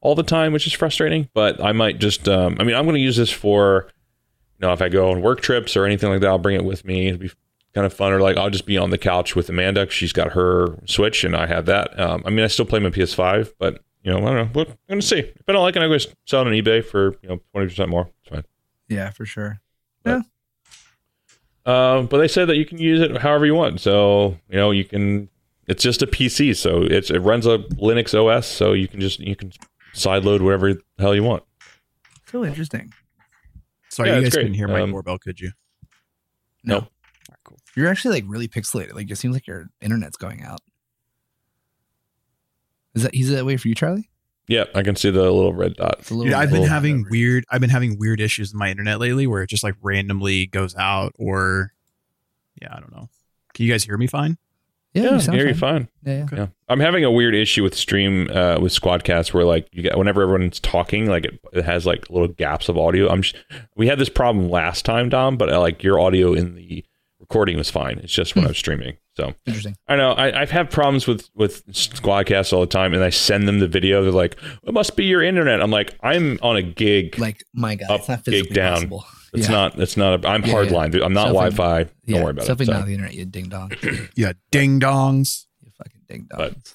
all 0.00 0.14
the 0.14 0.22
time, 0.22 0.52
which 0.52 0.66
is 0.66 0.72
frustrating. 0.72 1.28
But 1.34 1.62
I 1.62 1.72
might 1.72 1.98
just 1.98 2.28
um, 2.28 2.56
I 2.58 2.64
mean, 2.64 2.74
I'm 2.76 2.84
going 2.84 2.94
to 2.96 3.00
use 3.00 3.16
this 3.16 3.30
for 3.30 3.88
you 4.58 4.66
know 4.66 4.72
if 4.72 4.80
I 4.82 4.88
go 4.88 5.10
on 5.10 5.22
work 5.22 5.40
trips 5.40 5.76
or 5.76 5.84
anything 5.84 6.08
like 6.10 6.20
that, 6.22 6.28
I'll 6.28 6.38
bring 6.38 6.56
it 6.56 6.64
with 6.64 6.84
me. 6.84 7.08
It'd 7.08 7.20
be 7.20 7.30
kind 7.74 7.86
of 7.86 7.92
fun, 7.92 8.12
or 8.12 8.20
like 8.20 8.36
I'll 8.36 8.50
just 8.50 8.66
be 8.66 8.76
on 8.78 8.90
the 8.90 8.98
couch 8.98 9.36
with 9.36 9.48
Amanda. 9.48 9.88
She's 9.90 10.12
got 10.12 10.32
her 10.32 10.78
Switch, 10.86 11.24
and 11.24 11.36
I 11.36 11.46
have 11.46 11.66
that. 11.66 11.98
Um, 11.98 12.22
I 12.26 12.30
mean, 12.30 12.44
I 12.44 12.48
still 12.48 12.64
play 12.66 12.80
my 12.80 12.90
PS5, 12.90 13.52
but 13.58 13.82
you 14.02 14.10
know, 14.12 14.18
I 14.18 14.34
don't 14.34 14.52
know. 14.54 14.64
We're 14.88 14.96
to 15.00 15.06
see. 15.06 15.18
If 15.18 15.42
I 15.48 15.52
don't 15.52 15.62
like 15.62 15.76
it, 15.76 15.82
I'm 15.82 15.90
to 15.90 16.16
sell 16.26 16.42
it 16.42 16.46
on 16.46 16.52
eBay 16.52 16.84
for 16.84 17.16
you 17.22 17.28
know 17.28 17.40
twenty 17.52 17.68
percent 17.68 17.88
more. 17.90 18.08
It's 18.22 18.30
fine. 18.30 18.44
Yeah, 18.88 19.10
for 19.10 19.26
sure. 19.26 19.60
Yeah. 20.06 20.20
Um, 21.66 22.06
but 22.06 22.18
they 22.18 22.28
said 22.28 22.46
that 22.48 22.56
you 22.56 22.64
can 22.64 22.78
use 22.78 23.00
it 23.00 23.18
however 23.18 23.44
you 23.44 23.54
want. 23.54 23.80
So 23.80 24.38
you 24.48 24.56
know, 24.56 24.70
you 24.70 24.84
can. 24.84 25.28
It's 25.66 25.82
just 25.82 26.00
a 26.00 26.06
PC, 26.06 26.56
so 26.56 26.82
it's 26.82 27.10
it 27.10 27.18
runs 27.18 27.44
a 27.44 27.58
Linux 27.58 28.14
OS, 28.18 28.46
so 28.46 28.72
you 28.72 28.88
can 28.88 29.00
just 29.00 29.20
you 29.20 29.36
can 29.36 29.52
sideload 29.94 30.40
whatever 30.40 30.72
the 30.72 30.80
hell 30.98 31.14
you 31.14 31.22
want. 31.22 31.42
So 32.30 32.42
interesting. 32.44 32.92
Sorry, 33.90 34.08
Yeah, 34.08 34.16
you 34.16 34.22
guys 34.22 34.32
great. 34.32 34.42
couldn't 34.44 34.54
hear 34.54 34.68
my 34.68 34.80
Um, 34.80 34.92
doorbell, 34.92 35.18
could 35.18 35.40
you? 35.40 35.50
No. 36.64 36.78
No. 36.80 36.88
Alright, 37.78 37.78
cool. 37.78 37.82
You're 37.82 37.90
actually 37.90 38.14
like 38.20 38.24
really 38.26 38.48
pixelated. 38.48 38.94
Like 38.94 39.10
it 39.10 39.16
seems 39.16 39.34
like 39.34 39.46
your 39.46 39.68
internet's 39.80 40.16
going 40.16 40.42
out. 40.42 40.60
Is 42.94 43.02
that 43.02 43.14
is 43.14 43.30
that 43.30 43.44
way 43.44 43.56
for 43.56 43.68
you, 43.68 43.74
Charlie? 43.74 44.08
Yeah, 44.48 44.64
I 44.74 44.82
can 44.82 44.96
see 44.96 45.10
the 45.10 45.22
little 45.30 45.52
red 45.52 45.76
dot. 45.76 45.98
Little 46.10 46.24
Dude, 46.24 46.32
I've 46.32 46.48
been 46.48 46.60
little- 46.60 46.72
having 46.74 47.06
weird. 47.10 47.44
I've 47.50 47.60
been 47.60 47.70
having 47.70 47.98
weird 47.98 48.20
issues 48.20 48.48
with 48.52 48.58
my 48.58 48.70
internet 48.70 48.98
lately, 48.98 49.26
where 49.26 49.42
it 49.42 49.50
just 49.50 49.62
like 49.62 49.74
randomly 49.82 50.46
goes 50.46 50.74
out, 50.76 51.12
or 51.18 51.72
yeah, 52.60 52.74
I 52.74 52.80
don't 52.80 52.92
know. 52.92 53.08
Can 53.54 53.66
you 53.66 53.72
guys 53.72 53.84
hear 53.84 53.98
me 53.98 54.06
fine? 54.06 54.38
Yeah, 54.94 55.02
Yeah, 55.02 55.12
you 55.14 55.20
sound 55.20 55.38
hear 55.38 55.48
you 55.48 55.54
fine. 55.54 55.84
fine. 55.84 55.88
Yeah, 56.02 56.26
yeah. 56.32 56.38
Yeah, 56.38 56.46
I'm 56.70 56.80
having 56.80 57.04
a 57.04 57.10
weird 57.10 57.34
issue 57.34 57.62
with 57.62 57.74
stream 57.76 58.30
uh, 58.30 58.58
with 58.58 58.72
Squadcast 58.72 59.34
where 59.34 59.44
like 59.44 59.68
you 59.70 59.82
get 59.82 59.98
whenever 59.98 60.22
everyone's 60.22 60.60
talking, 60.60 61.06
like 61.06 61.26
it, 61.26 61.38
it 61.52 61.64
has 61.66 61.84
like 61.84 62.08
little 62.08 62.28
gaps 62.28 62.70
of 62.70 62.78
audio. 62.78 63.08
I'm 63.10 63.20
sh- 63.20 63.34
we 63.76 63.86
had 63.86 63.98
this 63.98 64.08
problem 64.08 64.48
last 64.48 64.86
time, 64.86 65.10
Dom, 65.10 65.36
but 65.36 65.52
uh, 65.52 65.60
like 65.60 65.82
your 65.82 66.00
audio 66.00 66.32
in 66.32 66.54
the 66.54 66.84
recording 67.30 67.56
was 67.58 67.70
fine. 67.70 67.98
It's 67.98 68.12
just 68.12 68.34
when 68.34 68.44
Hmm. 68.44 68.48
I'm 68.48 68.54
streaming. 68.54 68.96
So 69.16 69.34
Interesting. 69.46 69.74
I 69.88 69.96
know 69.96 70.12
I, 70.12 70.40
I've 70.40 70.50
had 70.50 70.70
problems 70.70 71.06
with 71.06 71.28
with 71.34 71.66
Squadcast 71.68 72.52
all 72.52 72.60
the 72.60 72.66
time, 72.66 72.94
and 72.94 73.02
I 73.02 73.10
send 73.10 73.48
them 73.48 73.58
the 73.58 73.66
video. 73.68 74.02
They're 74.02 74.12
like, 74.12 74.36
"It 74.62 74.72
must 74.72 74.96
be 74.96 75.04
your 75.04 75.22
internet." 75.22 75.60
I'm 75.60 75.70
like, 75.70 75.94
"I'm 76.02 76.38
on 76.40 76.56
a 76.56 76.62
gig. 76.62 77.18
Like, 77.18 77.44
my 77.52 77.74
God, 77.74 77.90
Up, 77.90 78.00
it's 78.00 78.08
not 78.08 78.24
gig 78.24 78.32
physically 78.34 78.54
down. 78.54 78.74
possible. 78.76 79.04
it's 79.34 79.46
yeah. 79.48 79.54
not. 79.54 79.78
It's 79.80 79.96
not. 79.96 80.24
A, 80.24 80.28
I'm 80.28 80.42
Yeah, 80.42 80.48
yeah. 80.48 80.54
hardline. 80.70 80.90
dude. 80.92 81.02
I'm 81.02 81.12
not 81.12 81.32
Definitely- 81.32 81.50
Wi-Fi. 81.56 81.82
Don't 81.82 81.92
yeah, 82.06 82.22
worry 82.22 82.30
about 82.30 82.44
it. 82.44 82.46
definitely 82.48 82.66
So, 82.66 82.72
not 82.72 82.86
the 82.86 82.92
internet, 82.94 83.14
you 83.14 83.24
ding 83.26 83.48
dong. 83.48 83.72
Yeah, 84.16 84.32
ding 84.52 84.80
dongs. 84.80 85.46
you 85.62 85.70
fucking 85.76 86.00
ding 86.08 86.28
But- 86.30 86.54
dongs. 86.54 86.74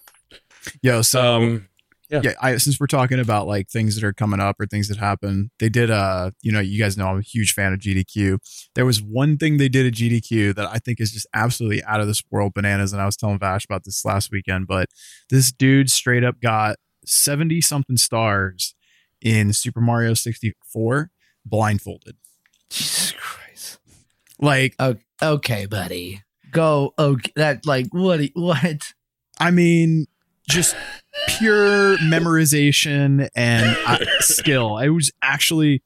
Yo, 0.82 1.02
so 1.02 1.22
um, 1.36 1.68
Yeah. 2.14 2.22
yeah, 2.24 2.34
I, 2.40 2.58
since 2.58 2.80
we're 2.80 2.86
talking 2.86 3.20
about 3.20 3.48
like 3.48 3.70
things 3.70 3.96
that 3.96 4.04
are 4.04 4.14
coming 4.14 4.40
up 4.40 4.60
or 4.60 4.68
things 4.68 4.88
that 4.90 4.98
happen, 4.98 5.50
they 5.60 5.70
did. 5.70 5.90
Uh, 5.90 6.32
you 6.42 6.52
know, 6.52 6.60
you 6.60 6.78
guys 6.78 6.96
know 6.96 7.08
I'm 7.08 7.20
a 7.20 7.22
huge 7.22 7.54
fan 7.54 7.74
of 7.74 7.80
GDQ. 7.80 8.38
There 8.76 8.86
was 8.86 9.02
one 9.02 9.38
thing 9.38 9.58
they 9.58 9.70
did 9.70 9.88
at 9.88 9.94
GDQ 9.94 10.54
that 10.56 10.68
I 10.68 10.78
think 10.78 11.02
is 11.02 11.12
just 11.12 11.26
absolutely 11.34 11.84
out 11.86 12.02
of 12.02 12.08
this 12.08 12.22
world 12.30 12.54
bananas, 12.54 12.94
and 12.94 13.02
I 13.02 13.06
was 13.06 13.18
telling 13.18 13.40
Vash 13.40 13.66
about 13.66 13.84
this 13.84 14.06
last 14.06 14.32
weekend. 14.32 14.68
But 14.68 14.90
this 15.32 15.52
dude 15.52 15.90
straight 15.90 16.24
up 16.24 16.40
got 16.40 16.76
seventy 17.04 17.62
something 17.62 17.98
stars 17.98 18.76
in 19.22 19.54
Super 19.54 19.82
Mario 19.82 20.14
64 20.14 21.10
blindfolded. 21.46 22.18
Jesus 22.70 23.14
Christ. 23.14 23.80
Like, 24.40 24.76
Okay, 25.24 25.66
buddy. 25.66 26.22
Go. 26.52 26.94
Okay. 27.00 27.32
That, 27.38 27.66
like, 27.66 27.88
what? 27.92 28.20
What? 28.34 28.94
I 29.40 29.52
mean, 29.52 30.06
just 30.50 30.76
pure 31.28 31.98
memorization 31.98 33.30
and 33.36 33.78
uh, 33.86 33.98
skill. 34.20 34.76
I 34.76 34.90
was 34.90 35.12
actually, 35.22 35.84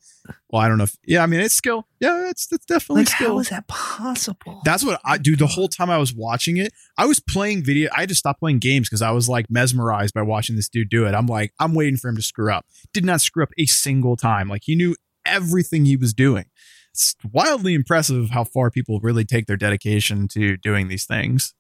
well, 0.50 0.62
I 0.62 0.68
don't 0.68 0.78
know. 0.78 0.86
If, 0.86 0.96
yeah, 1.06 1.24
I 1.24 1.26
mean, 1.26 1.40
it's 1.42 1.54
skill. 1.56 1.88
Yeah, 2.00 2.30
it's 2.30 2.48
it's 2.52 2.66
definitely 2.66 3.02
Like, 3.02 3.10
skill. 3.10 3.34
how 3.34 3.40
is 3.40 3.50
that 3.50 3.68
possible? 3.68 4.62
That's 4.64 4.84
what 4.84 5.00
I 5.04 5.18
do. 5.18 5.36
The 5.36 5.48
whole 5.48 5.68
time 5.68 5.90
I 5.90 5.98
was 5.98 6.14
watching 6.14 6.58
it, 6.58 6.72
I 6.98 7.06
was 7.06 7.20
playing 7.20 7.64
video. 7.64 7.90
I 7.96 8.02
had 8.02 8.10
to 8.10 8.16
stop 8.16 8.40
playing 8.40 8.60
games 8.60 8.88
because 8.90 9.02
I 9.02 9.12
was 9.12 9.28
like 9.28 9.50
mesmerized 9.50 10.14
by 10.14 10.22
watching 10.22 10.56
this 10.56 10.70
dude 10.70 10.90
do 10.90 11.06
it. 11.06 11.14
I'm 11.14 11.28
like, 11.28 11.54
I'm 11.60 11.74
waiting 11.74 11.98
for 11.98 12.10
him 12.10 12.16
to 12.16 12.22
screw 12.22 12.52
up. 12.52 12.66
Did 12.94 13.06
not 13.06 13.22
screw 13.22 13.44
up 13.44 13.50
a 13.58 13.66
single 13.66 14.16
time. 14.16 14.48
Like 14.50 14.62
he 14.66 14.76
knew 14.76 14.96
everything 15.26 15.86
he 15.86 15.98
was 15.98 16.14
doing. 16.14 16.46
It's 16.94 17.16
wildly 17.32 17.74
impressive 17.76 18.32
how 18.32 18.44
far 18.44 18.72
people 18.72 19.00
really 19.02 19.24
take 19.26 19.46
their 19.46 19.58
dedication 19.58 20.28
to 20.30 20.58
doing 20.58 20.88
these 20.88 21.06
things. 21.06 21.54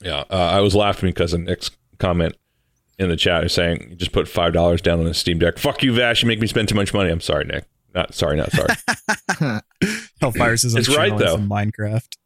Yeah, 0.00 0.24
uh, 0.30 0.34
I 0.36 0.60
was 0.60 0.74
laughing 0.74 1.08
because 1.10 1.32
of 1.32 1.40
Nick's 1.40 1.70
comment 1.98 2.36
in 2.98 3.08
the 3.08 3.16
chat 3.16 3.44
is 3.44 3.52
saying 3.52 3.86
you 3.90 3.96
just 3.96 4.12
put 4.12 4.28
five 4.28 4.52
dollars 4.52 4.80
down 4.80 4.98
on 4.98 5.04
the 5.04 5.14
Steam 5.14 5.38
Deck. 5.38 5.58
Fuck 5.58 5.82
you, 5.82 5.92
Vash. 5.94 6.22
You 6.22 6.28
make 6.28 6.40
me 6.40 6.46
spend 6.46 6.68
too 6.68 6.74
much 6.74 6.92
money. 6.94 7.10
I'm 7.10 7.20
sorry, 7.20 7.44
Nick. 7.44 7.64
Not 7.94 8.14
sorry, 8.14 8.36
not 8.36 8.50
sorry. 8.52 9.60
Hellfire 10.20 10.56
says 10.56 10.74
I'm 10.74 10.80
It's 10.80 10.96
right, 10.96 11.16
though. 11.16 11.36
Minecraft. 11.36 12.16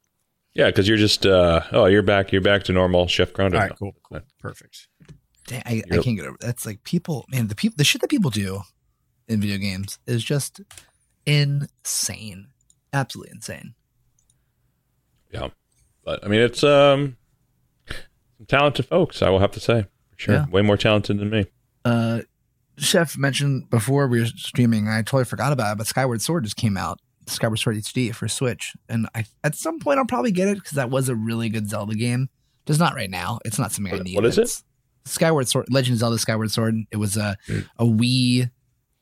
yeah, 0.55 0.67
because 0.67 0.87
you're 0.89 0.97
just 0.97 1.27
uh 1.27 1.63
oh 1.73 1.87
you're 1.87 2.03
back 2.03 2.33
you're 2.33 2.41
back 2.43 2.65
to 2.65 2.73
normal 2.73 3.07
Chef 3.09 3.33
Crown. 3.33 3.55
All 3.55 3.61
right, 3.61 3.73
cool, 3.77 3.95
cool, 4.03 4.21
perfect. 4.39 4.89
Dang, 5.47 5.63
I, 5.65 5.83
I 5.93 5.99
can't 5.99 6.17
get 6.17 6.27
over 6.27 6.37
that's 6.41 6.67
like 6.67 6.83
people 6.83 7.25
man 7.31 7.47
the 7.47 7.55
people 7.55 7.77
the 7.77 7.85
shit 7.85 8.01
that 8.01 8.11
people 8.11 8.31
do 8.31 8.63
in 9.29 9.41
video 9.41 9.59
games 9.59 10.01
is 10.05 10.25
just 10.25 10.61
insane 11.25 12.49
absolutely 12.93 13.31
insane 13.33 13.75
Yeah, 15.33 15.49
but 16.05 16.25
I 16.25 16.29
mean 16.29 16.41
it's 16.41 16.65
um 16.65 17.17
some 17.89 18.47
talented 18.47 18.87
folks. 18.87 19.23
I 19.23 19.31
will 19.31 19.39
have 19.39 19.53
to 19.53 19.61
say 19.61 19.87
sure. 20.17 20.35
Yeah. 20.35 20.47
Way 20.47 20.63
more 20.63 20.77
talented 20.77 21.19
than 21.19 21.31
me. 21.31 21.47
uh 21.85 22.21
chef 22.79 23.17
mentioned 23.17 23.71
before 23.71 24.07
we 24.07 24.21
were 24.21 24.27
streaming 24.27 24.87
i 24.87 24.99
totally 25.01 25.25
forgot 25.25 25.51
about 25.51 25.73
it 25.73 25.79
but 25.79 25.87
skyward 25.87 26.21
sword 26.21 26.45
just 26.45 26.57
came 26.57 26.77
out 26.77 26.99
skyward 27.27 27.59
sword 27.59 27.75
hd 27.77 28.15
for 28.15 28.29
switch 28.29 28.75
and 28.91 29.09
i 29.15 29.25
at 29.43 29.55
some 29.55 29.79
point 29.79 29.99
i'll 29.99 30.05
probably 30.05 30.31
get 30.31 30.47
it 30.47 30.57
because 30.57 30.73
that 30.73 30.91
was 30.91 31.09
a 31.09 31.15
really 31.15 31.49
good 31.49 31.71
zelda 31.71 31.95
game 31.95 32.29
just 32.67 32.79
not 32.79 32.95
right 32.95 33.09
now 33.09 33.39
it's 33.47 33.59
not 33.59 33.73
something 33.73 33.95
i 33.95 33.99
need 34.01 34.15
what 34.15 34.27
is 34.27 34.37
it? 34.37 34.63
Skyward 35.07 35.49
sword 35.49 35.65
legend 35.71 35.95
of 35.95 36.01
zelda 36.01 36.19
skyward 36.19 36.51
sword 36.51 36.75
it 36.91 36.97
was 36.99 37.17
a 37.17 37.37
Hmm. 37.47 37.61
a 37.79 37.85
wii 37.87 38.51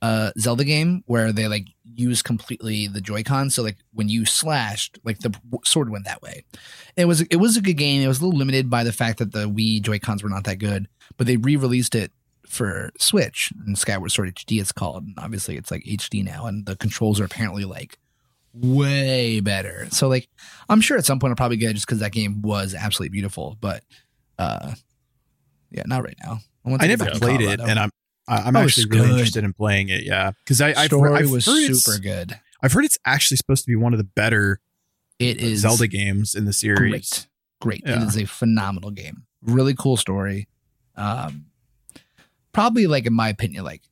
uh 0.04 0.30
zelda 0.38 0.64
game 0.64 1.02
where 1.06 1.32
they 1.32 1.48
like 1.48 1.66
use 1.94 2.20
completely 2.20 2.86
the 2.86 3.00
joy-con. 3.00 3.48
So 3.48 3.62
like 3.62 3.78
when 3.94 4.10
you 4.10 4.26
slashed 4.26 4.98
like 5.02 5.20
the 5.20 5.32
sword 5.64 5.88
went 5.88 6.04
that 6.04 6.20
way. 6.20 6.44
It 6.94 7.06
was 7.06 7.22
it 7.22 7.36
was 7.36 7.56
a 7.56 7.62
good 7.62 7.78
game. 7.78 8.02
It 8.02 8.08
was 8.08 8.20
a 8.20 8.24
little 8.24 8.38
limited 8.38 8.68
by 8.68 8.84
the 8.84 8.92
fact 8.92 9.18
that 9.18 9.32
the 9.32 9.48
wii 9.48 9.80
joy-cons 9.80 10.22
were 10.22 10.28
not 10.28 10.44
that 10.44 10.58
good 10.58 10.88
but 11.16 11.26
they 11.26 11.38
re-released 11.38 11.94
it 11.94 12.12
for 12.46 12.90
switch 12.98 13.50
and 13.66 13.78
skyward 13.78 14.12
sword 14.12 14.34
hd 14.34 14.60
it's 14.60 14.72
called. 14.72 15.04
And 15.04 15.14
obviously 15.16 15.56
it's 15.56 15.70
like 15.70 15.84
hd 15.84 16.22
now 16.22 16.44
and 16.44 16.66
the 16.66 16.76
controls 16.76 17.18
are 17.18 17.24
apparently 17.24 17.64
like 17.64 17.98
way 18.52 19.40
better. 19.40 19.88
So 19.90 20.08
like 20.08 20.28
i'm 20.68 20.82
sure 20.82 20.98
at 20.98 21.06
some 21.06 21.18
point 21.18 21.30
i'll 21.30 21.36
probably 21.36 21.56
get 21.56 21.70
it 21.70 21.74
just 21.74 21.86
because 21.86 22.00
that 22.00 22.12
game 22.12 22.42
was 22.42 22.74
absolutely 22.74 23.14
beautiful 23.14 23.56
but 23.58 23.82
uh 24.38 24.74
yeah 25.70 25.84
not 25.86 26.04
right 26.04 26.18
now. 26.22 26.40
I 26.66 26.86
get 26.86 26.98
never 26.98 27.10
played 27.18 27.40
it, 27.40 27.60
and 27.60 27.78
I'm 27.78 27.90
I- 28.28 28.42
I'm 28.42 28.56
Oh, 28.56 28.60
actually 28.62 28.86
really 28.86 29.06
good. 29.08 29.12
interested 29.12 29.44
in 29.44 29.52
playing 29.52 29.88
it. 29.90 30.04
Yeah, 30.04 30.32
because 30.44 30.60
I 30.60 30.68
I've, 30.70 30.86
story 30.86 31.12
I've 31.12 31.30
was 31.30 31.44
super 31.44 31.98
good 31.98 32.38
I've 32.62 32.72
heard 32.72 32.84
it's 32.84 32.98
actually 33.04 33.36
supposed 33.36 33.64
to 33.64 33.68
be 33.70 33.76
one 33.76 33.92
of 33.92 33.98
the 33.98 34.04
better 34.04 34.60
it 35.18 35.38
is 35.38 35.60
Zelda 35.60 35.86
games 35.86 36.34
in 36.34 36.44
the 36.46 36.52
series. 36.52 36.78
great 36.78 37.26
great 37.60 37.82
Yeah. 37.86 38.02
it 38.02 38.08
is 38.08 38.16
a 38.16 38.24
phenomenal 38.26 38.90
game 38.90 39.24
really 39.42 39.74
cool 39.74 39.96
story 39.96 40.48
um 40.96 41.46
probably 42.52 42.86
like 42.86 43.06
in 43.06 43.12
my 43.12 43.28
opinion 43.28 43.64
like 43.64 43.82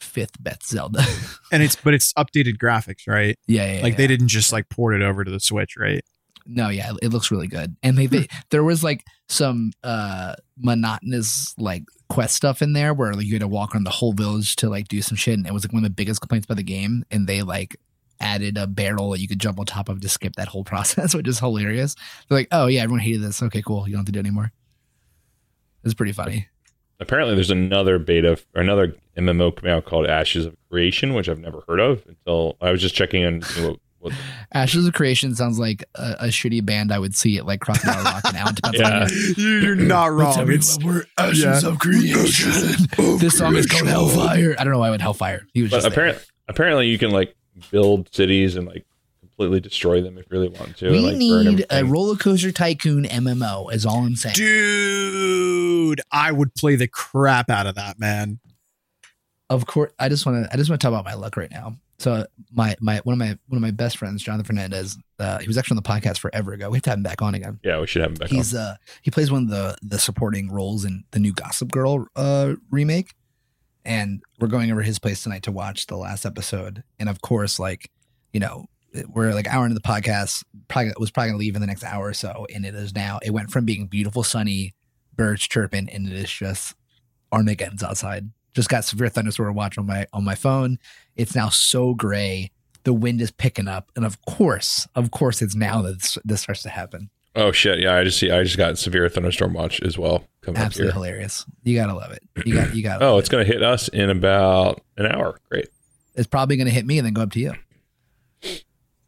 fifth 0.00 0.42
best 0.42 0.68
zelda 0.68 1.04
And 1.52 1.62
it's 1.62 1.76
but 1.76 1.94
it's 1.94 2.12
updated 2.14 2.56
graphics, 2.58 3.06
right? 3.06 3.38
yeah, 3.46 3.76
yeah 3.76 3.82
like 3.82 3.92
yeah. 3.92 3.96
they 3.98 4.06
didn't 4.06 4.28
just 4.28 4.52
like 4.52 4.68
port 4.68 4.94
it 4.94 5.02
over 5.02 5.24
to 5.24 5.30
the 5.30 5.40
Switch, 5.40 5.76
right? 5.76 6.04
No, 6.46 6.68
yeah, 6.68 6.92
it 7.02 7.08
looks 7.08 7.30
really 7.30 7.48
good. 7.48 7.76
And 7.82 7.96
they, 7.96 8.06
they 8.06 8.28
there 8.50 8.64
was 8.64 8.84
like 8.84 9.04
some 9.28 9.72
uh 9.82 10.34
monotonous 10.58 11.54
like 11.56 11.84
quest 12.08 12.34
stuff 12.34 12.60
in 12.60 12.74
there 12.74 12.92
where 12.92 13.14
like 13.14 13.26
you 13.26 13.32
had 13.32 13.40
to 13.40 13.48
walk 13.48 13.74
around 13.74 13.84
the 13.84 13.90
whole 13.90 14.12
village 14.12 14.56
to 14.56 14.68
like 14.68 14.88
do 14.88 15.00
some 15.00 15.16
shit 15.16 15.34
and 15.34 15.46
it 15.46 15.52
was 15.52 15.64
like 15.64 15.72
one 15.72 15.82
of 15.82 15.88
the 15.88 15.94
biggest 15.94 16.20
complaints 16.20 16.44
about 16.44 16.58
the 16.58 16.62
game 16.62 17.04
and 17.10 17.26
they 17.26 17.40
like 17.42 17.76
added 18.20 18.56
a 18.56 18.66
barrel 18.66 19.10
that 19.10 19.20
you 19.20 19.28
could 19.28 19.40
jump 19.40 19.58
on 19.58 19.66
top 19.66 19.88
of 19.88 20.00
to 20.00 20.08
skip 20.08 20.36
that 20.36 20.48
whole 20.48 20.64
process, 20.72 21.14
which 21.14 21.28
is 21.28 21.38
hilarious. 21.38 21.94
They're 22.28 22.38
like, 22.38 22.48
"Oh 22.50 22.66
yeah, 22.66 22.82
everyone 22.82 23.00
hated 23.00 23.22
this. 23.22 23.42
Okay, 23.42 23.62
cool. 23.62 23.86
You 23.86 23.94
don't 23.94 24.00
have 24.00 24.06
to 24.06 24.12
do 24.12 24.18
it 24.18 24.26
anymore." 24.26 24.52
It's 25.84 25.94
pretty 25.94 26.12
funny. 26.12 26.48
Apparently, 27.00 27.34
there's 27.34 27.50
another 27.50 27.98
beta 27.98 28.38
or 28.54 28.62
another 28.62 28.94
MMO 29.18 29.54
coming 29.54 29.72
out 29.72 29.84
called 29.84 30.06
Ashes 30.06 30.46
of 30.46 30.56
Creation, 30.70 31.12
which 31.12 31.28
I've 31.28 31.40
never 31.40 31.62
heard 31.68 31.80
of 31.80 32.04
until 32.06 32.56
I 32.60 32.70
was 32.70 32.80
just 32.80 32.94
checking 32.94 33.24
on 33.24 33.42
what, 33.42 33.78
what 33.93 33.93
Ashes 34.52 34.86
of 34.86 34.94
Creation 34.94 35.34
sounds 35.34 35.58
like 35.58 35.84
a, 35.94 36.16
a 36.20 36.26
shitty 36.26 36.64
band 36.64 36.92
I 36.92 36.98
would 36.98 37.14
see 37.14 37.38
at 37.38 37.46
like 37.46 37.60
Crocodile 37.60 38.02
Rock 38.04 38.24
and 38.26 38.36
out. 38.36 38.58
Yeah. 38.74 39.08
You're 39.36 39.74
not 39.74 40.12
wrong. 40.12 40.50
It's, 40.50 40.78
we're 40.82 41.04
Ashes 41.18 41.64
of 41.64 41.78
Creation. 41.78 42.88
this 43.18 43.38
song 43.38 43.56
is 43.56 43.66
called 43.66 43.86
Hellfire. 43.86 44.54
I 44.58 44.64
don't 44.64 44.72
know 44.72 44.78
why 44.80 44.88
I 44.88 44.90
would 44.90 45.00
Hellfire. 45.00 45.46
He 45.54 45.62
was 45.62 45.70
But 45.70 45.76
just 45.82 45.84
there. 45.84 45.92
apparently, 45.92 46.24
apparently, 46.48 46.86
you 46.88 46.98
can 46.98 47.10
like 47.10 47.34
build 47.70 48.12
cities 48.14 48.56
and 48.56 48.66
like 48.66 48.84
completely 49.20 49.60
destroy 49.60 50.00
them 50.00 50.16
if 50.18 50.26
you 50.30 50.38
really 50.38 50.48
want 50.48 50.76
to. 50.76 50.90
We 50.90 50.98
and, 50.98 51.06
like, 51.06 51.16
need 51.16 51.66
a 51.70 51.84
roller 51.84 52.16
coaster 52.16 52.52
tycoon 52.52 53.04
MMO. 53.04 53.72
Is 53.72 53.84
all 53.86 54.04
I'm 54.04 54.16
saying. 54.16 54.34
dude, 54.36 56.00
I 56.12 56.32
would 56.32 56.54
play 56.54 56.76
the 56.76 56.88
crap 56.88 57.50
out 57.50 57.66
of 57.66 57.74
that, 57.76 57.98
man. 57.98 58.38
Of 59.50 59.66
course, 59.66 59.92
I 59.98 60.08
just 60.08 60.24
want 60.26 60.44
to. 60.44 60.52
I 60.52 60.56
just 60.56 60.70
want 60.70 60.80
to 60.80 60.84
talk 60.84 60.92
about 60.92 61.04
my 61.04 61.14
luck 61.14 61.36
right 61.36 61.50
now. 61.50 61.76
So 62.04 62.26
my 62.52 62.76
my 62.80 63.00
one 63.04 63.14
of 63.14 63.18
my 63.18 63.38
one 63.48 63.56
of 63.56 63.62
my 63.62 63.70
best 63.70 63.96
friends, 63.96 64.22
Jonathan 64.22 64.44
Fernandez. 64.44 64.98
Uh, 65.18 65.38
he 65.38 65.46
was 65.46 65.56
actually 65.56 65.78
on 65.78 65.82
the 65.82 65.88
podcast 65.88 66.18
forever 66.18 66.52
ago. 66.52 66.68
We 66.68 66.76
have 66.76 66.82
to 66.82 66.90
have 66.90 66.98
him 66.98 67.02
back 67.02 67.22
on 67.22 67.34
again. 67.34 67.60
Yeah, 67.64 67.80
we 67.80 67.86
should 67.86 68.02
have 68.02 68.10
him 68.10 68.16
back 68.16 68.30
on. 68.30 68.36
He's 68.36 68.54
uh 68.54 68.76
he 69.00 69.10
plays 69.10 69.32
one 69.32 69.44
of 69.44 69.48
the 69.48 69.74
the 69.80 69.98
supporting 69.98 70.52
roles 70.52 70.84
in 70.84 71.04
the 71.12 71.18
new 71.18 71.32
Gossip 71.32 71.72
Girl 71.72 72.06
uh 72.14 72.56
remake, 72.70 73.14
and 73.86 74.22
we're 74.38 74.48
going 74.48 74.70
over 74.70 74.82
his 74.82 74.98
place 74.98 75.22
tonight 75.22 75.44
to 75.44 75.52
watch 75.52 75.86
the 75.86 75.96
last 75.96 76.26
episode. 76.26 76.84
And 76.98 77.08
of 77.08 77.22
course, 77.22 77.58
like 77.58 77.90
you 78.34 78.40
know, 78.40 78.66
we're 79.08 79.32
like 79.32 79.46
an 79.46 79.52
hour 79.54 79.64
into 79.64 79.72
the 79.72 79.80
podcast. 79.80 80.44
Probably 80.68 80.92
was 80.98 81.10
probably 81.10 81.30
gonna 81.30 81.38
leave 81.38 81.54
in 81.54 81.62
the 81.62 81.66
next 81.66 81.84
hour 81.84 82.08
or 82.08 82.14
so, 82.14 82.46
and 82.54 82.66
it 82.66 82.74
is 82.74 82.94
now. 82.94 83.18
It 83.22 83.30
went 83.30 83.50
from 83.50 83.64
being 83.64 83.86
beautiful, 83.86 84.22
sunny, 84.22 84.74
birds 85.16 85.48
chirping, 85.48 85.88
and 85.88 86.06
it 86.06 86.12
is 86.12 86.30
just 86.30 86.74
Armageddon's 87.32 87.82
outside. 87.82 88.28
Just 88.54 88.68
got 88.68 88.84
severe 88.84 89.08
thunderstorm 89.08 89.54
watch 89.54 89.76
on 89.78 89.86
my 89.86 90.06
on 90.12 90.24
my 90.24 90.34
phone. 90.34 90.78
It's 91.16 91.34
now 91.34 91.48
so 91.48 91.94
gray. 91.94 92.50
The 92.84 92.92
wind 92.92 93.20
is 93.20 93.30
picking 93.30 93.66
up, 93.68 93.90
and 93.96 94.04
of 94.04 94.20
course, 94.26 94.86
of 94.94 95.10
course, 95.10 95.40
it's 95.42 95.54
now 95.54 95.82
that 95.82 96.00
this, 96.00 96.18
this 96.24 96.40
starts 96.42 96.62
to 96.62 96.68
happen. 96.68 97.10
oh 97.34 97.50
shit! 97.50 97.78
Yeah, 97.80 97.96
I 97.96 98.04
just 98.04 98.18
see. 98.18 98.30
I 98.30 98.42
just 98.44 98.56
got 98.58 98.78
severe 98.78 99.08
thunderstorm 99.08 99.54
watch 99.54 99.80
as 99.82 99.96
well 99.98 100.24
coming 100.42 100.60
Absolutely 100.60 100.92
hilarious. 100.92 101.44
You 101.62 101.76
gotta 101.76 101.94
love 101.94 102.12
it. 102.12 102.22
You 102.46 102.54
got 102.54 102.74
you 102.74 102.82
got. 102.82 103.02
Oh, 103.02 103.18
it's 103.18 103.28
gonna 103.28 103.44
hit 103.44 103.62
us 103.62 103.88
in 103.88 104.10
about 104.10 104.82
an 104.96 105.06
hour. 105.06 105.40
Great. 105.50 105.68
it's 106.14 106.26
probably 106.26 106.56
gonna 106.56 106.70
hit 106.70 106.84
me 106.86 106.98
and 106.98 107.06
then 107.06 107.14
go 107.14 107.22
up 107.22 107.32
to 107.32 107.40
you. 107.40 107.54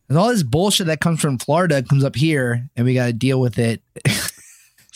And 0.08 0.16
all 0.16 0.28
this 0.28 0.42
bullshit 0.44 0.86
that 0.86 1.00
comes 1.00 1.20
from 1.20 1.36
Florida 1.36 1.82
comes 1.82 2.04
up 2.04 2.14
here, 2.14 2.68
and 2.76 2.86
we 2.86 2.94
got 2.94 3.06
to 3.06 3.12
deal 3.12 3.40
with 3.40 3.58
it. 3.58 3.82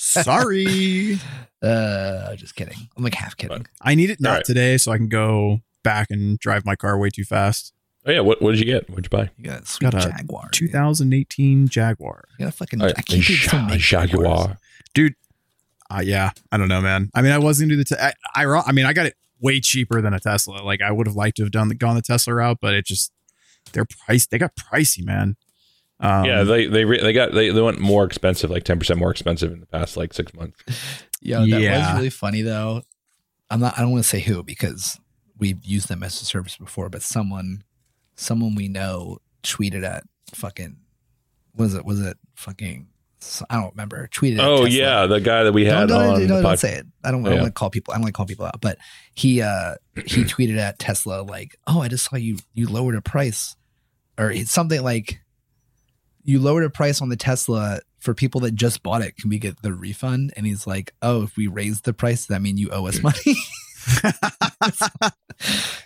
Sorry. 0.00 1.18
Uh, 1.62 2.34
just 2.36 2.54
kidding. 2.54 2.88
I'm 2.96 3.04
like 3.04 3.12
half 3.12 3.36
kidding. 3.36 3.66
I 3.82 3.94
need 3.94 4.08
it 4.08 4.18
not 4.18 4.30
Alright. 4.30 4.44
today 4.46 4.78
so 4.78 4.92
I 4.92 4.96
can 4.96 5.10
go 5.10 5.60
back 5.84 6.06
and 6.08 6.38
drive 6.38 6.64
my 6.64 6.74
car 6.74 6.96
way 6.96 7.10
too 7.10 7.22
fast. 7.24 7.74
Oh 8.06 8.10
yeah, 8.10 8.20
what 8.20 8.40
what 8.40 8.52
did 8.52 8.60
you 8.60 8.64
get? 8.64 8.88
What'd 8.88 9.04
you 9.04 9.10
buy? 9.10 9.28
You 9.36 9.44
got 9.44 9.64
a 9.64 9.66
sweet 9.66 9.90
Got 9.90 10.06
a 10.06 10.08
Jaguar. 10.08 10.48
dude. 10.52 10.70
2018 10.70 11.68
Jaguar. 11.68 12.24
You 12.38 12.46
got 12.46 12.48
a 12.48 12.56
fucking. 12.56 12.80
Uh, 12.80 12.86
I 12.86 12.92
can't 13.02 13.06
believe 13.08 13.28
Ja- 13.44 13.50
someone 13.50 13.78
Jaguar. 13.78 14.56
Jaguars. 14.94 15.14
Uh, 15.90 16.00
yeah, 16.02 16.30
I 16.50 16.56
don't 16.56 16.68
know, 16.68 16.80
man. 16.80 17.10
I 17.14 17.20
mean, 17.20 17.32
I 17.32 17.36
was 17.38 17.60
gonna 17.60 17.68
do 17.68 17.76
the. 17.76 17.84
Te- 17.84 17.96
I, 18.00 18.14
I 18.34 18.62
I 18.66 18.72
mean, 18.72 18.86
I 18.86 18.94
got 18.94 19.04
it 19.04 19.16
way 19.38 19.60
cheaper 19.60 20.00
than 20.00 20.14
a 20.14 20.20
Tesla. 20.20 20.62
Like, 20.62 20.80
I 20.80 20.90
would 20.92 21.08
have 21.08 21.16
liked 21.16 21.36
to 21.36 21.42
have 21.42 21.52
done 21.52 21.68
the, 21.68 21.74
gone 21.74 21.96
the 21.96 22.00
Tesla 22.00 22.32
route, 22.32 22.56
but 22.62 22.72
it 22.72 22.86
just 22.86 23.12
they're 23.74 23.84
price. 23.84 24.26
They 24.26 24.38
got 24.38 24.52
pricey, 24.56 25.04
man. 25.04 25.36
Um, 26.00 26.24
yeah, 26.24 26.42
they 26.44 26.66
they 26.66 26.84
re- 26.84 27.02
they 27.02 27.12
got 27.12 27.32
they, 27.32 27.50
they 27.50 27.60
went 27.60 27.78
more 27.78 28.04
expensive, 28.04 28.50
like 28.50 28.64
ten 28.64 28.78
percent 28.78 28.98
more 28.98 29.10
expensive 29.10 29.52
in 29.52 29.60
the 29.60 29.66
past 29.66 29.96
like 29.96 30.14
six 30.14 30.32
months. 30.34 30.58
Yo, 31.20 31.40
that 31.40 31.60
Yeah. 31.60 31.88
was 31.92 31.96
really 31.98 32.10
funny 32.10 32.40
though. 32.42 32.82
I'm 33.50 33.60
not. 33.60 33.78
I 33.78 33.82
don't 33.82 33.90
want 33.92 34.04
to 34.04 34.08
say 34.08 34.20
who 34.20 34.42
because 34.42 34.98
we've 35.38 35.62
used 35.64 35.88
them 35.88 36.02
as 36.02 36.20
a 36.22 36.24
service 36.24 36.56
before, 36.56 36.88
but 36.88 37.02
someone, 37.02 37.64
someone 38.14 38.54
we 38.54 38.68
know 38.68 39.18
tweeted 39.42 39.84
at 39.84 40.04
fucking. 40.34 40.76
Was 41.56 41.74
it? 41.74 41.84
Was 41.84 42.00
it 42.00 42.16
fucking? 42.36 42.86
I 43.50 43.56
don't 43.56 43.72
remember. 43.72 44.08
Tweeted. 44.14 44.38
Oh 44.40 44.64
Tesla. 44.64 44.68
yeah, 44.70 45.06
the 45.06 45.20
guy 45.20 45.42
that 45.42 45.52
we 45.52 45.64
Don't, 45.64 45.74
had 45.76 45.88
don't, 45.88 46.00
on 46.00 46.08
don't, 46.12 46.20
the 46.22 46.26
don't 46.28 46.42
podcast. 46.44 46.58
say 46.60 46.74
it. 46.76 46.86
I 47.04 47.10
don't, 47.10 47.20
I 47.20 47.28
don't 47.28 47.34
Yeah. 47.36 47.42
want 47.42 47.54
to 47.54 47.58
call 47.58 47.68
people. 47.68 47.92
I 47.92 47.96
don't 47.96 48.04
want 48.04 48.14
to 48.14 48.16
call 48.16 48.24
people 48.26 48.46
out. 48.46 48.60
But 48.62 48.78
he 49.14 49.42
uh 49.42 49.74
he 50.06 50.24
tweeted 50.24 50.56
at 50.56 50.78
Tesla 50.78 51.20
like, 51.22 51.56
"Oh, 51.66 51.82
I 51.82 51.88
just 51.88 52.08
saw 52.08 52.16
you 52.16 52.38
you 52.54 52.66
lowered 52.68 52.94
a 52.94 53.02
price, 53.02 53.56
or 54.18 54.34
something 54.46 54.82
like 54.82 55.20
you 56.24 56.38
lowered 56.38 56.64
a 56.64 56.70
price 56.70 57.00
on 57.00 57.08
the 57.08 57.16
Tesla 57.16 57.80
for 57.98 58.14
people 58.14 58.40
that 58.42 58.54
just 58.54 58.82
bought 58.82 59.02
it. 59.02 59.16
Can 59.16 59.30
we 59.30 59.38
get 59.38 59.62
the 59.62 59.72
refund?" 59.72 60.32
And 60.36 60.46
he's 60.46 60.66
like, 60.66 60.92
"Oh, 61.02 61.22
if 61.24 61.36
we 61.36 61.46
raise 61.46 61.80
the 61.82 61.92
price, 61.92 62.20
does 62.20 62.26
that 62.28 62.42
mean 62.42 62.56
you 62.56 62.70
owe 62.70 62.86
us 62.86 63.02
money?" 63.02 63.36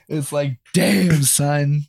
it's 0.08 0.32
like, 0.32 0.58
damn, 0.72 1.22
son. 1.22 1.82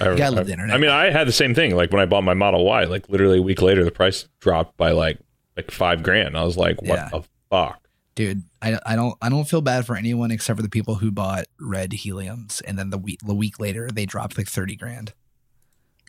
I, 0.00 0.10
I- 0.10 0.14
the 0.14 0.52
internet. 0.52 0.74
I 0.74 0.78
mean, 0.78 0.90
I 0.90 1.10
had 1.10 1.26
the 1.26 1.32
same 1.32 1.54
thing. 1.54 1.74
Like 1.74 1.90
when 1.92 2.00
I 2.00 2.06
bought 2.06 2.22
my 2.22 2.34
Model 2.34 2.64
Y, 2.64 2.84
like 2.84 3.08
literally 3.08 3.38
a 3.38 3.42
week 3.42 3.60
later, 3.62 3.84
the 3.84 3.90
price 3.90 4.28
dropped 4.40 4.76
by 4.76 4.92
like 4.92 5.18
like 5.56 5.70
five 5.72 6.02
grand. 6.02 6.36
I 6.36 6.44
was 6.44 6.56
like, 6.56 6.80
what 6.82 6.96
Yeah. 6.98 7.08
the 7.10 7.22
fuck? 7.50 7.80
Dude, 8.14 8.42
I, 8.62 8.78
I 8.86 8.96
don't 8.96 9.14
I 9.20 9.28
don't 9.28 9.48
feel 9.48 9.60
bad 9.60 9.86
for 9.86 9.96
anyone 9.96 10.30
except 10.30 10.56
for 10.56 10.62
the 10.62 10.68
people 10.68 10.96
who 10.96 11.10
bought 11.10 11.46
red 11.60 11.90
heliums 11.90 12.62
and 12.66 12.78
then 12.78 12.90
the 12.90 12.98
week 12.98 13.20
the 13.24 13.34
week 13.34 13.58
later 13.60 13.88
they 13.92 14.06
dropped 14.06 14.38
like 14.38 14.48
thirty 14.48 14.76
grand. 14.76 15.12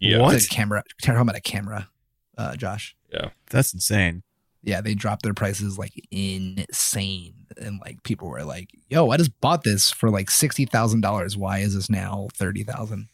Yeah, 0.01 0.19
What? 0.19 0.39
The 0.41 0.47
camera. 0.49 0.83
Talking 1.01 1.21
about 1.21 1.35
a 1.35 1.41
camera, 1.41 1.89
uh, 2.37 2.55
Josh. 2.55 2.95
Yeah. 3.11 3.29
That's 3.49 3.73
insane. 3.73 4.23
Yeah, 4.61 4.81
they 4.81 4.93
dropped 4.93 5.23
their 5.23 5.33
prices 5.33 5.77
like 5.77 5.93
insane, 6.11 7.33
and 7.57 7.79
like 7.79 8.03
people 8.03 8.27
were 8.27 8.43
like, 8.43 8.69
"Yo, 8.89 9.09
I 9.09 9.15
just 9.15 9.39
bought 9.39 9.63
this 9.63 9.89
for 9.89 10.09
like 10.09 10.29
sixty 10.29 10.65
thousand 10.65 10.99
dollars. 10.99 11.37
Why 11.37 11.59
is 11.59 11.75
this 11.75 11.89
now 11.89 12.27
thirty 12.33 12.63
thousand? 12.63 13.07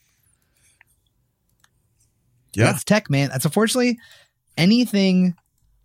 Yeah, 2.56 2.66
That's 2.66 2.84
tech, 2.84 3.10
man. 3.10 3.30
That's 3.30 3.46
unfortunately 3.46 4.00
anything 4.58 5.36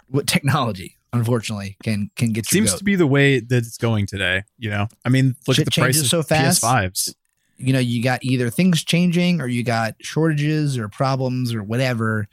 with 0.08 0.26
technology. 0.26 0.96
Unfortunately, 1.12 1.76
can 1.82 2.10
can 2.14 2.32
get 2.32 2.50
you. 2.52 2.64
seems 2.64 2.78
to 2.78 2.84
be 2.84 2.94
the 2.94 3.06
way 3.06 3.40
that 3.40 3.56
it's 3.58 3.76
going 3.76 4.06
today. 4.06 4.44
You 4.58 4.70
know, 4.70 4.86
I 5.04 5.08
mean, 5.08 5.34
look 5.48 5.56
Shit 5.56 5.66
at 5.66 5.74
the 5.74 5.80
prices 5.80 6.08
so 6.08 6.22
fast. 6.22 6.62
PS5s. 6.62 7.14
You 7.60 7.72
know, 7.72 7.78
you 7.78 8.02
got 8.02 8.24
either 8.24 8.50
things 8.50 8.82
changing 8.82 9.40
or 9.40 9.46
you 9.46 9.62
got 9.62 9.94
shortages 10.00 10.78
or 10.78 10.88
problems 10.88 11.54
or 11.54 11.62
whatever, 11.62 12.26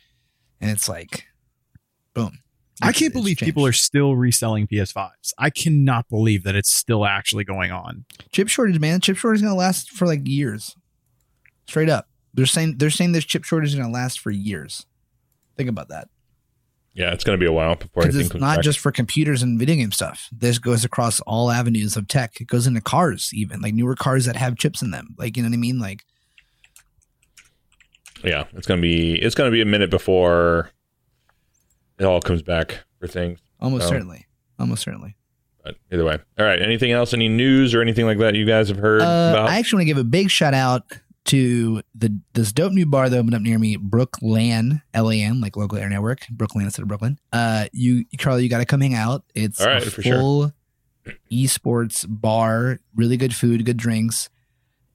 and 0.62 0.72
it's 0.72 0.88
like, 0.88 1.26
boom. 2.14 2.40
I 2.82 2.92
can't 2.92 3.14
believe 3.14 3.38
people 3.38 3.66
are 3.66 3.74
still 3.74 4.16
reselling 4.16 4.68
PS5s. 4.68 5.34
I 5.40 5.50
cannot 5.50 6.08
believe 6.10 6.44
that 6.44 6.56
it's 6.56 6.72
still 6.72 7.06
actually 7.06 7.44
going 7.44 7.72
on. 7.72 8.06
chip 8.32 8.50
shortage, 8.50 8.80
man. 8.80 9.02
Chip 9.02 9.18
shortage 9.18 9.40
is 9.40 9.44
gonna 9.44 9.56
last 9.56 9.90
for 9.90 10.06
like 10.06 10.28
years. 10.28 10.76
Straight 11.68 11.90
up, 11.90 12.08
they're 12.34 12.46
saying 12.46 12.76
they're 12.78 12.92
saying 12.92 13.14
this 13.14 13.26
chip 13.26 13.44
shortage 13.44 13.70
is 13.70 13.76
gonna 13.76 13.92
last 13.92 14.20
for 14.20 14.30
years. 14.30 14.86
Think 15.58 15.70
about 15.70 15.90
that 15.90 16.08
yeah, 16.98 17.14
it's 17.14 17.24
gonna 17.24 17.38
be 17.38 17.46
a 17.46 17.52
while 17.52 17.76
before 17.76 18.04
anything 18.04 18.22
it's 18.26 18.34
not 18.34 18.58
back. 18.58 18.64
just 18.64 18.80
for 18.80 18.92
computers 18.92 19.44
and 19.44 19.60
video 19.60 19.76
game 19.76 19.92
stuff. 19.92 20.28
This 20.32 20.58
goes 20.58 20.84
across 20.84 21.20
all 21.22 21.52
avenues 21.52 21.96
of 21.96 22.08
tech. 22.08 22.42
It 22.42 22.48
goes 22.48 22.66
into 22.68 22.82
cars, 22.82 23.30
even 23.34 23.62
like 23.62 23.74
newer 23.76 23.96
cars 23.96 24.26
that 24.26 24.36
have 24.36 24.58
chips 24.58 24.82
in 24.82 24.92
them. 24.92 25.16
Like 25.18 25.38
you 25.38 25.44
know 25.44 25.50
what 25.50 25.54
I 25.54 25.58
mean? 25.60 25.80
Like 25.80 26.04
yeah, 28.24 28.46
it's 28.54 28.66
gonna 28.68 28.82
be 28.82 29.14
it's 29.16 29.36
gonna 29.36 29.52
be 29.52 29.62
a 29.62 29.66
minute 29.66 29.90
before 29.90 30.72
it 32.00 32.06
all 32.06 32.20
comes 32.22 32.42
back 32.42 32.80
for 33.00 33.08
things. 33.08 33.40
almost 33.60 33.86
Oh. 33.86 33.90
certainly, 33.90 34.26
almost 34.60 34.84
certainly. 34.84 35.16
But 35.64 35.76
either 35.92 36.04
way, 36.06 36.18
all 36.40 36.46
right. 36.46 36.62
Anything 36.62 36.92
else? 36.92 37.14
Any 37.14 37.28
news 37.28 37.74
or 37.76 37.82
anything 37.82 38.06
like 38.06 38.18
that 38.20 38.36
you 38.36 38.46
guys 38.46 38.70
have 38.70 38.78
heard 38.78 39.02
Uh, 39.02 39.32
about? 39.34 39.50
I 39.50 39.60
actually 39.60 39.78
want 39.78 39.82
to 39.88 39.94
give 39.94 39.98
a 39.98 40.04
big 40.04 40.30
shout 40.32 40.54
out 40.54 40.84
to 41.28 41.82
the 41.96 42.20
this 42.34 42.52
dope 42.52 42.74
new 42.74 42.86
bar 42.86 43.10
that 43.10 43.18
opened 43.18 43.36
up 43.36 43.42
near 43.42 43.60
me, 43.60 43.78
Brookland, 43.78 44.82
L 44.94 45.12
A 45.12 45.22
N, 45.22 45.40
like 45.40 45.56
local 45.56 45.78
area 45.78 45.90
network, 45.90 46.28
Brooklyn 46.30 46.66
instead 46.66 46.82
of 46.82 46.88
Brooklyn. 46.88 47.20
Uh, 47.32 47.68
you 47.72 48.06
Charlie, 48.18 48.44
you 48.44 48.50
got 48.50 48.60
to 48.60 48.66
come 48.66 48.82
hang 48.82 48.96
out. 48.96 49.24
It's 49.36 49.62
All 49.62 49.68
right, 49.68 49.86
a 49.86 49.92
for 49.92 50.02
sure. 50.02 50.20
full 50.20 50.54
esports 51.32 52.06
bar, 52.08 52.80
really 52.96 53.16
good 53.16 53.34
food, 53.34 53.64
good 53.66 53.78
drinks. 53.78 54.30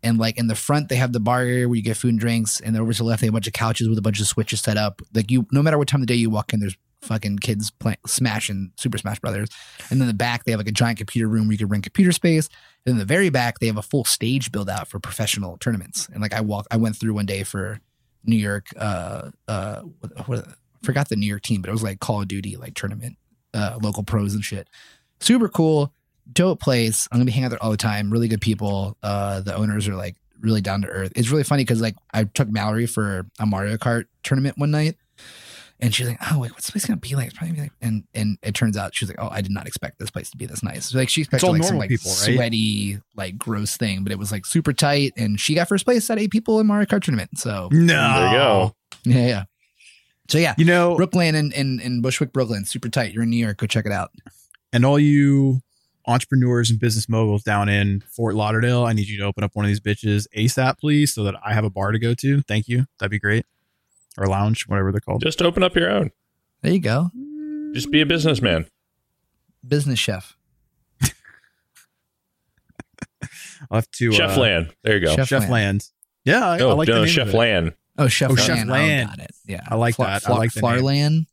And 0.02 0.18
like 0.18 0.36
in 0.36 0.48
the 0.48 0.56
front, 0.56 0.88
they 0.88 0.96
have 0.96 1.12
the 1.12 1.20
bar 1.20 1.40
area 1.40 1.68
where 1.68 1.76
you 1.76 1.82
get 1.82 1.96
food 1.96 2.10
and 2.10 2.18
drinks, 2.18 2.60
and 2.60 2.74
then 2.74 2.82
over 2.82 2.92
to 2.92 2.98
the 2.98 3.04
left, 3.04 3.20
they 3.20 3.28
have 3.28 3.32
a 3.34 3.36
bunch 3.36 3.46
of 3.46 3.52
couches 3.52 3.88
with 3.88 3.98
a 3.98 4.02
bunch 4.02 4.20
of 4.20 4.26
switches 4.26 4.60
set 4.60 4.76
up. 4.76 5.00
Like 5.14 5.30
you, 5.30 5.46
no 5.52 5.62
matter 5.62 5.78
what 5.78 5.86
time 5.86 6.02
of 6.02 6.06
the 6.06 6.12
day 6.12 6.18
you 6.18 6.28
walk 6.28 6.52
in, 6.52 6.60
there's 6.60 6.76
fucking 7.02 7.38
kids 7.38 7.70
playing 7.70 7.98
Smash 8.06 8.48
and 8.48 8.70
Super 8.78 8.98
Smash 8.98 9.20
Brothers. 9.20 9.48
And 9.90 10.00
then 10.00 10.08
the 10.08 10.14
back, 10.14 10.44
they 10.44 10.52
have 10.52 10.60
like 10.60 10.68
a 10.68 10.72
giant 10.72 10.98
computer 10.98 11.28
room 11.28 11.46
where 11.46 11.52
you 11.52 11.58
can 11.58 11.68
rent 11.68 11.84
computer 11.84 12.12
space. 12.12 12.48
And 12.86 12.92
in 12.92 12.98
the 12.98 13.04
very 13.04 13.28
back, 13.28 13.58
they 13.58 13.66
have 13.66 13.76
a 13.76 13.82
full 13.82 14.04
stage 14.04 14.52
build 14.52 14.70
out 14.70 14.88
for 14.88 14.98
professional 14.98 15.58
tournaments. 15.58 16.08
And 16.12 16.22
like 16.22 16.32
I 16.32 16.40
walk, 16.40 16.66
I 16.70 16.76
went 16.76 16.96
through 16.96 17.14
one 17.14 17.26
day 17.26 17.42
for 17.42 17.80
New 18.24 18.36
York. 18.36 18.66
Uh, 18.76 19.30
uh, 19.48 19.80
what, 19.80 20.28
what, 20.28 20.48
I 20.48 20.86
forgot 20.86 21.08
the 21.08 21.16
New 21.16 21.26
York 21.26 21.42
team, 21.42 21.60
but 21.60 21.68
it 21.68 21.72
was 21.72 21.82
like 21.82 22.00
Call 22.00 22.22
of 22.22 22.28
Duty 22.28 22.56
like 22.56 22.74
tournament, 22.74 23.16
uh, 23.54 23.78
local 23.80 24.02
pros 24.02 24.34
and 24.34 24.44
shit. 24.44 24.68
Super 25.20 25.48
cool, 25.48 25.92
dope 26.32 26.60
place. 26.60 27.08
I'm 27.10 27.18
gonna 27.18 27.26
be 27.26 27.32
hanging 27.32 27.46
out 27.46 27.50
there 27.50 27.62
all 27.62 27.70
the 27.70 27.76
time. 27.76 28.10
Really 28.10 28.28
good 28.28 28.40
people. 28.40 28.96
Uh, 29.02 29.40
the 29.40 29.54
owners 29.54 29.86
are 29.88 29.94
like 29.94 30.16
really 30.40 30.60
down 30.60 30.82
to 30.82 30.88
earth. 30.88 31.12
It's 31.14 31.30
really 31.30 31.44
funny 31.44 31.62
because 31.62 31.80
like 31.80 31.94
I 32.12 32.24
took 32.24 32.48
Mallory 32.48 32.86
for 32.86 33.26
a 33.38 33.46
Mario 33.46 33.76
Kart 33.76 34.06
tournament 34.22 34.58
one 34.58 34.70
night. 34.70 34.96
And 35.82 35.92
she's 35.94 36.06
like, 36.08 36.18
"Oh, 36.32 36.38
like 36.38 36.52
what's 36.52 36.66
this 36.66 36.70
place 36.70 36.86
gonna 36.86 36.98
be 37.00 37.14
like?" 37.16 37.26
It's 37.28 37.36
probably 37.36 37.56
gonna 37.56 37.68
be 37.68 37.70
like, 37.70 37.72
and 37.82 38.04
and 38.14 38.38
it 38.42 38.54
turns 38.54 38.76
out 38.76 38.94
she's 38.94 39.08
like, 39.08 39.18
"Oh, 39.20 39.28
I 39.30 39.40
did 39.40 39.50
not 39.50 39.66
expect 39.66 39.98
this 39.98 40.10
place 40.10 40.30
to 40.30 40.36
be 40.36 40.46
this 40.46 40.62
nice." 40.62 40.86
So, 40.90 40.96
like 40.98 41.08
she 41.08 41.22
expected 41.22 41.48
like 41.48 41.64
some 41.64 41.76
like 41.76 41.90
people, 41.90 42.10
right? 42.12 42.34
sweaty, 42.34 43.00
like 43.16 43.36
gross 43.36 43.76
thing, 43.76 44.04
but 44.04 44.12
it 44.12 44.18
was 44.18 44.30
like 44.32 44.46
super 44.46 44.72
tight. 44.72 45.12
And 45.16 45.38
she 45.40 45.54
got 45.54 45.66
first 45.68 45.84
place 45.84 46.08
at 46.08 46.18
eight 46.18 46.30
people 46.30 46.60
in 46.60 46.66
Mario 46.68 46.86
Kart 46.86 47.02
tournament. 47.02 47.36
So 47.36 47.68
No, 47.72 48.14
there 48.14 48.26
you 48.28 48.32
go. 48.36 48.76
yeah, 49.04 49.26
yeah. 49.26 49.44
So 50.28 50.38
yeah, 50.38 50.54
You 50.56 50.64
know, 50.64 50.94
Brooklyn 50.96 51.34
and 51.34 51.52
in, 51.52 51.80
in 51.80 52.00
Bushwick, 52.00 52.32
Brooklyn, 52.32 52.64
super 52.64 52.88
tight. 52.88 53.12
You're 53.12 53.24
in 53.24 53.30
New 53.30 53.44
York, 53.44 53.58
go 53.58 53.66
check 53.66 53.84
it 53.84 53.92
out. 53.92 54.12
and 54.72 54.86
all 54.86 54.98
you 54.98 55.60
entrepreneurs 56.06 56.70
and 56.70 56.78
business 56.80 57.08
moguls 57.08 57.42
down 57.42 57.68
in 57.68 58.00
Fort 58.08 58.34
Lauderdale, 58.34 58.84
I 58.84 58.92
need 58.92 59.08
you 59.08 59.18
to 59.18 59.24
open 59.24 59.44
up 59.44 59.50
one 59.54 59.64
of 59.64 59.68
these 59.68 59.80
bitches 59.80 60.26
ASAP, 60.36 60.78
please, 60.78 61.12
so 61.14 61.24
that 61.24 61.34
I 61.44 61.52
have 61.54 61.64
a 61.64 61.70
bar 61.70 61.92
to 61.92 61.98
go 61.98 62.14
to. 62.14 62.40
Thank 62.42 62.68
you. 62.68 62.86
That'd 62.98 63.10
be 63.10 63.18
great. 63.18 63.44
Or 64.18 64.26
lounge, 64.26 64.64
whatever 64.68 64.92
they're 64.92 65.00
called. 65.00 65.22
Just 65.22 65.40
open 65.42 65.62
up 65.62 65.74
your 65.74 65.90
own. 65.90 66.10
There 66.62 66.72
you 66.72 66.80
go, 66.80 67.10
Just 67.74 67.90
be 67.90 68.00
a 68.02 68.06
businessman. 68.06 68.66
business 69.66 69.98
chef. 69.98 70.36
I'll 73.70 73.78
have 73.78 73.90
to 73.92 74.12
Chef 74.12 74.36
uh, 74.36 74.40
Land. 74.40 74.74
There 74.82 74.94
you 74.98 75.06
go. 75.06 75.14
Chef 75.16 75.28
Chef 75.28 75.42
Land. 75.42 75.50
Land. 75.50 75.88
Yeah, 76.24 76.46
I, 76.48 76.54
I 76.54 76.58
no, 76.58 76.76
like 76.76 76.86
the 76.86 76.94
no, 76.94 77.04
name 77.04 77.08
Chef 77.12 77.28
of 77.28 77.34
it. 77.34 77.38
Land. 77.38 77.74
Oh, 77.98 78.08
Chef 78.08 78.30
Oh, 78.30 78.34
Land. 78.34 78.46
Chef 78.46 78.66
Land. 78.68 79.08
Oh, 79.12 79.16
got 79.16 79.24
it. 79.24 79.30
Yeah, 79.46 79.60
I 79.68 79.74
like 79.76 79.96
that. 79.96 80.28
I 80.28 80.32
like 80.36 80.52
the 80.52 80.60
name. 80.60 80.70
Flourland. 80.80 81.26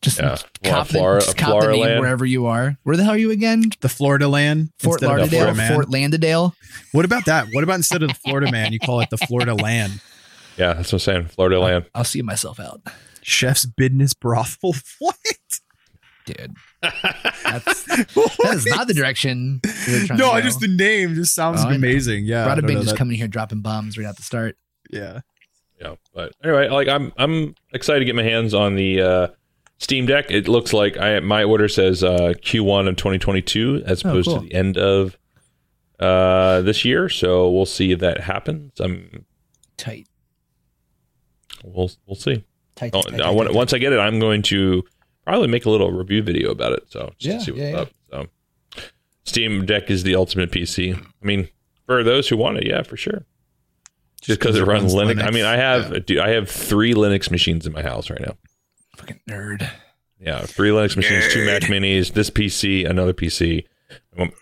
Just 0.00 0.18
Yeah. 0.20 0.36
cop, 0.62 0.86
Flora- 0.88 1.18
the, 1.20 1.24
just 1.24 1.36
cop 1.36 1.60
the 1.62 1.72
name 1.72 1.82
Floraland. 1.84 2.00
wherever 2.00 2.24
you 2.26 2.46
are. 2.46 2.76
Where 2.84 2.96
the 2.96 3.02
hell 3.02 3.14
are 3.14 3.18
you 3.18 3.32
again? 3.32 3.64
The 3.80 3.88
Florida 3.88 4.28
Land. 4.28 4.70
Fort 4.78 5.02
instead 5.02 5.08
Lauderdale, 5.08 5.28
Florida 5.40 5.54
Man. 5.56 5.74
Fort 5.74 5.88
Landerdale. 5.88 6.52
What 6.92 7.04
about 7.04 7.24
that? 7.24 7.48
What 7.52 7.64
about 7.64 7.74
instead 7.76 8.02
of 8.04 8.08
the 8.10 8.14
Florida 8.14 8.52
Man, 8.52 8.72
you 8.72 8.78
call 8.78 9.00
it 9.00 9.10
the 9.10 9.18
Florida 9.18 9.54
Land? 9.54 10.00
Yeah, 10.58 10.74
that's 10.74 10.92
what 10.92 10.94
I'm 10.94 10.98
saying. 11.00 11.24
Florida 11.28 11.60
Land. 11.60 11.86
I'll 11.94 12.04
see 12.04 12.22
myself 12.22 12.58
out, 12.60 12.82
Chef's 13.22 13.64
business 13.66 14.14
brothel. 14.14 14.74
What? 14.98 15.16
dude. 16.26 16.54
That's, 16.82 17.84
that 17.86 18.50
is 18.52 18.66
not 18.66 18.86
the 18.86 18.92
direction. 18.94 19.60
No, 20.14 20.30
I 20.30 20.42
just 20.42 20.60
the 20.60 20.68
name 20.68 21.14
just 21.14 21.34
sounds 21.34 21.60
Oh, 21.64 21.68
amazing. 21.70 22.26
Yeah. 22.26 22.44
I 22.44 22.50
Bada 22.50 22.56
don't 22.56 22.66
Bing 22.66 22.76
just 22.78 22.90
that- 22.90 22.98
coming 22.98 23.16
here 23.16 23.28
dropping 23.28 23.60
bombs 23.62 23.96
right 23.96 24.06
at 24.06 24.16
the 24.16 24.22
start. 24.22 24.56
Yeah. 24.90 25.20
Yeah, 25.80 25.94
but 26.12 26.32
anyway, 26.44 26.68
like 26.68 26.88
I'm 26.88 27.12
I'm 27.16 27.54
excited 27.72 28.00
to 28.00 28.04
get 28.04 28.14
my 28.16 28.24
hands 28.24 28.52
on 28.52 28.74
the 28.74 29.00
uh, 29.00 29.28
Steam 29.78 30.06
Deck. 30.06 30.28
It 30.30 30.48
looks 30.48 30.72
like 30.72 30.98
I 30.98 31.20
my 31.20 31.44
order 31.44 31.68
says 31.68 32.02
uh, 32.02 32.34
Q1 32.42 32.88
of 32.88 32.96
2022 32.96 33.84
as 33.86 34.04
Oh, 34.04 34.08
opposed 34.08 34.26
cool. 34.28 34.40
to 34.40 34.46
the 34.46 34.52
end 34.54 34.76
of 34.76 35.16
uh, 36.00 36.62
this 36.62 36.84
year. 36.84 37.08
So 37.08 37.48
we'll 37.48 37.64
see 37.64 37.92
if 37.92 38.00
that 38.00 38.20
happens. 38.22 38.72
I'm 38.80 39.24
Tight. 39.76 40.07
We'll 41.64 41.90
we'll 42.06 42.16
see. 42.16 42.44
Tight. 42.74 42.92
Tight, 42.92 43.02
tight, 43.16 43.30
when- 43.34 43.46
tight, 43.46 43.54
once 43.54 43.72
I 43.72 43.78
get 43.78 43.92
it, 43.92 43.98
I'm 43.98 44.18
going 44.20 44.42
to 44.42 44.84
probably 45.24 45.48
make 45.48 45.66
a 45.66 45.70
little 45.70 45.90
review 45.90 46.22
video 46.22 46.50
about 46.50 46.72
it. 46.72 46.84
So 46.90 47.12
just 47.18 47.24
Yeah, 47.24 47.38
to 47.38 47.44
see 47.44 47.50
what's 47.52 47.60
yeah, 47.62 47.70
yeah. 47.70 47.76
up. 47.76 47.88
So 48.10 48.26
Steam 49.24 49.66
Deck 49.66 49.90
is 49.90 50.02
the 50.04 50.14
ultimate 50.14 50.50
PC. 50.50 50.96
I 50.96 51.26
mean, 51.26 51.48
for 51.86 52.02
those 52.02 52.28
who 52.28 52.36
want 52.36 52.58
it, 52.58 52.66
yeah, 52.66 52.82
for 52.82 52.96
sure. 52.96 53.24
Just 54.22 54.40
because 54.40 54.56
it 54.56 54.64
runs 54.66 54.94
Linux. 54.94 55.22
I 55.22 55.30
mean, 55.30 55.44
I 55.44 55.56
have 55.56 56.04
dude, 56.06 56.18
I 56.18 56.30
have 56.30 56.48
three 56.50 56.94
Linux 56.94 57.30
machines 57.30 57.66
in 57.66 57.72
my 57.72 57.82
house 57.82 58.10
right 58.10 58.20
now. 58.20 58.34
Fucking 58.96 59.20
nerd. 59.28 59.68
Yeah, 60.20 60.40
three 60.40 60.70
Linux 60.70 60.96
machines, 60.96 61.32
two 61.32 61.46
Mac 61.46 61.62
Minis, 61.62 62.12
this 62.12 62.28
PC, 62.30 62.88
another 62.88 63.12
PC, 63.12 63.64
um, 64.18 64.32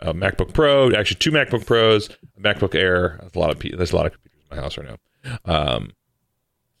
a 0.00 0.12
MacBook 0.12 0.52
Pro, 0.52 0.92
actually 0.92 1.16
two 1.18 1.30
MacBook 1.30 1.64
Pros, 1.64 2.10
a 2.36 2.40
MacBook 2.40 2.74
Air. 2.74 3.16
There's 3.20 3.34
a 3.34 3.38
lot 3.38 3.50
of 3.50 3.58
P- 3.58 3.74
there's 3.74 3.92
a 3.92 3.96
lot 3.96 4.04
of 4.06 4.12
computers 4.12 4.42
in 4.50 4.56
my 4.56 4.62
house 4.62 4.76
right 4.76 4.88
now. 4.88 5.38
Um, 5.46 5.92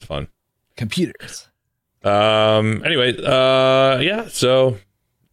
it's 0.00 0.06
fun. 0.06 0.28
Computers. 0.76 1.48
Um. 2.02 2.82
Anyway, 2.84 3.14
uh, 3.22 3.98
yeah. 4.00 4.28
So 4.28 4.78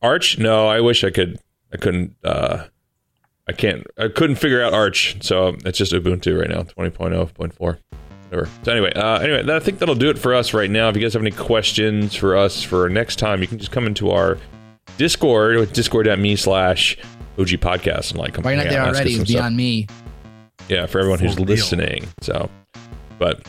Arch. 0.02 0.38
No, 0.38 0.68
I 0.68 0.82
wish 0.82 1.04
I 1.06 1.10
could. 1.10 1.40
I 1.74 1.78
couldn't. 1.78 2.16
Uh, 2.24 2.66
I 3.48 3.54
can't. 3.54 3.86
I 3.98 4.10
couldn't 4.10 4.36
figure 4.36 4.62
out 4.62 4.74
Arch. 4.74 5.16
So 5.22 5.56
it's 5.64 5.78
just 5.78 5.94
Ubuntu 5.94 6.38
right 6.38 6.50
now, 6.50 6.64
20.0.4. 6.64 7.78
Whatever. 8.30 8.50
So 8.64 8.72
anyway, 8.74 8.92
uh, 8.94 9.20
anyway, 9.20 9.44
that, 9.44 9.56
I 9.56 9.60
think 9.60 9.80
that'll 9.80 9.96
do 9.96 10.10
it 10.10 10.20
for 10.20 10.34
us 10.36 10.54
right 10.54 10.70
now. 10.70 10.90
If 10.90 10.98
you 10.98 11.02
guys 11.02 11.14
have 11.14 11.22
any 11.22 11.32
questions 11.32 12.14
for 12.14 12.36
us 12.36 12.62
for 12.62 12.90
next 12.90 13.16
time, 13.18 13.42
you 13.42 13.48
can 13.48 13.58
just 13.58 13.72
come 13.72 13.86
into 13.88 14.12
our 14.12 14.38
Discord 14.98 15.56
with 15.58 15.72
discord.me 15.72 16.36
slash 16.36 16.98
OG 17.40 17.48
podcast 17.62 18.12
and 18.12 18.20
like 18.20 18.34
come 18.34 18.44
Why 18.44 18.52
you're 18.56 18.64
not 18.66 18.70
there 18.70 18.82
out, 18.82 18.90
us 18.90 18.96
already 18.98 19.12
is 19.12 19.16
stuff. 19.20 19.28
beyond 19.28 19.56
me. 19.56 19.88
Yeah, 20.68 20.86
for 20.86 21.00
everyone 21.00 21.20
who's 21.20 21.38
real. 21.38 21.46
listening. 21.46 22.08
So, 22.20 22.50
but 23.18 23.42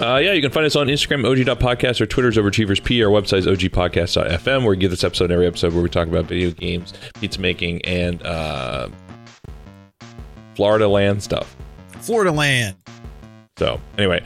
uh, 0.00 0.16
yeah, 0.16 0.32
you 0.32 0.40
can 0.40 0.50
find 0.50 0.64
us 0.66 0.76
on 0.76 0.86
Instagram, 0.86 1.24
OG.podcast, 1.28 2.00
or 2.00 2.06
Twitter's 2.06 2.36
Overachievers 2.36 2.82
P. 2.82 3.02
Our 3.04 3.10
website 3.10 3.38
is 3.38 3.46
OGpodcast.fm, 3.46 4.60
where 4.62 4.70
we 4.70 4.76
give 4.76 4.90
this 4.90 5.04
episode 5.04 5.24
and 5.24 5.32
every 5.34 5.46
episode 5.46 5.72
where 5.74 5.82
we 5.82 5.88
talk 5.90 6.08
about 6.08 6.24
video 6.24 6.50
games, 6.52 6.92
pizza 7.20 7.40
making, 7.40 7.84
and 7.84 8.22
uh, 8.24 8.88
Florida 10.54 10.88
land 10.88 11.22
stuff. 11.22 11.54
Florida 12.00 12.32
land. 12.32 12.76
So, 13.58 13.80
anyway, 13.98 14.24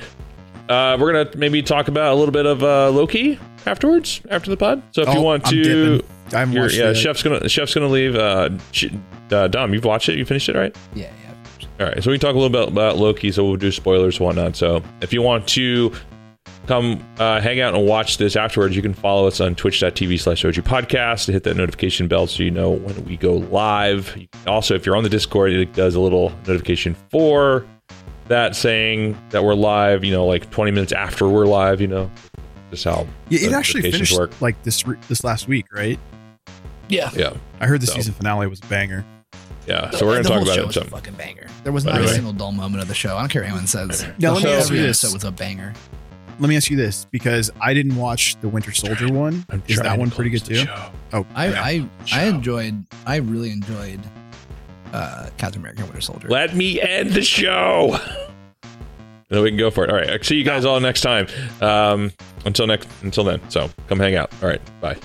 uh, 0.69 0.97
we're 1.01 1.13
going 1.13 1.27
to 1.27 1.39
maybe 1.39 1.63
talk 1.63 1.89
about 1.89 2.13
a 2.13 2.15
little 2.15 2.33
bit 2.33 2.47
of 2.47 2.63
uh, 2.63 2.91
Loki 2.91 3.39
afterwards, 3.67 4.21
after 4.31 4.51
the 4.51 4.57
pod. 4.57 4.83
So, 4.93 5.03
if 5.03 5.09
you 5.09 5.15
Oh, 5.19 5.23
want 5.23 5.47
I'm 5.47 5.53
to. 5.53 5.63
dipping. 5.63 6.09
I 6.33 6.39
haven't 6.41 6.73
yeah, 6.73 6.89
it. 6.91 6.95
chef's 6.95 7.23
gonna 7.23 7.47
chef's 7.51 7.75
gonna 7.75 7.87
leave. 7.89 8.17
Uh, 8.17 8.49
Ch- 8.73 8.91
uh, 9.31 9.47
Dom, 9.49 9.75
you've 9.75 9.85
watched 9.85 10.09
it. 10.09 10.17
You 10.19 10.25
finished 10.25 10.49
it, 10.49 10.57
right? 10.57 10.75
Yeah, 10.95 11.11
yeah. 11.23 11.24
All 11.81 11.87
right, 11.87 12.03
so 12.05 12.11
we 12.11 12.19
talk 12.19 12.35
a 12.35 12.39
little 12.39 12.51
bit 12.51 12.69
about 12.69 12.99
Loki. 12.99 13.33
So 13.33 13.45
we'll 13.45 13.57
do 13.57 13.73
spoilers 13.73 14.19
and 14.19 14.27
whatnot. 14.27 14.55
So 14.57 14.83
if 15.01 15.13
you 15.13 15.23
want 15.23 15.49
to 15.49 15.93
come 16.67 17.05
uh, 17.19 17.41
hang 17.41 17.61
out 17.61 17.75
and 17.75 17.85
watch 17.87 18.17
this 18.19 18.37
afterwards, 18.37 18.77
you 18.77 18.83
can 18.83 18.95
follow 18.95 19.27
us 19.27 19.41
on 19.41 19.55
twitch.tv 19.57 20.21
slash 20.21 20.45
OG 20.45 20.55
podcast 20.55 21.31
hit 21.31 21.43
that 21.43 21.57
notification 21.57 22.07
bell 22.09 22.27
so 22.29 22.43
you 22.45 22.51
know 22.53 22.71
when 22.71 23.05
we 23.05 23.17
go 23.17 23.35
live. 23.35 24.17
Also, 24.47 24.75
if 24.75 24.87
you're 24.87 24.97
on 24.97 25.03
the 25.03 25.09
Discord, 25.11 25.53
it 25.53 25.73
does 25.73 25.97
a 25.97 26.01
little 26.01 26.31
notification 26.47 26.95
for 27.11 27.67
that 28.29 28.55
saying 28.55 29.19
that 29.31 29.43
we're 29.43 29.55
live, 29.55 30.05
you 30.05 30.13
know, 30.13 30.25
like 30.27 30.49
20 30.51 30.71
minutes 30.71 30.93
after 30.93 31.29
we're 31.29 31.45
live, 31.45 31.81
you 31.81 31.89
know, 31.89 32.09
just 32.71 32.85
how 32.85 33.07
Yeah, 33.29 33.49
it 33.49 33.53
actually 33.53 33.83
finished 33.91 34.17
work. 34.17 34.41
like 34.41 34.63
this 34.63 34.87
re- 34.87 34.97
this 35.09 35.25
last 35.25 35.49
week, 35.49 35.67
right? 35.75 35.99
Yeah. 36.89 37.11
Yeah, 37.15 37.35
I 37.61 37.67
heard 37.67 37.81
the 37.81 37.87
So. 37.89 37.95
season 37.95 38.15
finale 38.15 38.47
was 38.47 38.61
a 38.61 38.67
banger. 38.67 39.05
Yeah. 39.67 39.91
So 39.91 40.07
we're 40.07 40.13
going 40.15 40.23
to 40.23 40.23
The 40.25 40.29
talk 40.29 40.39
whole 40.39 40.43
about 40.45 40.55
show 40.55 40.63
it. 40.63 40.67
was 40.67 40.75
So. 40.77 40.81
a 40.83 40.85
fucking 40.85 41.15
banger. 41.15 41.47
There 41.63 41.73
was 41.73 41.85
not 41.85 41.99
the 41.99 42.05
a 42.05 42.09
single 42.09 42.33
dull 42.33 42.53
moment 42.53 42.83
of 42.83 42.89
the 42.89 42.95
show. 42.95 43.17
I 43.17 43.21
don't 43.21 43.29
care 43.31 43.43
what 43.43 43.49
anyone 43.49 43.67
says. 43.67 44.05
No, 44.19 44.35
let 44.35 44.43
me 44.45 44.51
whole 44.51 44.59
ask 44.59 44.71
you 44.71 44.83
this. 44.83 45.03
episode 45.05 45.15
was 45.17 45.25
a 45.25 45.31
banger. 45.33 45.73
Let 46.41 46.49
me 46.49 46.57
ask 46.57 46.69
you 46.71 46.77
this 46.77 47.05
because 47.07 47.51
I 47.61 47.75
didn't 47.75 47.97
watch 47.97 48.37
the 48.41 48.49
Winter 48.49 48.73
Soldier 48.73 49.07
one. 49.13 49.45
I'm 49.51 49.63
Is 49.69 49.79
that 49.79 49.99
one 49.99 50.11
pretty 50.11 50.31
good 50.31 50.45
too? 50.45 50.55
show. 50.57 50.91
Oh, 51.13 51.27
I 51.35 51.49
yeah. 51.49 51.63
I 51.63 51.89
Show. 52.07 52.17
I 52.17 52.25
enjoyed. 52.25 52.85
I 53.07 53.17
really 53.17 53.51
enjoyed 53.53 54.01
uh, 54.93 55.29
Captain 55.39 55.61
America: 55.61 55.83
Winter 55.85 56.01
Soldier. 56.01 56.29
Let 56.29 56.55
me 56.57 56.81
end 56.81 57.11
the 57.13 57.23
show. 57.23 57.99
Then 59.31 59.43
we 59.43 59.49
can 59.49 59.59
go 59.59 59.71
for 59.71 59.85
it. 59.85 59.91
All 59.91 59.97
right. 59.97 60.23
See 60.25 60.37
you 60.37 60.45
guys 60.45 60.65
all 60.67 60.79
next 60.81 61.01
time. 61.01 61.27
Um, 61.63 62.13
until 62.45 62.67
next. 62.67 62.89
Until 63.03 63.25
then. 63.25 63.41
So 63.49 63.71
come 63.89 63.99
hang 63.99 64.17
out. 64.17 64.31
All 64.43 64.49
right. 64.49 64.61
Bye. 64.83 64.97